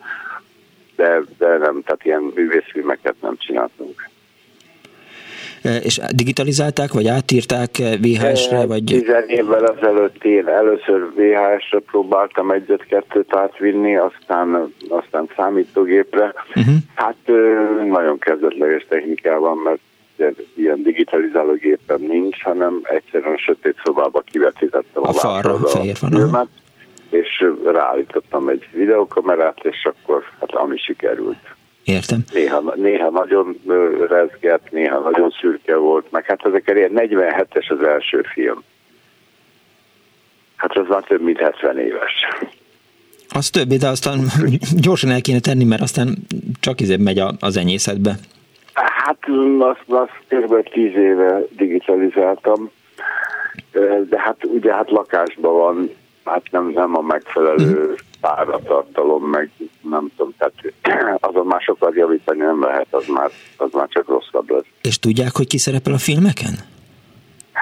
de, 0.96 1.22
de 1.38 1.58
nem, 1.58 1.82
tehát 1.84 2.04
ilyen 2.04 2.32
művészfilmeket 2.36 3.16
nem 3.22 3.36
csináltunk. 3.38 4.10
És 5.64 6.00
digitalizálták, 6.16 6.92
vagy 6.94 7.08
átírták 7.08 7.70
VHS-re? 7.78 8.66
Vagy... 8.66 8.84
Tizen 8.84 9.28
évvel 9.28 9.68
ezelőtt 9.68 10.24
én 10.24 10.48
először 10.48 11.10
VHS-re 11.16 11.80
próbáltam 11.80 12.52
egyet-kettőt 12.52 13.36
átvinni, 13.36 13.96
aztán, 13.96 14.74
aztán 14.90 15.30
számítógépre. 15.36 16.34
Uh-huh. 16.56 16.74
Hát 16.96 17.18
nagyon 17.90 18.20
kezdetleges 18.20 18.86
technikában, 18.90 19.58
mert 19.58 19.80
ilyen 20.56 20.84
digitalizáló 20.84 21.54
gépem 21.54 22.02
nincs, 22.02 22.44
hanem 22.44 22.80
egyszerűen 22.84 23.38
sötét 23.38 23.76
szobába 23.84 24.20
kivetítettem 24.20 25.04
a, 25.04 25.08
a 25.08 25.14
falra, 25.14 25.54
a 25.54 25.68
fehér 25.68 25.98
és 27.10 27.46
ráállítottam 27.66 28.48
egy 28.48 28.68
videokamerát, 28.72 29.60
és 29.62 29.86
akkor 29.86 30.24
hát 30.40 30.52
ami 30.52 30.78
sikerült. 30.78 31.58
Értem. 31.90 32.24
Néha, 32.34 32.74
néha 32.76 33.10
nagyon 33.10 33.60
rezgett, 34.10 34.72
néha 34.72 35.00
nagyon 35.00 35.30
szürke 35.42 35.76
volt, 35.76 36.12
meg 36.12 36.26
hát 36.26 36.46
ezek 36.46 36.72
ilyen 36.76 36.92
47-es 36.96 37.72
az 37.72 37.84
első 37.84 38.26
film. 38.34 38.64
Hát 40.56 40.78
az 40.78 40.86
már 40.88 41.04
több 41.04 41.22
mint 41.22 41.40
70 41.40 41.78
éves. 41.78 42.14
Az 43.30 43.50
többi, 43.50 43.78
de 43.78 43.88
aztán 43.88 44.20
gyorsan 44.86 45.10
el 45.10 45.22
kéne 45.22 45.40
tenni, 45.40 45.64
mert 45.64 45.82
aztán 45.82 46.18
csak 46.60 46.82
izé 46.82 46.96
megy 46.96 47.22
az 47.40 47.58
enyészetbe. 47.58 48.16
Hát 48.74 49.20
azt, 49.60 49.84
azt 49.88 50.12
kb. 50.28 50.70
10 50.70 50.96
éve 50.96 51.42
digitalizáltam, 51.58 52.70
de 54.10 54.20
hát 54.20 54.46
ugye 54.46 54.74
hát 54.74 54.90
lakásban 54.90 55.54
van, 55.54 55.90
hát 56.24 56.44
nem, 56.52 56.72
nem 56.76 56.98
a 56.98 57.02
megfelelő 57.02 57.84
mhm 57.84 58.08
páratartalom, 58.22 59.24
meg 59.24 59.52
nem 59.82 60.12
tudom, 60.18 60.34
tehát 60.38 60.54
azon 61.30 61.46
már 61.46 61.62
sokat 61.62 61.96
javítani 61.96 62.40
nem 62.40 62.62
lehet, 62.64 62.88
az 62.90 63.08
már, 63.08 63.32
az 63.58 63.70
már 63.74 63.88
csak 63.88 64.08
rosszabb 64.08 64.50
lesz. 64.50 64.66
És 64.82 65.00
tudják, 65.00 65.36
hogy 65.36 65.48
ki 65.48 65.58
szerepel 65.58 65.94
a 65.94 65.98
filmeken? 65.98 66.54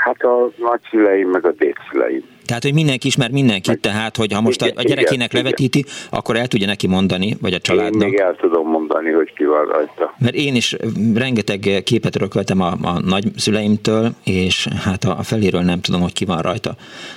Hát 0.08 0.22
a 0.22 0.50
nagyszüleim, 0.58 1.30
meg 1.30 1.46
a 1.46 1.52
dédszüleim. 1.52 2.24
Tehát, 2.46 2.64
hogy 2.64 2.74
mindenki 2.74 3.08
ismer 3.08 3.32
mindenkit, 3.32 3.68
meg, 3.68 3.80
tehát, 3.80 4.18
hogy 4.18 4.34
ha 4.34 4.42
most 4.42 4.62
igen, 4.62 4.78
a 4.78 4.82
gyerekének 4.82 5.32
igen, 5.32 5.44
levetíti, 5.44 5.78
igen. 5.78 5.92
akkor 6.10 6.36
el 6.36 6.48
tudja 6.48 6.68
neki 6.68 6.88
mondani, 6.88 7.38
vagy 7.42 7.54
a 7.54 7.60
családnak. 7.60 8.02
Én 8.02 8.10
még 8.10 8.20
el 8.20 8.36
tudom 8.36 8.68
mondani, 8.68 9.12
hogy 9.12 9.34
ki 9.34 9.46
van 9.46 9.66
rajta. 9.66 10.14
Mert 10.18 10.36
én 10.36 10.56
is 10.56 10.76
rengeteg 11.14 11.82
képet 11.84 12.16
örököltem 12.16 12.62
a, 12.62 12.72
a 12.82 13.00
nagyszüleimtől, 13.00 14.12
és 14.24 14.68
hát 14.84 15.04
a, 15.04 15.18
a 15.18 15.24
feléről 15.24 15.62
nem 15.62 15.82
tudom, 15.82 16.02
hogy 16.02 16.14
ki 16.14 16.26
van 16.26 16.42
rajta. 16.42 16.76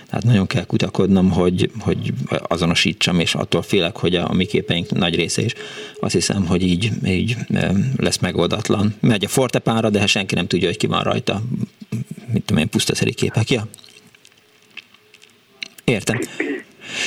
Tehát 0.09 0.25
nagyon 0.25 0.47
kell 0.47 0.65
kutakodnom, 0.65 1.31
hogy, 1.31 1.71
hogy 1.81 2.13
azonosítsam, 2.49 3.21
és 3.21 3.35
attól 3.35 3.63
félek, 3.63 3.97
hogy 3.97 4.15
a, 4.15 4.29
a 4.29 4.35
mi 4.35 4.45
képeink 4.45 4.91
nagy 4.91 5.15
része 5.15 5.43
is 5.43 5.55
azt 6.01 6.15
hiszem, 6.15 6.47
hogy 6.47 6.63
így, 6.63 6.91
így 7.07 7.37
lesz 7.97 8.19
megoldatlan. 8.19 8.95
Megy 9.01 9.25
a 9.25 9.29
fortepára, 9.29 9.91
de 9.91 9.99
hát 9.99 10.09
senki 10.09 10.35
nem 10.35 10.47
tudja, 10.47 10.67
hogy 10.67 10.77
ki 10.77 10.87
van 10.87 11.03
rajta. 11.03 11.41
Mit 12.33 12.45
tudom 12.45 12.63
én, 12.63 12.69
pusztaszeri 12.69 13.15
képek, 13.15 13.51
ja? 13.51 13.63
Értem. 15.85 16.19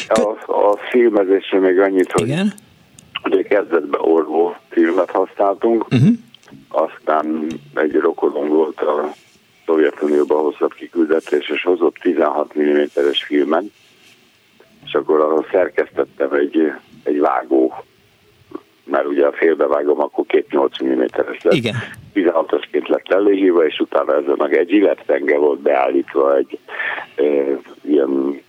A, 0.07 0.21
a 0.47 0.77
filmezésre 0.89 1.59
még 1.59 1.79
annyit, 1.79 2.11
hogy 2.11 2.27
Igen? 2.27 2.53
ugye 3.23 3.41
kezdetben 3.41 4.01
orvó 4.01 4.55
filmet 4.69 5.09
használtunk, 5.09 5.85
uh-huh. 5.91 6.09
aztán 6.67 7.47
egy 7.73 7.93
rokonom 7.93 8.47
volt 8.47 8.81
a 8.81 9.13
Szovjetunióban 9.65 10.41
hozott 10.41 10.73
kiküldetés, 10.73 11.49
és 11.49 11.63
hozott 11.63 11.95
16 11.95 12.53
mm-es 12.59 13.23
filmet, 13.23 13.63
és 14.85 14.93
akkor 14.93 15.19
arra 15.19 15.45
szerkesztettem 15.51 16.33
egy, 16.33 16.71
egy 17.03 17.19
vágó, 17.19 17.83
mert 18.83 19.05
ugye 19.05 19.25
a 19.25 19.31
félbevágom, 19.31 20.01
akkor 20.01 20.25
két 20.25 20.51
8 20.51 20.83
mm-es 20.83 21.41
lett. 21.41 21.53
Igen. 21.53 21.75
16-osként 22.13 22.87
lett 22.87 23.11
előhívva, 23.11 23.65
és 23.65 23.79
utána 23.79 24.15
ez 24.15 24.23
meg 24.37 24.57
egy 24.57 24.71
illetpenge 24.71 25.37
volt 25.37 25.59
beállítva 25.59 26.35
egy 26.35 26.59
e, 27.15 27.23
ilyen 27.81 28.41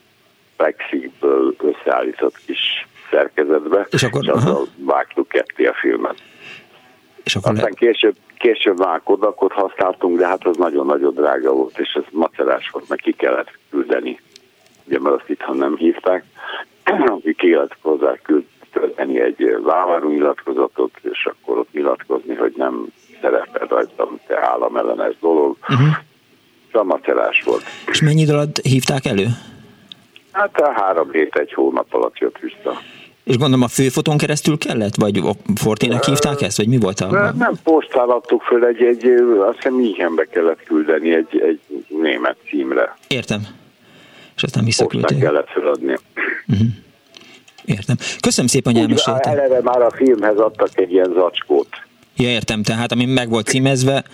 plexiből 0.57 1.55
összeállított 1.59 2.37
kis 2.47 2.87
szerkezetbe, 3.11 3.87
és, 3.91 4.03
akkor, 4.03 4.23
és 4.23 4.29
azzal 4.29 4.67
vágtuk 4.77 5.29
ketté 5.29 5.65
a 5.67 5.75
filmet. 5.75 6.23
És 7.25 7.37
akkor 7.37 7.53
Aztán 7.53 7.71
le... 7.71 7.87
később, 7.87 8.15
később 8.39 8.79
vágkodakot 8.79 9.53
használtunk, 9.53 10.19
de 10.19 10.27
hát 10.27 10.47
az 10.47 10.57
nagyon-nagyon 10.57 11.15
drága 11.15 11.53
volt, 11.53 11.79
és 11.79 11.93
ez 11.93 12.05
macerás 12.11 12.71
volt, 12.71 12.89
meg 12.89 12.99
ki 12.99 13.13
kellett 13.13 13.59
küldeni. 13.71 14.21
Ugye, 14.85 14.99
mert 15.01 15.15
azt 15.21 15.29
itthon 15.29 15.57
nem 15.57 15.77
hívták. 15.77 16.25
ki 17.23 17.35
kellett 17.35 17.77
hozzá 17.81 18.15
küldeni 18.75 19.21
egy 19.21 19.57
vállaló 19.63 20.09
nyilatkozatot, 20.09 20.91
és 21.03 21.27
akkor 21.33 21.59
ott 21.59 21.73
nyilatkozni, 21.73 22.35
hogy 22.35 22.53
nem 22.57 22.87
szerepel 23.21 23.67
rajtam 23.67 24.21
te 24.27 24.49
államellenes 24.49 25.15
dolog. 25.21 25.57
Uh-huh. 25.61 25.89
Ez 26.73 26.81
a 26.81 26.85
macerás 26.85 27.43
volt. 27.45 27.63
És 27.91 28.01
mennyi 28.03 28.21
idő 28.21 28.33
alatt 28.33 28.59
hívták 28.59 29.05
elő? 29.05 29.27
Hát 30.33 30.61
a 30.61 30.73
három 30.73 31.11
hét, 31.11 31.35
egy 31.35 31.53
hónap 31.53 31.95
alatt 31.95 32.19
jött 32.19 32.39
vissza. 32.39 32.81
És 33.25 33.37
gondolom 33.37 33.63
a 33.63 33.69
főfotón 33.69 34.19
keresztül 34.19 34.59
kellett? 34.59 34.95
Vagy 34.95 35.21
Fortének 35.55 36.05
hívták 36.05 36.41
ezt? 36.41 36.57
Vagy 36.57 36.69
mi 36.69 36.79
volt 36.79 37.01
a... 37.01 37.11
Nem, 37.11 37.37
nem 37.37 37.55
postál 37.63 38.11
adtuk 38.11 38.43
föl, 38.43 38.65
egy, 38.65 38.83
egy, 38.83 39.05
azt 39.49 39.57
hiszem 39.57 39.75
Münchenbe 39.75 40.25
kellett 40.25 40.63
küldeni 40.63 41.15
egy, 41.15 41.41
egy 41.41 41.61
német 41.89 42.37
címre. 42.49 42.97
Értem. 43.09 43.41
És 44.37 44.43
aztán 44.43 44.65
visszaküldték. 44.65 45.19
Postán 45.19 45.33
kellett 45.33 45.49
föladni. 45.51 45.97
Uh-huh. 46.47 46.67
Értem. 47.65 47.97
Köszönöm 48.21 48.51
szépen, 48.51 48.73
hogy 48.73 48.83
elmeséltem. 48.83 49.33
Eleve 49.33 49.61
már 49.63 49.83
a 49.83 49.91
filmhez 49.91 50.37
adtak 50.37 50.69
egy 50.75 50.93
ilyen 50.93 51.13
zacskót. 51.15 51.69
Ja, 52.17 52.29
értem, 52.29 52.63
tehát 52.63 52.93
ami 52.93 53.05
meg 53.05 53.29
volt 53.29 53.47
címezve. 53.47 54.05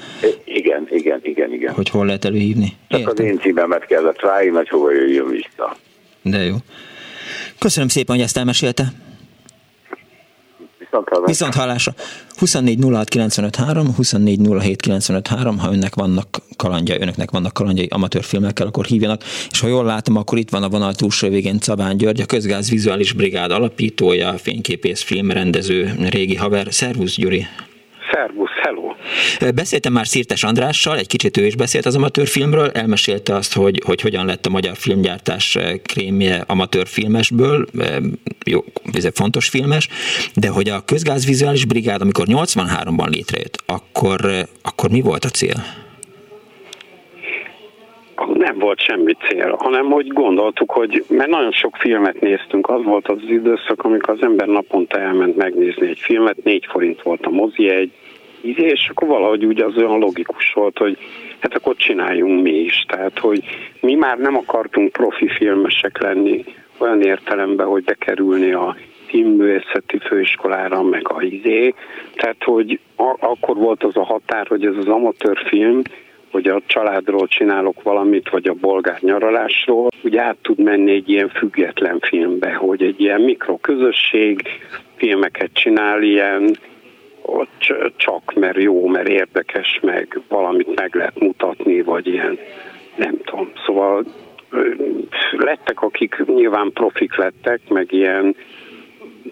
Igen, 0.44 0.86
igen, 0.90 1.20
igen, 1.22 1.52
igen. 1.52 1.74
Hogy 1.74 1.88
hol 1.88 2.06
lehet 2.06 2.24
előhívni. 2.24 2.76
Csak 2.88 3.00
értem. 3.00 3.14
az 3.18 3.24
én 3.24 3.38
címemet 3.38 3.86
kellett 3.86 4.20
ráírni, 4.20 4.56
hogy 4.56 4.68
hova 4.68 4.92
jöjjön 4.92 5.28
vissza. 5.28 5.76
De 6.22 6.38
jó. 6.38 6.56
Köszönöm 7.58 7.88
szépen, 7.88 8.16
hogy 8.16 8.24
ezt 8.24 8.36
elmesélte. 8.36 8.92
Viszont 11.24 11.54
hallásra. 11.54 11.94
24 12.36 12.78
06 13.08 13.14
24 13.96 14.40
ha 15.58 15.72
önnek 15.72 15.94
vannak 15.94 16.42
kalandja, 16.56 17.00
önöknek 17.00 17.30
vannak 17.30 17.52
kalandjai 17.52 17.86
amatőrfilmekkel, 17.90 18.66
akkor 18.66 18.84
hívjanak, 18.84 19.22
és 19.50 19.60
ha 19.60 19.66
jól 19.66 19.84
látom, 19.84 20.16
akkor 20.16 20.38
itt 20.38 20.50
van 20.50 20.62
a 20.62 20.68
vonal 20.68 20.94
túlsó 20.94 21.28
végén 21.28 21.58
Szabán 21.60 21.96
György, 21.96 22.20
a 22.20 22.26
Közgáz 22.26 22.70
Vizuális 22.70 23.12
Brigád 23.12 23.50
alapítója, 23.50 24.38
fényképész, 24.38 25.02
filmrendező, 25.02 25.94
régi 26.08 26.36
haver. 26.36 26.66
Szervusz, 26.70 27.16
Gyuri! 27.16 27.46
Szervusz, 28.12 28.50
hello! 28.62 28.94
Beszéltem 29.54 29.92
már 29.92 30.06
Szirtes 30.06 30.42
Andrással, 30.42 30.98
egy 30.98 31.06
kicsit 31.06 31.36
ő 31.36 31.46
is 31.46 31.56
beszélt 31.56 31.86
az 31.86 31.96
amatőrfilmről, 31.96 32.70
elmesélte 32.70 33.34
azt, 33.34 33.54
hogy, 33.54 33.82
hogy 33.84 34.00
hogyan 34.00 34.26
lett 34.26 34.46
a 34.46 34.50
magyar 34.50 34.76
filmgyártás 34.76 35.58
krémje 35.82 36.44
amatőrfilmesből, 36.46 37.66
jó, 38.46 38.60
ez 38.92 39.04
egy 39.04 39.14
fontos 39.14 39.48
filmes, 39.48 39.88
de 40.34 40.48
hogy 40.48 40.68
a 40.68 40.84
közgázvizuális 40.84 41.64
brigád, 41.64 42.00
amikor 42.00 42.24
83-ban 42.28 43.08
létrejött, 43.08 43.62
akkor, 43.66 44.20
akkor 44.62 44.90
mi 44.90 45.00
volt 45.00 45.24
a 45.24 45.28
cél? 45.28 45.54
nem 48.40 48.58
volt 48.58 48.80
semmi 48.80 49.12
cél, 49.12 49.56
hanem 49.58 49.90
hogy 49.90 50.06
gondoltuk, 50.06 50.70
hogy 50.70 51.04
mert 51.08 51.30
nagyon 51.30 51.52
sok 51.52 51.76
filmet 51.76 52.20
néztünk, 52.20 52.68
az 52.68 52.82
volt 52.84 53.08
az 53.08 53.18
időszak, 53.28 53.84
amikor 53.84 54.14
az 54.14 54.22
ember 54.22 54.46
naponta 54.46 55.00
elment 55.00 55.36
megnézni 55.36 55.88
egy 55.88 55.98
filmet, 55.98 56.44
négy 56.44 56.66
forint 56.68 57.02
volt 57.02 57.26
a 57.26 57.30
mozi 57.30 57.68
egy, 57.68 57.90
és 58.42 58.88
akkor 58.88 59.08
valahogy 59.08 59.44
úgy 59.44 59.60
az 59.60 59.76
olyan 59.76 59.98
logikus 59.98 60.52
volt, 60.52 60.78
hogy 60.78 60.98
hát 61.38 61.54
akkor 61.54 61.76
csináljunk 61.76 62.42
mi 62.42 62.50
is. 62.50 62.84
Tehát, 62.88 63.18
hogy 63.18 63.44
mi 63.80 63.94
már 63.94 64.18
nem 64.18 64.36
akartunk 64.36 64.92
profi 64.92 65.28
filmesek 65.28 66.02
lenni 66.02 66.44
olyan 66.78 67.02
értelemben, 67.02 67.66
hogy 67.66 67.84
bekerülni 67.84 68.52
a 68.52 68.76
színművészeti 69.10 69.98
főiskolára, 69.98 70.82
meg 70.82 71.12
a 71.12 71.22
izé. 71.22 71.74
Tehát, 72.14 72.44
hogy 72.44 72.80
a, 72.96 73.16
akkor 73.20 73.56
volt 73.56 73.84
az 73.84 73.96
a 73.96 74.04
határ, 74.04 74.46
hogy 74.46 74.64
ez 74.66 74.76
az 74.76 74.86
amatőr 74.86 75.38
film, 75.46 75.82
hogy 76.30 76.48
a 76.48 76.62
családról 76.66 77.26
csinálok 77.26 77.82
valamit, 77.82 78.28
vagy 78.30 78.48
a 78.48 78.54
bolgár 78.54 78.98
nyaralásról, 79.00 79.88
úgy 80.02 80.16
át 80.16 80.36
tud 80.42 80.58
menni 80.58 80.92
egy 80.92 81.08
ilyen 81.08 81.28
független 81.28 81.98
filmbe, 82.00 82.52
hogy 82.52 82.82
egy 82.82 83.00
ilyen 83.00 83.20
mikroközösség 83.20 84.42
filmeket 84.96 85.50
csinál, 85.52 86.02
ilyen 86.02 86.56
csak 87.96 88.32
mert 88.34 88.62
jó, 88.62 88.86
mert 88.86 89.08
érdekes, 89.08 89.80
meg 89.82 90.20
valamit 90.28 90.74
meg 90.80 90.94
lehet 90.94 91.20
mutatni, 91.20 91.82
vagy 91.82 92.06
ilyen, 92.06 92.38
nem 92.96 93.18
tudom. 93.24 93.52
Szóval 93.66 94.04
lettek, 95.30 95.82
akik 95.82 96.22
nyilván 96.26 96.72
profik 96.72 97.16
lettek, 97.16 97.60
meg 97.68 97.92
ilyen, 97.92 98.36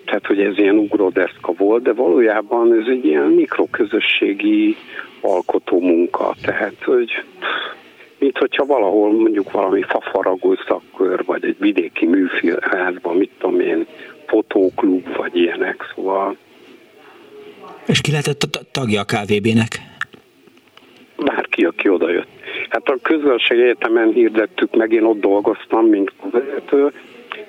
tehát 0.04 0.26
hogy 0.26 0.40
ez 0.40 0.58
ilyen 0.58 0.78
ugródeszka 0.78 1.52
volt, 1.52 1.82
de 1.82 1.92
valójában 1.92 2.80
ez 2.80 2.86
egy 2.86 3.04
ilyen 3.04 3.26
mikroközösségi 3.26 4.76
alkotó 5.20 5.80
munka, 5.80 6.34
tehát 6.42 6.82
hogy 6.84 7.22
mint 8.18 8.38
hogyha 8.38 8.66
valahol 8.66 9.12
mondjuk 9.12 9.52
valami 9.52 9.82
fafaragó 9.82 10.56
szakkör, 10.66 11.24
vagy 11.24 11.44
egy 11.44 11.56
vidéki 11.58 12.06
műfilházban, 12.06 13.16
mit 13.16 13.30
tudom 13.38 13.60
én, 13.60 13.86
fotóklub, 14.26 15.16
vagy 15.16 15.36
ilyenek, 15.36 15.92
szóval 15.94 16.36
és 17.88 18.00
ki 18.00 18.10
lehetett 18.10 18.42
a 18.42 18.60
tagja 18.72 19.00
a 19.00 19.04
KVB-nek? 19.04 19.80
Bárki, 21.16 21.64
aki 21.64 21.88
odajött. 21.88 22.28
Hát 22.68 22.88
a 22.88 22.98
közönség 23.02 23.58
egyetemen 23.58 24.12
hirdettük 24.12 24.76
meg, 24.76 24.92
én 24.92 25.04
ott 25.04 25.20
dolgoztam, 25.20 25.86
mint 25.86 26.12
vezető, 26.30 26.92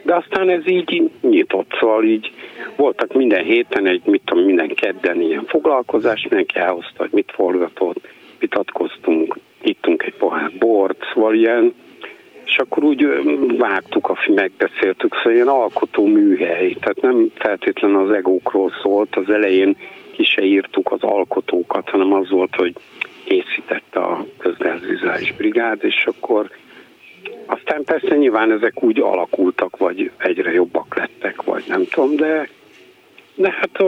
de 0.01 0.15
aztán 0.15 0.49
ez 0.49 0.67
így 0.67 1.09
nyitott, 1.21 1.75
szóval 1.79 2.03
így 2.03 2.31
voltak 2.75 3.13
minden 3.13 3.43
héten 3.43 3.87
egy, 3.87 4.01
mit 4.05 4.21
tudom, 4.25 4.43
minden 4.43 4.67
kedden 4.67 5.21
ilyen 5.21 5.45
foglalkozás, 5.45 6.21
mindenki 6.21 6.57
elhozta, 6.57 6.95
hogy 6.97 7.11
mit 7.11 7.31
forgatott, 7.31 8.07
vitatkoztunk, 8.39 9.37
ittunk 9.61 10.03
egy 10.03 10.15
pohár 10.17 10.51
bort, 10.59 11.05
szóval 11.13 11.35
ilyen, 11.35 11.73
és 12.45 12.57
akkor 12.57 12.83
úgy 12.83 13.07
vágtuk, 13.57 14.17
megbeszéltük, 14.27 15.15
szóval 15.15 15.33
ilyen 15.33 15.47
alkotó 15.47 16.05
műhely, 16.05 16.73
tehát 16.79 17.01
nem 17.01 17.31
feltétlenül 17.35 18.09
az 18.09 18.15
egókról 18.15 18.71
szólt, 18.81 19.15
az 19.15 19.29
elején 19.29 19.77
ki 20.19 20.25
se 20.25 20.43
írtuk 20.43 20.91
az 20.91 21.01
alkotókat, 21.01 21.89
hanem 21.89 22.13
az 22.13 22.29
volt, 22.29 22.55
hogy 22.55 22.73
készítette 23.23 23.99
a 23.99 24.25
közgázvizuális 24.37 25.33
brigád, 25.33 25.83
és 25.83 26.05
akkor 26.05 26.49
aztán 27.45 27.83
persze 27.83 28.15
nyilván 28.15 28.51
ezek 28.51 28.83
úgy 28.83 28.99
alakultak, 28.99 29.77
vagy 29.77 30.11
egyre 30.17 30.51
jobbak 30.51 30.95
lettek, 30.95 31.41
vagy 31.41 31.63
nem 31.67 31.85
tudom, 31.85 32.15
de, 32.15 32.49
de 33.35 33.51
hát 33.51 33.83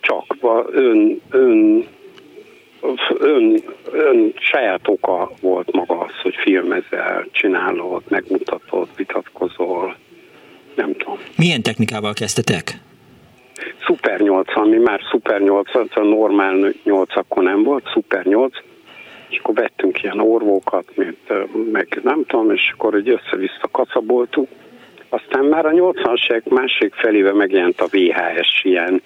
csak 0.00 0.36
ön, 0.72 1.20
ön, 1.30 1.86
ön, 3.18 3.62
ön 3.92 4.32
saját 4.36 4.88
oka 4.88 5.30
volt 5.40 5.72
maga 5.72 5.98
az, 5.98 6.14
hogy 6.22 6.34
filmezel, 6.34 7.26
csinálod, 7.30 8.02
megmutatod, 8.08 8.88
vitatkozol, 8.96 9.96
nem 10.74 10.96
tudom. 10.96 11.18
Milyen 11.36 11.62
technikával 11.62 12.12
kezdtetek? 12.12 12.88
Super 13.78 14.20
8, 14.20 14.56
ami 14.56 14.76
már 14.76 15.00
Super 15.10 15.40
8, 15.40 15.74
a 15.74 16.00
normál 16.00 16.72
8 16.84 17.16
akkor 17.16 17.42
nem 17.42 17.62
volt, 17.62 17.90
Super 17.92 18.24
8, 18.24 18.52
és 19.28 19.38
akkor 19.38 19.54
vettünk 19.54 20.02
ilyen 20.02 20.20
orvókat, 20.20 20.84
mint, 20.94 21.18
meg 21.72 22.00
nem 22.02 22.24
tudom, 22.26 22.50
és 22.50 22.72
akkor 22.74 22.94
egy 22.94 23.08
össze-vissza 23.08 23.68
kaszaboltuk. 23.70 24.48
Aztán 25.08 25.44
már 25.44 25.66
a 25.66 25.70
80-as 25.70 26.30
évek 26.30 26.48
másik 26.48 26.94
felébe 26.94 27.32
megjelent 27.32 27.80
a 27.80 27.88
VHS 27.90 28.64
ilyen, 28.64 29.02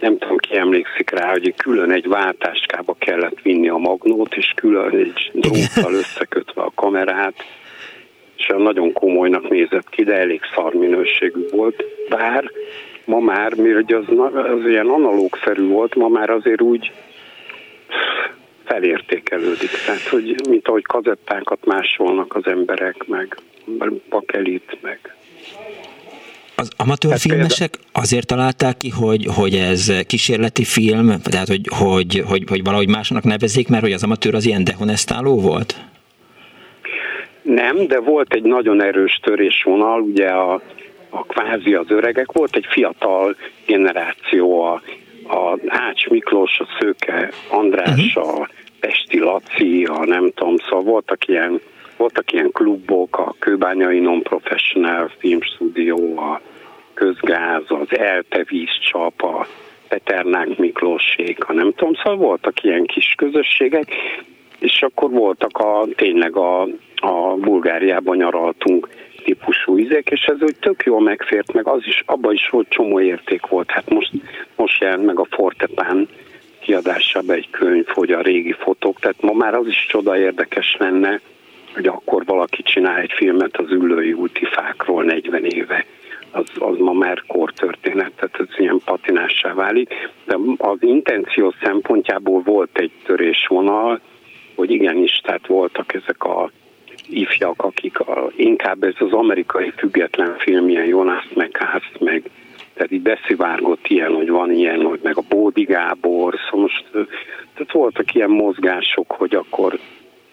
nem 0.00 0.18
tudom 0.18 0.36
ki 0.36 0.56
emlékszik 0.56 1.10
rá, 1.10 1.30
hogy 1.30 1.54
külön 1.56 1.90
egy 1.90 2.08
váltáskába 2.08 2.94
kellett 2.98 3.40
vinni 3.42 3.68
a 3.68 3.76
magnót, 3.76 4.34
és 4.34 4.52
külön 4.56 4.94
egy 4.94 5.30
dróttal 5.32 5.94
összekötve 5.94 6.62
a 6.62 6.72
kamerát, 6.74 7.34
és 8.36 8.46
nagyon 8.56 8.92
komolynak 8.92 9.48
nézett 9.48 9.88
ki, 9.88 10.04
de 10.04 10.16
elég 10.16 10.40
szar 10.54 10.72
minőségű 10.72 11.46
volt. 11.50 11.84
Bár 12.08 12.50
ma 13.04 13.18
már, 13.18 13.54
mert 13.54 13.92
az, 13.92 14.04
az 14.34 14.68
ilyen 14.68 14.86
analógszerű 14.86 15.66
volt, 15.66 15.94
ma 15.94 16.08
már 16.08 16.30
azért 16.30 16.60
úgy 16.60 16.92
felértékelődik. 18.64 19.70
Tehát, 19.86 20.08
hogy 20.08 20.36
mint 20.48 20.68
ahogy 20.68 20.82
kazettákat 20.82 21.64
másolnak 21.64 22.34
az 22.34 22.46
emberek, 22.46 23.06
meg 23.06 23.38
bakelit, 24.08 24.78
meg 24.80 25.14
az 26.56 26.70
amatőr 26.76 27.18
filmesek 27.18 27.78
azért 27.92 28.26
találták 28.26 28.76
ki, 28.76 28.90
hogy, 28.90 29.26
hogy 29.36 29.54
ez 29.54 29.92
kísérleti 30.06 30.64
film, 30.64 31.20
tehát 31.22 31.48
hogy, 31.48 31.68
hogy, 31.78 32.22
hogy, 32.28 32.44
hogy 32.48 32.64
valahogy 32.64 32.88
másnak 32.88 33.24
nevezik, 33.24 33.68
mert 33.68 33.82
hogy 33.82 33.92
az 33.92 34.02
amatőr 34.02 34.34
az 34.34 34.46
ilyen 34.46 34.64
dehonestáló 34.64 35.40
volt? 35.40 35.74
Nem, 37.42 37.86
de 37.86 38.00
volt 38.00 38.34
egy 38.34 38.42
nagyon 38.42 38.82
erős 38.82 39.20
törésvonal, 39.22 40.00
ugye 40.00 40.28
a 40.28 40.62
a 41.14 41.24
kvázi 41.24 41.74
az 41.74 41.90
öregek, 41.90 42.32
volt 42.32 42.56
egy 42.56 42.66
fiatal 42.68 43.36
generáció, 43.66 44.62
a, 44.62 44.82
a 45.28 45.58
Ács 45.66 46.08
Miklós, 46.08 46.58
a 46.58 46.66
Szőke 46.78 47.30
András, 47.50 48.16
uh-huh. 48.16 48.40
a 48.40 48.48
Pesti 48.80 49.18
Laci, 49.18 49.84
a 49.84 50.04
nem 50.04 50.30
tudom, 50.34 50.56
szóval 50.56 50.82
voltak 50.82 51.28
ilyen, 51.28 51.60
voltak 51.96 52.32
ilyen 52.32 52.50
klubok, 52.52 53.18
a 53.18 53.34
Kőbányai 53.38 53.98
Non-Professional 53.98 55.10
Film 55.18 55.40
Studio, 55.40 56.16
a 56.16 56.40
Közgáz, 56.94 57.62
az 57.66 57.98
Elte 57.98 58.44
Vízcsap, 58.48 59.22
a 59.22 59.46
Peternák 59.88 60.58
Miklóssék, 60.58 61.48
a 61.48 61.52
nem 61.52 61.72
tudom, 61.72 61.94
szóval 61.94 62.16
voltak 62.16 62.62
ilyen 62.62 62.84
kis 62.84 63.14
közösségek, 63.16 63.92
és 64.58 64.82
akkor 64.82 65.10
voltak 65.10 65.58
a, 65.58 65.84
tényleg 65.96 66.36
a, 66.36 66.62
a 66.96 67.34
Bulgáriában 67.40 68.16
nyaraltunk 68.16 68.88
típusú 69.24 69.78
izék, 69.78 70.10
és 70.10 70.24
ez 70.24 70.42
úgy 70.42 70.56
tök 70.60 70.82
jól 70.84 71.00
megfért, 71.00 71.52
meg 71.52 71.66
az 71.66 71.82
is, 71.84 72.02
abban 72.06 72.32
is 72.32 72.48
volt 72.48 72.68
csomó 72.68 73.00
érték 73.00 73.46
volt. 73.46 73.70
Hát 73.70 73.90
most, 73.90 74.10
most 74.56 74.80
jelent 74.80 75.04
meg 75.04 75.18
a 75.18 75.26
Fortepán 75.30 76.08
kiadásába 76.60 77.32
egy 77.32 77.50
könyv, 77.50 77.86
hogy 77.86 78.12
a 78.12 78.20
régi 78.20 78.52
fotók, 78.52 79.00
tehát 79.00 79.22
ma 79.22 79.32
már 79.32 79.54
az 79.54 79.66
is 79.66 79.86
csoda 79.88 80.18
érdekes 80.18 80.76
lenne, 80.78 81.20
hogy 81.74 81.86
akkor 81.86 82.24
valaki 82.24 82.62
csinál 82.62 83.00
egy 83.00 83.12
filmet 83.12 83.56
az 83.56 83.70
ülői 83.70 84.12
útifákról 84.12 85.04
40 85.04 85.44
éve. 85.44 85.84
Az, 86.30 86.44
az 86.58 86.78
ma 86.78 86.92
már 86.92 87.22
kortörténet, 87.26 88.12
tehát 88.12 88.36
ez 88.38 88.58
ilyen 88.58 88.80
patinássá 88.84 89.54
válik. 89.54 89.94
De 90.24 90.36
az 90.56 90.78
intenció 90.80 91.54
szempontjából 91.62 92.42
volt 92.42 92.78
egy 92.78 92.92
törésvonal, 93.04 94.00
hogy 94.54 94.70
igenis, 94.70 95.20
tehát 95.24 95.46
voltak 95.46 95.94
ezek 95.94 96.24
a 96.24 96.50
ifjak, 97.08 97.62
akik 97.62 98.00
a, 98.00 98.30
inkább 98.36 98.82
ez 98.82 98.94
az 98.98 99.12
amerikai 99.12 99.72
független 99.76 100.34
film, 100.38 100.68
ilyen 100.68 100.86
Jonas 100.86 101.28
McCarthy, 101.34 102.04
meg 102.04 102.30
tehát 102.74 102.92
így 102.92 103.02
beszivárgott 103.02 103.86
ilyen, 103.86 104.14
hogy 104.14 104.28
van 104.28 104.52
ilyen, 104.52 104.82
hogy 104.82 105.00
meg 105.02 105.16
a 105.16 105.22
Bódi 105.28 105.62
Gábor, 105.62 106.34
szóval 106.44 106.60
most 106.60 106.84
tehát 107.54 107.72
voltak 107.72 108.14
ilyen 108.14 108.30
mozgások, 108.30 109.12
hogy 109.12 109.34
akkor, 109.34 109.78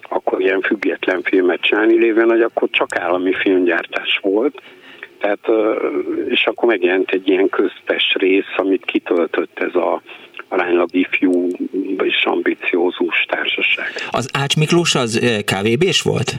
akkor 0.01 0.41
ilyen 0.41 0.61
független 0.61 1.21
filmet 1.21 1.61
csinálni, 1.61 1.97
lévén, 1.97 2.29
hogy 2.29 2.41
akkor 2.41 2.69
csak 2.71 2.95
állami 2.95 3.33
filmgyártás 3.33 4.19
volt, 4.21 4.61
tehát, 5.19 5.47
és 6.29 6.45
akkor 6.45 6.67
megjelent 6.67 7.11
egy 7.11 7.27
ilyen 7.27 7.49
köztes 7.49 8.13
rész, 8.13 8.53
amit 8.57 8.85
kitöltött 8.85 9.59
ez 9.59 9.75
a 9.75 10.01
aránylag 10.47 10.89
ifjú 10.91 11.47
és 12.03 12.23
ambiciózus 12.23 13.25
társaság. 13.27 13.91
Az 14.11 14.29
Ács 14.33 14.55
Miklós 14.55 14.95
az 14.95 15.41
KVB-s 15.45 16.01
volt? 16.01 16.35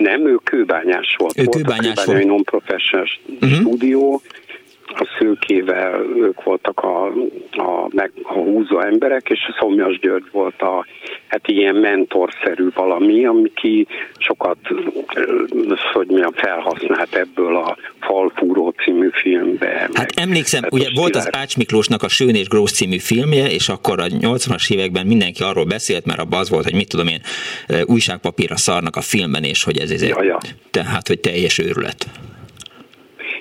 Nem, 0.00 0.26
ő 0.26 0.38
kőbányás 0.44 1.14
volt. 1.18 1.38
Ő 1.38 1.44
kőbányás 1.44 2.04
volt. 2.04 2.06
volt. 2.06 2.24
non-professional 2.24 3.06
uh-huh. 3.40 3.58
stúdió, 3.58 4.22
a 4.94 5.06
szőkével 5.18 6.00
ők 6.16 6.42
voltak 6.42 6.80
a, 6.80 7.06
a, 7.50 7.88
meg, 7.90 8.12
a 8.22 8.32
húzó 8.32 8.80
emberek, 8.80 9.28
és 9.28 9.38
a 9.48 9.56
Szomjas 9.60 9.98
György 9.98 10.28
volt 10.32 10.62
a 10.62 10.86
hát 11.26 11.48
ilyen 11.48 11.74
mentorszerű 11.74 12.68
valami, 12.74 13.24
ami 13.24 13.52
ki 13.54 13.86
sokat, 14.18 14.56
hogy 15.92 16.06
milyen 16.06 16.32
felhasznált 16.32 17.14
ebből 17.14 17.56
a 17.56 17.76
Falfúró 18.00 18.74
című 18.84 19.08
filmbe. 19.12 19.88
Hát 19.92 20.12
emlékszem, 20.16 20.62
ugye 20.70 20.88
volt 20.94 21.16
az 21.16 21.28
Ács 21.32 21.56
Miklósnak 21.56 22.02
a 22.02 22.08
Sőn 22.08 22.34
és 22.34 22.48
Grósz 22.48 22.72
című 22.72 22.98
filmje, 22.98 23.50
és 23.50 23.68
akkor 23.68 24.00
a 24.00 24.06
80-as 24.06 24.72
években 24.72 25.06
mindenki 25.06 25.42
arról 25.42 25.64
beszélt, 25.64 26.04
mert 26.04 26.18
abban 26.18 26.40
az 26.40 26.50
volt, 26.50 26.64
hogy 26.64 26.74
mit 26.74 26.88
tudom 26.88 27.06
én, 27.06 27.20
újságpapírra 27.84 28.56
szarnak 28.56 28.96
a 28.96 29.00
filmben, 29.00 29.44
és 29.44 29.64
hogy 29.64 29.78
ez 29.78 29.90
ezért, 29.90 30.16
ja, 30.16 30.24
ja. 30.24 30.38
tehát, 30.70 31.08
hogy 31.08 31.20
teljes 31.20 31.58
őrület. 31.58 32.06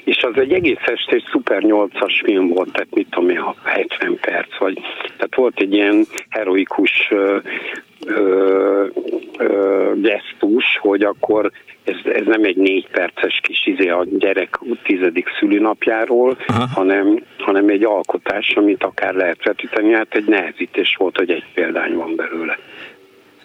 És 0.09 0.23
az 0.23 0.41
egy 0.41 0.53
egész 0.53 0.77
egy 1.07 1.23
szuper 1.31 1.61
8-as 1.65 2.21
film 2.23 2.47
volt, 2.47 2.71
tehát 2.71 2.87
mit 2.95 3.07
tudom 3.09 3.29
én, 3.29 3.43
70 3.63 4.17
perc, 4.21 4.57
vagy. 4.57 4.79
Tehát 5.03 5.35
volt 5.35 5.59
egy 5.59 5.73
ilyen 5.73 6.05
heroikus 6.29 7.07
ö, 7.09 7.37
ö, 8.05 8.85
ö, 9.37 9.91
gesztus, 9.95 10.77
hogy 10.81 11.03
akkor 11.03 11.51
ez, 11.83 11.95
ez 12.13 12.25
nem 12.25 12.43
egy 12.43 12.55
négy 12.55 12.87
perces 12.87 13.39
kis 13.43 13.65
izé 13.65 13.89
a 13.89 14.05
gyerek 14.17 14.59
tizedik 14.83 15.27
szülinapjáról, 15.39 16.37
hanem, 16.73 17.23
hanem 17.37 17.67
egy 17.67 17.83
alkotás, 17.83 18.53
amit 18.55 18.83
akár 18.83 19.13
lehet 19.13 19.43
vetíteni, 19.43 19.93
hát 19.93 20.15
egy 20.15 20.25
nehezítés 20.25 20.95
volt, 20.97 21.17
hogy 21.17 21.29
egy 21.29 21.45
példány 21.53 21.93
van 21.93 22.15
belőle. 22.15 22.57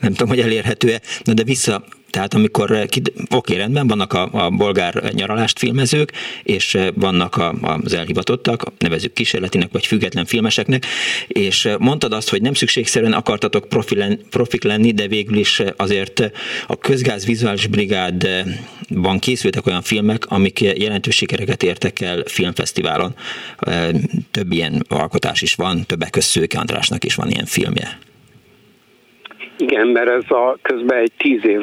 Nem 0.01 0.13
tudom, 0.13 0.29
hogy 0.29 0.41
elérhető-e, 0.41 1.01
de 1.35 1.43
vissza 1.43 1.85
tehát 2.15 2.35
amikor, 2.35 2.71
eh, 2.71 2.85
oké, 3.31 3.57
rendben, 3.57 3.87
vannak 3.87 4.13
a, 4.13 4.29
a 4.33 4.51
bolgár 4.51 5.13
nyaralást 5.13 5.59
filmezők, 5.59 6.13
és 6.43 6.75
eh, 6.75 6.89
vannak 6.95 7.37
a, 7.37 7.55
az 7.63 7.95
elhivatottak, 7.95 8.65
nevezük 8.79 9.13
kísérletinek 9.13 9.73
vagy 9.73 9.87
független 9.87 10.25
filmeseknek, 10.25 10.85
és 11.27 11.65
eh, 11.65 11.75
mondtad 11.79 12.13
azt, 12.13 12.31
hogy 12.31 12.43
nem 12.43 12.55
szükségszerűen 12.55 13.13
akartatok 13.13 13.69
profi 13.69 13.97
profik 14.31 14.63
lenni, 14.63 14.93
de 14.93 15.07
végül 15.07 15.37
is 15.37 15.63
azért 15.77 16.31
a 16.67 16.77
Közgáz 16.77 17.27
Vizuális 17.27 17.67
Brigádban 17.67 19.19
készültek 19.21 19.67
olyan 19.67 19.83
filmek, 19.83 20.27
amik 20.27 20.61
jelentős 20.61 21.17
sikereket 21.17 21.63
értek 21.63 22.01
el 22.01 22.23
filmfesztiválon. 22.27 23.15
Több 24.31 24.53
ilyen 24.53 24.85
alkotás 24.89 25.43
is 25.43 25.55
van, 25.55 25.85
többek 25.87 26.11
között 26.11 26.29
Szőke 26.29 26.59
Andrásnak 26.59 27.05
is 27.05 27.15
van 27.15 27.31
ilyen 27.31 27.47
filmje. 27.47 27.99
Igen, 29.59 29.87
mert 29.87 30.09
ez 30.09 30.31
a 30.31 30.59
közben 30.63 30.99
egy 30.99 31.13
tíz 31.17 31.45
év 31.45 31.61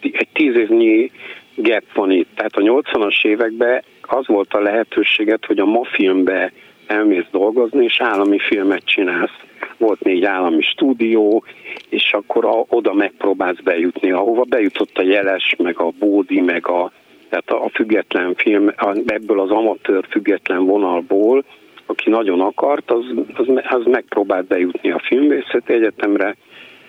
egy 0.00 0.28
tíz 0.32 0.56
évnyi 0.56 1.10
gap 1.54 1.92
van 1.94 2.10
itt. 2.10 2.28
Tehát 2.34 2.56
a 2.56 2.60
80-as 2.60 3.24
években 3.24 3.82
az 4.02 4.26
volt 4.26 4.54
a 4.54 4.60
lehetőséget, 4.60 5.44
hogy 5.44 5.58
a 5.58 5.64
ma 5.64 5.84
filmbe 5.84 6.52
elmész 6.86 7.26
dolgozni, 7.30 7.84
és 7.84 8.00
állami 8.00 8.38
filmet 8.38 8.84
csinálsz. 8.84 9.44
Volt 9.78 10.00
négy 10.00 10.24
állami 10.24 10.62
stúdió, 10.62 11.44
és 11.88 12.12
akkor 12.12 12.44
a, 12.44 12.64
oda 12.68 12.94
megpróbálsz 12.94 13.60
bejutni, 13.64 14.10
ahova 14.10 14.42
bejutott 14.42 14.98
a 14.98 15.02
Jeles, 15.02 15.54
meg 15.58 15.80
a 15.80 15.90
Bódi, 15.98 16.40
meg 16.40 16.68
a, 16.68 16.92
tehát 17.28 17.50
a 17.50 17.70
független 17.72 18.34
film, 18.34 18.72
ebből 19.06 19.40
az 19.40 19.50
amatőr 19.50 20.06
független 20.10 20.64
vonalból, 20.64 21.44
aki 21.86 22.10
nagyon 22.10 22.40
akart, 22.40 22.90
az, 22.90 23.04
az, 23.34 23.46
az 23.68 23.84
megpróbált 23.84 24.46
bejutni 24.46 24.90
a 24.90 25.02
filmvészeti 25.04 25.72
egyetemre, 25.72 26.36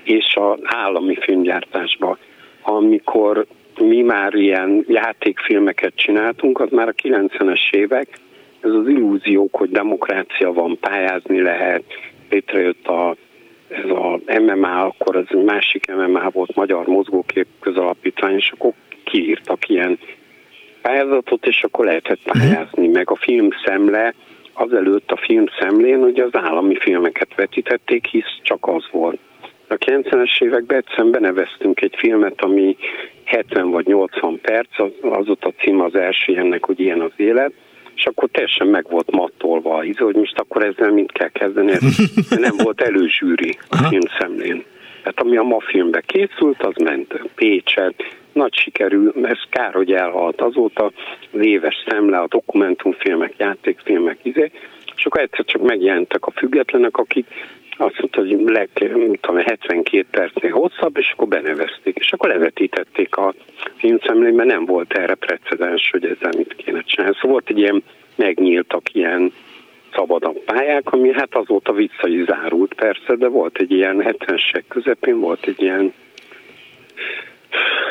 és 0.03 0.35
az 0.35 0.59
állami 0.63 1.17
filmgyártásba 1.19 2.17
amikor 2.70 3.45
mi 3.80 4.01
már 4.01 4.34
ilyen 4.34 4.86
játékfilmeket 4.88 5.95
csináltunk, 5.95 6.59
az 6.59 6.70
már 6.72 6.88
a 6.88 6.93
90-es 6.93 7.72
évek, 7.72 8.07
ez 8.59 8.72
az 8.72 8.88
illúziók, 8.88 9.55
hogy 9.55 9.70
demokrácia 9.70 10.53
van, 10.53 10.78
pályázni 10.80 11.41
lehet, 11.41 11.84
létrejött 12.30 12.88
a, 12.88 13.15
ez 13.68 13.89
a 13.89 14.20
MMA, 14.39 14.84
akkor 14.86 15.15
az 15.15 15.26
másik 15.45 15.95
MMA 15.95 16.30
volt, 16.30 16.55
Magyar 16.55 16.86
Mozgókép 16.86 17.47
Közalapítvány, 17.59 18.36
és 18.36 18.51
akkor 18.51 18.72
kiírtak 19.03 19.70
ilyen 19.70 19.99
pályázatot, 20.82 21.45
és 21.45 21.63
akkor 21.63 21.86
lehetett 21.86 22.26
mhm. 22.26 22.38
pályázni, 22.39 22.88
meg 22.88 23.11
a 23.11 23.15
filmszemle, 23.15 24.13
azelőtt 24.53 25.11
a 25.11 25.18
filmszemlén 25.18 26.03
ugye 26.03 26.24
az 26.24 26.36
állami 26.36 26.76
filmeket 26.80 27.36
vetítették, 27.36 28.05
hisz 28.05 28.39
csak 28.41 28.68
az 28.68 28.84
volt. 28.91 29.20
A 29.68 29.74
90-es 29.74 30.41
években 30.41 30.78
egyszerűen 30.78 31.11
beneveztünk 31.11 31.82
egy 31.82 31.95
filmet, 31.97 32.41
ami 32.41 32.78
70 33.24 33.70
vagy 33.70 33.86
80 33.86 34.39
perc, 34.41 34.80
az, 34.80 34.91
az 35.01 35.30
ott 35.30 35.43
a 35.43 35.53
cím 35.59 35.82
az 35.82 35.95
első 35.95 36.38
ennek, 36.38 36.65
hogy 36.65 36.80
ilyen 36.80 37.01
az 37.01 37.11
élet, 37.15 37.51
és 37.95 38.05
akkor 38.05 38.30
teljesen 38.32 38.68
meg 38.68 38.86
volt 38.89 39.11
mattolva 39.11 39.76
a 39.76 39.84
íze, 39.84 40.03
hogy 40.03 40.15
most 40.15 40.39
akkor 40.39 40.63
ezzel 40.63 40.91
mind 40.91 41.11
kell 41.11 41.30
kezdeni, 41.30 41.72
de 42.30 42.39
nem 42.47 42.55
volt 42.57 42.82
előzsűri 42.82 43.57
a 43.70 43.78
filmszemlén. 43.78 44.63
Tehát 45.01 45.20
ami 45.20 45.38
a 45.38 45.43
ma 45.43 45.59
filmbe 45.59 46.01
készült, 46.01 46.63
az 46.63 46.76
ment 46.84 47.22
Pécset, 47.36 47.93
nagy 48.34 48.55
sikerű, 48.55 49.09
ez 49.24 49.39
kár, 49.49 49.74
hogy 49.74 49.91
elhalt 49.91 50.41
azóta, 50.41 50.91
az 51.32 51.39
éves 51.41 51.84
szemle, 51.88 52.18
a 52.18 52.28
dokumentumfilmek, 52.28 53.34
játékfilmek, 53.38 54.18
izé, 54.22 54.51
és 54.97 55.05
akkor 55.05 55.21
egyszer 55.21 55.45
csak 55.45 55.61
megjelentek 55.61 56.25
a 56.25 56.31
függetlenek, 56.31 56.97
akik 56.97 57.25
azt 57.77 57.99
mondta, 57.99 58.19
hogy 58.19 58.41
leg, 58.45 58.69
tudom, 59.21 59.37
72 59.37 60.05
percnél 60.11 60.51
hosszabb, 60.51 60.97
és 60.97 61.11
akkor 61.11 61.27
benevezték. 61.27 61.97
És 61.97 62.11
akkor 62.11 62.29
levetítették 62.29 63.15
a 63.15 63.33
filmszemlén, 63.75 64.33
mert 64.33 64.49
nem 64.49 64.65
volt 64.65 64.93
erre 64.93 65.15
precedens, 65.15 65.89
hogy 65.91 66.05
ezzel 66.05 66.31
mit 66.37 66.55
kéne 66.55 66.81
csinálni. 66.81 67.15
Szóval 67.15 67.31
volt 67.31 67.49
egy 67.49 67.57
ilyen, 67.57 67.83
megnyíltak 68.15 68.93
ilyen 68.93 69.31
szabadabb 69.93 70.37
pályák, 70.45 70.91
ami 70.91 71.13
hát 71.13 71.35
azóta 71.35 71.73
vissza 71.73 72.07
is 72.07 72.25
zárult 72.25 72.73
persze, 72.73 73.15
de 73.15 73.27
volt 73.27 73.57
egy 73.57 73.71
ilyen 73.71 74.03
70-esek 74.03 74.63
közepén, 74.67 75.19
volt 75.19 75.45
egy 75.47 75.61
ilyen 75.61 75.93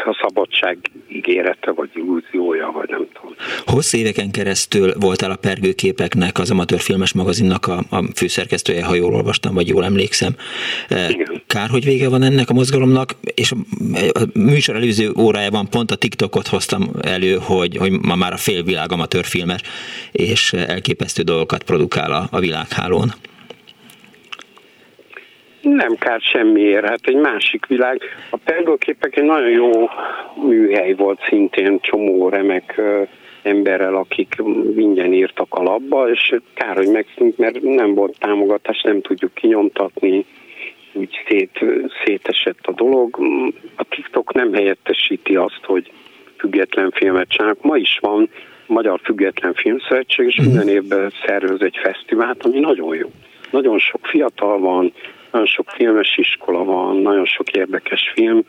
a 0.05 0.19
szabadság 0.21 0.79
ígérete, 1.09 1.71
vagy 1.71 1.91
illúziója, 1.95 2.71
vagy 2.71 2.89
nem 2.89 3.07
tudom. 3.15 3.35
Hosszú 3.67 3.99
éveken 3.99 4.31
keresztül 4.31 4.93
voltál 5.01 5.31
a 5.31 5.37
pergőképeknek, 5.37 6.39
az 6.39 6.51
amatőr 6.51 6.81
filmes 6.81 7.13
magazinnak 7.13 7.67
a, 7.67 7.79
a 7.91 8.05
főszerkesztője, 8.15 8.85
ha 8.85 8.95
jól 8.95 9.15
olvastam, 9.15 9.55
vagy 9.55 9.69
jól 9.69 9.85
emlékszem. 9.85 10.37
E, 10.89 11.09
Igen. 11.09 11.43
Kár, 11.47 11.69
hogy 11.69 11.85
vége 11.85 12.09
van 12.09 12.23
ennek 12.23 12.51
a 12.51 12.55
mozgalomnak, 12.55 13.11
és 13.35 13.53
a 13.53 14.39
műsor 14.39 14.77
előző 14.77 15.13
órájában 15.19 15.69
pont 15.69 15.91
a 15.91 15.97
TikTokot 15.97 16.47
hoztam 16.47 16.91
elő, 17.03 17.39
hogy, 17.41 17.77
hogy 17.77 17.91
ma 17.91 18.15
már 18.15 18.33
a 18.33 18.37
félvilág 18.37 18.93
amatőr 18.93 19.25
filmes, 19.25 19.61
és 20.13 20.53
elképesztő 20.53 21.23
dolgokat 21.23 21.63
produkál 21.63 22.13
a, 22.13 22.29
a 22.31 22.41
világhálón. 22.41 23.13
Nem 25.75 25.95
kár 25.95 26.21
semmiért, 26.21 26.87
hát 26.87 27.01
egy 27.07 27.17
másik 27.17 27.67
világ. 27.67 28.01
A 28.31 28.37
pergőképek 28.45 29.17
egy 29.17 29.25
nagyon 29.25 29.51
jó 29.51 29.71
műhely 30.47 30.93
volt 30.93 31.21
szintén, 31.29 31.81
csomó 31.81 32.29
remek 32.29 32.81
emberrel, 33.43 33.95
akik 33.95 34.35
ingyen 34.77 35.13
írtak 35.13 35.55
a 35.55 35.63
labba, 35.63 36.11
és 36.11 36.35
kár, 36.55 36.77
hogy 36.77 36.91
megszűnt, 36.91 37.39
mert 37.39 37.63
nem 37.63 37.95
volt 37.95 38.19
támogatás, 38.19 38.83
nem 38.83 39.01
tudjuk 39.01 39.35
kinyomtatni, 39.35 40.25
úgy 40.93 41.23
szét, 41.29 41.65
szétesett 42.05 42.67
a 42.67 42.73
dolog. 42.73 43.19
A 43.77 43.85
TikTok 43.85 44.33
nem 44.33 44.53
helyettesíti 44.53 45.37
azt, 45.37 45.61
hogy 45.63 45.91
független 46.37 46.91
filmet 46.91 47.29
csinálnak. 47.29 47.63
Ma 47.63 47.77
is 47.77 47.99
van 48.01 48.29
Magyar 48.67 49.01
Független 49.03 49.55
Filmszövetség, 49.55 50.27
és 50.27 50.37
minden 50.37 50.69
évben 50.69 51.13
szervez 51.27 51.61
egy 51.61 51.77
fesztivált, 51.83 52.45
ami 52.45 52.59
nagyon 52.59 52.97
jó. 52.97 53.11
Nagyon 53.51 53.79
sok 53.79 54.07
fiatal 54.07 54.59
van, 54.59 54.93
nagyon 55.31 55.47
sok 55.47 55.71
filmes 55.71 56.17
iskola 56.17 56.65
van, 56.65 56.97
nagyon 56.97 57.27
sok 57.27 57.51
érdekes 57.51 58.13
film. 58.15 58.43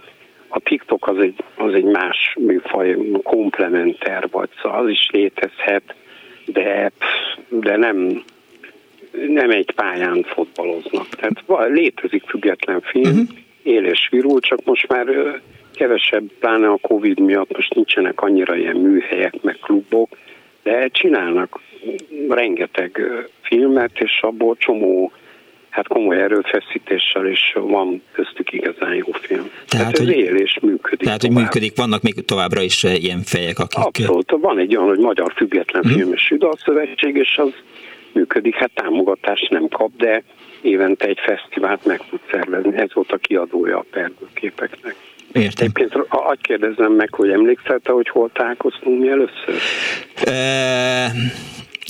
A 0.48 0.60
TikTok 0.60 1.08
az 1.08 1.18
egy, 1.18 1.36
az 1.56 1.74
egy 1.74 1.84
más 1.84 2.36
műfaj, 2.40 2.98
komplementer 3.24 4.28
vagy, 4.32 4.50
szóval 4.62 4.84
az 4.84 4.90
is 4.90 5.10
létezhet, 5.12 5.96
de, 6.46 6.92
de 7.50 7.78
nem, 7.78 8.24
nem 9.28 9.50
egy 9.50 9.72
pályán 9.72 10.24
fotbaloznak. 10.24 11.08
Tehát 11.10 11.70
létezik 11.70 12.24
független 12.24 12.82
film, 12.82 13.10
uh-huh. 13.10 13.38
él 13.64 13.86
és 13.86 14.08
virul, 14.12 14.40
csak 14.40 14.64
most 14.64 14.88
már 14.88 15.08
kevesebb, 15.74 16.32
pláne 16.40 16.68
a 16.68 16.78
Covid 16.82 17.20
miatt 17.20 17.56
most 17.56 17.74
nincsenek 17.74 18.22
annyira 18.22 18.56
ilyen 18.56 18.76
műhelyek, 18.76 19.42
meg 19.42 19.58
klubok, 19.62 20.18
de 20.64 20.88
csinálnak 20.88 21.60
rengeteg 22.30 23.02
filmet, 23.42 24.00
és 24.00 24.20
abból 24.22 24.56
csomó 24.58 25.12
hát 25.78 25.88
komoly 25.88 26.22
erőfeszítéssel, 26.22 27.28
és 27.28 27.56
van 27.60 28.02
köztük 28.12 28.54
igazán 28.54 28.94
jó 28.94 29.12
film. 29.12 29.50
Tehát, 29.68 29.94
ez 29.94 30.00
hogy, 30.00 30.10
él 30.10 30.36
és 30.36 30.60
működik. 30.62 31.06
Tehát, 31.06 31.20
tovább. 31.20 31.36
hogy 31.36 31.44
működik, 31.44 31.76
vannak 31.76 32.02
még 32.02 32.26
továbbra 32.26 32.62
is 32.62 32.84
eh, 32.84 33.04
ilyen 33.04 33.22
fejek, 33.22 33.60
akik... 33.60 33.86
Abszolút, 33.86 34.32
van 34.32 34.60
egy 34.60 34.76
olyan, 34.76 34.88
hogy 34.88 35.00
Magyar 35.00 35.34
Független 35.36 35.84
hmm. 35.84 35.94
Film 35.94 36.14
és 36.14 36.34
Szövetség, 36.66 37.16
és 37.16 37.38
az 37.38 37.54
működik, 38.12 38.56
hát 38.56 38.72
támogatást 38.74 39.50
nem 39.50 39.68
kap, 39.68 39.92
de 39.98 40.24
évente 40.62 41.08
egy 41.08 41.20
fesztivált 41.20 41.86
meg 41.86 42.02
tud 42.10 42.20
szervezni. 42.32 42.78
Ez 42.78 42.94
volt 42.94 43.12
a 43.12 43.18
kiadója 43.18 43.78
a 43.78 43.86
pergőképeknek. 43.92 44.96
Értem. 45.32 45.52
Egyébként 45.58 46.06
azt 46.10 46.42
kérdezzem 46.42 46.92
meg, 46.92 47.14
hogy 47.14 47.30
emlékszel 47.30 47.80
te, 47.80 47.92
hogy 47.92 48.10
hol 48.10 48.30
találkoztunk 48.34 49.00
mi 49.00 49.08
először? 49.10 49.62
E- 50.24 51.12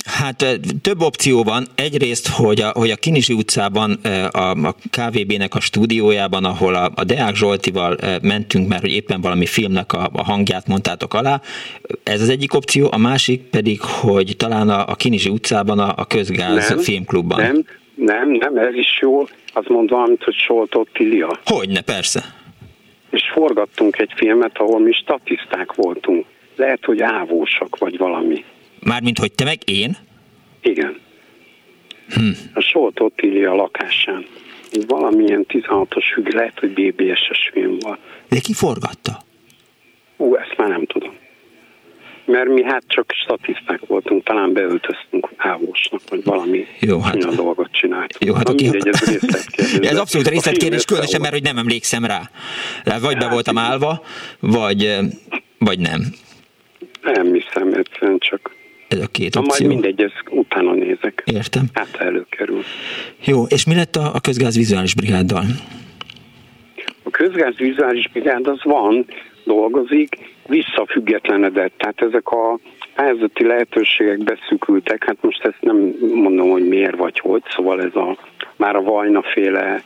Hát 0.04 0.60
több 0.82 1.00
opció 1.00 1.42
van. 1.42 1.66
Egyrészt, 1.74 2.28
hogy 2.28 2.60
a, 2.60 2.70
hogy 2.74 2.90
a 2.90 2.96
Kinizsi 2.96 3.32
utcában, 3.32 3.92
a, 4.30 4.50
a 4.50 4.74
KVB-nek 4.90 5.54
a 5.54 5.60
stúdiójában, 5.60 6.44
ahol 6.44 6.74
a, 6.74 6.90
a 6.94 7.04
Deák 7.04 7.34
Zsoltival 7.34 7.96
mentünk, 8.22 8.68
mert 8.68 8.80
hogy 8.80 8.92
éppen 8.92 9.20
valami 9.20 9.46
filmnek 9.46 9.92
a, 9.92 10.08
a 10.12 10.24
hangját 10.24 10.66
mondtátok 10.66 11.14
alá. 11.14 11.40
Ez 12.02 12.20
az 12.20 12.28
egyik 12.28 12.54
opció. 12.54 12.88
A 12.90 12.98
másik 12.98 13.42
pedig, 13.42 13.80
hogy 13.80 14.34
talán 14.36 14.68
a, 14.68 14.86
a 14.86 14.94
Kinizsi 14.94 15.28
utcában, 15.28 15.78
a, 15.78 15.92
a 15.96 16.06
Közgáz 16.06 16.68
nem, 16.68 16.78
filmklubban. 16.78 17.40
Nem, 17.40 17.64
nem, 17.94 18.30
nem, 18.30 18.56
ez 18.56 18.74
is 18.74 18.98
jó. 19.00 19.20
Azt 19.52 19.68
mondom, 19.68 19.98
valamit, 19.98 20.24
hogy 20.24 20.34
Soltott 20.34 20.88
Tilia. 20.92 21.40
Hogyne, 21.44 21.80
persze. 21.80 22.24
És 23.10 23.22
forgattunk 23.32 23.98
egy 23.98 24.12
filmet, 24.16 24.58
ahol 24.58 24.80
mi 24.80 24.92
statiszták 24.92 25.74
voltunk. 25.74 26.26
Lehet, 26.56 26.84
hogy 26.84 27.00
ávósak 27.00 27.78
vagy 27.78 27.98
valami 27.98 28.44
Mármint, 28.80 29.18
hogy 29.18 29.32
te 29.32 29.44
meg 29.44 29.58
én? 29.64 29.96
Igen. 30.60 31.00
Hm. 32.08 32.30
A 32.54 32.60
Solt 32.60 33.00
Ottilia 33.00 33.54
lakásán. 33.54 34.26
Egy 34.72 34.86
valamilyen 34.86 35.46
16-os 35.48 36.04
függ, 36.14 36.28
lehet, 36.28 36.58
hogy 36.58 36.72
BBS-es 36.72 37.50
film 37.52 37.78
van. 37.78 37.98
De 38.28 38.38
ki 38.40 38.52
forgatta? 38.52 39.22
Ú, 40.16 40.34
ezt 40.34 40.54
már 40.56 40.68
nem 40.68 40.86
tudom. 40.86 41.14
Mert 42.24 42.48
mi 42.48 42.62
hát 42.62 42.82
csak 42.86 43.12
statiszták 43.24 43.80
voltunk, 43.86 44.24
talán 44.24 44.52
beöltöztünk 44.52 45.28
ávósnak, 45.36 46.00
vagy 46.08 46.24
valami 46.24 46.66
Jó, 46.80 47.00
hát, 47.00 47.24
a 47.24 47.34
dolgot 47.34 47.72
csináltunk. 47.72 48.24
Jó, 48.24 48.34
hát 48.34 48.48
okay. 48.48 48.68
mindegy, 48.68 48.88
ez 48.88 49.00
részletkérdés. 49.00 49.88
ez 49.90 49.98
abszolút 49.98 50.28
részletkérdés, 50.28 50.84
különösen, 50.84 51.20
mert 51.20 51.32
hogy 51.32 51.42
nem 51.42 51.58
emlékszem 51.58 52.04
rá. 52.04 52.30
De 52.84 52.98
vagy 52.98 53.16
be 53.16 53.24
hát, 53.24 53.32
voltam 53.32 53.58
állva, 53.58 54.02
vagy, 54.40 54.96
vagy 55.58 55.78
nem. 55.78 56.00
Nem 57.02 57.32
hiszem, 57.32 57.72
egyszerűen 57.72 58.18
csak 58.18 58.56
ez 58.88 59.00
a 59.00 59.06
két 59.06 59.36
opció. 59.36 59.66
Majd 59.66 59.80
mindegy, 59.80 60.04
ezt 60.04 60.22
utána 60.30 60.72
nézek. 60.72 61.22
Értem. 61.24 61.64
Hát 61.72 61.96
előkerül. 61.98 62.62
Jó, 63.24 63.44
és 63.44 63.66
mi 63.66 63.74
lett 63.74 63.96
a, 63.96 64.14
a 64.14 64.20
közgáz 64.20 64.56
vizuális 64.56 64.94
brigáddal? 64.94 65.44
A 67.02 67.10
közgáz 67.10 67.56
vizuális 67.56 68.08
brigád 68.08 68.46
az 68.46 68.62
van, 68.62 69.06
dolgozik, 69.44 70.16
visszafüggetlenedett. 70.46 71.72
Tehát 71.76 72.00
ezek 72.00 72.28
a 72.28 72.58
pályázati 72.94 73.44
lehetőségek 73.44 74.18
beszűkültek, 74.18 75.04
hát 75.04 75.16
most 75.20 75.44
ezt 75.44 75.60
nem 75.60 75.94
mondom, 76.14 76.50
hogy 76.50 76.68
miért 76.68 76.96
vagy 76.96 77.18
hogy, 77.18 77.42
szóval 77.56 77.82
ez 77.82 77.94
a 77.94 78.18
már 78.56 78.76
a 78.76 78.82
Vajna 78.82 79.22
féle 79.22 79.82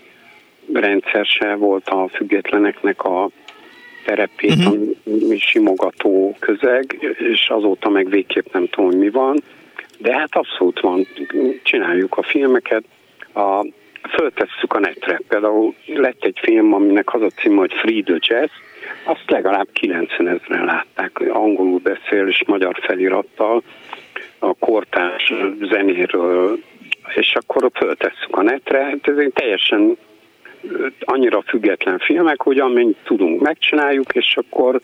rendszer 0.73 1.25
se 1.25 1.55
volt 1.55 1.89
a 1.89 2.09
függetleneknek 2.09 3.05
a 3.05 3.31
terepét, 4.05 4.55
uh-huh. 4.55 4.97
ami 5.05 5.39
simogató 5.39 6.37
közeg, 6.39 7.15
és 7.19 7.49
azóta 7.49 7.89
meg 7.89 8.09
végképp 8.09 8.53
nem 8.53 8.69
tudom, 8.69 8.91
hogy 8.91 8.99
mi 8.99 9.11
van. 9.11 9.43
De 9.99 10.19
hát 10.19 10.37
abszolút 10.37 10.81
van, 10.81 11.07
csináljuk 11.63 12.17
a 12.17 12.23
filmeket, 12.23 12.85
a, 13.35 13.67
föltesszük 14.09 14.73
a 14.73 14.79
netre. 14.79 15.21
Például 15.29 15.75
lett 15.87 16.25
egy 16.25 16.39
film, 16.43 16.73
aminek 16.73 17.15
az 17.15 17.23
a 17.23 17.29
cím, 17.29 17.57
hogy 17.57 17.73
Free 17.73 18.03
the 18.03 18.17
Jazz, 18.19 18.51
azt 19.05 19.31
legalább 19.31 19.69
90 19.73 20.29
ezeren 20.29 20.65
látták, 20.65 21.21
angolul 21.33 21.81
beszél 21.83 22.27
és 22.27 22.43
magyar 22.47 22.79
felirattal 22.83 23.63
a 24.39 24.55
kortárs 24.55 25.33
zenéről, 25.63 26.59
és 27.15 27.35
akkor 27.35 27.71
föltesszük 27.75 28.37
a 28.37 28.43
netre. 28.43 28.85
Hát 28.85 29.09
ez 29.09 29.17
egy 29.17 29.33
teljesen 29.33 29.97
annyira 31.01 31.43
független 31.47 31.99
filmek, 31.99 32.43
hogy 32.43 32.59
amennyit 32.59 32.97
tudunk, 33.05 33.41
megcsináljuk, 33.41 34.15
és 34.15 34.37
akkor 34.37 34.81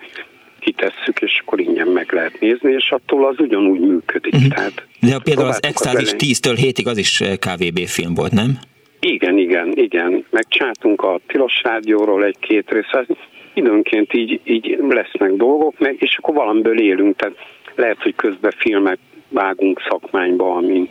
kitesszük, 0.58 1.20
és 1.20 1.40
akkor 1.44 1.60
ingyen 1.60 1.88
meg 1.88 2.12
lehet 2.12 2.40
nézni, 2.40 2.72
és 2.72 2.90
attól 2.90 3.26
az 3.26 3.40
ugyanúgy 3.40 3.80
működik. 3.80 4.34
Uh-huh. 4.34 4.48
Tehát 4.48 4.86
De 5.00 5.18
például 5.24 5.48
az 5.48 5.62
Extázis 5.62 6.10
10-től 6.10 6.58
7-ig 6.62 6.86
az 6.86 6.98
is 6.98 7.22
KVB 7.38 7.78
film 7.78 8.14
volt, 8.14 8.32
nem? 8.32 8.58
Igen, 9.00 9.38
igen, 9.38 9.72
igen. 9.74 10.24
Megcsináltunk 10.30 11.02
a 11.02 11.20
Tilos 11.26 11.60
Rádióról 11.62 12.24
egy-két 12.24 12.70
részt, 12.70 13.18
időnként 13.54 14.14
így, 14.14 14.40
így 14.44 14.78
lesznek 14.88 15.32
dolgok, 15.32 15.78
meg, 15.78 15.96
és 15.98 16.16
akkor 16.16 16.34
valamiből 16.34 16.80
élünk, 16.80 17.16
tehát 17.16 17.36
lehet, 17.74 18.02
hogy 18.02 18.14
közben 18.14 18.52
filmek 18.56 18.98
vágunk 19.28 19.80
szakmányba, 19.88 20.54
amin 20.54 20.88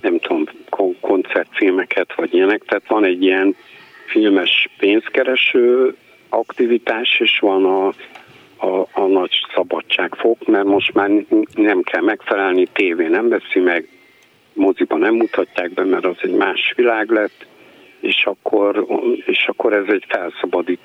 nem 0.00 0.18
tudom, 0.18 0.44
koncertfilmeket 1.00 2.14
vagy 2.14 2.34
ilyenek, 2.34 2.62
tehát 2.66 2.88
van 2.88 3.04
egy 3.04 3.22
ilyen 3.22 3.56
filmes 4.08 4.68
pénzkereső 4.78 5.94
aktivitás, 6.28 7.20
és 7.20 7.38
van 7.38 7.64
a, 7.64 7.86
a, 8.66 8.86
a 8.92 9.06
nagy 9.06 9.30
szabadságfok, 9.54 10.46
mert 10.46 10.64
most 10.64 10.94
már 10.94 11.10
nem 11.54 11.82
kell 11.82 12.02
megfelelni, 12.02 12.66
tévé 12.72 13.06
nem 13.06 13.28
veszi 13.28 13.58
meg, 13.60 13.88
moziban 14.52 14.98
nem 14.98 15.14
mutatják 15.14 15.72
be, 15.72 15.84
mert 15.84 16.04
az 16.04 16.16
egy 16.20 16.34
más 16.34 16.72
világ 16.76 17.10
lett, 17.10 17.46
és 18.00 18.24
akkor, 18.24 18.86
és 19.26 19.46
akkor 19.46 19.72
ez 19.72 19.84
egy 19.88 20.04
felszabadít 20.08 20.80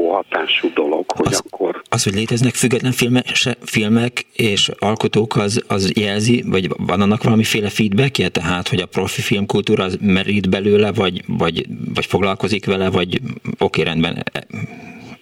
hatású 0.00 0.72
dolog, 0.74 1.04
hogy 1.10 1.26
az, 1.26 1.42
akkor... 1.46 1.82
Az, 1.88 2.04
hogy 2.04 2.14
léteznek 2.14 2.54
független 2.54 2.92
filmek, 2.92 3.24
filmek 3.64 4.26
és 4.32 4.70
alkotók, 4.78 5.36
az, 5.36 5.64
az 5.68 5.92
jelzi, 5.94 6.42
vagy 6.46 6.68
van 6.76 7.00
annak 7.00 7.22
valamiféle 7.22 7.68
feedbackje, 7.68 8.28
tehát, 8.28 8.68
hogy 8.68 8.80
a 8.80 8.86
profi 8.86 9.20
filmkultúra 9.20 9.84
az 9.84 9.98
merít 10.00 10.50
belőle, 10.50 10.92
vagy, 10.92 11.22
vagy, 11.26 11.66
vagy 11.94 12.06
foglalkozik 12.06 12.66
vele, 12.66 12.90
vagy 12.90 13.20
oké, 13.58 13.82
rendben, 13.82 14.22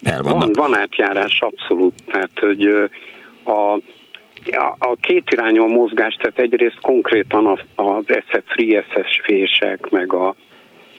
el 0.03 0.23
vannak. 0.23 0.57
Van, 0.57 0.71
van 0.71 0.79
átjárás, 0.79 1.41
abszolút. 1.41 1.95
Tehát, 2.07 2.31
hogy 2.41 2.91
a, 3.45 3.81
a 4.79 4.97
két 5.01 5.31
irányú 5.31 5.63
a 5.63 5.67
mozgás, 5.67 6.15
tehát 6.15 6.39
egyrészt 6.39 6.81
konkrétan 6.81 7.47
az, 7.47 7.61
az 7.75 8.05
SF 8.07 8.43
Free 8.47 8.85
SS 8.89 9.21
fések, 9.23 9.91
meg 9.91 10.13
a, 10.13 10.35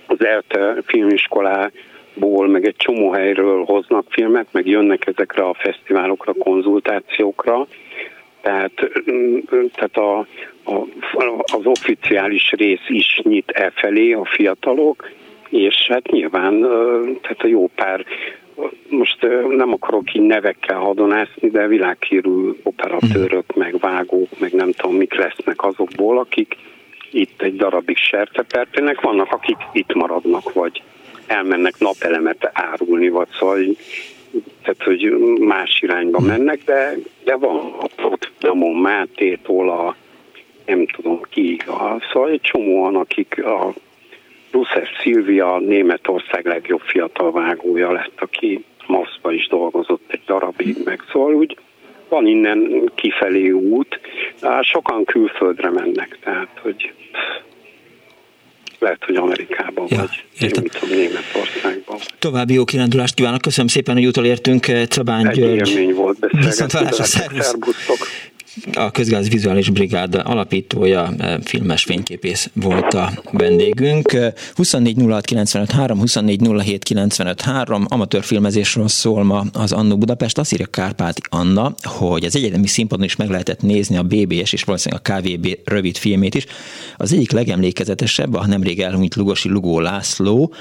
az 0.06 0.26
ELTE 0.26 0.76
filmiskolá 0.86 1.72
ból, 2.14 2.48
meg 2.48 2.66
egy 2.66 2.76
csomó 2.76 3.12
helyről 3.12 3.64
hoznak 3.64 4.06
filmet, 4.10 4.48
meg 4.52 4.68
jönnek 4.68 5.08
ezekre 5.08 5.44
a 5.44 5.54
fesztiválokra, 5.54 6.34
konzultációkra. 6.34 7.68
Tehát, 8.42 8.72
mm, 9.12 9.38
tehát 9.48 9.98
a, 9.98 10.18
a, 10.64 10.86
az 11.54 11.66
oficiális 11.66 12.52
rész 12.52 12.88
is 12.88 13.22
nyit 13.24 13.50
e 13.50 13.72
felé 13.76 14.12
a 14.12 14.26
fiatalok, 14.26 15.10
és 15.50 15.88
hát 15.88 16.12
nyilván 16.12 16.62
tehát 17.22 17.42
a 17.42 17.48
jó 17.48 17.70
pár 17.76 18.06
most 18.90 19.28
nem 19.48 19.74
akarok 19.74 20.14
így 20.14 20.22
nevekkel 20.22 20.78
hadonászni, 20.78 21.50
de 21.50 21.68
világhírű 21.68 22.50
operatőrök, 22.64 23.56
meg 23.56 23.80
vágók, 23.80 24.40
meg 24.40 24.52
nem 24.54 24.72
tudom, 24.72 24.96
mik 24.96 25.14
lesznek 25.14 25.64
azokból, 25.64 26.20
akik 26.20 26.56
itt 27.12 27.42
egy 27.42 27.56
darabig 27.56 27.98
sertepertének, 27.98 29.02
vannak, 29.02 29.32
akik 29.32 29.58
itt 29.74 29.94
maradnak, 29.94 30.54
vagy 30.54 30.82
elmennek 31.32 31.80
napelemet 31.80 32.50
árulni, 32.54 33.10
vagy 33.10 33.28
szóval, 33.40 33.60
tehát, 34.62 34.84
hogy 34.84 35.18
más 35.40 35.82
irányba 35.82 36.20
mennek, 36.20 36.64
de, 36.66 36.98
de 37.24 37.36
van 37.36 37.74
ott 38.04 38.32
Damon 38.40 38.76
Mátétól 38.76 39.70
a 39.70 39.96
nem 40.66 40.88
tudom 40.88 41.22
ki, 41.30 41.62
a, 41.68 42.08
szóval 42.12 42.30
egy 42.30 42.42
csomóan, 42.42 42.96
akik 42.96 43.46
a 43.46 43.74
Ruszef 44.52 44.88
Szilvia 45.02 45.60
Németország 45.60 46.46
legjobb 46.46 46.82
fiatal 46.82 47.32
vágója 47.32 47.92
lett, 47.92 48.22
aki 48.22 48.64
Maszba 48.88 49.32
is 49.32 49.48
dolgozott 49.48 50.04
egy 50.08 50.22
darabig, 50.26 50.78
meg 50.86 51.04
szóval 51.12 51.34
úgy 51.34 51.58
van 52.10 52.28
innen 52.28 52.92
kifelé 52.96 53.50
út, 53.50 54.00
sokan 54.62 55.04
külföldre 55.04 55.70
mennek, 55.70 56.18
tehát 56.24 56.60
hogy 56.62 56.94
lehet, 58.82 59.04
hogy 59.06 59.16
Amerikában 59.16 59.86
ja, 59.90 59.98
vagy 59.98 60.24
értem. 60.40 60.64
Én 60.64 60.70
tudom, 60.80 60.96
Németországban. 60.96 61.98
További 62.20 62.54
jó 62.54 62.64
kirándulást 62.64 63.14
kívánok, 63.14 63.42
köszönöm 63.42 63.68
szépen, 63.68 63.96
hogy 63.96 64.06
utolértünk 64.08 64.66
Cabány 64.88 65.28
Egy 65.28 65.36
György. 65.36 65.70
élmény 65.70 65.94
volt 65.94 66.20
beszélgetni. 66.20 66.50
Viszont 66.50 66.72
a 68.74 68.92
Közgáz 68.92 69.30
Vizuális 69.30 69.70
Brigád 69.70 70.16
alapítója, 70.16 71.14
eh, 71.18 71.36
filmes 71.44 71.84
fényképész 71.84 72.50
volt 72.54 72.94
a 72.94 73.12
vendégünk. 73.32 74.12
24.06.95.3, 74.56 75.98
24.07.95.3, 76.02 77.88
amatőr 77.88 78.24
filmezésről 78.24 78.88
szól 78.88 79.24
ma 79.24 79.46
az 79.54 79.72
Annó 79.72 79.98
Budapest. 79.98 80.38
Azt 80.38 80.54
írja 80.54 80.66
Kárpáti 80.66 81.22
Anna, 81.30 81.74
hogy 81.82 82.26
az 82.26 82.36
egyetemi 82.36 82.68
színpadon 82.68 83.06
is 83.06 83.16
meg 83.16 83.30
lehetett 83.30 83.62
nézni 83.62 83.98
a 83.98 84.04
BBS 84.04 84.54
és 84.54 84.64
valószínűleg 84.64 85.04
a 85.06 85.14
KVB 85.14 85.58
rövid 85.64 85.98
filmét 85.98 86.36
is. 86.36 86.46
Az 86.98 87.14
egyik 87.14 87.32
legemlékezetesebb, 87.32 88.34
a 88.34 88.48
nemrég 88.48 88.80
elhunyt 88.80 89.16
Lugosi 89.16 89.50
Lugó 89.50 89.80
László 89.80 90.54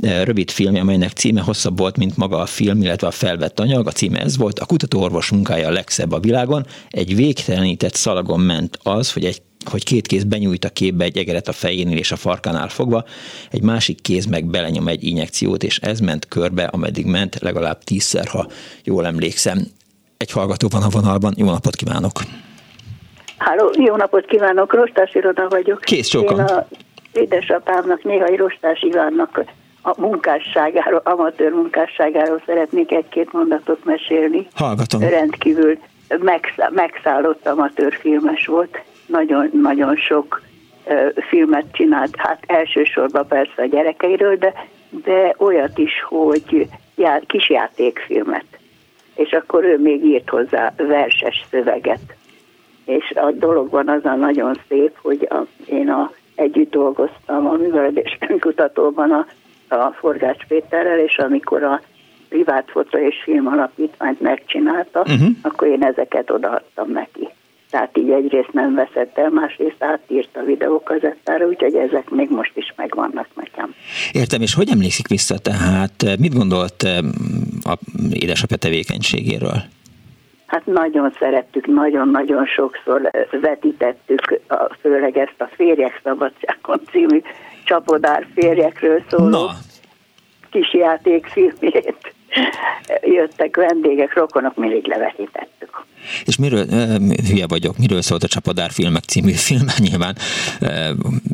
eh, 0.00 0.24
rövid 0.24 0.50
filmje, 0.50 0.80
amelynek 0.80 1.10
címe 1.10 1.40
hosszabb 1.40 1.78
volt, 1.78 1.96
mint 1.96 2.16
maga 2.16 2.38
a 2.38 2.46
film, 2.46 2.82
illetve 2.82 3.06
a 3.06 3.10
felvett 3.10 3.60
anyag. 3.60 3.86
A 3.86 3.92
címe 3.92 4.20
ez 4.20 4.36
volt. 4.36 4.58
A 4.58 4.64
kutatóorvos 4.64 5.30
munkája 5.30 5.68
a 5.68 5.72
legszebb 5.72 6.12
a 6.12 6.20
világon. 6.20 6.66
Egy 6.90 7.16
vég 7.16 7.31
végtelenített 7.34 7.94
szalagon 7.94 8.40
ment 8.40 8.78
az, 8.82 9.12
hogy 9.12 9.24
egy 9.24 9.42
hogy 9.70 9.84
két 9.84 10.06
kéz 10.06 10.24
benyújt 10.24 10.64
a 10.64 10.68
képbe 10.68 11.04
egy 11.04 11.18
egeret 11.18 11.48
a 11.48 11.52
fejénél 11.52 11.96
és 11.96 12.12
a 12.12 12.16
farkánál 12.16 12.68
fogva, 12.68 13.04
egy 13.50 13.62
másik 13.62 14.00
kéz 14.00 14.26
meg 14.26 14.44
belenyom 14.44 14.88
egy 14.88 15.04
injekciót, 15.04 15.62
és 15.62 15.78
ez 15.78 16.00
ment 16.00 16.28
körbe, 16.28 16.64
ameddig 16.64 17.06
ment, 17.06 17.40
legalább 17.40 17.78
tízszer, 17.84 18.26
ha 18.26 18.46
jól 18.84 19.06
emlékszem. 19.06 19.58
Egy 20.16 20.30
hallgató 20.30 20.68
van 20.70 20.82
a 20.82 20.88
vonalban, 20.88 21.34
jó 21.36 21.46
napot 21.46 21.76
kívánok! 21.76 22.12
Háló, 23.36 23.70
jó 23.78 23.96
napot 23.96 24.26
kívánok, 24.26 24.74
Rostás 24.74 25.14
Iroda 25.14 25.48
vagyok. 25.48 25.80
Kész 25.80 26.08
sokan. 26.08 26.38
Én 26.38 26.44
a 26.44 26.66
édesapámnak, 27.12 28.04
néha 28.04 28.36
Rostás 28.36 28.82
Ivánnak 28.82 29.44
a 29.82 30.00
munkásságáról, 30.00 31.00
amatőr 31.04 31.52
munkásságáról 31.52 32.42
szeretnék 32.46 32.92
egy-két 32.92 33.32
mondatot 33.32 33.84
mesélni. 33.84 34.46
Hallgatom. 34.54 35.00
Rendkívül 35.00 35.78
megszállott 36.70 37.46
amatőrfilmes 37.46 38.46
volt, 38.46 38.82
nagyon-nagyon 39.06 39.96
sok 39.96 40.40
filmet 41.28 41.64
csinált, 41.72 42.14
hát 42.16 42.42
elsősorban 42.46 43.26
persze 43.26 43.62
a 43.62 43.66
gyerekeiről, 43.66 44.36
de, 44.36 44.52
de 44.90 45.34
olyat 45.38 45.78
is, 45.78 46.02
hogy 46.02 46.68
já, 46.94 47.20
kisjátékfilmet. 47.26 48.44
És 49.14 49.32
akkor 49.32 49.64
ő 49.64 49.78
még 49.78 50.04
írt 50.04 50.28
hozzá 50.28 50.72
verses 50.76 51.44
szöveget. 51.50 52.16
és 52.84 53.12
a 53.14 53.30
dologban 53.30 53.88
az 53.88 54.04
a 54.04 54.14
nagyon 54.14 54.58
szép, 54.68 54.98
hogy 55.02 55.26
a, 55.30 55.46
én 55.66 55.90
a, 55.90 56.10
együtt 56.34 56.70
dolgoztam 56.70 57.46
a 57.46 57.52
művelődés 57.52 58.18
kutatóban 58.40 59.10
a, 59.10 59.26
a 59.74 59.92
Forgács 59.92 60.46
Péterrel, 60.46 60.98
és 60.98 61.18
amikor 61.18 61.62
a 61.62 61.80
privát 62.32 62.70
fotó 62.70 62.98
és 62.98 63.14
film 63.24 63.46
alapítványt 63.46 64.20
megcsinálta, 64.20 65.00
uh-huh. 65.00 65.28
akkor 65.42 65.68
én 65.68 65.82
ezeket 65.82 66.30
odaadtam 66.30 66.90
neki. 66.90 67.28
Tehát 67.70 67.98
így 67.98 68.10
egyrészt 68.10 68.52
nem 68.52 68.74
veszett 68.74 69.18
el, 69.18 69.30
másrészt 69.30 69.84
átírt 69.84 70.36
a 70.36 70.44
videókazettára, 70.44 71.46
úgyhogy 71.46 71.74
ezek 71.74 72.10
még 72.10 72.30
most 72.30 72.52
is 72.54 72.72
megvannak 72.76 73.28
nekem. 73.34 73.74
Értem, 74.12 74.40
és 74.40 74.54
hogy 74.54 74.68
emlékszik 74.70 75.08
vissza 75.08 75.38
tehát? 75.38 76.18
Mit 76.18 76.34
gondolt 76.34 76.82
a 77.62 77.78
édesapja 78.12 78.56
tevékenységéről? 78.56 79.62
Hát 80.46 80.66
nagyon 80.66 81.12
szerettük, 81.18 81.66
nagyon-nagyon 81.66 82.46
sokszor 82.46 83.10
vetítettük, 83.40 84.40
főleg 84.80 85.18
ezt 85.18 85.40
a 85.40 85.48
Férjek 85.56 86.00
Szabadságon 86.04 86.80
című 86.90 87.20
csapodár 87.64 88.26
férjekről 88.34 89.02
szóló 89.08 89.28
Na. 89.28 89.50
kis 90.50 90.74
játékfilmét. 90.74 92.11
Jöttek 93.12 93.56
vendégek, 93.56 94.14
rokonok, 94.14 94.56
mindig 94.56 94.86
levetítettük. 94.86 95.84
És 96.24 96.36
miről, 96.36 96.64
hülye 97.28 97.46
vagyok, 97.48 97.78
miről 97.78 98.02
szólt 98.02 98.22
a 98.22 98.28
Csapadár 98.28 98.70
filmek 98.70 99.02
című 99.02 99.32
film? 99.48 99.66
Nyilván, 99.78 100.14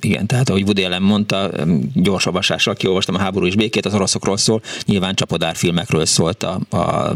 igen, 0.00 0.26
tehát 0.26 0.48
ahogy 0.48 0.62
Woody 0.62 0.84
Allen 0.84 1.02
mondta, 1.02 1.50
gyors 1.94 2.26
olvasással 2.26 2.74
kiolvastam 2.74 3.14
a 3.14 3.18
háború 3.18 3.46
és 3.46 3.56
békét, 3.56 3.84
az 3.84 3.94
oroszokról 3.94 4.36
szól, 4.36 4.60
nyilván 4.86 5.14
Csapadár 5.14 5.54
filmekről 5.54 6.04
szólt 6.04 6.42
a, 6.42 6.76
a 6.76 7.12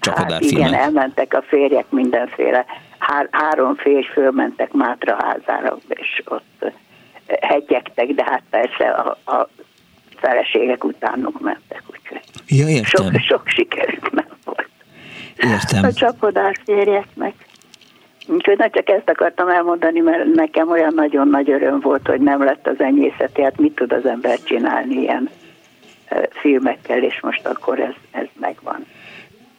Csapadár 0.00 0.30
hát 0.30 0.40
igen, 0.40 0.62
filmek. 0.62 0.80
elmentek 0.80 1.34
a 1.34 1.42
férjek 1.42 1.90
mindenféle, 1.90 2.64
há, 2.98 3.26
három 3.30 3.74
férj 3.74 4.06
fölmentek 4.12 4.72
Mátra 4.72 5.16
házára, 5.20 5.78
és 5.88 6.22
ott 6.24 6.72
hegyektek, 7.40 8.06
de 8.06 8.24
hát 8.24 8.42
persze 8.50 8.84
a, 8.90 9.18
a 9.32 9.48
feleségek 10.20 10.84
utánuk 10.84 11.40
mentek, 11.40 11.82
úgyhogy 11.90 12.20
ja, 12.48 12.68
értem. 12.68 13.12
sok, 13.12 13.20
sok 13.20 13.42
sikerük 13.48 14.12
nem 14.12 14.26
volt. 14.44 14.68
Értem. 15.36 15.84
A 15.84 15.92
csapodás 15.92 16.56
férjeknek. 16.64 17.34
Úgyhogy 18.26 18.58
na 18.58 18.70
csak 18.70 18.88
ezt 18.88 19.08
akartam 19.10 19.48
elmondani, 19.48 20.00
mert 20.00 20.24
nekem 20.34 20.70
olyan 20.70 20.92
nagyon 20.94 21.28
nagy 21.28 21.50
öröm 21.50 21.80
volt, 21.80 22.06
hogy 22.06 22.20
nem 22.20 22.44
lett 22.44 22.66
az 22.66 22.80
enyészeti, 22.80 23.42
hát 23.42 23.58
mit 23.58 23.74
tud 23.74 23.92
az 23.92 24.06
ember 24.06 24.38
csinálni 24.42 24.94
ilyen 24.94 25.30
filmekkel, 26.30 27.02
és 27.02 27.20
most 27.20 27.46
akkor 27.46 27.80
ez, 27.80 27.94
ez 28.10 28.26
megvan. 28.40 28.86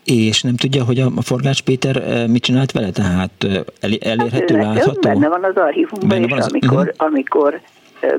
És 0.04 0.42
nem 0.42 0.56
tudja, 0.56 0.84
hogy 0.84 1.00
a 1.00 1.22
Forgács 1.22 1.62
Péter 1.62 2.28
mit 2.28 2.44
csinált 2.44 2.72
vele? 2.72 2.90
Tehát 2.90 3.44
el, 3.80 3.92
elérhető, 4.00 4.56
hát, 4.56 4.64
látható? 4.76 5.00
Benne 5.00 5.28
van 5.28 5.44
az 5.44 5.56
archívumban, 5.56 6.24
és 6.24 6.32
az... 6.32 6.48
amikor, 6.48 6.88
uh-huh. 6.88 7.08
amikor 7.08 7.60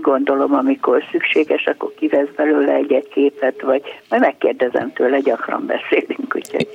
gondolom, 0.01 0.55
amikor 0.55 1.05
szükséges, 1.11 1.67
akkor 1.67 1.95
kivesz 1.95 2.29
belőle 2.37 2.73
egy-egy 2.73 3.09
képet, 3.09 3.61
vagy 3.61 3.83
majd 4.09 4.23
megkérdezem 4.23 4.93
tőle, 4.93 5.19
gyakran 5.19 5.67
beszélünk, 5.67 6.35
úgyhogy 6.35 6.69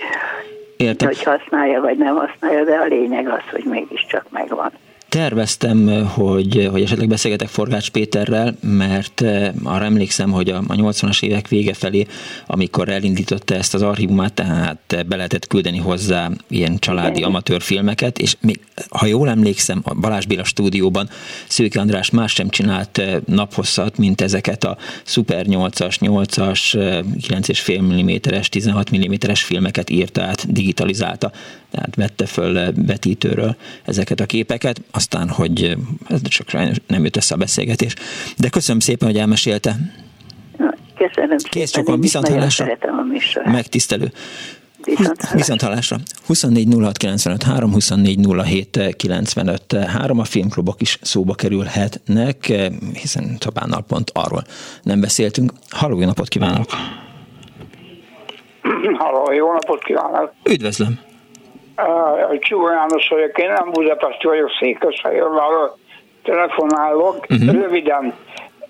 Értem. 0.78 1.08
hogy 1.08 1.24
használja, 1.24 1.82
vagy 1.82 1.98
nem 1.98 2.16
használja, 2.16 2.64
de 2.64 2.76
a 2.76 2.86
lényeg 2.86 3.28
az, 3.28 3.44
hogy 3.52 3.64
mégiscsak 3.64 4.26
megvan 4.30 4.72
terveztem, 5.10 6.06
hogy, 6.06 6.68
hogy 6.72 6.82
esetleg 6.82 7.08
beszélgetek 7.08 7.48
Forgács 7.48 7.90
Péterrel, 7.90 8.58
mert 8.62 9.22
eh, 9.22 9.52
arra 9.64 9.86
emlékszem, 9.86 10.32
hogy 10.32 10.50
a, 10.50 10.58
a 10.68 10.76
80-as 10.76 11.24
évek 11.24 11.48
vége 11.48 11.74
felé, 11.74 12.06
amikor 12.46 12.90
elindította 12.90 13.56
ezt 13.56 13.74
az 13.74 13.82
archívumát, 13.82 14.34
tehát 14.34 15.06
be 15.08 15.16
lehetett 15.16 15.48
küldeni 15.48 15.78
hozzá 15.78 16.30
ilyen 16.48 16.80
családi 16.80 17.24
amatőr 17.24 17.62
filmeket, 17.62 18.20
és 18.20 18.36
még, 18.40 18.60
ha 18.90 19.06
jól 19.06 19.30
emlékszem, 19.30 19.82
a 19.84 19.94
Balázs 19.94 20.26
Béla 20.26 20.44
stúdióban 20.44 21.10
Szőke 21.48 21.80
András 21.80 22.10
más 22.10 22.32
sem 22.34 22.50
csinált 22.50 22.98
eh, 22.98 23.16
naphosszat, 23.26 23.98
mint 23.98 24.22
ezeket 24.22 24.64
a 24.64 24.78
Super 25.04 25.46
8-as, 25.50 25.98
8-as, 26.00 26.74
9,5 27.28 28.32
mm-es, 28.32 28.50
16 28.50 28.98
mm-es 28.98 29.44
filmeket 29.44 29.90
írta 29.90 30.22
át, 30.24 30.52
digitalizálta 30.52 31.32
tehát 31.72 31.96
vette 31.96 32.26
föl 32.26 32.74
vetítőről 32.76 33.56
ezeket 33.86 34.20
a 34.20 34.26
képeket, 34.26 34.82
aztán, 34.92 35.30
hogy 35.30 35.78
ez 36.10 36.22
csak 36.22 36.52
nem 36.88 37.04
jött 37.04 37.16
össze 37.16 37.34
a 37.34 37.38
beszélgetés. 37.38 37.94
De 38.38 38.50
köszönöm 38.50 38.80
szépen, 38.80 39.08
hogy 39.08 39.18
elmesélte. 39.18 39.76
Köszönöm 40.98 41.38
Kész 41.50 41.72
csak 41.72 41.88
a 41.88 41.98
viszonthallásra. 41.98 42.78
Megtisztelő. 43.46 44.12
Viszont 45.34 45.62
hallásra. 45.62 45.98
24 46.26 46.68
06 46.80 46.98
95 46.98 47.44
3, 47.44 47.72
24 47.72 48.20
07 48.44 48.96
95 48.96 49.74
3. 49.74 50.20
A 50.20 50.24
filmklubok 50.24 50.82
is 50.82 51.00
szóba 51.02 51.34
kerülhetnek, 51.34 52.54
hiszen 52.94 53.38
Csapánnal 53.40 53.84
pont 53.88 54.12
arról 54.14 54.44
nem 54.84 55.00
beszéltünk. 55.00 55.52
Halló, 55.70 56.00
jó 56.00 56.06
napot 56.06 56.28
kívánok! 56.28 56.70
Halló, 58.98 59.32
jó 59.32 59.52
napot 59.52 59.84
kívánok! 59.84 60.34
Üdvözlöm! 60.50 61.07
Csúva 62.40 62.72
János 62.72 63.08
vagyok, 63.08 63.38
én 63.38 63.52
nem 63.52 63.70
Budapest 63.72 64.24
vagyok, 64.24 64.52
Székesfehérvárról 64.60 65.78
telefonálok. 66.24 67.26
Uh-huh. 67.30 67.62
Röviden, 67.62 68.14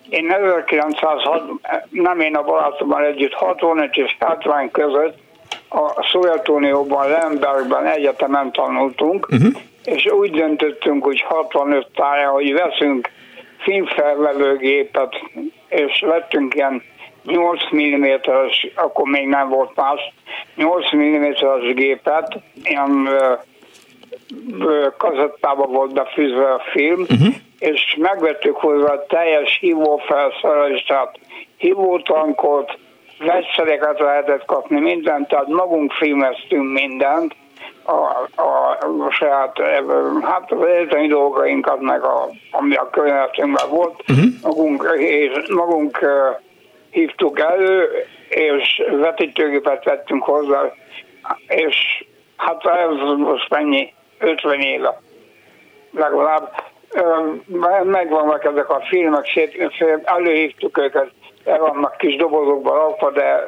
én 0.10 0.32
1906, 0.32 1.42
nem 1.90 2.20
én 2.20 2.36
a 2.36 2.44
barátommal 2.44 3.06
együtt, 3.06 3.34
65 3.34 3.96
és 3.96 4.16
70 4.20 4.72
között 4.72 5.18
a 5.70 6.08
Szovjetunióban, 6.12 7.10
Lembergben 7.10 7.86
egyetemen 7.86 8.52
tanultunk, 8.52 9.28
uh-huh. 9.32 9.54
és 9.84 10.06
úgy 10.06 10.32
döntöttünk, 10.32 11.04
hogy 11.04 11.22
65 11.22 11.88
táján, 11.96 12.30
hogy 12.30 12.54
veszünk 12.54 13.10
filmfelvevőgépet, 13.58 15.16
és 15.68 16.04
vettünk 16.08 16.56
ilyen 16.56 16.82
8 17.28 17.60
mm-es, 17.76 18.68
akkor 18.76 19.08
még 19.08 19.28
nem 19.28 19.50
volt 19.50 19.76
más, 19.76 20.14
8 20.56 20.96
mm-es 20.96 21.74
gépet, 21.74 22.40
ilyen 22.64 23.10
kazettába 24.98 25.66
volt 25.66 25.94
befűzve 25.94 26.54
a 26.54 26.62
film, 26.72 27.02
uh-huh. 27.02 27.36
és 27.60 27.96
megvettük 28.00 28.56
hozzá 28.56 28.94
a 28.94 29.06
teljes 29.06 29.58
hívófelszerelést, 29.60 30.94
hívótankot, 31.58 32.78
vegyszereket 33.20 34.00
lehetett 34.00 34.46
kapni, 34.46 34.80
mindent, 34.80 35.28
tehát 35.28 35.48
magunk 35.48 35.92
filmeztünk 35.92 36.72
mindent, 36.72 37.36
a, 37.84 37.92
a, 38.42 38.78
a 39.08 39.12
saját, 39.12 39.62
hát 40.22 40.52
az 40.52 40.68
egyetemi 40.68 41.08
dolgainkat, 41.08 41.80
meg 41.80 42.04
a, 42.04 42.30
ami 42.52 42.76
a 42.76 42.90
környezetünkben 42.90 43.70
volt, 43.70 44.04
uh-huh. 44.08 44.26
magunk, 44.42 44.94
és 44.98 45.32
magunk 45.50 46.00
hívtuk 46.90 47.40
elő, 47.40 48.06
és 48.30 48.84
vetítőgépet 48.92 49.84
vettünk 49.84 50.24
hozzá, 50.24 50.74
és 51.48 52.06
hát 52.38 52.66
ez 52.66 53.18
most 53.18 53.50
mennyi, 53.50 53.94
50 54.20 54.60
éve 54.60 55.02
legalább. 55.92 56.52
Megvannak 57.84 58.44
ezek 58.44 58.70
a 58.70 58.82
filmek, 58.90 59.52
előhívtuk 60.04 60.78
őket, 60.78 61.12
el 61.46 61.60
vannak 61.60 61.98
kis 61.98 62.16
dobozokban 62.16 62.78
rakva, 62.78 63.12
de 63.12 63.48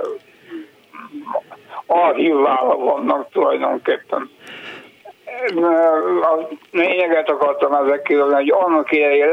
archiválva 1.85 2.75
vannak 2.75 3.29
tulajdonképpen 3.31 4.29
a 6.21 6.47
lényeget 6.71 7.29
akartam 7.29 7.73
ezekkel, 7.73 8.19
hogy 8.19 8.49
annak 8.49 8.91
idején, 8.91 9.29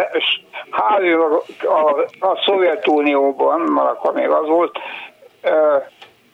házilag 0.70 1.42
a, 1.62 2.00
a 2.26 2.42
Szovjetunióban, 2.44 3.60
mert 3.60 3.88
akkor 3.88 4.12
még 4.12 4.28
az 4.28 4.46
volt, 4.46 4.78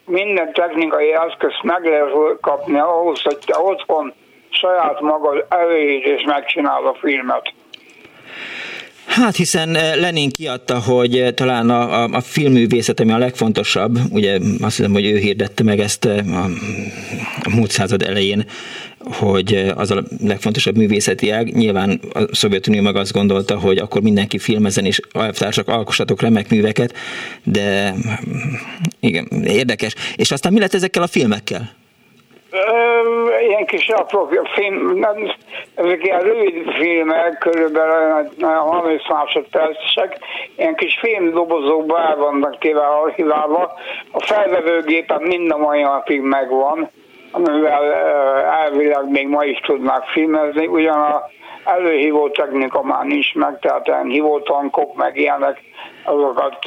minden 0.04 0.52
technikai 0.52 1.12
eszközt 1.12 1.62
meg 1.62 1.84
lehet 1.84 2.40
kapni 2.40 2.78
ahhoz, 2.78 3.22
hogy 3.22 3.38
te 3.46 3.58
otthon 3.58 4.14
saját 4.48 5.00
magad 5.00 5.46
előíd 5.48 6.06
és 6.06 6.22
megcsinál 6.26 6.86
a 6.86 6.94
filmet. 6.94 7.51
Hát 9.12 9.36
hiszen 9.36 9.76
eh, 9.76 9.96
Lenin 9.96 10.30
kiadta, 10.30 10.78
hogy 10.80 11.18
eh, 11.18 11.30
talán 11.30 11.70
a, 11.70 12.02
a, 12.02 12.08
a 12.12 12.20
filmművészet, 12.20 13.00
ami 13.00 13.12
a 13.12 13.18
legfontosabb, 13.18 13.98
ugye 14.10 14.38
azt 14.60 14.76
hiszem, 14.76 14.92
hogy 14.92 15.04
ő 15.04 15.16
hirdette 15.16 15.62
meg 15.62 15.80
ezt 15.80 16.04
eh, 16.04 16.44
a, 16.44 16.50
a 17.42 17.54
múlt 17.54 17.70
század 17.70 18.02
elején, 18.02 18.46
hogy 18.98 19.72
az 19.74 19.90
a 19.90 20.02
legfontosabb 20.20 20.76
művészeti 20.76 21.30
ág. 21.30 21.54
Nyilván 21.54 22.00
a 22.12 22.34
Szovjetunió 22.34 22.82
meg 22.82 22.96
azt 22.96 23.12
gondolta, 23.12 23.58
hogy 23.58 23.78
akkor 23.78 24.02
mindenki 24.02 24.38
filmezen 24.38 24.84
és 24.84 25.00
elvtársak 25.12 25.68
alkossatok 25.68 26.20
remek 26.20 26.50
műveket, 26.50 26.94
de 27.44 27.94
igen, 29.00 29.26
érdekes. 29.44 29.94
És 30.16 30.30
aztán 30.30 30.52
mi 30.52 30.58
lett 30.58 30.74
ezekkel 30.74 31.02
a 31.02 31.06
filmekkel? 31.06 31.81
Ilyen 33.48 33.66
kis 33.66 33.88
apró 33.88 34.28
film, 34.54 34.98
nem, 34.98 35.16
ezek 35.74 36.04
ilyen 36.04 36.20
rövid 36.20 36.72
filmek, 36.72 37.38
körülbelül 37.38 38.30
30 38.40 39.08
másodpercesek, 39.08 40.18
ilyen 40.56 40.74
kis 40.74 40.98
filmdobozokba 40.98 41.98
el 41.98 42.16
vannak 42.16 42.58
téve 42.58 42.86
archiválva. 42.86 43.72
A 44.12 44.20
felvevőgépen 44.20 45.22
mind 45.22 45.50
a 45.50 45.56
mai 45.56 45.82
napig 45.82 46.20
megvan, 46.20 46.90
amivel 47.30 47.92
elvileg 48.64 49.10
még 49.10 49.28
ma 49.28 49.44
is 49.44 49.60
tudnák 49.60 50.04
filmezni, 50.04 50.66
ugyan 50.66 51.00
a 51.00 51.30
előhívó 51.64 52.28
technika 52.28 52.82
már 52.82 53.04
nincs 53.04 53.34
meg, 53.34 53.58
tehát 53.58 53.86
ilyen 53.86 54.06
hívótankok 54.06 54.96
meg 54.96 55.16
ilyenek, 55.16 55.60
azokat 56.04 56.58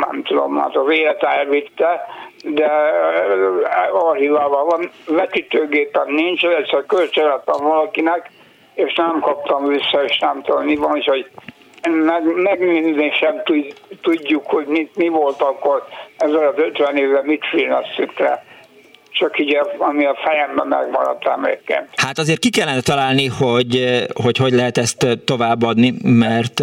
nem 0.00 0.22
tudom, 0.22 0.58
hát 0.58 0.76
az 0.76 0.90
élet 0.90 1.22
elvitte, 1.22 2.06
de 2.42 2.70
archivával 3.92 4.64
van, 4.64 4.90
vetítőgépen 5.06 6.06
nincs, 6.06 6.44
egyszer 6.44 6.84
kölcsönlettem 6.86 7.66
valakinek, 7.66 8.30
és 8.74 8.94
nem 8.94 9.20
kaptam 9.20 9.66
vissza, 9.66 10.04
és 10.04 10.18
nem 10.18 10.42
tudom 10.42 10.64
mi 10.64 10.76
van, 10.76 10.96
és 10.96 11.04
hogy 11.04 11.30
meg, 11.90 12.22
megnézni 12.34 13.10
sem 13.10 13.42
tudjuk, 14.02 14.46
hogy 14.46 14.66
mit, 14.66 14.96
mi 14.96 15.08
volt 15.08 15.40
akkor 15.40 15.84
ezzel 16.16 16.46
az 16.46 16.54
50 16.56 16.96
évvel, 16.96 17.22
mit 17.22 17.46
filmeztük 17.50 18.18
le 18.18 18.44
csak 19.12 19.38
így, 19.38 19.58
ami 19.78 20.04
a 20.04 20.18
fejemben 20.24 20.66
megmaradt 20.66 21.26
emlékem. 21.26 21.88
Hát 21.96 22.18
azért 22.18 22.38
ki 22.38 22.50
kellene 22.50 22.80
találni, 22.80 23.26
hogy 23.26 24.02
hogy, 24.22 24.36
hogy 24.36 24.52
lehet 24.52 24.78
ezt 24.78 25.06
továbbadni, 25.24 25.94
mert... 26.02 26.62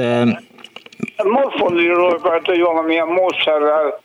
Morfondírókat, 1.24 2.46
hogy 2.46 2.60
valamilyen 2.60 3.08
módszerrel 3.08 4.02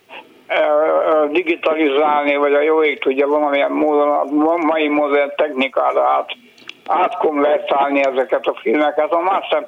digitalizálni, 1.31 2.35
vagy 2.35 2.53
a 2.53 2.61
jó 2.61 2.83
ég 2.83 2.99
tudja 2.99 3.27
valamilyen 3.27 3.71
módon, 3.71 4.09
a 4.09 4.55
mai 4.55 4.87
modern 4.87 5.31
technikára 5.35 6.01
át, 6.01 6.29
átkonvertálni 6.87 8.05
ezeket 8.05 8.45
a 8.45 8.57
filmeket. 8.61 9.11
A 9.11 9.19
másik, 9.19 9.67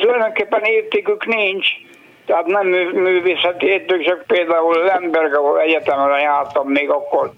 tulajdonképpen 0.00 0.62
értékük 0.62 1.26
nincs, 1.26 1.66
tehát 2.26 2.46
nem 2.46 2.66
művészeti 2.92 3.66
érték, 3.66 4.06
csak 4.06 4.24
például 4.26 4.84
Lemberg, 4.84 5.34
ahol 5.34 5.60
egyetemre 5.60 6.18
jártam 6.18 6.68
még 6.68 6.90
akkor 6.90 7.30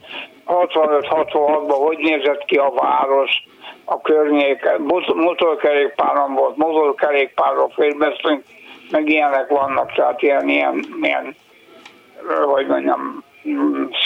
65-66-ban, 0.46 1.76
hogy 1.78 1.98
nézett 1.98 2.44
ki 2.44 2.56
a 2.56 2.72
város, 2.74 3.44
a 3.84 4.00
környék, 4.00 4.68
motorkerékpáron 5.14 6.34
volt, 6.34 6.56
motorkerékpárról 6.56 7.72
filmeztünk, 7.74 8.42
meg 8.90 9.08
ilyenek 9.08 9.48
vannak, 9.48 9.92
tehát 9.92 10.22
ilyen, 10.22 10.48
ilyen, 10.48 10.84
ilyen 11.02 11.36
hogy 12.54 12.66
mondjam, 12.66 13.24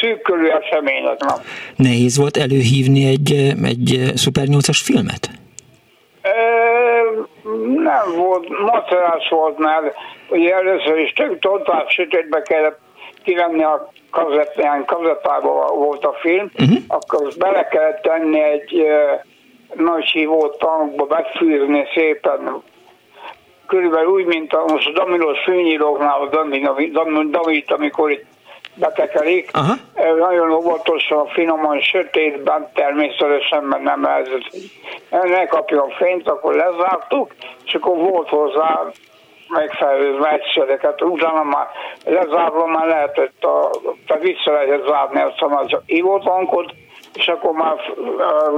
szűkölő 0.01 0.51
események. 0.51 1.19
Na. 1.19 1.35
Nehéz 1.77 2.19
volt 2.19 2.37
előhívni 2.37 3.07
egy, 3.07 3.32
egy 3.62 4.12
Super 4.16 4.45
8-as 4.47 4.81
filmet? 4.85 5.31
E, 6.23 6.32
nem 7.77 8.16
volt, 8.16 8.49
macerás 8.49 9.28
volt, 9.28 9.59
mert 9.59 9.95
ugye 10.28 10.55
először 10.55 10.99
is 10.99 11.12
tök 11.12 11.39
totál 11.39 11.85
sötétbe 11.89 12.43
kellett 12.43 12.78
kivenni 13.24 13.62
a 13.62 13.93
kazettán, 14.11 14.85
kazettában 14.85 15.78
volt 15.78 16.05
a 16.05 16.16
film, 16.20 16.51
uh-huh. 16.59 16.78
akkor 16.89 17.27
azt 17.27 17.39
bele 17.39 17.69
kellett 17.69 18.03
tenni 18.03 18.41
egy 18.43 18.74
uh, 18.74 19.85
nagy 19.85 20.05
hívó 20.05 20.49
tankba, 20.49 21.05
befűzni 21.05 21.87
szépen, 21.95 22.62
körülbelül 23.70 24.10
úgy, 24.10 24.24
mint 24.24 24.52
a 24.52 24.64
most 24.66 24.88
a 24.88 24.92
Damilos 24.92 25.38
főnyíróknál 25.44 26.20
a 26.20 26.28
Damit, 26.92 27.70
amikor 27.72 28.10
itt 28.10 28.24
betekerik. 28.74 29.51
Aha. 29.52 29.74
Nagyon 30.18 30.52
óvatosan, 30.52 31.26
finoman, 31.26 31.80
sötétben, 31.80 32.70
természetesen, 32.74 33.64
mert 33.64 33.82
nem 33.82 34.02
lehetett, 34.02 34.51
ne 35.10 35.47
kapjon 35.47 35.90
fényt, 35.90 36.28
akkor 36.28 36.55
lezártuk, 36.55 37.34
és 37.64 37.74
akkor 37.74 37.97
volt 37.97 38.28
hozzá 38.28 38.80
megfelelő 39.48 40.18
vegyszereket, 40.18 41.02
utána 41.02 41.42
már 41.42 41.66
lezárva 42.05 42.66
már 42.66 42.86
lehetett, 42.86 43.44
a, 43.44 43.70
tehát 44.06 44.22
vissza 44.22 44.52
lehetett 44.52 44.86
zárni 44.86 45.20
azt 45.20 45.40
a 45.72 45.82
ivótankot, 45.86 46.72
és 47.14 47.28
akkor 47.28 47.52
már 47.52 47.76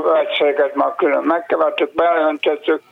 vegyszereket 0.05 0.75
már 0.75 0.95
külön 0.95 1.23
megkevertük, 1.23 1.95
beöntöttük, 1.95 2.83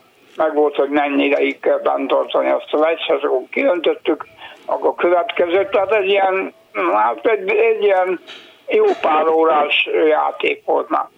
meg 0.40 0.54
volt, 0.54 0.76
hogy 0.76 0.88
mennyi 0.88 1.24
ideig 1.24 1.60
kell 1.60 1.80
bent 1.82 2.08
tartani 2.08 2.50
azt 2.50 2.72
a 2.72 2.78
vegyszert, 2.78 3.24
akkor 3.24 3.42
kiöntöttük, 3.50 4.26
akkor 4.66 4.94
következő, 4.94 5.68
tehát 5.70 5.92
egy 5.92 6.08
ilyen, 6.08 6.54
hát 6.92 7.26
egy, 7.26 7.50
egy 7.50 7.82
ilyen 7.82 8.20
jó 8.68 8.84
pár 9.00 9.28
órás 9.28 9.88
játék 10.08 10.62
volt 10.64 10.88
már. 10.88 11.08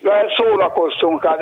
De 0.00 0.34
szórakoztunk, 0.36 1.24
hát 1.24 1.40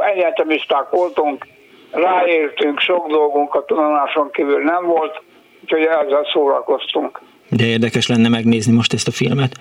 egyetemisták 0.00 0.90
voltunk, 0.90 1.46
ráértünk, 1.90 2.80
sok 2.80 3.08
dolgunk 3.08 3.54
a 3.54 3.64
tudomáson 3.64 4.30
kívül 4.30 4.62
nem 4.62 4.84
volt, 4.86 5.22
úgyhogy 5.62 5.82
ezzel 5.82 6.28
szórakoztunk. 6.32 7.20
De 7.48 7.64
érdekes 7.64 8.08
lenne 8.08 8.28
megnézni 8.28 8.72
most 8.72 8.92
ezt 8.92 9.08
a 9.08 9.10
filmet, 9.10 9.52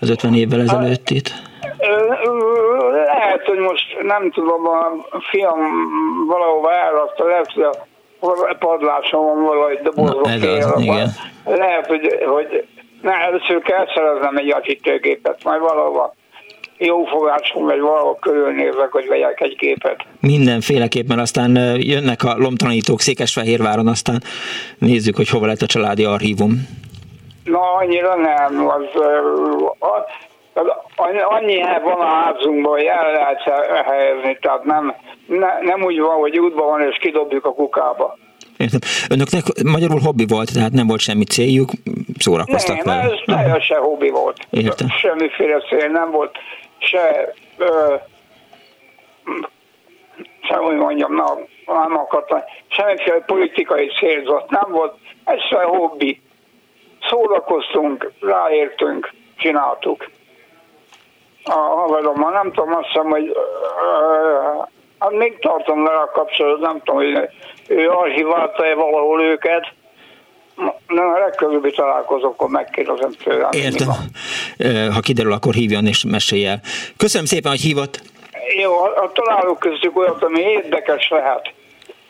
az 0.00 0.10
50 0.10 0.34
évvel 0.34 0.60
ezelőttit. 0.60 1.32
Lehet, 3.36 3.50
hogy 3.50 3.58
most 3.58 4.02
nem 4.02 4.30
tudom, 4.30 4.66
a 5.10 5.20
fiam 5.30 5.58
valahova 6.26 6.72
elrakta, 6.72 7.26
lehet, 7.26 7.52
hogy 7.52 7.62
a 8.20 8.56
padláson 8.58 9.24
van 9.24 9.44
valahogy 9.44 9.78
dobozok. 9.82 10.28
igen. 10.78 11.10
Lehet, 11.44 11.86
hogy, 11.86 12.18
hogy 12.26 12.66
ne, 13.02 13.12
először 13.12 13.62
kell 13.62 13.86
szereznem 13.94 14.36
egy 14.36 14.52
akitőgépet, 14.52 15.44
majd 15.44 15.60
valahova 15.60 16.14
jó 16.78 17.04
fogásom, 17.04 17.64
vagy 17.64 17.80
valahol 17.80 18.18
körülnézek, 18.20 18.88
hogy 18.90 19.06
vegyek 19.08 19.40
egy 19.40 19.56
képet. 19.56 20.04
Mindenféleképpen 20.20 21.18
aztán 21.18 21.56
jönnek 21.80 22.22
a 22.24 22.34
lomtalanítók 22.36 23.00
Székesfehérváron, 23.00 23.86
aztán 23.86 24.22
nézzük, 24.78 25.16
hogy 25.16 25.28
hova 25.28 25.46
lett 25.46 25.60
a 25.60 25.66
családi 25.66 26.04
archívum. 26.04 26.68
Na, 27.44 27.74
annyira 27.74 28.14
nem. 28.16 28.68
Az, 28.68 29.02
annyi 31.28 31.62
van 31.82 32.00
a 32.00 32.04
házunkban, 32.04 32.72
hogy 32.72 32.84
el 32.84 33.12
lehet 33.12 33.40
helyezni, 33.86 34.38
tehát 34.40 34.64
nem, 34.64 34.94
ne, 35.26 35.58
nem 35.60 35.82
úgy 35.82 36.00
van, 36.00 36.18
hogy 36.18 36.38
útban 36.38 36.66
van, 36.66 36.80
és 36.80 36.96
kidobjuk 36.96 37.44
a 37.44 37.52
kukába. 37.52 38.18
Értem. 38.56 38.80
Önöknek 39.10 39.42
magyarul 39.64 40.00
hobbi 40.00 40.26
volt, 40.28 40.52
tehát 40.52 40.72
nem 40.72 40.86
volt 40.86 41.00
semmi 41.00 41.24
céljuk, 41.24 41.70
szórakoztak 42.18 42.76
nem, 42.76 42.84
vele? 42.84 43.02
Nem, 43.02 43.12
ez 43.12 43.20
teljesen 43.24 43.78
hobbi 43.78 44.10
volt. 44.10 44.46
Értem. 44.50 44.88
Semmiféle 44.88 45.60
cél 45.60 45.88
nem 45.88 46.10
volt 46.10 46.36
se, 46.78 47.32
ö, 47.56 47.94
se 50.42 50.54
hogy 50.54 50.76
mondjam, 50.76 51.14
na, 51.14 51.38
nem 51.66 51.96
akartam, 51.96 52.40
semmiféle 52.68 53.18
politikai 53.18 53.88
célzat 53.98 54.50
nem 54.50 54.70
volt, 54.70 54.94
ez 55.24 55.40
se 55.50 55.62
hobbi. 55.62 56.20
Szórakoztunk, 57.08 58.12
ráértünk, 58.20 59.12
csináltuk. 59.36 60.10
A 61.48 61.58
haverommal 61.58 62.32
nem 62.32 62.52
tudom, 62.52 62.74
azt 62.74 62.86
hiszem, 62.86 63.10
hogy 63.10 63.36
hát 64.98 65.10
még 65.10 65.38
tartom 65.38 65.84
vele 65.84 65.98
a 65.98 66.10
kapcsolatot, 66.10 66.60
nem 66.60 66.80
tudom, 66.84 66.96
hogy 66.96 67.28
ő 67.68 67.88
archiválta-e 67.88 68.74
valahol 68.74 69.22
őket, 69.22 69.72
Na, 70.86 71.02
a 71.02 71.18
legközelebbi 71.18 71.70
találkozókon 71.70 72.50
megkérdezem 72.50 73.10
tőlem. 73.24 73.48
Értem. 73.50 73.88
Ha 74.92 75.00
kiderül, 75.00 75.32
akkor 75.32 75.54
hívjon 75.54 75.86
és 75.86 76.04
mesélj 76.04 76.46
el. 76.46 76.60
Köszönöm 76.96 77.26
szépen, 77.26 77.50
hogy 77.50 77.60
hívott. 77.60 78.02
Jó, 78.62 78.82
a 78.82 79.10
találók 79.12 79.58
köztük 79.58 79.98
olyat, 79.98 80.22
ami 80.22 80.40
érdekes 80.40 81.08
lehet. 81.08 81.52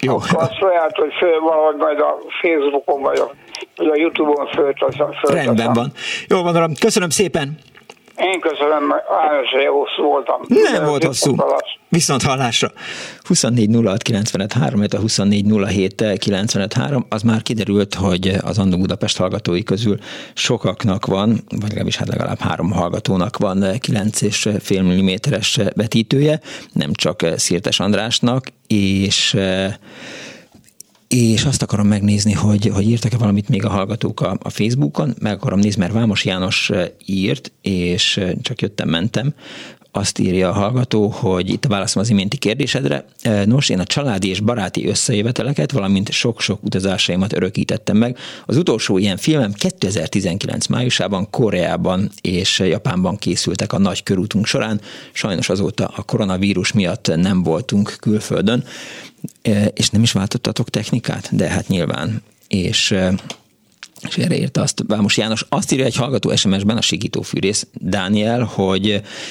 Jó. 0.01 0.15
Akkor 0.15 0.43
azt 0.43 0.61
lehet, 0.61 0.97
hogy 0.97 1.13
föl 1.19 1.41
valahogy 1.41 1.77
majd 1.77 2.01
a 2.01 2.19
Facebookon 2.43 3.03
vagy 3.03 3.19
a, 3.19 3.31
vagy 3.77 3.89
a 3.89 3.97
Youtube-on 3.97 4.47
fölteszem. 4.47 5.11
Rendben 5.23 5.73
van. 5.73 5.93
Jó 6.29 6.43
van, 6.43 6.57
uram. 6.57 6.75
Köszönöm 6.81 7.11
szépen. 7.11 7.59
Én 8.17 8.41
köszönöm, 8.41 8.91
hogy 9.53 9.67
hosszú 9.67 10.03
voltam. 10.03 10.41
Nem 10.49 10.85
volt 10.85 11.05
hosszú. 11.05 11.37
Viszont 11.89 12.23
hallásra. 12.23 12.73
24 13.23 13.77
06 13.85 14.03
95 14.03 14.53
3, 14.53 14.83
a 14.91 14.97
24 14.97 15.45
07 15.67 16.19
95 16.19 16.73
3, 16.73 17.07
az 17.09 17.23
már 17.23 17.43
kiderült, 17.43 17.95
hogy 17.95 18.33
az 18.43 18.59
Andó 18.59 18.79
Budapest 18.79 19.17
hallgatói 19.19 19.63
közül 19.63 19.99
sokaknak 20.35 21.07
van, 21.07 21.29
vagy 21.49 21.69
legalábbis 21.69 21.97
hát 21.97 22.09
legalább 22.09 22.39
három 22.39 22.71
hallgatónak 22.71 23.37
van 23.37 23.59
9,5 23.59 25.31
mm-es 25.31 25.59
vetítője, 25.75 26.41
nem 26.73 26.93
csak 26.93 27.21
Szirtes 27.37 27.81
Andrásnak, 27.81 28.45
és 28.67 29.37
és 31.09 31.45
azt 31.45 31.63
akarom 31.63 31.87
megnézni, 31.87 32.33
hogy, 32.33 32.67
hogy 32.67 32.89
írtak-e 32.89 33.17
valamit 33.17 33.49
még 33.49 33.65
a 33.65 33.69
hallgatók 33.69 34.21
a, 34.21 34.37
a 34.43 34.51
Facebookon, 34.51 35.15
meg 35.21 35.33
akarom 35.33 35.59
nézni, 35.59 35.81
mert 35.81 35.93
Vámos 35.93 36.25
János 36.25 36.71
írt, 37.05 37.53
és 37.61 38.21
csak 38.43 38.61
jöttem, 38.61 38.89
mentem, 38.89 39.35
azt 39.97 40.19
írja 40.19 40.49
a 40.49 40.53
hallgató, 40.53 41.09
hogy 41.09 41.51
itt 41.51 41.65
a 41.65 41.69
válaszom 41.69 42.03
az 42.03 42.11
iménti 42.11 42.37
kérdésedre. 42.37 43.05
Nos, 43.45 43.69
én 43.69 43.79
a 43.79 43.85
családi 43.85 44.29
és 44.29 44.41
baráti 44.41 44.87
összejöveteleket, 44.87 45.73
valamint 45.73 46.11
sok-sok 46.11 46.63
utazásaimat 46.63 47.33
örökítettem 47.33 47.97
meg. 47.97 48.17
Az 48.47 48.57
utolsó 48.57 48.99
ilyen 48.99 49.17
filmem 49.17 49.53
2019 49.53 50.67
májusában 50.67 51.31
Koreában 51.31 52.11
és 52.21 52.59
Japánban 52.59 53.17
készültek 53.17 53.73
a 53.73 53.79
nagy 53.79 54.03
körútunk 54.03 54.47
során. 54.47 54.81
Sajnos 55.13 55.49
azóta 55.49 55.93
a 55.97 56.03
koronavírus 56.03 56.73
miatt 56.73 57.11
nem 57.17 57.43
voltunk 57.43 57.97
külföldön, 58.01 58.65
és 59.75 59.91
nem 59.91 60.03
is 60.03 60.13
váltottatok 60.13 60.71
technikát, 60.71 61.37
de 61.37 61.49
hát 61.49 61.69
nyilván. 61.69 62.23
És 62.49 62.95
és 64.09 64.17
erre 64.17 64.39
írta 64.39 64.63
azt 64.63 64.85
Vámos 64.87 65.17
János. 65.17 65.47
Azt 65.49 65.73
írja 65.73 65.85
egy 65.85 65.97
hallgató 65.97 66.37
SMS-ben, 66.37 66.77
a 66.77 67.23
Fűrész 67.23 67.67
Dániel, 67.73 68.43
hogy 68.43 68.87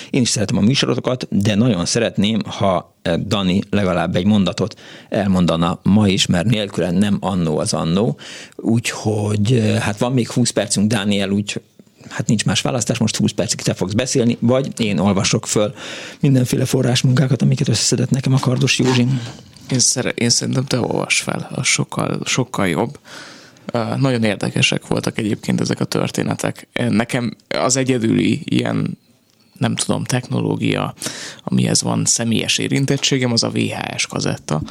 én 0.10 0.22
is 0.22 0.30
szeretem 0.30 0.58
a 0.58 0.62
műsorotokat, 0.62 1.28
de 1.30 1.56
nagyon 1.56 1.86
szeretném, 1.86 2.42
ha 2.46 2.96
Dani 3.28 3.62
legalább 3.70 4.16
egy 4.16 4.26
mondatot 4.26 4.80
elmondana 5.10 5.80
ma 5.84 6.08
is, 6.08 6.26
mert 6.26 6.46
nélküle 6.46 6.92
nem 6.92 7.18
annó 7.20 7.58
az 7.58 7.74
annó. 7.74 8.18
Úgyhogy 8.56 9.76
hát 9.80 9.98
van 9.98 10.14
még 10.14 10.30
20 10.30 10.50
percünk, 10.50 10.88
Dániel, 10.88 11.30
úgy 11.30 11.62
hát 12.10 12.28
nincs 12.28 12.46
más 12.46 12.62
választás, 12.62 12.98
most 12.98 13.16
20 13.16 13.32
percig 13.32 13.62
te 13.62 13.74
fogsz 13.74 13.94
beszélni, 13.94 14.38
vagy 14.40 14.80
én 14.80 14.98
olvasok 14.98 15.48
föl 15.48 15.74
mindenféle 16.20 16.66
forrásmunkákat, 16.66 17.42
amiket 17.42 17.68
összeszedett 17.68 18.10
nekem 18.10 18.34
a 18.34 18.40
Kardos 18.40 18.80
Józsi. 18.80 19.08
Én, 19.70 19.80
szere- 19.80 20.20
én 20.20 20.30
szerintem 20.30 20.66
te 20.66 20.80
olvas 20.80 21.20
fel, 21.20 21.50
az 21.52 21.66
sokkal, 21.66 22.20
sokkal 22.26 22.68
jobb. 22.68 23.00
Uh, 23.74 23.98
nagyon 23.98 24.24
érdekesek 24.24 24.88
voltak 24.88 25.18
egyébként 25.18 25.62
ezek 25.62 25.80
a 25.80 25.86
történetek. 25.86 26.68
Nekem 26.90 27.36
az 27.48 27.76
egyedüli 27.76 28.42
ilyen 28.44 28.98
nem 29.58 29.76
tudom, 29.76 30.04
technológia, 30.04 30.94
amihez 31.44 31.82
van 31.82 32.06
személyes 32.06 32.58
érintettségem, 32.58 33.32
az 33.32 33.44
a 33.44 33.50
VHS 33.50 34.08
kazetta 34.08 34.62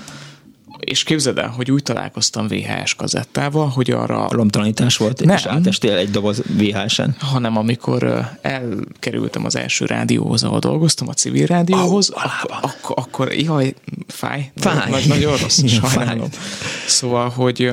és 0.85 1.03
képzeld 1.03 1.39
el, 1.39 1.49
hogy 1.49 1.71
úgy 1.71 1.83
találkoztam 1.83 2.49
VHS 2.49 2.95
kazettával, 2.95 3.69
hogy 3.69 3.91
arra... 3.91 4.27
Lomtalanítás 4.31 4.97
volt, 4.97 5.25
nem, 5.25 5.37
és 5.37 5.47
átestél 5.47 5.97
egy 5.97 6.11
doboz 6.11 6.43
VHS-en? 6.59 7.17
Hanem 7.19 7.57
amikor 7.57 8.29
elkerültem 8.41 9.45
az 9.45 9.57
első 9.57 9.85
rádióhoz, 9.85 10.43
ahol 10.45 10.59
dolgoztam, 10.59 11.09
a 11.09 11.13
civil 11.13 11.47
rádióhoz, 11.47 12.11
oh, 12.11 12.25
ak- 12.25 12.51
ak- 12.65 12.91
akkor, 12.99 13.33
jaj, 13.33 13.75
fáj. 14.07 14.53
Fáj. 14.57 14.91
Nagy, 14.91 15.07
nagyon 15.07 15.37
rossz, 15.37 15.63
sajnálom. 15.93 16.29
Szóval, 16.87 17.29
hogy 17.29 17.73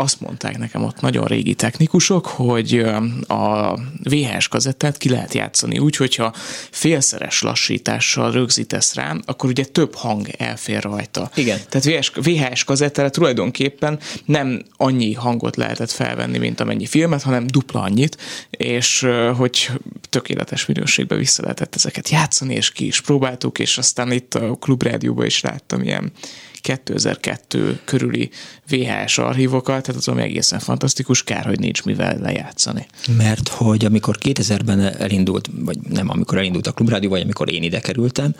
azt 0.00 0.20
mondták 0.20 0.58
nekem 0.58 0.84
ott 0.84 1.00
nagyon 1.00 1.24
régi 1.24 1.54
technikusok, 1.54 2.26
hogy 2.26 2.78
a 3.26 3.78
VHS 4.02 4.48
kazettát 4.48 4.96
ki 4.96 5.08
lehet 5.08 5.34
játszani 5.34 5.78
úgy, 5.78 5.96
hogyha 5.96 6.32
félszeres 6.70 7.42
lassítással 7.42 8.32
rögzítesz 8.32 8.94
rá, 8.94 9.16
akkor 9.24 9.50
ugye 9.50 9.64
több 9.64 9.94
hang 9.94 10.28
elfér 10.38 10.82
rajta. 10.82 11.30
Igen. 11.34 11.58
Tehát 11.68 11.86
VHS, 11.86 12.12
VHS 12.14 12.64
kazettára 12.64 13.10
tulajdonképpen 13.10 13.98
nem 14.24 14.62
annyi 14.76 15.12
hangot 15.12 15.56
lehetett 15.56 15.90
felvenni, 15.90 16.38
mint 16.38 16.60
amennyi 16.60 16.86
filmet, 16.86 17.22
hanem 17.22 17.46
dupla 17.46 17.80
annyit, 17.80 18.16
és 18.50 19.06
hogy 19.36 19.70
tökéletes 20.08 20.66
minőségbe 20.66 21.14
vissza 21.14 21.42
lehetett 21.42 21.74
ezeket 21.74 22.08
játszani, 22.08 22.54
és 22.54 22.72
ki 22.72 22.86
is 22.86 23.00
próbáltuk, 23.00 23.58
és 23.58 23.78
aztán 23.78 24.12
itt 24.12 24.34
a 24.34 24.56
klubrádióban 24.60 25.26
is 25.26 25.40
láttam 25.40 25.82
ilyen 25.82 26.12
2002 26.60 27.80
körüli 27.84 28.30
VHS 28.68 29.18
archívokat, 29.18 29.82
tehát 29.82 30.00
az 30.00 30.08
ami 30.08 30.22
egészen 30.22 30.58
fantasztikus, 30.58 31.22
kár, 31.22 31.44
hogy 31.44 31.58
nincs 31.58 31.84
mivel 31.84 32.18
lejátszani. 32.18 32.86
Mert 33.16 33.48
hogy 33.48 33.84
amikor 33.84 34.18
2000-ben 34.20 34.80
elindult, 34.80 35.48
vagy 35.54 35.78
nem, 35.88 36.08
amikor 36.08 36.38
elindult 36.38 36.66
a 36.66 36.72
klubrádió, 36.72 37.10
vagy 37.10 37.20
amikor 37.20 37.52
én 37.52 37.62
ide 37.62 37.80
kerültem, 37.80 38.34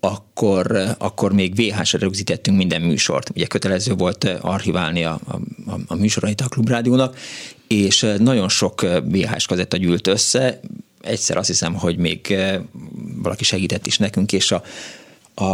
akkor, 0.00 0.94
akkor 0.98 1.32
még 1.32 1.54
VHS-re 1.54 1.98
rögzítettünk 1.98 2.56
minden 2.56 2.82
műsort. 2.82 3.30
Ugye 3.34 3.46
kötelező 3.46 3.94
volt 3.94 4.24
archiválni 4.40 5.04
a, 5.04 5.20
a, 5.66 5.74
a 5.86 5.94
műsorait 5.94 6.40
a 6.40 6.48
klubrádiónak, 6.48 7.16
és 7.66 8.06
nagyon 8.18 8.48
sok 8.48 8.80
VHS 9.04 9.46
kazetta 9.46 9.76
gyűlt 9.76 10.06
össze, 10.06 10.60
egyszer 11.04 11.36
azt 11.36 11.48
hiszem, 11.48 11.74
hogy 11.74 11.96
még 11.96 12.36
valaki 13.22 13.44
segített 13.44 13.86
is 13.86 13.98
nekünk, 13.98 14.32
és 14.32 14.52
a 14.52 14.62
a, 15.34 15.44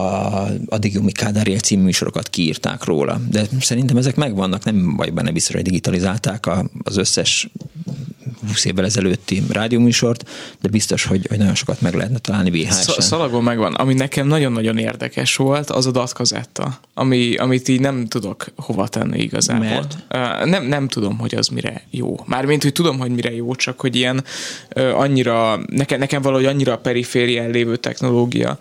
a 0.66 0.78
Digiumi 0.78 1.12
Kádár 1.12 1.46
című 1.46 1.82
műsorokat 1.82 2.28
kiírták 2.28 2.84
róla. 2.84 3.20
De 3.30 3.46
szerintem 3.60 3.96
ezek 3.96 4.16
megvannak, 4.16 4.64
nem 4.64 4.96
vagy 4.96 5.12
benne 5.12 5.30
biztos, 5.30 5.54
hogy 5.54 5.64
digitalizálták 5.64 6.46
a, 6.46 6.64
az 6.82 6.96
összes 6.96 7.48
20 8.48 8.64
évvel 8.64 8.84
ezelőtti 8.84 9.42
rádióműsort, 9.48 10.28
de 10.60 10.68
biztos, 10.68 11.04
hogy, 11.04 11.26
hogy 11.28 11.38
nagyon 11.38 11.54
sokat 11.54 11.80
meg 11.80 11.94
lehetne 11.94 12.18
találni 12.18 12.50
VHS-en. 12.50 13.00
Szalagon 13.00 13.42
megvan. 13.42 13.74
Ami 13.74 13.94
nekem 13.94 14.26
nagyon-nagyon 14.26 14.78
érdekes 14.78 15.36
volt, 15.36 15.70
az 15.70 15.86
a 15.86 15.90
datkazetta, 15.90 16.78
ami, 16.94 17.36
amit 17.36 17.68
így 17.68 17.80
nem 17.80 18.06
tudok 18.06 18.46
hova 18.56 18.88
tenni 18.88 19.18
igazából. 19.18 19.66
Mert? 20.08 20.44
Nem, 20.44 20.64
nem 20.64 20.88
tudom, 20.88 21.18
hogy 21.18 21.34
az 21.34 21.48
mire 21.48 21.82
jó. 21.90 22.16
Mármint, 22.26 22.62
hogy 22.62 22.72
tudom, 22.72 22.98
hogy 22.98 23.10
mire 23.10 23.34
jó, 23.34 23.54
csak 23.54 23.80
hogy 23.80 23.96
ilyen 23.96 24.24
annyira, 24.74 25.60
nekem, 25.66 25.98
nekem 25.98 26.22
valahogy 26.22 26.46
annyira 26.46 26.72
a 26.72 26.78
periférián 26.78 27.50
lévő 27.50 27.76
technológia, 27.76 28.58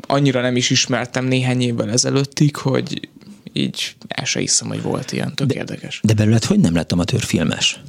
annyira 0.00 0.40
nem 0.40 0.56
is 0.56 0.70
ismertem 0.70 1.24
néhány 1.24 1.60
évvel 1.60 1.90
ezelőttig, 1.90 2.56
hogy 2.56 3.08
így 3.52 3.94
el 4.08 4.24
se 4.24 4.40
hiszem, 4.40 4.68
hogy 4.68 4.82
volt 4.82 5.12
ilyen, 5.12 5.34
tök 5.34 5.46
de, 5.46 5.54
érdekes. 5.54 6.00
De 6.02 6.14
belőled 6.14 6.44
hogy 6.44 6.60
nem 6.60 6.74
lett 6.74 6.92
amatőrfilmes? 6.92 7.80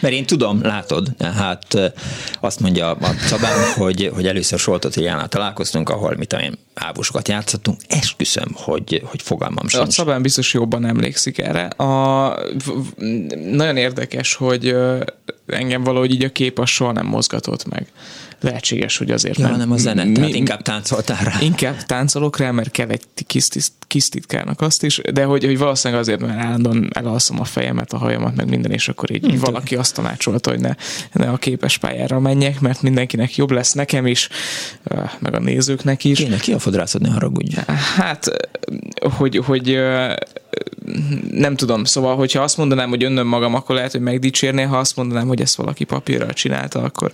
Mert 0.00 0.14
én 0.14 0.26
tudom, 0.26 0.62
látod, 0.62 1.08
hát 1.18 1.92
azt 2.40 2.60
mondja 2.60 2.90
a 2.90 3.14
Szabán, 3.26 3.72
hogy, 3.82 4.10
hogy 4.14 4.26
először 4.26 4.58
Soltot 4.58 4.94
Jánál 4.94 5.28
találkoztunk, 5.28 5.88
ahol 5.88 6.14
mit 6.16 6.32
én 6.32 6.58
ábusokat 6.74 7.28
játszottunk, 7.28 7.80
esküszöm, 7.88 8.52
hogy, 8.54 9.02
hogy 9.04 9.22
fogalmam 9.22 9.68
sincs. 9.68 9.82
A 9.82 9.90
Szabán 9.90 10.22
biztos 10.22 10.54
jobban 10.54 10.84
emlékszik 10.84 11.38
erre. 11.38 11.64
A, 11.66 12.38
nagyon 13.50 13.76
érdekes, 13.76 14.34
hogy 14.34 14.76
engem 15.46 15.84
valahogy 15.84 16.12
így 16.12 16.24
a 16.24 16.32
kép 16.32 16.58
az 16.58 16.68
soha 16.68 16.92
nem 16.92 17.06
mozgatott 17.06 17.68
meg 17.68 17.86
lehetséges, 18.42 18.96
hogy 18.96 19.10
azért 19.10 19.38
ja, 19.38 19.56
nem. 19.56 19.70
a 19.70 19.76
zene, 19.76 20.04
mi, 20.04 20.12
tehát 20.12 20.34
inkább 20.34 20.62
táncoltál 20.62 21.24
rá. 21.24 21.32
Inkább 21.40 21.76
táncolok 21.76 22.36
rá, 22.36 22.50
mert 22.50 22.70
kell 22.70 22.88
egy 22.88 23.04
kis, 23.26 23.48
kis 23.86 24.08
titkárnak 24.08 24.60
azt 24.60 24.82
is, 24.82 25.00
de 25.12 25.24
hogy, 25.24 25.44
hogy 25.44 25.58
valószínűleg 25.58 26.02
azért, 26.02 26.20
mert 26.20 26.38
állandóan 26.38 26.90
elalszom 26.92 27.40
a 27.40 27.44
fejemet, 27.44 27.92
a 27.92 27.98
hajamat, 27.98 28.36
meg 28.36 28.48
minden, 28.48 28.70
és 28.70 28.88
akkor 28.88 29.10
így 29.10 29.26
hmm, 29.26 29.38
valaki 29.38 29.76
azt 29.76 29.94
tanácsolta, 29.94 30.50
hogy 30.50 30.60
ne, 30.60 30.74
ne 31.12 31.28
a 31.28 31.36
képes 31.36 31.78
pályára 31.78 32.20
menjek, 32.20 32.60
mert 32.60 32.82
mindenkinek 32.82 33.36
jobb 33.36 33.50
lesz 33.50 33.72
nekem 33.72 34.06
is, 34.06 34.28
meg 35.18 35.34
a 35.34 35.38
nézőknek 35.38 36.04
is. 36.04 36.18
Kéne 36.18 36.36
ki 36.36 36.52
a 36.52 36.58
fodrászod, 36.58 37.00
ne 37.00 37.10
haragudj. 37.10 37.56
Hát, 37.96 38.30
hogy, 39.16 39.36
hogy 39.36 39.78
nem 41.30 41.56
tudom, 41.56 41.84
szóval, 41.84 42.16
hogyha 42.16 42.42
azt 42.42 42.56
mondanám, 42.56 42.88
hogy 42.88 43.04
önnöm 43.04 43.26
magam, 43.26 43.54
akkor 43.54 43.74
lehet, 43.74 43.92
hogy 43.92 44.00
megdicsérné, 44.00 44.62
ha 44.62 44.78
azt 44.78 44.96
mondanám, 44.96 45.26
hogy 45.26 45.40
ezt 45.40 45.54
valaki 45.54 45.84
papírral 45.84 46.32
csinálta, 46.32 46.82
akkor 46.82 47.12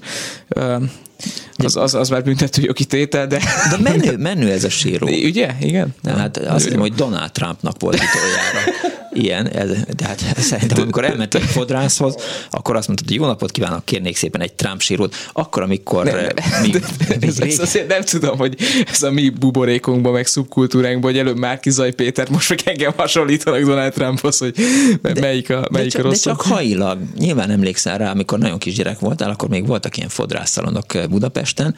az, 1.57 1.77
az, 1.77 1.95
az 1.95 2.09
már 2.09 2.25
büntető 2.25 2.63
jogi 2.63 2.85
tétel, 2.85 3.27
de... 3.27 3.41
De 3.71 3.91
menő, 3.91 4.17
menő 4.17 4.51
ez 4.51 4.65
a 4.65 4.71
síró. 4.71 5.07
Ugye? 5.07 5.55
Igen? 5.61 5.95
Hát 6.05 6.37
azt 6.37 6.65
hiszem, 6.65 6.81
hogy 6.81 6.93
Donald 6.93 7.33
Trumpnak 7.33 7.75
volt 7.81 7.95
utoljára 7.95 8.97
ilyen, 9.19 9.49
ez, 9.49 9.69
de 9.97 10.05
hát 10.05 10.39
szerintem 10.51 10.81
amikor 10.81 11.05
elmentél 11.05 11.41
a 11.41 11.45
fodrászhoz, 11.45 12.15
akkor 12.51 12.77
azt 12.77 12.87
mondtad, 12.87 13.09
hogy 13.09 13.17
jó 13.17 13.25
napot 13.27 13.51
kívánok, 13.51 13.85
kérnék 13.85 14.17
szépen 14.17 14.41
egy 14.41 14.53
Trump 14.53 14.81
sírót, 14.81 15.15
akkor, 15.33 15.63
amikor 15.63 16.05
nem, 16.05 16.15
nem, 16.15 16.63
mi, 16.63 16.69
de, 16.69 16.79
mi, 17.21 17.27
ez, 17.27 17.59
azért 17.59 17.89
nem 17.89 18.03
tudom, 18.03 18.39
hogy 18.39 18.57
ez 18.91 19.03
a 19.03 19.11
mi 19.11 19.29
buborékunkban, 19.29 20.13
meg 20.13 20.27
szubkultúránkban, 20.27 21.11
hogy 21.11 21.21
előbb 21.21 21.37
már 21.37 21.61
Kizaj 21.61 21.93
Péter, 21.93 22.29
most 22.31 22.49
meg 22.49 22.61
engem 22.65 22.93
hasonlítanak 22.97 23.61
Donald 23.61 23.93
Trumphoz, 23.93 24.39
hogy 24.39 24.55
de, 25.03 25.21
melyik 25.21 25.51
a, 25.51 25.69
melyik 25.71 25.93
de 25.93 25.97
csak, 25.99 26.05
a 26.05 26.09
rossz. 26.09 26.23
De 26.23 26.31
csak 26.31 26.41
hailag. 26.41 26.99
Nyilván 27.19 27.51
emlékszel 27.51 27.99
rá, 27.99 28.11
amikor 28.11 28.39
nagyon 28.39 28.59
kisgyerek 28.59 28.99
voltál, 28.99 29.31
akkor 29.31 29.49
még 29.49 29.67
voltak 29.67 29.97
ilyen 29.97 30.09
fodrászszalonok 30.09 30.87
Budapesten, 31.11 31.75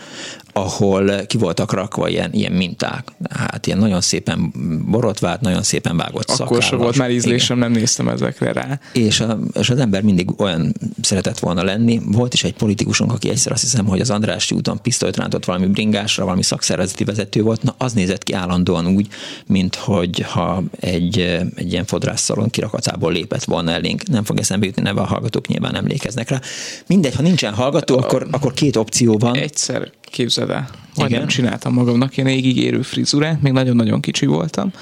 ahol 0.52 1.26
ki 1.26 1.38
voltak 1.38 1.72
rakva 1.72 2.08
ilyen, 2.08 2.32
ilyen 2.32 2.52
minták. 2.52 3.08
Hát 3.30 3.66
ilyen 3.66 3.78
nagyon 3.78 4.00
szépen 4.00 4.52
borotvált, 4.90 5.40
nagyon 5.40 5.62
szépen 5.62 5.96
vágott 5.96 6.30
Akkor 6.30 6.62
sem 6.62 6.78
volt 6.78 6.96
már 6.96 7.10
ízlésem, 7.30 7.58
nem 7.58 7.72
néztem 7.72 8.08
ezekre 8.08 8.52
rá. 8.52 8.80
És, 8.92 9.20
a, 9.20 9.38
és 9.52 9.70
az 9.70 9.78
ember 9.78 10.02
mindig 10.02 10.40
olyan 10.40 10.74
szeretett 11.02 11.38
volna 11.38 11.62
lenni. 11.62 12.00
Volt 12.04 12.34
is 12.34 12.44
egy 12.44 12.54
politikusunk, 12.54 13.12
aki 13.12 13.28
egyszer 13.28 13.52
azt 13.52 13.62
hiszem, 13.62 13.86
hogy 13.86 14.00
az 14.00 14.10
Andrássy 14.10 14.54
úton 14.54 14.82
pisztolyt 14.82 15.16
rántott 15.16 15.44
valami 15.44 15.66
bringásra, 15.66 16.24
valami 16.24 16.42
szakszervezeti 16.42 17.04
vezető 17.04 17.42
volt. 17.42 17.62
Na, 17.62 17.74
az 17.78 17.92
nézett 17.92 18.22
ki 18.22 18.32
állandóan 18.32 18.86
úgy, 18.86 19.08
mint 19.46 19.74
hogy 19.74 20.20
ha 20.20 20.62
egy, 20.80 21.18
egy 21.54 21.72
ilyen 21.72 21.84
fodrászszalon 21.84 22.50
kirakacából 22.50 23.12
lépett 23.12 23.44
volna 23.44 23.70
elénk. 23.70 24.08
Nem 24.08 24.24
fog 24.24 24.38
eszembe 24.38 24.66
jutni, 24.66 24.82
neve 24.82 25.00
a 25.00 25.06
hallgatók 25.06 25.46
nyilván 25.46 25.74
emlékeznek 25.74 26.28
rá. 26.28 26.40
Mindegy, 26.86 27.14
ha 27.14 27.22
nincsen 27.22 27.54
hallgató, 27.54 27.98
akkor, 27.98 28.26
akkor 28.30 28.52
két 28.52 28.76
opció 28.76 29.18
van. 29.18 29.34
Egyszer 29.36 29.90
képzeld 30.00 30.50
el, 30.50 30.70
majdnem 30.96 31.26
csináltam 31.26 31.72
magamnak 31.72 32.16
ilyen 32.16 32.28
égig 32.28 32.56
érő 32.56 32.82
frizurát, 32.82 33.42
még 33.42 33.52
nagyon-nagyon 33.52 34.00
kicsi 34.00 34.26
voltam, 34.26 34.72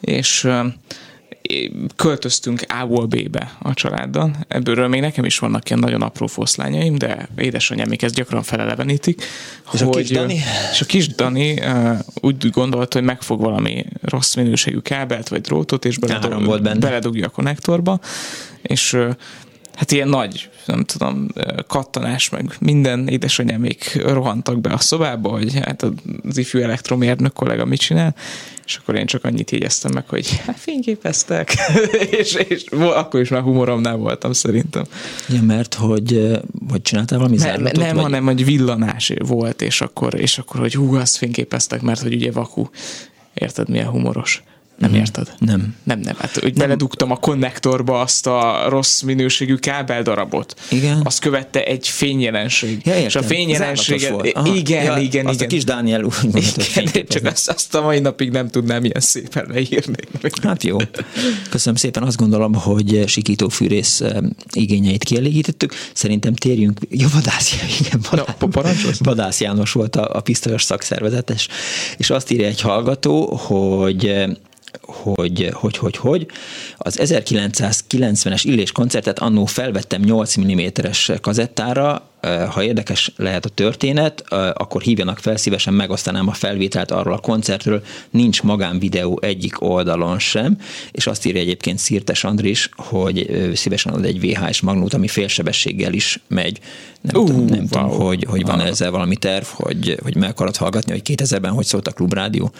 és 0.00 0.48
költöztünk 1.96 2.64
A-ból 2.68 3.06
B-be 3.06 3.56
a 3.58 3.74
családdal. 3.74 4.36
Ebből 4.48 4.88
még 4.88 5.00
nekem 5.00 5.24
is 5.24 5.38
vannak 5.38 5.68
ilyen 5.68 5.80
nagyon 5.80 6.02
apró 6.02 6.26
foszlányaim, 6.26 6.98
de 6.98 7.28
édesanyám 7.36 7.88
még 7.88 8.04
ezt 8.04 8.14
gyakran 8.14 8.42
felelevenítik. 8.42 9.22
És 9.72 9.80
hogy, 9.80 9.88
a 9.88 9.90
kis 9.90 10.08
Dani? 10.08 10.40
És 10.72 10.80
a 10.80 10.84
kis 10.84 11.08
Dani 11.08 11.52
uh, 11.52 11.98
úgy 12.20 12.50
gondolta, 12.50 12.98
hogy 12.98 13.06
megfog 13.06 13.40
valami 13.40 13.84
rossz 14.02 14.34
minőségű 14.34 14.78
kábelt 14.78 15.28
vagy 15.28 15.40
drótot, 15.40 15.84
és 15.84 15.98
beledug, 15.98 16.78
beledugja 16.78 17.26
a 17.26 17.30
konnektorba, 17.30 18.00
és 18.62 18.92
uh, 18.92 19.14
hát 19.76 19.92
ilyen 19.92 20.08
nagy, 20.08 20.50
nem 20.66 20.84
tudom, 20.84 21.26
kattanás, 21.66 22.28
meg 22.28 22.56
minden 22.60 23.08
édesanyámék 23.08 24.02
rohantak 24.02 24.60
be 24.60 24.72
a 24.72 24.78
szobába, 24.78 25.28
hogy 25.28 25.54
hát 25.54 25.82
az 26.28 26.36
ifjú 26.36 26.60
elektromérnök 26.60 27.32
kollega 27.32 27.64
mit 27.64 27.80
csinál, 27.80 28.14
és 28.66 28.76
akkor 28.76 28.94
én 28.94 29.06
csak 29.06 29.24
annyit 29.24 29.50
jegyeztem 29.50 29.92
meg, 29.94 30.08
hogy 30.08 30.40
hát 30.46 30.58
fényképeztek, 30.58 31.54
és, 32.20 32.34
és 32.34 32.64
akkor 32.70 33.20
is 33.20 33.28
már 33.28 33.42
humoromnál 33.42 33.96
voltam 33.96 34.32
szerintem. 34.32 34.84
Ja, 35.28 35.42
mert 35.42 35.74
hogy, 35.74 36.38
hogy 36.70 36.82
csináltál 36.82 37.18
valami 37.18 37.36
nem, 37.36 37.46
zárlatot? 37.46 37.82
Nem, 37.82 37.94
vagy? 37.94 38.02
hanem 38.02 38.24
hogy 38.24 38.44
villanás 38.44 39.12
volt, 39.18 39.62
és 39.62 39.80
akkor, 39.80 40.20
és 40.20 40.38
akkor 40.38 40.60
hogy 40.60 40.74
hú, 40.74 40.94
azt 40.94 41.16
fényképeztek, 41.16 41.80
mert 41.80 42.02
hogy 42.02 42.14
ugye 42.14 42.32
vaku. 42.32 42.66
Érted, 43.34 43.68
milyen 43.68 43.88
humoros? 43.88 44.42
Nem 44.78 44.90
mm. 44.90 44.94
érted? 44.94 45.34
Nem. 45.38 45.74
Nem, 45.82 46.00
nem. 46.00 46.14
Hát, 46.18 46.34
hogy 46.34 46.54
nem. 46.54 46.66
beledugtam 46.66 47.10
a 47.10 47.16
konnektorba 47.16 48.00
azt 48.00 48.26
a 48.26 48.66
rossz 48.68 49.00
minőségű 49.00 49.54
kábeldarabot. 49.54 50.54
Igen. 50.70 51.00
Azt 51.04 51.18
követte 51.18 51.64
egy 51.64 51.88
fényjelenség. 51.88 52.80
Ja, 52.84 52.98
és 52.98 53.16
a 53.16 53.22
fényjelenség. 53.22 54.12
Igen, 54.44 54.84
ja, 54.84 54.96
igen. 54.96 55.26
Azt 55.26 55.34
igen. 55.34 55.46
a 55.46 55.50
kis 55.50 55.64
Dániel 55.64 56.04
úgy 56.04 56.14
igen, 56.76 57.06
csak 57.06 57.24
azt, 57.24 57.48
azt 57.48 57.74
a 57.74 57.82
mai 57.82 57.98
napig 57.98 58.30
nem 58.30 58.48
tudnám 58.48 58.84
ilyen 58.84 59.00
szépen 59.00 59.46
leírni. 59.48 59.96
Hát 60.42 60.62
jó. 60.62 60.76
Köszönöm 61.50 61.76
szépen. 61.76 62.02
Azt 62.02 62.16
gondolom, 62.16 62.54
hogy 62.54 63.04
Sikító 63.06 63.48
fűrész 63.48 64.00
eh, 64.00 64.16
igényeit 64.52 65.04
kielégítettük. 65.04 65.74
Szerintem 65.92 66.34
térjünk. 66.34 66.80
Ja, 66.90 67.08
Vadász, 67.12 67.52
igen, 67.80 68.00
Vadász, 68.38 68.82
Na, 68.82 68.90
Vadász 68.98 69.40
János 69.40 69.72
volt 69.72 69.96
a, 69.96 70.14
a 70.14 70.20
pisztolyos 70.20 70.62
szakszervezetes, 70.62 71.48
és 71.96 72.10
azt 72.10 72.30
írja 72.30 72.46
egy 72.46 72.60
hallgató, 72.60 73.34
hogy 73.34 74.06
eh, 74.06 74.28
hogy, 74.82 75.50
hogy, 75.52 75.76
hogy, 75.76 75.96
hogy. 75.96 76.26
Az 76.76 76.98
1990-es 77.02 78.40
Illés 78.42 78.72
koncertet 78.72 79.18
annó 79.18 79.44
felvettem 79.44 80.00
8 80.00 80.38
mm-es 80.38 81.12
kazettára, 81.20 82.08
ha 82.50 82.62
érdekes 82.62 83.12
lehet 83.16 83.44
a 83.44 83.48
történet, 83.48 84.24
akkor 84.52 84.82
hívjanak 84.82 85.18
fel, 85.18 85.36
szívesen 85.36 85.74
megosztanám 85.74 86.28
a 86.28 86.32
felvételt 86.32 86.90
arról 86.90 87.14
a 87.14 87.18
koncertről, 87.18 87.82
nincs 88.10 88.42
magánvideó 88.42 89.18
egyik 89.22 89.62
oldalon 89.62 90.18
sem, 90.18 90.58
és 90.90 91.06
azt 91.06 91.26
írja 91.26 91.40
egyébként 91.40 91.78
Szirtes 91.78 92.24
Andris, 92.24 92.68
hogy 92.76 93.50
szívesen 93.54 93.92
ad 93.92 94.04
egy 94.04 94.20
VHS 94.20 94.60
magnót, 94.60 94.94
ami 94.94 95.08
félsebességgel 95.08 95.92
is 95.92 96.20
megy. 96.28 96.60
Nem, 97.00 97.22
uh, 97.22 97.26
tudom, 97.26 97.44
nem 97.44 97.58
wow. 97.58 97.66
tudom, 97.68 97.88
hogy, 97.88 98.26
hogy 98.28 98.42
van 98.42 98.58
wow. 98.58 98.66
ezzel 98.66 98.90
valami 98.90 99.16
terv, 99.16 99.44
hogy, 99.44 99.98
hogy 100.02 100.16
meg 100.16 100.30
akarod 100.30 100.56
hallgatni, 100.56 100.92
hogy 100.92 101.02
2000-ben 101.04 101.52
hogy 101.52 101.64
szólt 101.64 101.88
a 101.88 101.92
klubrádió, 101.92 102.50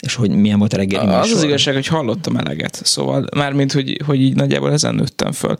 és 0.00 0.14
hogy 0.14 0.30
milyen 0.30 0.58
volt 0.58 0.72
a 0.72 0.76
reggeli 0.76 1.06
Az 1.06 1.30
az 1.30 1.42
igazság, 1.42 1.74
hogy 1.74 1.86
hallottam 1.86 2.36
eleget, 2.36 2.80
szóval 2.84 3.26
mármint, 3.36 3.72
hogy, 3.72 4.00
hogy 4.06 4.20
így 4.20 4.34
nagyjából 4.34 4.72
ezen 4.72 4.94
nőttem 4.94 5.32
föl. 5.32 5.56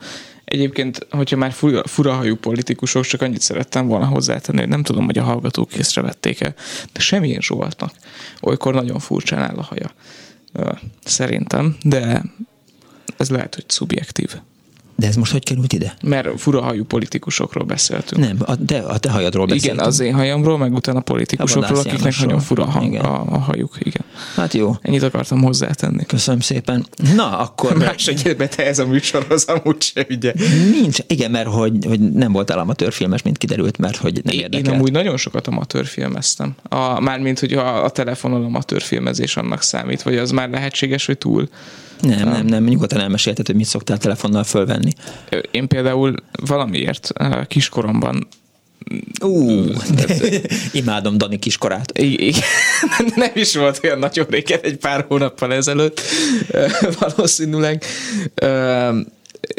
Egyébként, 0.46 1.06
hogyha 1.10 1.36
már 1.36 1.52
fura, 1.52 1.86
furahajú 1.86 2.36
politikusok, 2.36 3.04
csak 3.04 3.22
annyit 3.22 3.40
szerettem 3.40 3.86
volna 3.86 4.06
hozzátenni, 4.06 4.58
hogy 4.58 4.68
nem 4.68 4.82
tudom, 4.82 5.04
hogy 5.04 5.18
a 5.18 5.22
hallgatók 5.22 5.74
észrevették-e, 5.74 6.54
de 6.92 7.00
semmilyen 7.00 7.40
Zsoltnak 7.40 7.92
olykor 8.40 8.74
nagyon 8.74 8.98
furcsán 8.98 9.42
áll 9.42 9.56
a 9.56 9.62
haja. 9.62 9.90
Szerintem, 11.04 11.76
de 11.82 12.22
ez 13.16 13.30
lehet, 13.30 13.54
hogy 13.54 13.64
szubjektív. 13.68 14.34
De 14.98 15.06
ez 15.06 15.16
most 15.16 15.32
hogy 15.32 15.44
került 15.44 15.72
ide? 15.72 15.94
Mert 16.02 16.40
furahajú 16.40 16.84
politikusokról 16.84 17.64
beszéltünk. 17.64 18.22
Nem, 18.22 18.36
a, 18.44 18.54
de 18.54 18.78
a 18.78 18.98
te 18.98 19.10
hajadról 19.10 19.46
beszéltünk. 19.46 19.74
Igen, 19.74 19.86
az 19.86 20.00
én 20.00 20.14
hajamról, 20.14 20.58
meg 20.58 20.72
utána 20.72 21.00
politikusokról, 21.00 21.78
akiknek 21.78 21.98
Jánosról. 21.98 22.26
nagyon 22.26 22.42
fura 22.42 22.64
hang, 22.64 22.86
igen. 22.86 23.04
a, 23.04 23.34
a 23.34 23.38
hajuk. 23.38 23.76
Igen. 23.78 24.04
Hát 24.36 24.54
jó. 24.54 24.76
Ennyit 24.82 25.02
akartam 25.02 25.42
hozzátenni. 25.42 26.06
Köszönöm 26.06 26.40
szépen. 26.40 26.86
Na, 27.14 27.38
akkor... 27.38 27.76
Más 27.86 28.06
egyébben 28.06 28.48
te 28.56 28.66
ez 28.66 28.78
a 28.78 28.86
műsorhoz 28.86 29.44
amúgy 29.44 29.82
se 29.82 30.06
ugye. 30.10 30.32
Nincs. 30.70 30.98
Igen, 31.06 31.30
mert 31.30 31.48
hogy, 31.48 31.84
hogy 31.86 32.12
nem 32.12 32.32
voltál 32.32 32.58
amatőrfilmes, 32.58 33.22
mint 33.22 33.38
kiderült, 33.38 33.78
mert 33.78 33.96
hogy 33.96 34.20
nem 34.24 34.34
érdekel. 34.34 34.72
Én 34.72 34.78
amúgy 34.78 34.92
nagyon 34.92 35.16
sokat 35.16 35.46
amatőrfilmeztem. 35.46 36.54
A, 36.68 37.00
mármint, 37.00 37.38
hogy 37.38 37.52
a, 37.52 37.84
a 37.84 37.90
telefonon 37.90 38.44
amatőrfilmezés 38.44 39.36
annak 39.36 39.62
számít, 39.62 40.02
vagy 40.02 40.16
az 40.16 40.30
már 40.30 40.50
lehetséges, 40.50 41.06
hogy 41.06 41.18
túl. 41.18 41.48
Nem, 42.00 42.28
nem, 42.28 42.46
nem, 42.46 42.64
nyugodtan 42.64 43.00
elmesélted, 43.00 43.46
hogy 43.46 43.54
mit 43.54 43.66
szoktál 43.66 43.98
telefonnal 43.98 44.44
fölvenni. 44.44 44.90
Én 45.50 45.68
például 45.68 46.14
valamiért 46.32 47.12
kiskoromban 47.46 48.28
Ú, 49.20 49.64
imádom 50.72 51.18
Dani 51.18 51.38
kiskorát. 51.38 51.98
Igen, 51.98 52.42
nem 53.16 53.30
is 53.34 53.56
volt 53.56 53.80
olyan 53.84 53.98
nagyon 53.98 54.26
régen, 54.30 54.60
egy 54.62 54.76
pár 54.76 55.04
hónappal 55.08 55.52
ezelőtt 55.52 56.00
valószínűleg. 57.00 57.84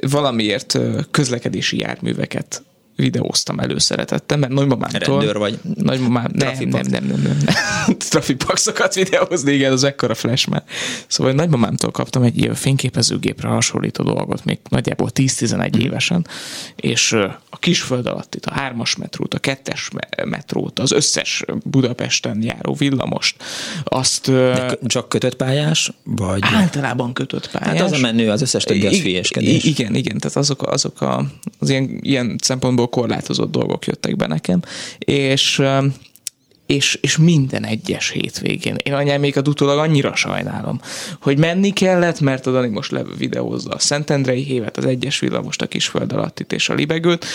Valamiért 0.10 0.80
közlekedési 1.12 1.80
járműveket 1.80 2.62
videóztam 2.98 3.60
előszeretettem, 3.60 4.40
mert 4.40 4.52
nagymamámtól... 4.52 5.18
Rendőr 5.18 5.38
vagy 5.38 5.60
nagymamám, 5.76 6.32
nem, 6.34 6.54
nem, 6.60 6.82
nem, 6.90 7.06
nem, 7.06 7.22
nem. 7.24 7.38
Trafipaxokat 8.10 8.94
videózni, 8.94 9.52
igen, 9.52 9.72
az 9.72 9.84
ekkora 9.84 10.16
flash 10.16 10.50
már. 10.50 10.64
Szóval 11.08 11.34
nagymamámtól 11.34 11.92
kaptam 11.92 12.24
egy 12.24 12.38
ilyen 12.38 12.54
fényképezőgépre 12.54 13.48
hasonlító 13.48 14.04
dolgot, 14.04 14.46
még 14.46 14.60
nagyjából 14.70 15.10
10-11 15.14 15.76
évesen, 15.76 16.28
és 16.76 17.12
a 17.50 17.58
kisföld 17.60 18.06
alatt 18.06 18.36
itt 18.36 18.46
a 18.46 18.54
hármas 18.54 18.96
metrót, 18.96 19.34
a 19.34 19.40
kettes 19.40 19.90
metrót, 20.26 20.80
az 20.80 20.92
összes 20.92 21.44
Budapesten 21.64 22.44
járó 22.44 22.74
villamost, 22.74 23.36
azt... 23.84 24.32
De 24.32 24.78
csak 24.86 25.10
kötött 25.10 25.36
pályás? 25.36 25.92
Vagy... 26.04 26.40
Általában 26.42 27.14
kötött 27.14 27.52
pályás. 27.52 27.80
Hát 27.80 27.92
az 27.92 27.92
a 27.92 27.98
menő, 27.98 28.30
az 28.30 28.42
összes 28.42 28.64
többi 28.64 28.88
az 28.88 28.98
hülyeskedés. 28.98 29.64
Igen, 29.64 29.96
igen, 29.96 30.18
tehát 30.18 30.38
azok, 30.38 30.68
azok 30.68 31.02
a, 31.02 31.26
az 31.60 31.70
ilyen, 31.70 32.00
ilyen 32.02 32.36
szempontból 32.42 32.87
korlátozott 32.90 33.52
dolgok 33.52 33.86
jöttek 33.86 34.16
be 34.16 34.28
nekem, 34.28 34.62
és 35.00 35.62
és, 36.68 36.98
és 37.02 37.18
minden 37.18 37.66
egyes 37.66 38.10
hétvégén. 38.10 38.76
Én 38.84 38.94
anyámékat 38.94 39.48
utólag 39.48 39.78
annyira 39.78 40.16
sajnálom, 40.16 40.82
hogy 41.22 41.38
menni 41.38 41.70
kellett, 41.70 42.20
mert 42.20 42.48
a 42.48 42.52
Dani 42.52 42.68
most 42.68 42.94
videózza 43.18 43.70
a 43.70 43.80
Szentendrei 43.80 44.44
hévet, 44.44 44.78
az 44.78 44.86
egyes 44.86 45.20
villamost, 45.20 45.62
a 45.62 45.68
kisföld 45.68 46.14
alattit 46.14 46.54
és 46.54 46.70
a 46.70 46.74
libegőt, 46.74 47.26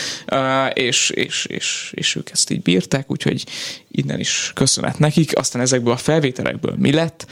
és, 0.72 1.10
és, 1.10 1.44
és, 1.44 1.92
és 1.94 2.16
ők 2.16 2.30
ezt 2.30 2.50
így 2.50 2.62
bírták, 2.62 3.10
úgyhogy 3.10 3.44
innen 3.90 4.20
is 4.20 4.50
köszönet 4.54 4.98
nekik. 4.98 5.38
Aztán 5.38 5.62
ezekből 5.62 5.92
a 5.92 5.96
felvételekből 5.96 6.74
mi 6.78 6.92
lett, 6.92 7.26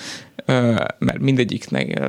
mert 0.99 1.19
mindegyiknek, 1.19 2.01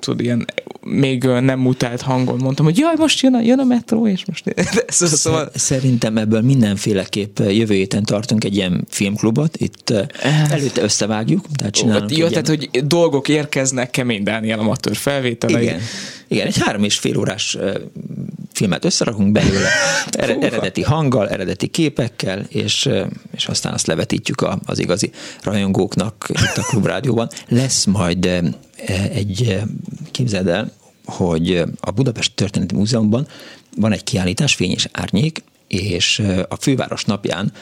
tudod, 0.00 0.20
ilyen 0.20 0.46
még 0.80 1.24
nem 1.24 1.58
mutált 1.58 2.00
hangon 2.00 2.38
mondtam, 2.38 2.64
hogy 2.64 2.78
jaj, 2.78 2.94
most 2.96 3.20
jön 3.20 3.34
a, 3.34 3.40
jön 3.40 3.58
a 3.58 3.64
metró, 3.64 4.06
és 4.06 4.24
most... 4.24 4.54
szóval... 4.88 5.50
Szerintem 5.54 6.16
ebből 6.16 6.40
mindenféleképp 6.40 7.38
jövő 7.38 7.74
héten 7.74 8.04
tartunk 8.04 8.44
egy 8.44 8.56
ilyen 8.56 8.84
filmklubot, 8.88 9.56
itt 9.56 9.92
előtte 10.50 10.82
összevágjuk, 10.82 11.46
tehát 11.56 11.74
csinálunk. 11.74 12.10
Jó, 12.10 12.16
ilyen... 12.16 12.30
tehát, 12.30 12.48
hogy 12.48 12.86
dolgok 12.86 13.28
érkeznek 13.28 13.90
Kemény 13.90 14.22
Dániel 14.22 14.58
amatőr 14.58 14.96
felvételei. 14.96 15.62
Igen. 15.62 15.80
Igen, 16.28 16.46
egy 16.46 16.58
három 16.58 16.84
és 16.84 16.98
fél 16.98 17.18
órás 17.18 17.58
filmet 18.52 18.84
összerakunk 18.84 19.32
belőle, 19.32 19.68
eredeti 20.46 20.82
hanggal, 20.82 21.28
eredeti 21.28 21.66
képekkel, 21.66 22.44
és, 22.48 22.88
és 23.36 23.46
aztán 23.46 23.72
azt 23.72 23.86
levetítjük 23.86 24.46
az 24.64 24.78
igazi 24.78 25.10
rajongóknak 25.42 26.26
itt 26.28 26.56
a 26.56 26.62
Klubrádióban. 26.62 27.28
Lesz 27.48 27.84
majd 27.84 28.28
egy, 29.12 29.62
képzeld 30.10 30.48
el, 30.48 30.72
hogy 31.04 31.62
a 31.80 31.90
Budapest 31.90 32.34
Történeti 32.34 32.74
Múzeumban 32.74 33.26
van 33.76 33.92
egy 33.92 34.04
kiállítás, 34.04 34.54
Fény 34.54 34.70
és 34.70 34.88
Árnyék, 34.92 35.42
és 35.68 36.22
a 36.48 36.56
főváros 36.56 37.04
napján 37.04 37.52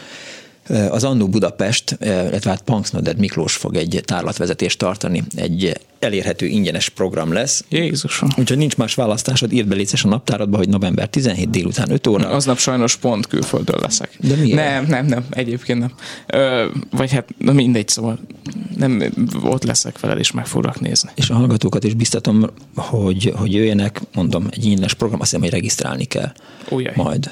az 0.90 1.04
Annó 1.04 1.28
Budapest, 1.28 1.96
illetve 2.00 2.50
hát 2.50 2.62
Punksnoded 2.62 3.18
Miklós 3.18 3.56
fog 3.56 3.76
egy 3.76 4.00
tárlatvezetést 4.04 4.78
tartani, 4.78 5.22
egy 5.34 5.80
elérhető 5.98 6.46
ingyenes 6.46 6.88
program 6.88 7.32
lesz. 7.32 7.64
Jézusom. 7.68 8.28
Úgyhogy 8.36 8.56
nincs 8.56 8.76
más 8.76 8.94
választásod, 8.94 9.52
írd 9.52 9.68
be 9.68 9.76
a 10.02 10.08
naptáradba, 10.08 10.56
hogy 10.56 10.68
november 10.68 11.08
17 11.08 11.50
délután 11.50 11.90
5 11.90 12.06
óra. 12.06 12.28
Aznap 12.28 12.58
sajnos 12.58 12.96
pont 12.96 13.26
külföldről 13.26 13.80
leszek. 13.80 14.10
De 14.20 14.34
miért? 14.34 14.56
Nem, 14.56 14.86
nem, 14.86 15.06
nem, 15.06 15.24
egyébként 15.30 15.78
nem. 15.78 15.92
Ö, 16.26 16.66
vagy 16.90 17.12
hát 17.12 17.28
na 17.38 17.52
mindegy, 17.52 17.88
szóval 17.88 18.18
nem, 18.76 19.02
ott 19.42 19.64
leszek 19.64 20.00
veled, 20.00 20.18
és 20.18 20.30
meg 20.30 20.46
foglak 20.46 20.80
nézni. 20.80 21.10
És 21.14 21.30
a 21.30 21.34
hallgatókat 21.34 21.84
is 21.84 21.94
biztatom, 21.94 22.46
hogy, 22.76 23.32
hogy 23.36 23.52
jöjjenek, 23.52 24.00
mondom, 24.14 24.46
egy 24.50 24.64
ingyenes 24.64 24.94
program, 24.94 25.20
azt 25.20 25.30
hiszem, 25.30 25.44
hogy 25.44 25.54
regisztrálni 25.54 26.04
kell. 26.04 26.32
Ujjaj. 26.70 26.92
Majd. 26.96 27.30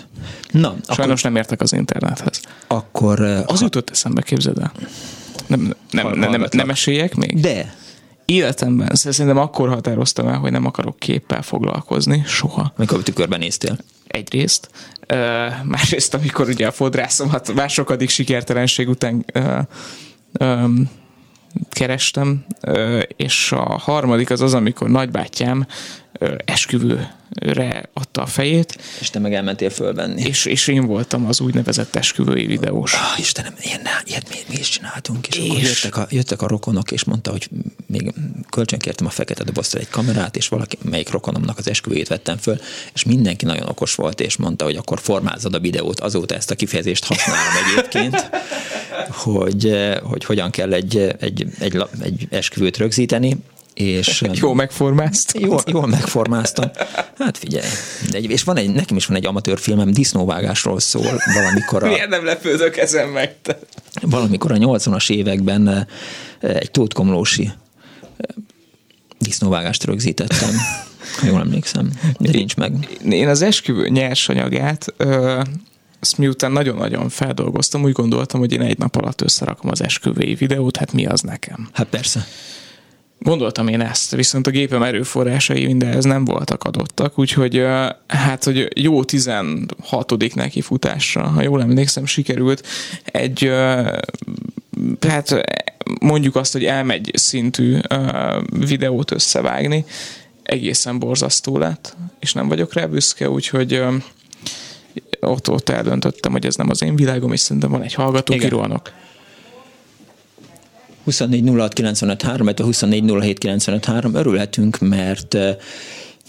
Na, 0.50 0.74
Sajnos 0.88 1.20
akkor, 1.20 1.30
nem 1.30 1.36
értek 1.36 1.60
az 1.60 1.72
internethez. 1.72 2.40
Akkor... 2.66 3.23
Az 3.24 3.58
ha... 3.58 3.64
jutott 3.64 3.90
eszembe, 3.90 4.22
képzeld 4.22 4.58
el. 4.58 4.72
Nem, 5.46 5.74
nem, 5.90 6.18
nem, 6.18 6.30
nem, 6.30 6.46
nem 6.50 6.70
esélyek 6.70 7.14
még? 7.14 7.40
De, 7.40 7.74
életemben 8.24 8.90
szerintem 8.94 9.38
akkor 9.38 9.68
határoztam 9.68 10.28
el, 10.28 10.38
hogy 10.38 10.50
nem 10.50 10.66
akarok 10.66 10.98
képpel 10.98 11.42
foglalkozni, 11.42 12.22
soha. 12.26 12.72
Amikor 12.76 13.02
tükörben 13.02 13.38
néztél? 13.38 13.78
Egyrészt. 14.06 14.68
Uh, 15.12 15.18
másrészt, 15.64 16.14
amikor 16.14 16.48
ugye 16.48 16.66
a 16.66 16.72
fodrászomat 16.72 17.54
másokadik 17.54 18.08
sikertelenség 18.08 18.88
után 18.88 19.24
uh, 19.34 19.58
um, 20.40 20.90
kerestem, 21.70 22.44
és 23.16 23.52
a 23.52 23.78
harmadik 23.78 24.30
az 24.30 24.40
az, 24.40 24.54
amikor 24.54 24.88
nagybátyám 24.88 25.66
esküvőre 26.44 27.88
adta 27.92 28.22
a 28.22 28.26
fejét. 28.26 28.78
És 29.00 29.10
te 29.10 29.18
meg 29.18 29.34
elmentél 29.34 29.70
fölvenni. 29.70 30.22
És, 30.22 30.44
és 30.44 30.68
én 30.68 30.86
voltam 30.86 31.26
az 31.26 31.40
úgynevezett 31.40 31.96
esküvői 31.96 32.46
videós. 32.46 32.92
Ah, 32.92 33.18
Istenem, 33.18 33.54
ilyen, 33.60 33.80
ilyet 34.04 34.28
mi, 34.28 34.36
mi 34.48 34.54
is 34.58 34.68
csináltunk, 34.68 35.28
és, 35.28 35.36
és... 35.36 35.44
akkor 35.48 35.62
jöttek 35.62 35.96
a, 35.96 36.06
jöttek 36.10 36.42
a 36.42 36.46
rokonok, 36.46 36.90
és 36.90 37.04
mondta, 37.04 37.30
hogy 37.30 37.48
még 37.86 38.12
kölcsön 38.50 38.78
kértem 38.78 39.06
a 39.06 39.10
fekete 39.10 39.44
doboztól 39.44 39.80
egy 39.80 39.88
kamerát, 39.88 40.36
és 40.36 40.48
valaki, 40.48 40.78
melyik 40.82 41.10
rokonomnak 41.10 41.58
az 41.58 41.68
esküvőjét 41.68 42.08
vettem 42.08 42.36
föl, 42.36 42.60
és 42.94 43.04
mindenki 43.04 43.44
nagyon 43.44 43.68
okos 43.68 43.94
volt, 43.94 44.20
és 44.20 44.36
mondta, 44.36 44.64
hogy 44.64 44.76
akkor 44.76 45.00
formázod 45.00 45.54
a 45.54 45.60
videót, 45.60 46.00
azóta 46.00 46.34
ezt 46.34 46.50
a 46.50 46.54
kifejezést 46.54 47.04
használom 47.04 47.52
egyébként, 47.66 48.30
hogy, 49.24 49.76
hogy 50.02 50.24
hogyan 50.24 50.50
kell 50.50 50.72
egy, 50.72 50.96
egy, 51.18 51.46
egy, 51.58 51.82
egy 52.00 52.26
esküvőt 52.30 52.76
rögzíteni, 52.76 53.36
és 53.74 54.22
jó 54.32 54.52
megformáztam. 54.52 55.42
Jó, 55.42 55.56
jól 55.66 55.86
megformáztam. 55.86 56.70
Hát 57.18 57.38
figyelj. 57.38 57.66
De 58.10 58.16
egy, 58.16 58.30
és 58.30 58.42
van 58.42 58.56
egy, 58.56 58.72
nekem 58.72 58.96
is 58.96 59.06
van 59.06 59.16
egy 59.16 59.26
amatőr 59.26 59.58
filmem, 59.58 59.90
disznóvágásról 59.90 60.80
szól 60.80 61.20
valamikor 61.34 61.82
a... 61.82 61.86
Miért 61.86 62.08
nem 62.08 62.24
lepődök 62.24 62.76
ezen 62.76 63.08
meg? 63.08 63.34
Te? 63.42 63.58
Valamikor 64.00 64.52
a 64.52 64.56
80-as 64.56 65.10
években 65.10 65.86
egy 66.40 66.70
tótkomlósi 66.70 67.44
eh, 67.44 67.54
disznóvágást 69.18 69.84
rögzítettem. 69.84 70.50
Jól 71.22 71.40
emlékszem, 71.40 71.90
de 72.18 72.30
nincs 72.30 72.56
meg. 72.56 72.88
Én 73.08 73.28
az 73.28 73.42
esküvő 73.42 73.88
nyersanyagát 73.88 74.86
ö, 74.96 75.40
azt 76.00 76.18
miután 76.18 76.52
nagyon-nagyon 76.52 77.08
feldolgoztam, 77.08 77.82
úgy 77.82 77.92
gondoltam, 77.92 78.40
hogy 78.40 78.52
én 78.52 78.60
egy 78.60 78.78
nap 78.78 78.96
alatt 78.96 79.20
összerakom 79.20 79.70
az 79.70 79.82
esküvői 79.82 80.34
videót, 80.34 80.76
hát 80.76 80.92
mi 80.92 81.06
az 81.06 81.20
nekem? 81.20 81.68
Hát 81.72 81.86
persze. 81.86 82.26
Gondoltam 83.24 83.68
én 83.68 83.80
ezt, 83.80 84.14
viszont 84.14 84.46
a 84.46 84.50
gépem 84.50 84.82
erőforrásai 84.82 85.66
mindez 85.66 86.04
nem 86.04 86.24
voltak 86.24 86.64
adottak, 86.64 87.18
úgyhogy 87.18 87.64
hát, 88.06 88.44
hogy 88.44 88.68
jó 88.74 89.04
16. 89.04 90.34
neki 90.34 90.60
futásra, 90.60 91.22
ha 91.22 91.42
jól 91.42 91.62
emlékszem, 91.62 92.06
sikerült 92.06 92.66
egy 93.04 93.52
hát 95.00 95.44
mondjuk 96.00 96.36
azt, 96.36 96.52
hogy 96.52 96.64
elmegy 96.64 97.10
szintű 97.14 97.78
videót 98.66 99.10
összevágni, 99.10 99.84
egészen 100.42 100.98
borzasztó 100.98 101.58
lett, 101.58 101.96
és 102.20 102.32
nem 102.32 102.48
vagyok 102.48 102.72
rá 102.72 102.86
büszke, 102.86 103.30
úgyhogy 103.30 103.82
ott, 105.20 105.50
ott 105.50 105.68
eldöntöttem, 105.68 106.32
hogy 106.32 106.46
ez 106.46 106.54
nem 106.54 106.70
az 106.70 106.82
én 106.82 106.96
világom, 106.96 107.32
és 107.32 107.40
szerintem 107.40 107.70
van 107.70 107.82
egy 107.82 107.94
hallgató, 107.94 108.34
kirolnok. 108.36 108.92
24 111.04 111.50
06 111.58 111.74
örülhetünk, 114.14 114.78
mert 114.78 115.36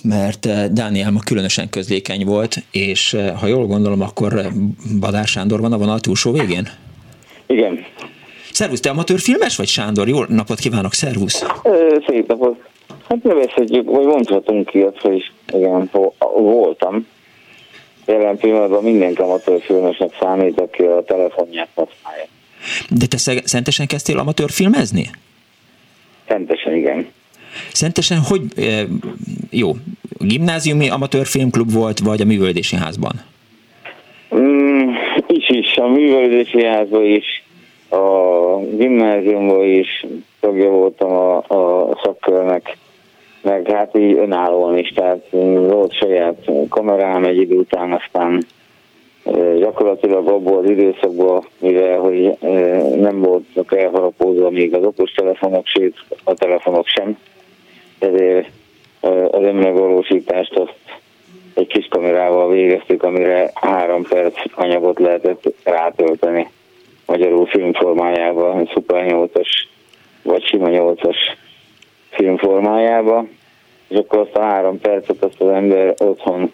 mert 0.04 0.74
Dániel 0.74 1.12
ma 1.12 1.20
különösen 1.26 1.70
közlékeny 1.70 2.26
volt, 2.26 2.56
és 2.72 3.18
ha 3.40 3.48
jól 3.48 3.66
gondolom, 3.66 4.02
akkor 4.02 4.34
Badár 5.00 5.28
Sándor 5.28 5.62
van 5.62 5.74
a 5.74 5.78
vonal 5.78 6.00
túlsó 6.00 6.32
végén? 6.32 6.68
Igen. 7.48 7.86
Szervusz, 8.52 8.80
te 8.80 8.90
amatőr 8.90 9.20
filmes 9.20 9.56
vagy 9.56 9.68
Sándor? 9.68 10.08
Jó 10.08 10.24
napot 10.28 10.60
kívánok, 10.60 10.94
szervusz! 10.94 11.46
Szép 12.08 12.28
napot! 12.28 12.60
Hát 13.10 13.24
nevezhetjük, 13.24 13.90
vagy 13.90 14.06
mondhatunk 14.06 14.70
ki 14.70 14.86
hogy 15.02 15.14
is 15.14 15.34
igen, 15.54 15.90
voltam. 16.36 17.08
Jelen 18.06 18.38
pillanatban 18.38 18.84
mindenki 18.84 19.22
amatőr 19.22 19.62
filmesnek 19.62 20.10
számít, 20.20 20.60
aki 20.60 20.84
a 20.84 21.04
telefonját 21.04 21.70
használja. 21.76 22.26
De 22.90 23.06
te 23.06 23.18
szentesen 23.44 23.88
kezdtél 23.88 24.20
amatőr 24.20 24.50
filmezni? 24.50 25.10
Szentesen, 26.28 26.76
igen. 26.76 27.08
Szentesen 27.72 28.20
hogy, 28.20 28.42
jó, 29.50 29.76
gimnáziumi 30.20 30.90
amatőr 30.90 31.26
filmklub 31.26 31.72
volt, 31.72 32.00
vagy 32.00 32.22
a 32.22 32.26
művelődési 32.26 32.76
házban? 32.76 33.22
Mm, 34.36 34.90
is 35.28 35.50
is, 35.50 35.78
a 35.78 35.88
művelődési 35.88 36.64
házban 36.64 37.04
is, 37.04 37.44
a 37.90 38.58
gimnáziumban 38.78 39.64
is 39.64 40.06
tagja 40.40 40.70
voltam 40.70 41.12
a, 41.12 41.38
a 41.38 42.00
szakkörnek, 42.04 42.78
meg 43.42 43.70
hát 43.70 43.98
így 43.98 44.14
önállóan 44.14 44.78
is, 44.78 44.90
tehát 44.90 45.28
volt 45.32 45.94
saját 45.94 46.52
kamerám 46.70 47.24
egy 47.24 47.38
idő 47.38 47.56
után, 47.56 47.92
aztán 47.92 48.46
gyakorlatilag 49.60 50.28
abból 50.28 50.58
az 50.58 50.70
időszakból, 50.70 51.46
mivel 51.60 52.00
hogy 52.00 52.38
nem 52.96 53.22
voltak 53.22 53.78
elharapózva 53.78 54.50
még 54.50 54.74
az 54.74 54.84
okostelefonok, 54.84 55.66
sőt 55.66 55.96
a 56.24 56.34
telefonok 56.34 56.88
sem, 56.88 57.18
ezért 58.00 58.50
az 59.32 59.42
önmegvalósítást 59.42 60.56
azt 60.56 60.80
egy 61.54 61.68
kis 61.68 61.88
kamerával 61.88 62.52
végeztük, 62.52 63.04
amire 63.04 63.52
három 63.54 64.04
perc 64.04 64.34
anyagot 64.56 65.00
lehetett 65.00 65.54
rátölteni. 65.64 66.50
Magyarul 67.06 67.46
filmformájában, 67.46 68.66
Super 68.66 69.06
8-as 69.08 69.48
vagy 70.24 70.44
sima 70.44 70.68
8-as 70.70 71.18
filmformájába, 72.10 73.26
és 73.88 73.98
akkor 73.98 74.20
azt 74.20 74.36
a 74.36 74.42
három 74.42 74.80
percet 74.80 75.24
azt 75.24 75.42
az 75.42 75.50
ember 75.50 75.94
otthon 75.98 76.52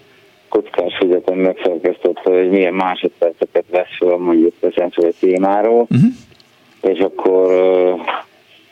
kockás 0.51 0.97
füzeten 0.97 1.37
megszerkesztette, 1.37 2.31
hogy 2.31 2.49
milyen 2.49 2.73
másodperceket 2.73 3.65
vesz 3.69 3.97
fel 3.99 4.17
mondjuk 4.17 4.53
egy 4.61 5.15
témáról, 5.19 5.81
uh-huh. 5.81 6.11
és 6.81 6.99
akkor 6.99 7.49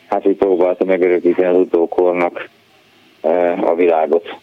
hát 0.07 0.25
így 0.25 0.35
próbálta 0.35 0.85
megörökíteni 0.85 1.47
az 1.47 1.57
utókornak 1.57 2.49
a 3.61 3.75
világot. 3.75 4.37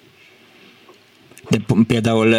De 1.50 1.56
például 1.86 2.34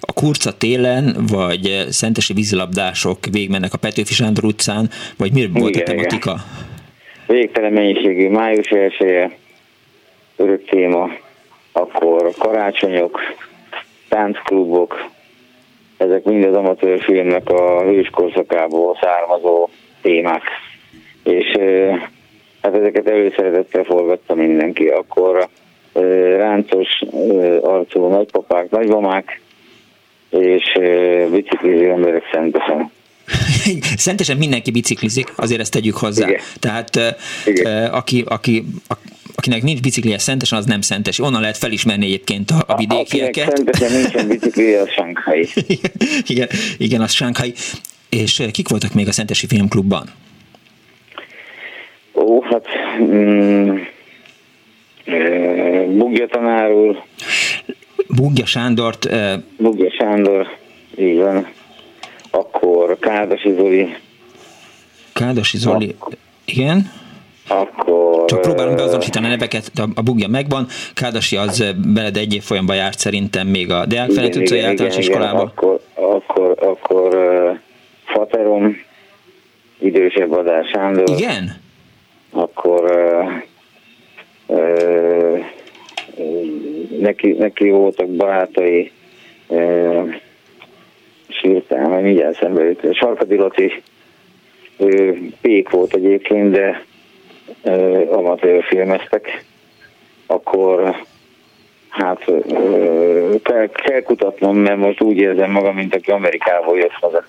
a 0.00 0.12
kurca 0.12 0.56
télen, 0.56 1.16
vagy 1.30 1.84
szentesi 1.88 2.32
vízilabdások 2.32 3.18
végmennek 3.30 3.72
a 3.72 3.78
Petőfi 3.78 4.14
Sándor 4.14 4.44
utcán, 4.44 4.90
vagy 5.16 5.32
mi 5.32 5.50
volt 5.52 5.74
igen, 5.74 5.82
a 5.82 5.90
tematika? 5.90 6.30
Igen. 6.30 7.38
Végtelen 7.38 7.72
mennyiségű 7.72 8.28
május 8.28 8.68
elsője, 8.68 9.36
örök 10.36 10.64
téma, 10.64 11.10
akkor 11.72 12.30
karácsonyok, 12.38 13.20
táncklubok, 14.10 15.08
ezek 15.96 16.24
mind 16.24 16.44
az 16.44 16.54
amatőr 16.54 17.00
filmnek 17.00 17.48
a 17.48 17.82
hőskorszakából 17.82 18.98
származó 19.00 19.68
témák. 20.02 20.42
És 21.24 21.58
hát 22.62 22.74
ezeket 22.74 23.08
előszeretettel 23.08 23.84
forgatta 23.84 24.34
mindenki. 24.34 24.86
Akkor 24.88 25.48
ráncos 26.36 27.02
arcú 27.62 28.06
nagypapák, 28.06 28.70
nagymamák, 28.70 29.40
és 30.30 30.78
bicikliző 31.30 31.90
emberek 31.90 32.28
szentesen. 32.32 32.90
Szentesen 33.96 34.36
mindenki 34.36 34.70
biciklizik, 34.70 35.32
azért 35.36 35.60
ezt 35.60 35.72
tegyük 35.72 35.96
hozzá. 35.96 36.28
Igen. 36.28 36.40
Tehát 36.58 37.16
Igen. 37.46 37.86
Aki, 37.86 38.24
aki, 38.26 38.64
akinek 39.34 39.62
nincs 39.62 39.80
biciklije 39.80 40.18
szentesen, 40.18 40.58
az 40.58 40.64
nem 40.64 40.80
szentes. 40.80 41.18
Onnan 41.18 41.40
lehet 41.40 41.56
felismerni 41.56 42.04
egyébként 42.04 42.50
a, 42.50 42.64
a 42.66 42.76
vidékieket. 42.76 43.48
Akinek 43.48 43.74
szentesen 43.74 44.00
nincsen 44.00 44.28
biciklije, 44.28 44.80
az 44.80 44.90
Sánkhai. 44.90 45.48
igen, 46.32 46.48
igen, 46.76 47.00
az 47.00 47.12
Sánkhai. 47.12 47.54
És 48.08 48.42
kik 48.52 48.68
voltak 48.68 48.94
még 48.94 49.08
a 49.08 49.12
Szentesi 49.12 49.46
Filmklubban? 49.46 50.10
Ó, 52.14 52.42
hát 52.42 52.64
mm, 53.00 53.76
Bugja 55.98 56.26
tanár 56.26 56.72
úr. 56.72 57.02
Bugja 58.08 58.46
Sándort. 58.46 59.08
Bugja 59.58 59.90
Sándor, 59.90 60.46
így 60.98 61.16
van. 61.16 61.46
Akkor 62.30 62.98
Kádasi 62.98 63.52
Zoli. 63.52 63.96
Kádasi 65.12 65.58
Zoli, 65.58 65.94
Ak- 65.98 66.16
igen. 66.44 66.90
Akkor... 67.48 68.24
Csak 68.24 68.40
próbálom 68.40 68.76
beazonosítani 68.76 69.26
a 69.26 69.28
neveket, 69.28 69.70
a, 69.74 69.88
a 69.94 70.02
bugja 70.02 70.28
megvan. 70.28 70.66
Kádasi 70.94 71.36
az 71.36 71.74
beled 71.94 72.16
egy 72.16 72.34
év 72.34 72.42
folyamban 72.42 72.76
járt 72.76 72.98
szerintem 72.98 73.46
még 73.46 73.70
a 73.70 73.86
Deák 73.86 74.10
Ferenc 74.10 74.36
utcai 74.36 74.60
általános 74.60 74.96
iskolába. 74.96 75.40
Akkor, 75.40 75.80
akkor, 75.94 76.56
akkor 76.60 77.14
uh, 77.14 77.58
Faterom, 78.04 78.76
idősebb 79.78 80.32
Adás 80.32 80.68
Sándor. 80.68 81.10
Igen? 81.18 81.56
Akkor 82.30 82.84
uh, 84.46 84.58
uh, 84.58 85.44
neki, 87.00 87.32
neki 87.32 87.70
voltak 87.70 88.08
barátai, 88.08 88.90
uh, 89.46 90.14
majd 91.68 92.02
mindjárt 92.02 92.36
szembe 92.36 92.64
jut. 92.64 92.94
Sarkadi 92.94 93.36
Laci, 93.36 93.82
pék 95.40 95.70
volt 95.70 95.94
egyébként, 95.94 96.50
de 96.50 96.84
amatőr 98.10 98.64
filmeztek, 98.64 99.44
akkor 100.26 100.96
hát 101.88 102.24
kell, 103.42 103.68
kell 103.68 104.02
kutatnom, 104.02 104.56
mert 104.56 104.78
most 104.78 105.02
úgy 105.02 105.16
érzem 105.16 105.50
magam, 105.50 105.74
mint 105.74 105.94
aki 105.94 106.10
Amerikából 106.10 106.78
jött 106.78 106.92
haza, 107.00 107.24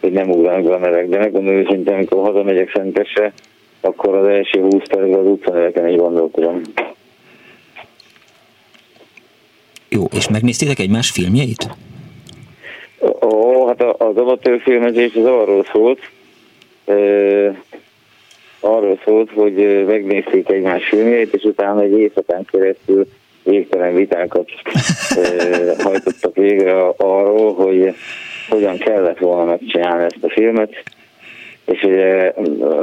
hogy 0.00 0.12
nem 0.12 0.30
ugranak 0.30 0.72
a 0.72 0.78
nevek, 0.78 1.08
de 1.08 1.18
megmondom 1.18 1.54
őszintén, 1.54 1.94
amikor 1.94 2.24
hazamegyek 2.24 2.70
Szentesre, 2.74 3.32
akkor 3.80 4.14
az 4.14 4.26
első 4.26 4.60
20 4.60 4.72
percben 4.88 5.18
az 5.18 5.26
utcaneveken 5.26 5.88
így 5.88 5.96
gondolkodom. 5.96 6.60
Jó, 9.88 10.04
és 10.12 10.28
megnéztétek 10.28 10.78
egymás 10.78 11.10
filmjeit? 11.10 11.68
Ó, 13.20 13.66
hát 13.66 13.82
az 13.82 14.16
amatőr 14.16 14.60
filmezés 14.60 15.14
az 15.14 15.24
arról 15.24 15.64
szólt, 15.72 16.10
arról 18.60 18.98
szólt, 19.04 19.30
hogy 19.30 19.84
megnézték 19.86 20.48
egymás 20.48 20.88
filmjeit, 20.88 21.34
és 21.34 21.42
utána 21.42 21.80
egy 21.80 21.98
éjszakán 21.98 22.44
keresztül 22.50 23.06
végtelen 23.42 23.94
vitákat 23.94 24.50
hajtottak 25.84 26.34
végre 26.34 26.86
arról, 26.96 27.54
hogy 27.54 27.94
hogyan 28.48 28.78
kellett 28.78 29.18
volna 29.18 29.44
megcsinálni 29.44 30.04
ezt 30.04 30.24
a 30.24 30.28
filmet, 30.28 30.82
és 31.64 31.82
ugye 31.82 32.32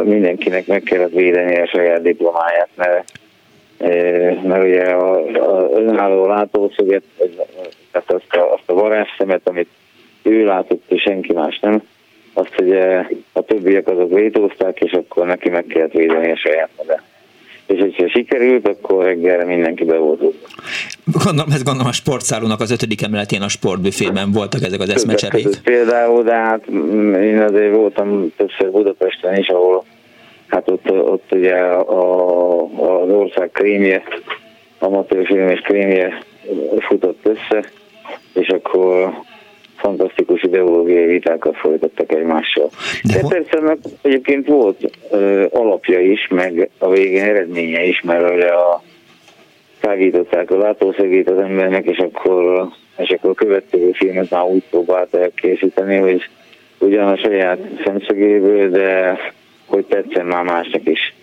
mindenkinek 0.04 0.68
meg 0.68 0.82
kellett 0.82 1.12
védeni 1.12 1.60
a 1.60 1.68
saját 1.68 2.02
diplomáját, 2.02 2.70
mert, 2.76 3.12
mert 4.48 4.64
ugye 4.64 4.96
az 4.96 5.70
önálló 5.72 6.26
látószöget, 6.26 7.04
tehát 7.92 8.12
azt 8.12 8.34
a, 8.34 8.54
azt 8.54 8.70
a 8.70 8.74
varázsszemet, 8.74 9.42
amit 9.44 9.70
ő 10.28 10.46
látott, 10.46 10.84
és 10.88 11.02
senki 11.02 11.34
más 11.34 11.60
nem, 11.60 11.82
azt 12.34 12.60
ugye 12.62 13.06
a 13.32 13.42
többiek 13.42 13.88
azok 13.88 14.14
vétózták, 14.14 14.80
és 14.80 14.92
akkor 14.92 15.26
neki 15.26 15.50
meg 15.50 15.66
kellett 15.66 15.92
védeni 15.92 16.32
a 16.32 16.38
saját 16.38 16.70
magát. 16.78 17.04
És 17.66 17.80
hogyha 17.80 18.10
sikerült, 18.10 18.68
akkor 18.68 19.04
reggelre 19.04 19.46
mindenki 19.46 19.84
be 19.84 19.98
volt. 19.98 20.20
Gondolom, 21.24 21.52
ez 21.52 21.64
gondolom 21.64 21.88
a 21.88 21.92
sportszálónak 21.92 22.60
az 22.60 22.72
ötödik 22.72 23.02
emeletén 23.02 23.42
a 23.42 23.48
sportbüfében 23.48 24.32
voltak 24.32 24.64
ezek 24.64 24.80
az 24.80 24.90
eszmecserék. 24.90 25.48
Például, 25.64 26.24
de 26.24 26.34
hát 26.34 26.68
én 27.22 27.42
azért 27.42 27.76
voltam 27.76 28.34
többször 28.38 28.72
Budapesten 28.72 29.36
is, 29.36 29.48
ahol 29.48 29.84
hát 30.48 30.70
ott, 30.70 30.92
ott 30.92 31.32
ugye 31.32 31.56
a, 31.56 32.62
az 33.04 33.10
ország 33.10 33.52
krémje, 33.52 34.04
amatőrfilm 34.80 35.50
és 35.50 35.60
krémje 35.60 36.24
futott 36.80 37.20
össze, 37.24 37.70
és 38.34 38.48
akkor 38.48 39.14
fantasztikus 39.78 40.44
ideológiai 40.44 41.06
vitákat 41.06 41.56
folytattak 41.56 42.12
egymással. 42.12 42.70
De, 43.04 43.22
De 43.22 43.28
persze 43.28 43.60
meg 43.60 43.78
egyébként 44.02 44.48
volt 44.48 44.92
ö, 45.12 45.46
alapja 45.52 46.00
is, 46.00 46.28
meg 46.30 46.70
a 46.78 46.90
végén 46.90 47.24
eredménye 47.24 47.84
is, 47.84 48.02
mert 48.02 48.32
ugye 48.34 48.48
a, 48.48 48.84
tágították 49.80 50.52
a 50.52 50.58
látószegét 50.58 51.30
az 51.30 51.38
embernek, 51.38 51.86
és 51.86 51.98
akkor, 51.98 52.68
és 52.98 53.10
akkor 53.10 53.30
a 53.30 53.34
következő 53.34 53.92
filmet 53.92 54.30
már 54.30 54.44
úgy 54.44 54.64
próbálták 54.70 55.34
készíteni, 55.34 55.98
hogy 55.98 56.30
ugyan 56.80 57.08
a 57.08 57.18
saját 57.18 57.60
szemszögéből, 57.86 58.70
de 58.70 59.18
hogy 59.66 59.86
tetszen 59.86 60.26
már 60.26 60.44
másnak 60.44 60.88
is 60.88 61.14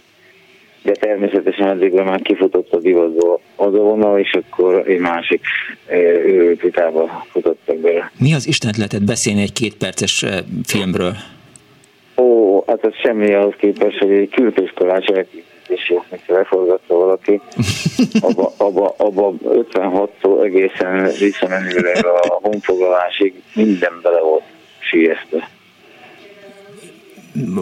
de 0.84 0.92
természetesen 0.92 1.68
addigra 1.68 2.04
már 2.04 2.22
kifutott 2.22 2.72
a 2.72 2.78
divatból 2.78 3.40
az 3.56 3.74
a 3.74 3.78
vonal, 3.78 4.18
és 4.18 4.32
akkor 4.32 4.88
egy 4.88 4.98
másik 4.98 5.40
őrült 6.26 6.60
vitába 6.60 7.24
futottak 7.30 7.76
bele. 7.76 8.10
Mi 8.18 8.34
az 8.34 8.46
Istent 8.46 8.76
lehetett 8.76 9.04
beszélni 9.04 9.42
egy 9.42 9.52
kétperces 9.52 10.24
filmről? 10.66 11.14
Ó, 12.16 12.62
hát 12.66 12.84
ez 12.84 12.94
semmi 12.94 13.32
ahhoz 13.32 13.54
képest, 13.58 13.98
hogy 13.98 14.10
egy 14.10 14.28
kürtős 14.28 14.72
kalács 14.74 15.06
és 15.68 15.94
leforgatta 16.26 16.94
valaki, 16.94 17.40
abba, 18.28 18.52
abba, 18.56 18.94
abba 18.96 19.32
56-tól 19.44 20.44
egészen 20.44 21.10
visszamenőre 21.18 21.92
a 22.08 22.38
honfoglalásig 22.42 23.42
minden 23.54 24.00
bele 24.02 24.20
volt 24.20 24.42
siesztve 24.78 25.48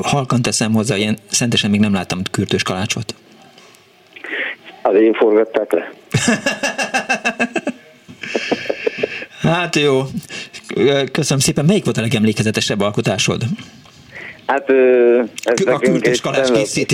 halkan 0.02 0.42
teszem 0.42 0.72
hozzá, 0.72 0.96
ilyen 0.96 1.18
szentesen 1.30 1.70
még 1.70 1.80
nem 1.80 1.92
láttam 1.92 2.22
kürtős 2.30 2.62
kalácsot. 2.62 3.14
Az 4.82 4.94
én 4.94 5.14
forgatták 5.14 5.72
le. 5.72 5.92
hát 9.52 9.76
jó. 9.76 10.02
Köszönöm 11.12 11.42
szépen. 11.42 11.64
Melyik 11.64 11.84
volt 11.84 11.96
a 11.96 12.00
legemlékezetesebb 12.00 12.80
alkotásod? 12.80 13.42
Hát 14.46 14.70
ez 15.44 15.66
a 15.66 15.70
nekünk 15.70 16.06
egy 16.06 16.14
stand-up 16.14 16.84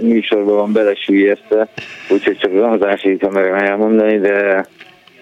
műsorban 0.00 0.56
van 0.56 0.72
belesülyezte, 0.72 1.68
úgyhogy 2.08 2.38
csak 2.38 2.52
az 2.52 2.82
ásítom 2.82 3.32
merem 3.32 3.54
elmondani, 3.54 4.18
de 4.18 4.66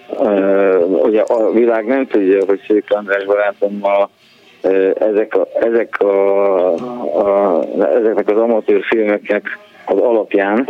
uh, 0.09 1.03
ugye 1.03 1.21
a 1.21 1.51
világ 1.51 1.85
nem 1.85 2.07
tudja, 2.07 2.45
hogy 2.45 2.59
Szők 2.67 2.85
András 2.89 3.25
barátommal 3.25 4.09
ezek 4.99 5.35
a, 5.35 5.47
ezek 5.59 5.99
a, 5.99 6.73
a, 6.73 7.63
ezeknek 7.95 8.29
az 8.29 8.37
amatőr 8.37 8.83
filmeknek 8.83 9.57
az 9.85 9.97
alapján 9.97 10.69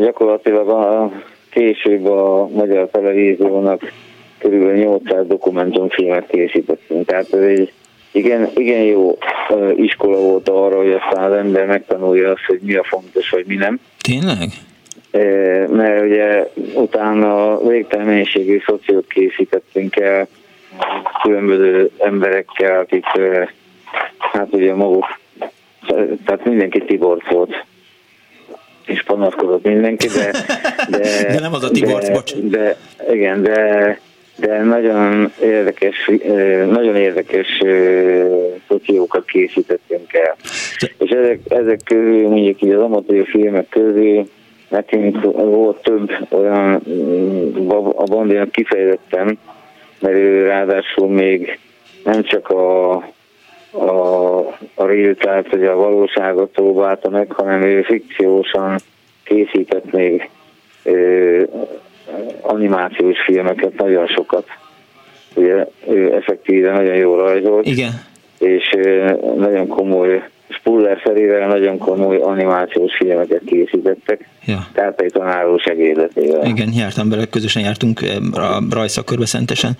gyakorlatilag 0.00 0.68
a, 0.68 1.12
később 1.50 2.06
a 2.06 2.48
magyar 2.48 2.88
televíziónak 2.90 3.92
körülbelül 4.38 4.76
800 4.76 5.26
dokumentumfilmet 5.26 6.26
készítettünk. 6.26 7.06
Tehát 7.06 7.32
ez 7.32 7.40
egy 7.40 7.72
igen, 8.12 8.48
igen 8.54 8.82
jó 8.82 9.18
iskola 9.76 10.16
volt 10.16 10.48
arra, 10.48 10.76
hogy 10.76 10.92
aztán 10.92 11.24
az 11.24 11.38
ember 11.38 11.66
megtanulja 11.66 12.30
azt, 12.30 12.44
hogy 12.46 12.60
mi 12.62 12.74
a 12.74 12.84
fontos, 12.84 13.30
vagy 13.30 13.44
mi 13.46 13.54
nem. 13.54 13.80
Tényleg? 14.00 14.48
Mert 15.70 16.04
ugye 16.04 16.48
utána 16.74 17.58
végtelen 17.68 18.06
mennyiségű 18.06 18.60
szociót 18.66 19.06
készítettünk 19.06 19.96
el, 19.96 20.26
különböző 21.22 21.90
emberekkel, 21.98 22.80
akik 22.80 23.04
hát 24.18 24.48
ugye 24.50 24.74
maguk, 24.74 25.18
tehát 26.24 26.44
mindenki 26.44 26.78
Tibor 26.84 27.22
volt 27.30 27.64
és 28.86 29.02
panaszkodott 29.02 29.64
mindenki, 29.64 30.06
de... 30.06 30.30
De, 30.90 30.98
de 31.34 31.40
nem 31.40 31.52
az 31.52 31.64
a 31.64 31.70
Tibor, 31.70 32.02
bocs. 32.12 32.34
De, 32.36 32.76
igen, 33.12 33.42
de, 33.42 34.00
de 34.36 34.62
nagyon 34.62 35.32
érdekes, 35.42 36.10
nagyon 36.70 36.96
érdekes 36.96 37.62
szociókat 38.68 39.24
készítettünk 39.24 40.12
el. 40.12 40.36
És 40.98 41.10
ezek, 41.10 41.40
ezek 41.48 41.80
közül, 41.84 42.28
mondjuk 42.28 42.62
így 42.62 42.70
az 42.70 42.80
amatőr 42.80 43.26
filmek 43.26 43.68
közül 43.68 44.28
nekünk 44.68 45.22
volt 45.32 45.82
több 45.82 46.12
olyan, 46.30 46.82
mm, 46.88 47.70
a 47.94 48.04
bandinak 48.04 48.50
kifejezetten, 48.50 49.38
mert 50.02 50.16
ő 50.16 50.46
ráadásul 50.46 51.08
még 51.08 51.58
nem 52.04 52.22
csak 52.22 52.48
a, 52.48 52.92
a, 53.70 54.38
a 54.74 54.84
real 54.84 55.44
hogy 55.50 55.64
a 55.64 55.76
valóságot 55.76 56.50
próbálta 56.50 57.08
meg, 57.10 57.32
hanem 57.32 57.62
ő 57.62 57.82
fikciósan 57.82 58.78
készített 59.24 59.92
még 59.92 60.28
ö, 60.82 61.42
animációs 62.40 63.20
filmeket, 63.24 63.74
nagyon 63.74 64.06
sokat. 64.06 64.46
Ugye 65.34 65.66
ő 65.88 66.14
effektíve 66.14 66.72
nagyon 66.72 66.94
jól 66.96 67.18
rajzolt. 67.18 67.66
Igen. 67.66 68.10
És 68.42 68.76
nagyon 69.36 69.66
komoly 69.66 70.22
Spuller 70.48 70.98
Ferivel 71.00 71.48
nagyon 71.48 71.78
komoly 71.78 72.16
animációs 72.16 72.96
filmeket 72.96 73.42
készítettek. 73.46 74.28
Ja. 74.46 74.68
Egy 74.96 75.12
tanáró 75.12 75.58
segédletével. 75.58 76.44
Igen, 76.44 76.72
jártam 76.72 77.08
bele, 77.08 77.24
közösen 77.26 77.62
jártunk 77.62 78.00
a 78.32 78.62
rajszakörbe 78.70 79.26
szentesen 79.26 79.72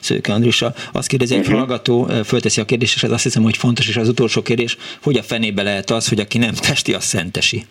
Szőke 0.00 0.32
Andrissal. 0.32 0.74
Azt 0.92 1.08
kérdezi 1.08 1.34
egy 1.34 1.40
uh-huh. 1.40 1.56
hallgató, 1.56 2.08
fölteszi 2.24 2.60
a 2.60 2.64
kérdést, 2.64 2.94
és 2.94 3.02
ez 3.02 3.10
azt 3.10 3.22
hiszem, 3.22 3.42
hogy 3.42 3.56
fontos, 3.56 3.88
és 3.88 3.96
az 3.96 4.08
utolsó 4.08 4.42
kérdés, 4.42 4.76
hogy 5.02 5.16
a 5.16 5.22
fenébe 5.22 5.62
lehet 5.62 5.90
az, 5.90 6.08
hogy 6.08 6.20
aki 6.20 6.38
nem 6.38 6.54
testi, 6.68 6.92
az 6.92 7.04
szentesi? 7.04 7.62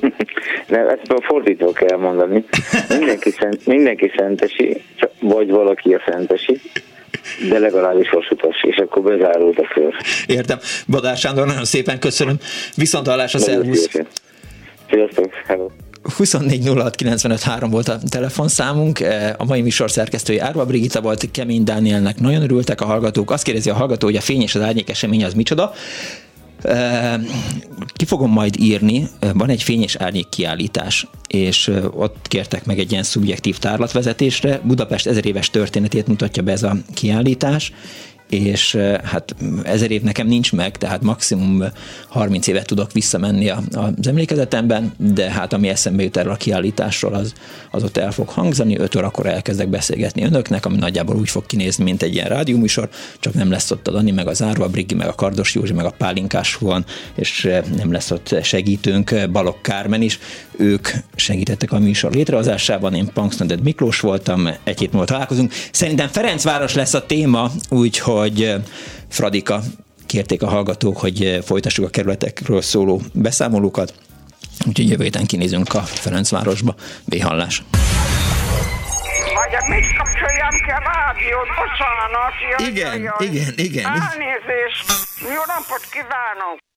Nem, 0.68 0.88
ezt 0.88 1.10
a 1.10 1.20
fordító 1.22 1.72
kell 1.72 1.98
mondani. 1.98 2.44
Mindenki, 2.98 3.30
szent, 3.30 3.66
mindenki 3.66 4.12
szentesi, 4.16 4.82
vagy 5.20 5.50
valaki 5.50 5.94
a 5.94 6.02
szentesi 6.06 6.60
de 7.48 7.58
legalábbis 7.58 8.10
vasutas, 8.10 8.62
és 8.62 8.76
akkor 8.76 9.02
bezárult 9.02 9.58
a 9.58 9.68
kör. 9.74 9.94
Értem. 10.26 10.58
Badár 10.86 11.16
Sándor, 11.16 11.46
nagyon 11.46 11.64
szépen 11.64 11.98
köszönöm. 11.98 12.38
Viszont 12.76 13.06
hallásra, 13.06 13.38
szervusz! 13.38 13.88
Sziasztok, 14.90 15.30
hello! 15.46 15.68
24 16.16 16.62
volt 17.70 17.88
a 17.88 17.98
telefonszámunk, 18.10 19.00
e, 19.00 19.34
a 19.38 19.44
mai 19.44 19.62
műsor 19.62 19.90
szerkesztői 19.90 20.38
Árva 20.38 20.66
Brigitta 20.66 21.00
volt, 21.00 21.30
Kemény 21.30 21.64
Dánielnek 21.64 22.20
nagyon 22.20 22.42
örültek 22.42 22.80
a 22.80 22.84
hallgatók. 22.84 23.30
Azt 23.30 23.44
kérdezi 23.44 23.70
a 23.70 23.74
hallgató, 23.74 24.06
hogy 24.06 24.16
a 24.16 24.20
fény 24.20 24.42
és 24.42 24.54
az 24.54 24.60
árnyék 24.60 24.90
esemény 24.90 25.24
az 25.24 25.34
micsoda. 25.34 25.72
Ki 27.86 28.04
fogom 28.04 28.30
majd 28.30 28.60
írni, 28.60 29.08
van 29.34 29.48
egy 29.48 29.62
fényes 29.62 29.96
árnyék 29.96 30.28
kiállítás, 30.28 31.06
és 31.28 31.70
ott 31.90 32.16
kértek 32.28 32.64
meg 32.64 32.78
egy 32.78 32.90
ilyen 32.90 33.02
szubjektív 33.02 33.58
tárlatvezetésre. 33.58 34.60
Budapest 34.62 35.06
ezer 35.06 35.26
éves 35.26 35.50
történetét 35.50 36.06
mutatja 36.06 36.42
be 36.42 36.52
ez 36.52 36.62
a 36.62 36.76
kiállítás, 36.94 37.72
és 38.38 38.78
hát 39.04 39.34
ezer 39.62 39.90
év 39.90 40.02
nekem 40.02 40.26
nincs 40.26 40.52
meg, 40.52 40.78
tehát 40.78 41.02
maximum 41.02 41.64
30 42.08 42.46
évet 42.46 42.66
tudok 42.66 42.92
visszamenni 42.92 43.48
az 43.48 44.06
emlékezetemben, 44.06 44.92
de 44.96 45.30
hát 45.30 45.52
ami 45.52 45.68
eszembe 45.68 46.02
jut 46.02 46.16
erről 46.16 46.32
a 46.32 46.36
kiállításról, 46.36 47.14
az, 47.14 47.32
az 47.70 47.82
ott 47.82 47.96
el 47.96 48.12
fog 48.12 48.28
hangzani, 48.28 48.78
5 48.78 48.94
órakor 48.94 49.26
elkezdek 49.26 49.68
beszélgetni 49.68 50.24
önöknek, 50.24 50.66
ami 50.66 50.76
nagyjából 50.76 51.16
úgy 51.16 51.28
fog 51.28 51.46
kinézni, 51.46 51.84
mint 51.84 52.02
egy 52.02 52.14
ilyen 52.14 52.28
rádióműsor, 52.28 52.88
csak 53.20 53.34
nem 53.34 53.50
lesz 53.50 53.70
ott 53.70 53.88
a 53.88 53.90
Dani, 53.90 54.10
meg 54.10 54.26
az 54.28 54.42
Árva 54.42 54.68
Brigi, 54.68 54.94
meg 54.94 55.08
a 55.08 55.14
Kardos 55.14 55.54
Józsi, 55.54 55.72
meg 55.72 55.84
a 55.84 55.94
Pálinkás 55.98 56.54
van, 56.54 56.84
és 57.14 57.48
nem 57.76 57.92
lesz 57.92 58.10
ott 58.10 58.34
segítőnk, 58.42 59.30
Balok 59.32 59.62
Kármen 59.62 60.02
is. 60.02 60.18
Ők 60.56 60.88
segítettek 61.14 61.72
a 61.72 61.78
műsor 61.78 62.12
létrehozásában, 62.12 62.94
én 62.94 63.10
Punksnoded 63.12 63.62
Miklós 63.62 64.00
voltam, 64.00 64.48
egy 64.64 64.78
hét 64.78 64.92
múlva 64.92 65.06
találkozunk. 65.06 65.52
Szerintem 65.72 66.08
Ferencváros 66.08 66.74
lesz 66.74 66.94
a 66.94 67.06
téma, 67.06 67.50
úgyhogy 67.68 68.23
Fradika 69.08 69.60
kérték 70.06 70.42
a 70.42 70.48
hallgatók, 70.48 70.98
hogy 70.98 71.38
folytassuk 71.44 71.86
a 71.86 71.90
kerületekről 71.90 72.62
szóló 72.62 73.00
beszámolókat, 73.12 73.94
úgyhogy 74.66 74.90
jövő 74.90 75.02
héten 75.02 75.26
kinézünk 75.26 75.74
a 75.74 75.80
Ferencvárosba. 75.80 76.74
Béhallás! 77.04 77.62
Vagy 79.34 79.68
mit 79.68 79.96
kapcsoljam 79.96 80.50
ki 80.64 80.70
a 80.70 80.80
rádiót? 80.92 81.48
Bocsánat. 81.60 82.68
igen, 82.68 83.12
igen, 83.18 83.52
igen. 83.56 83.84
Elnézést. 83.84 84.86
Jó 85.20 85.42
napot 85.46 85.84
kívánok. 85.90 86.64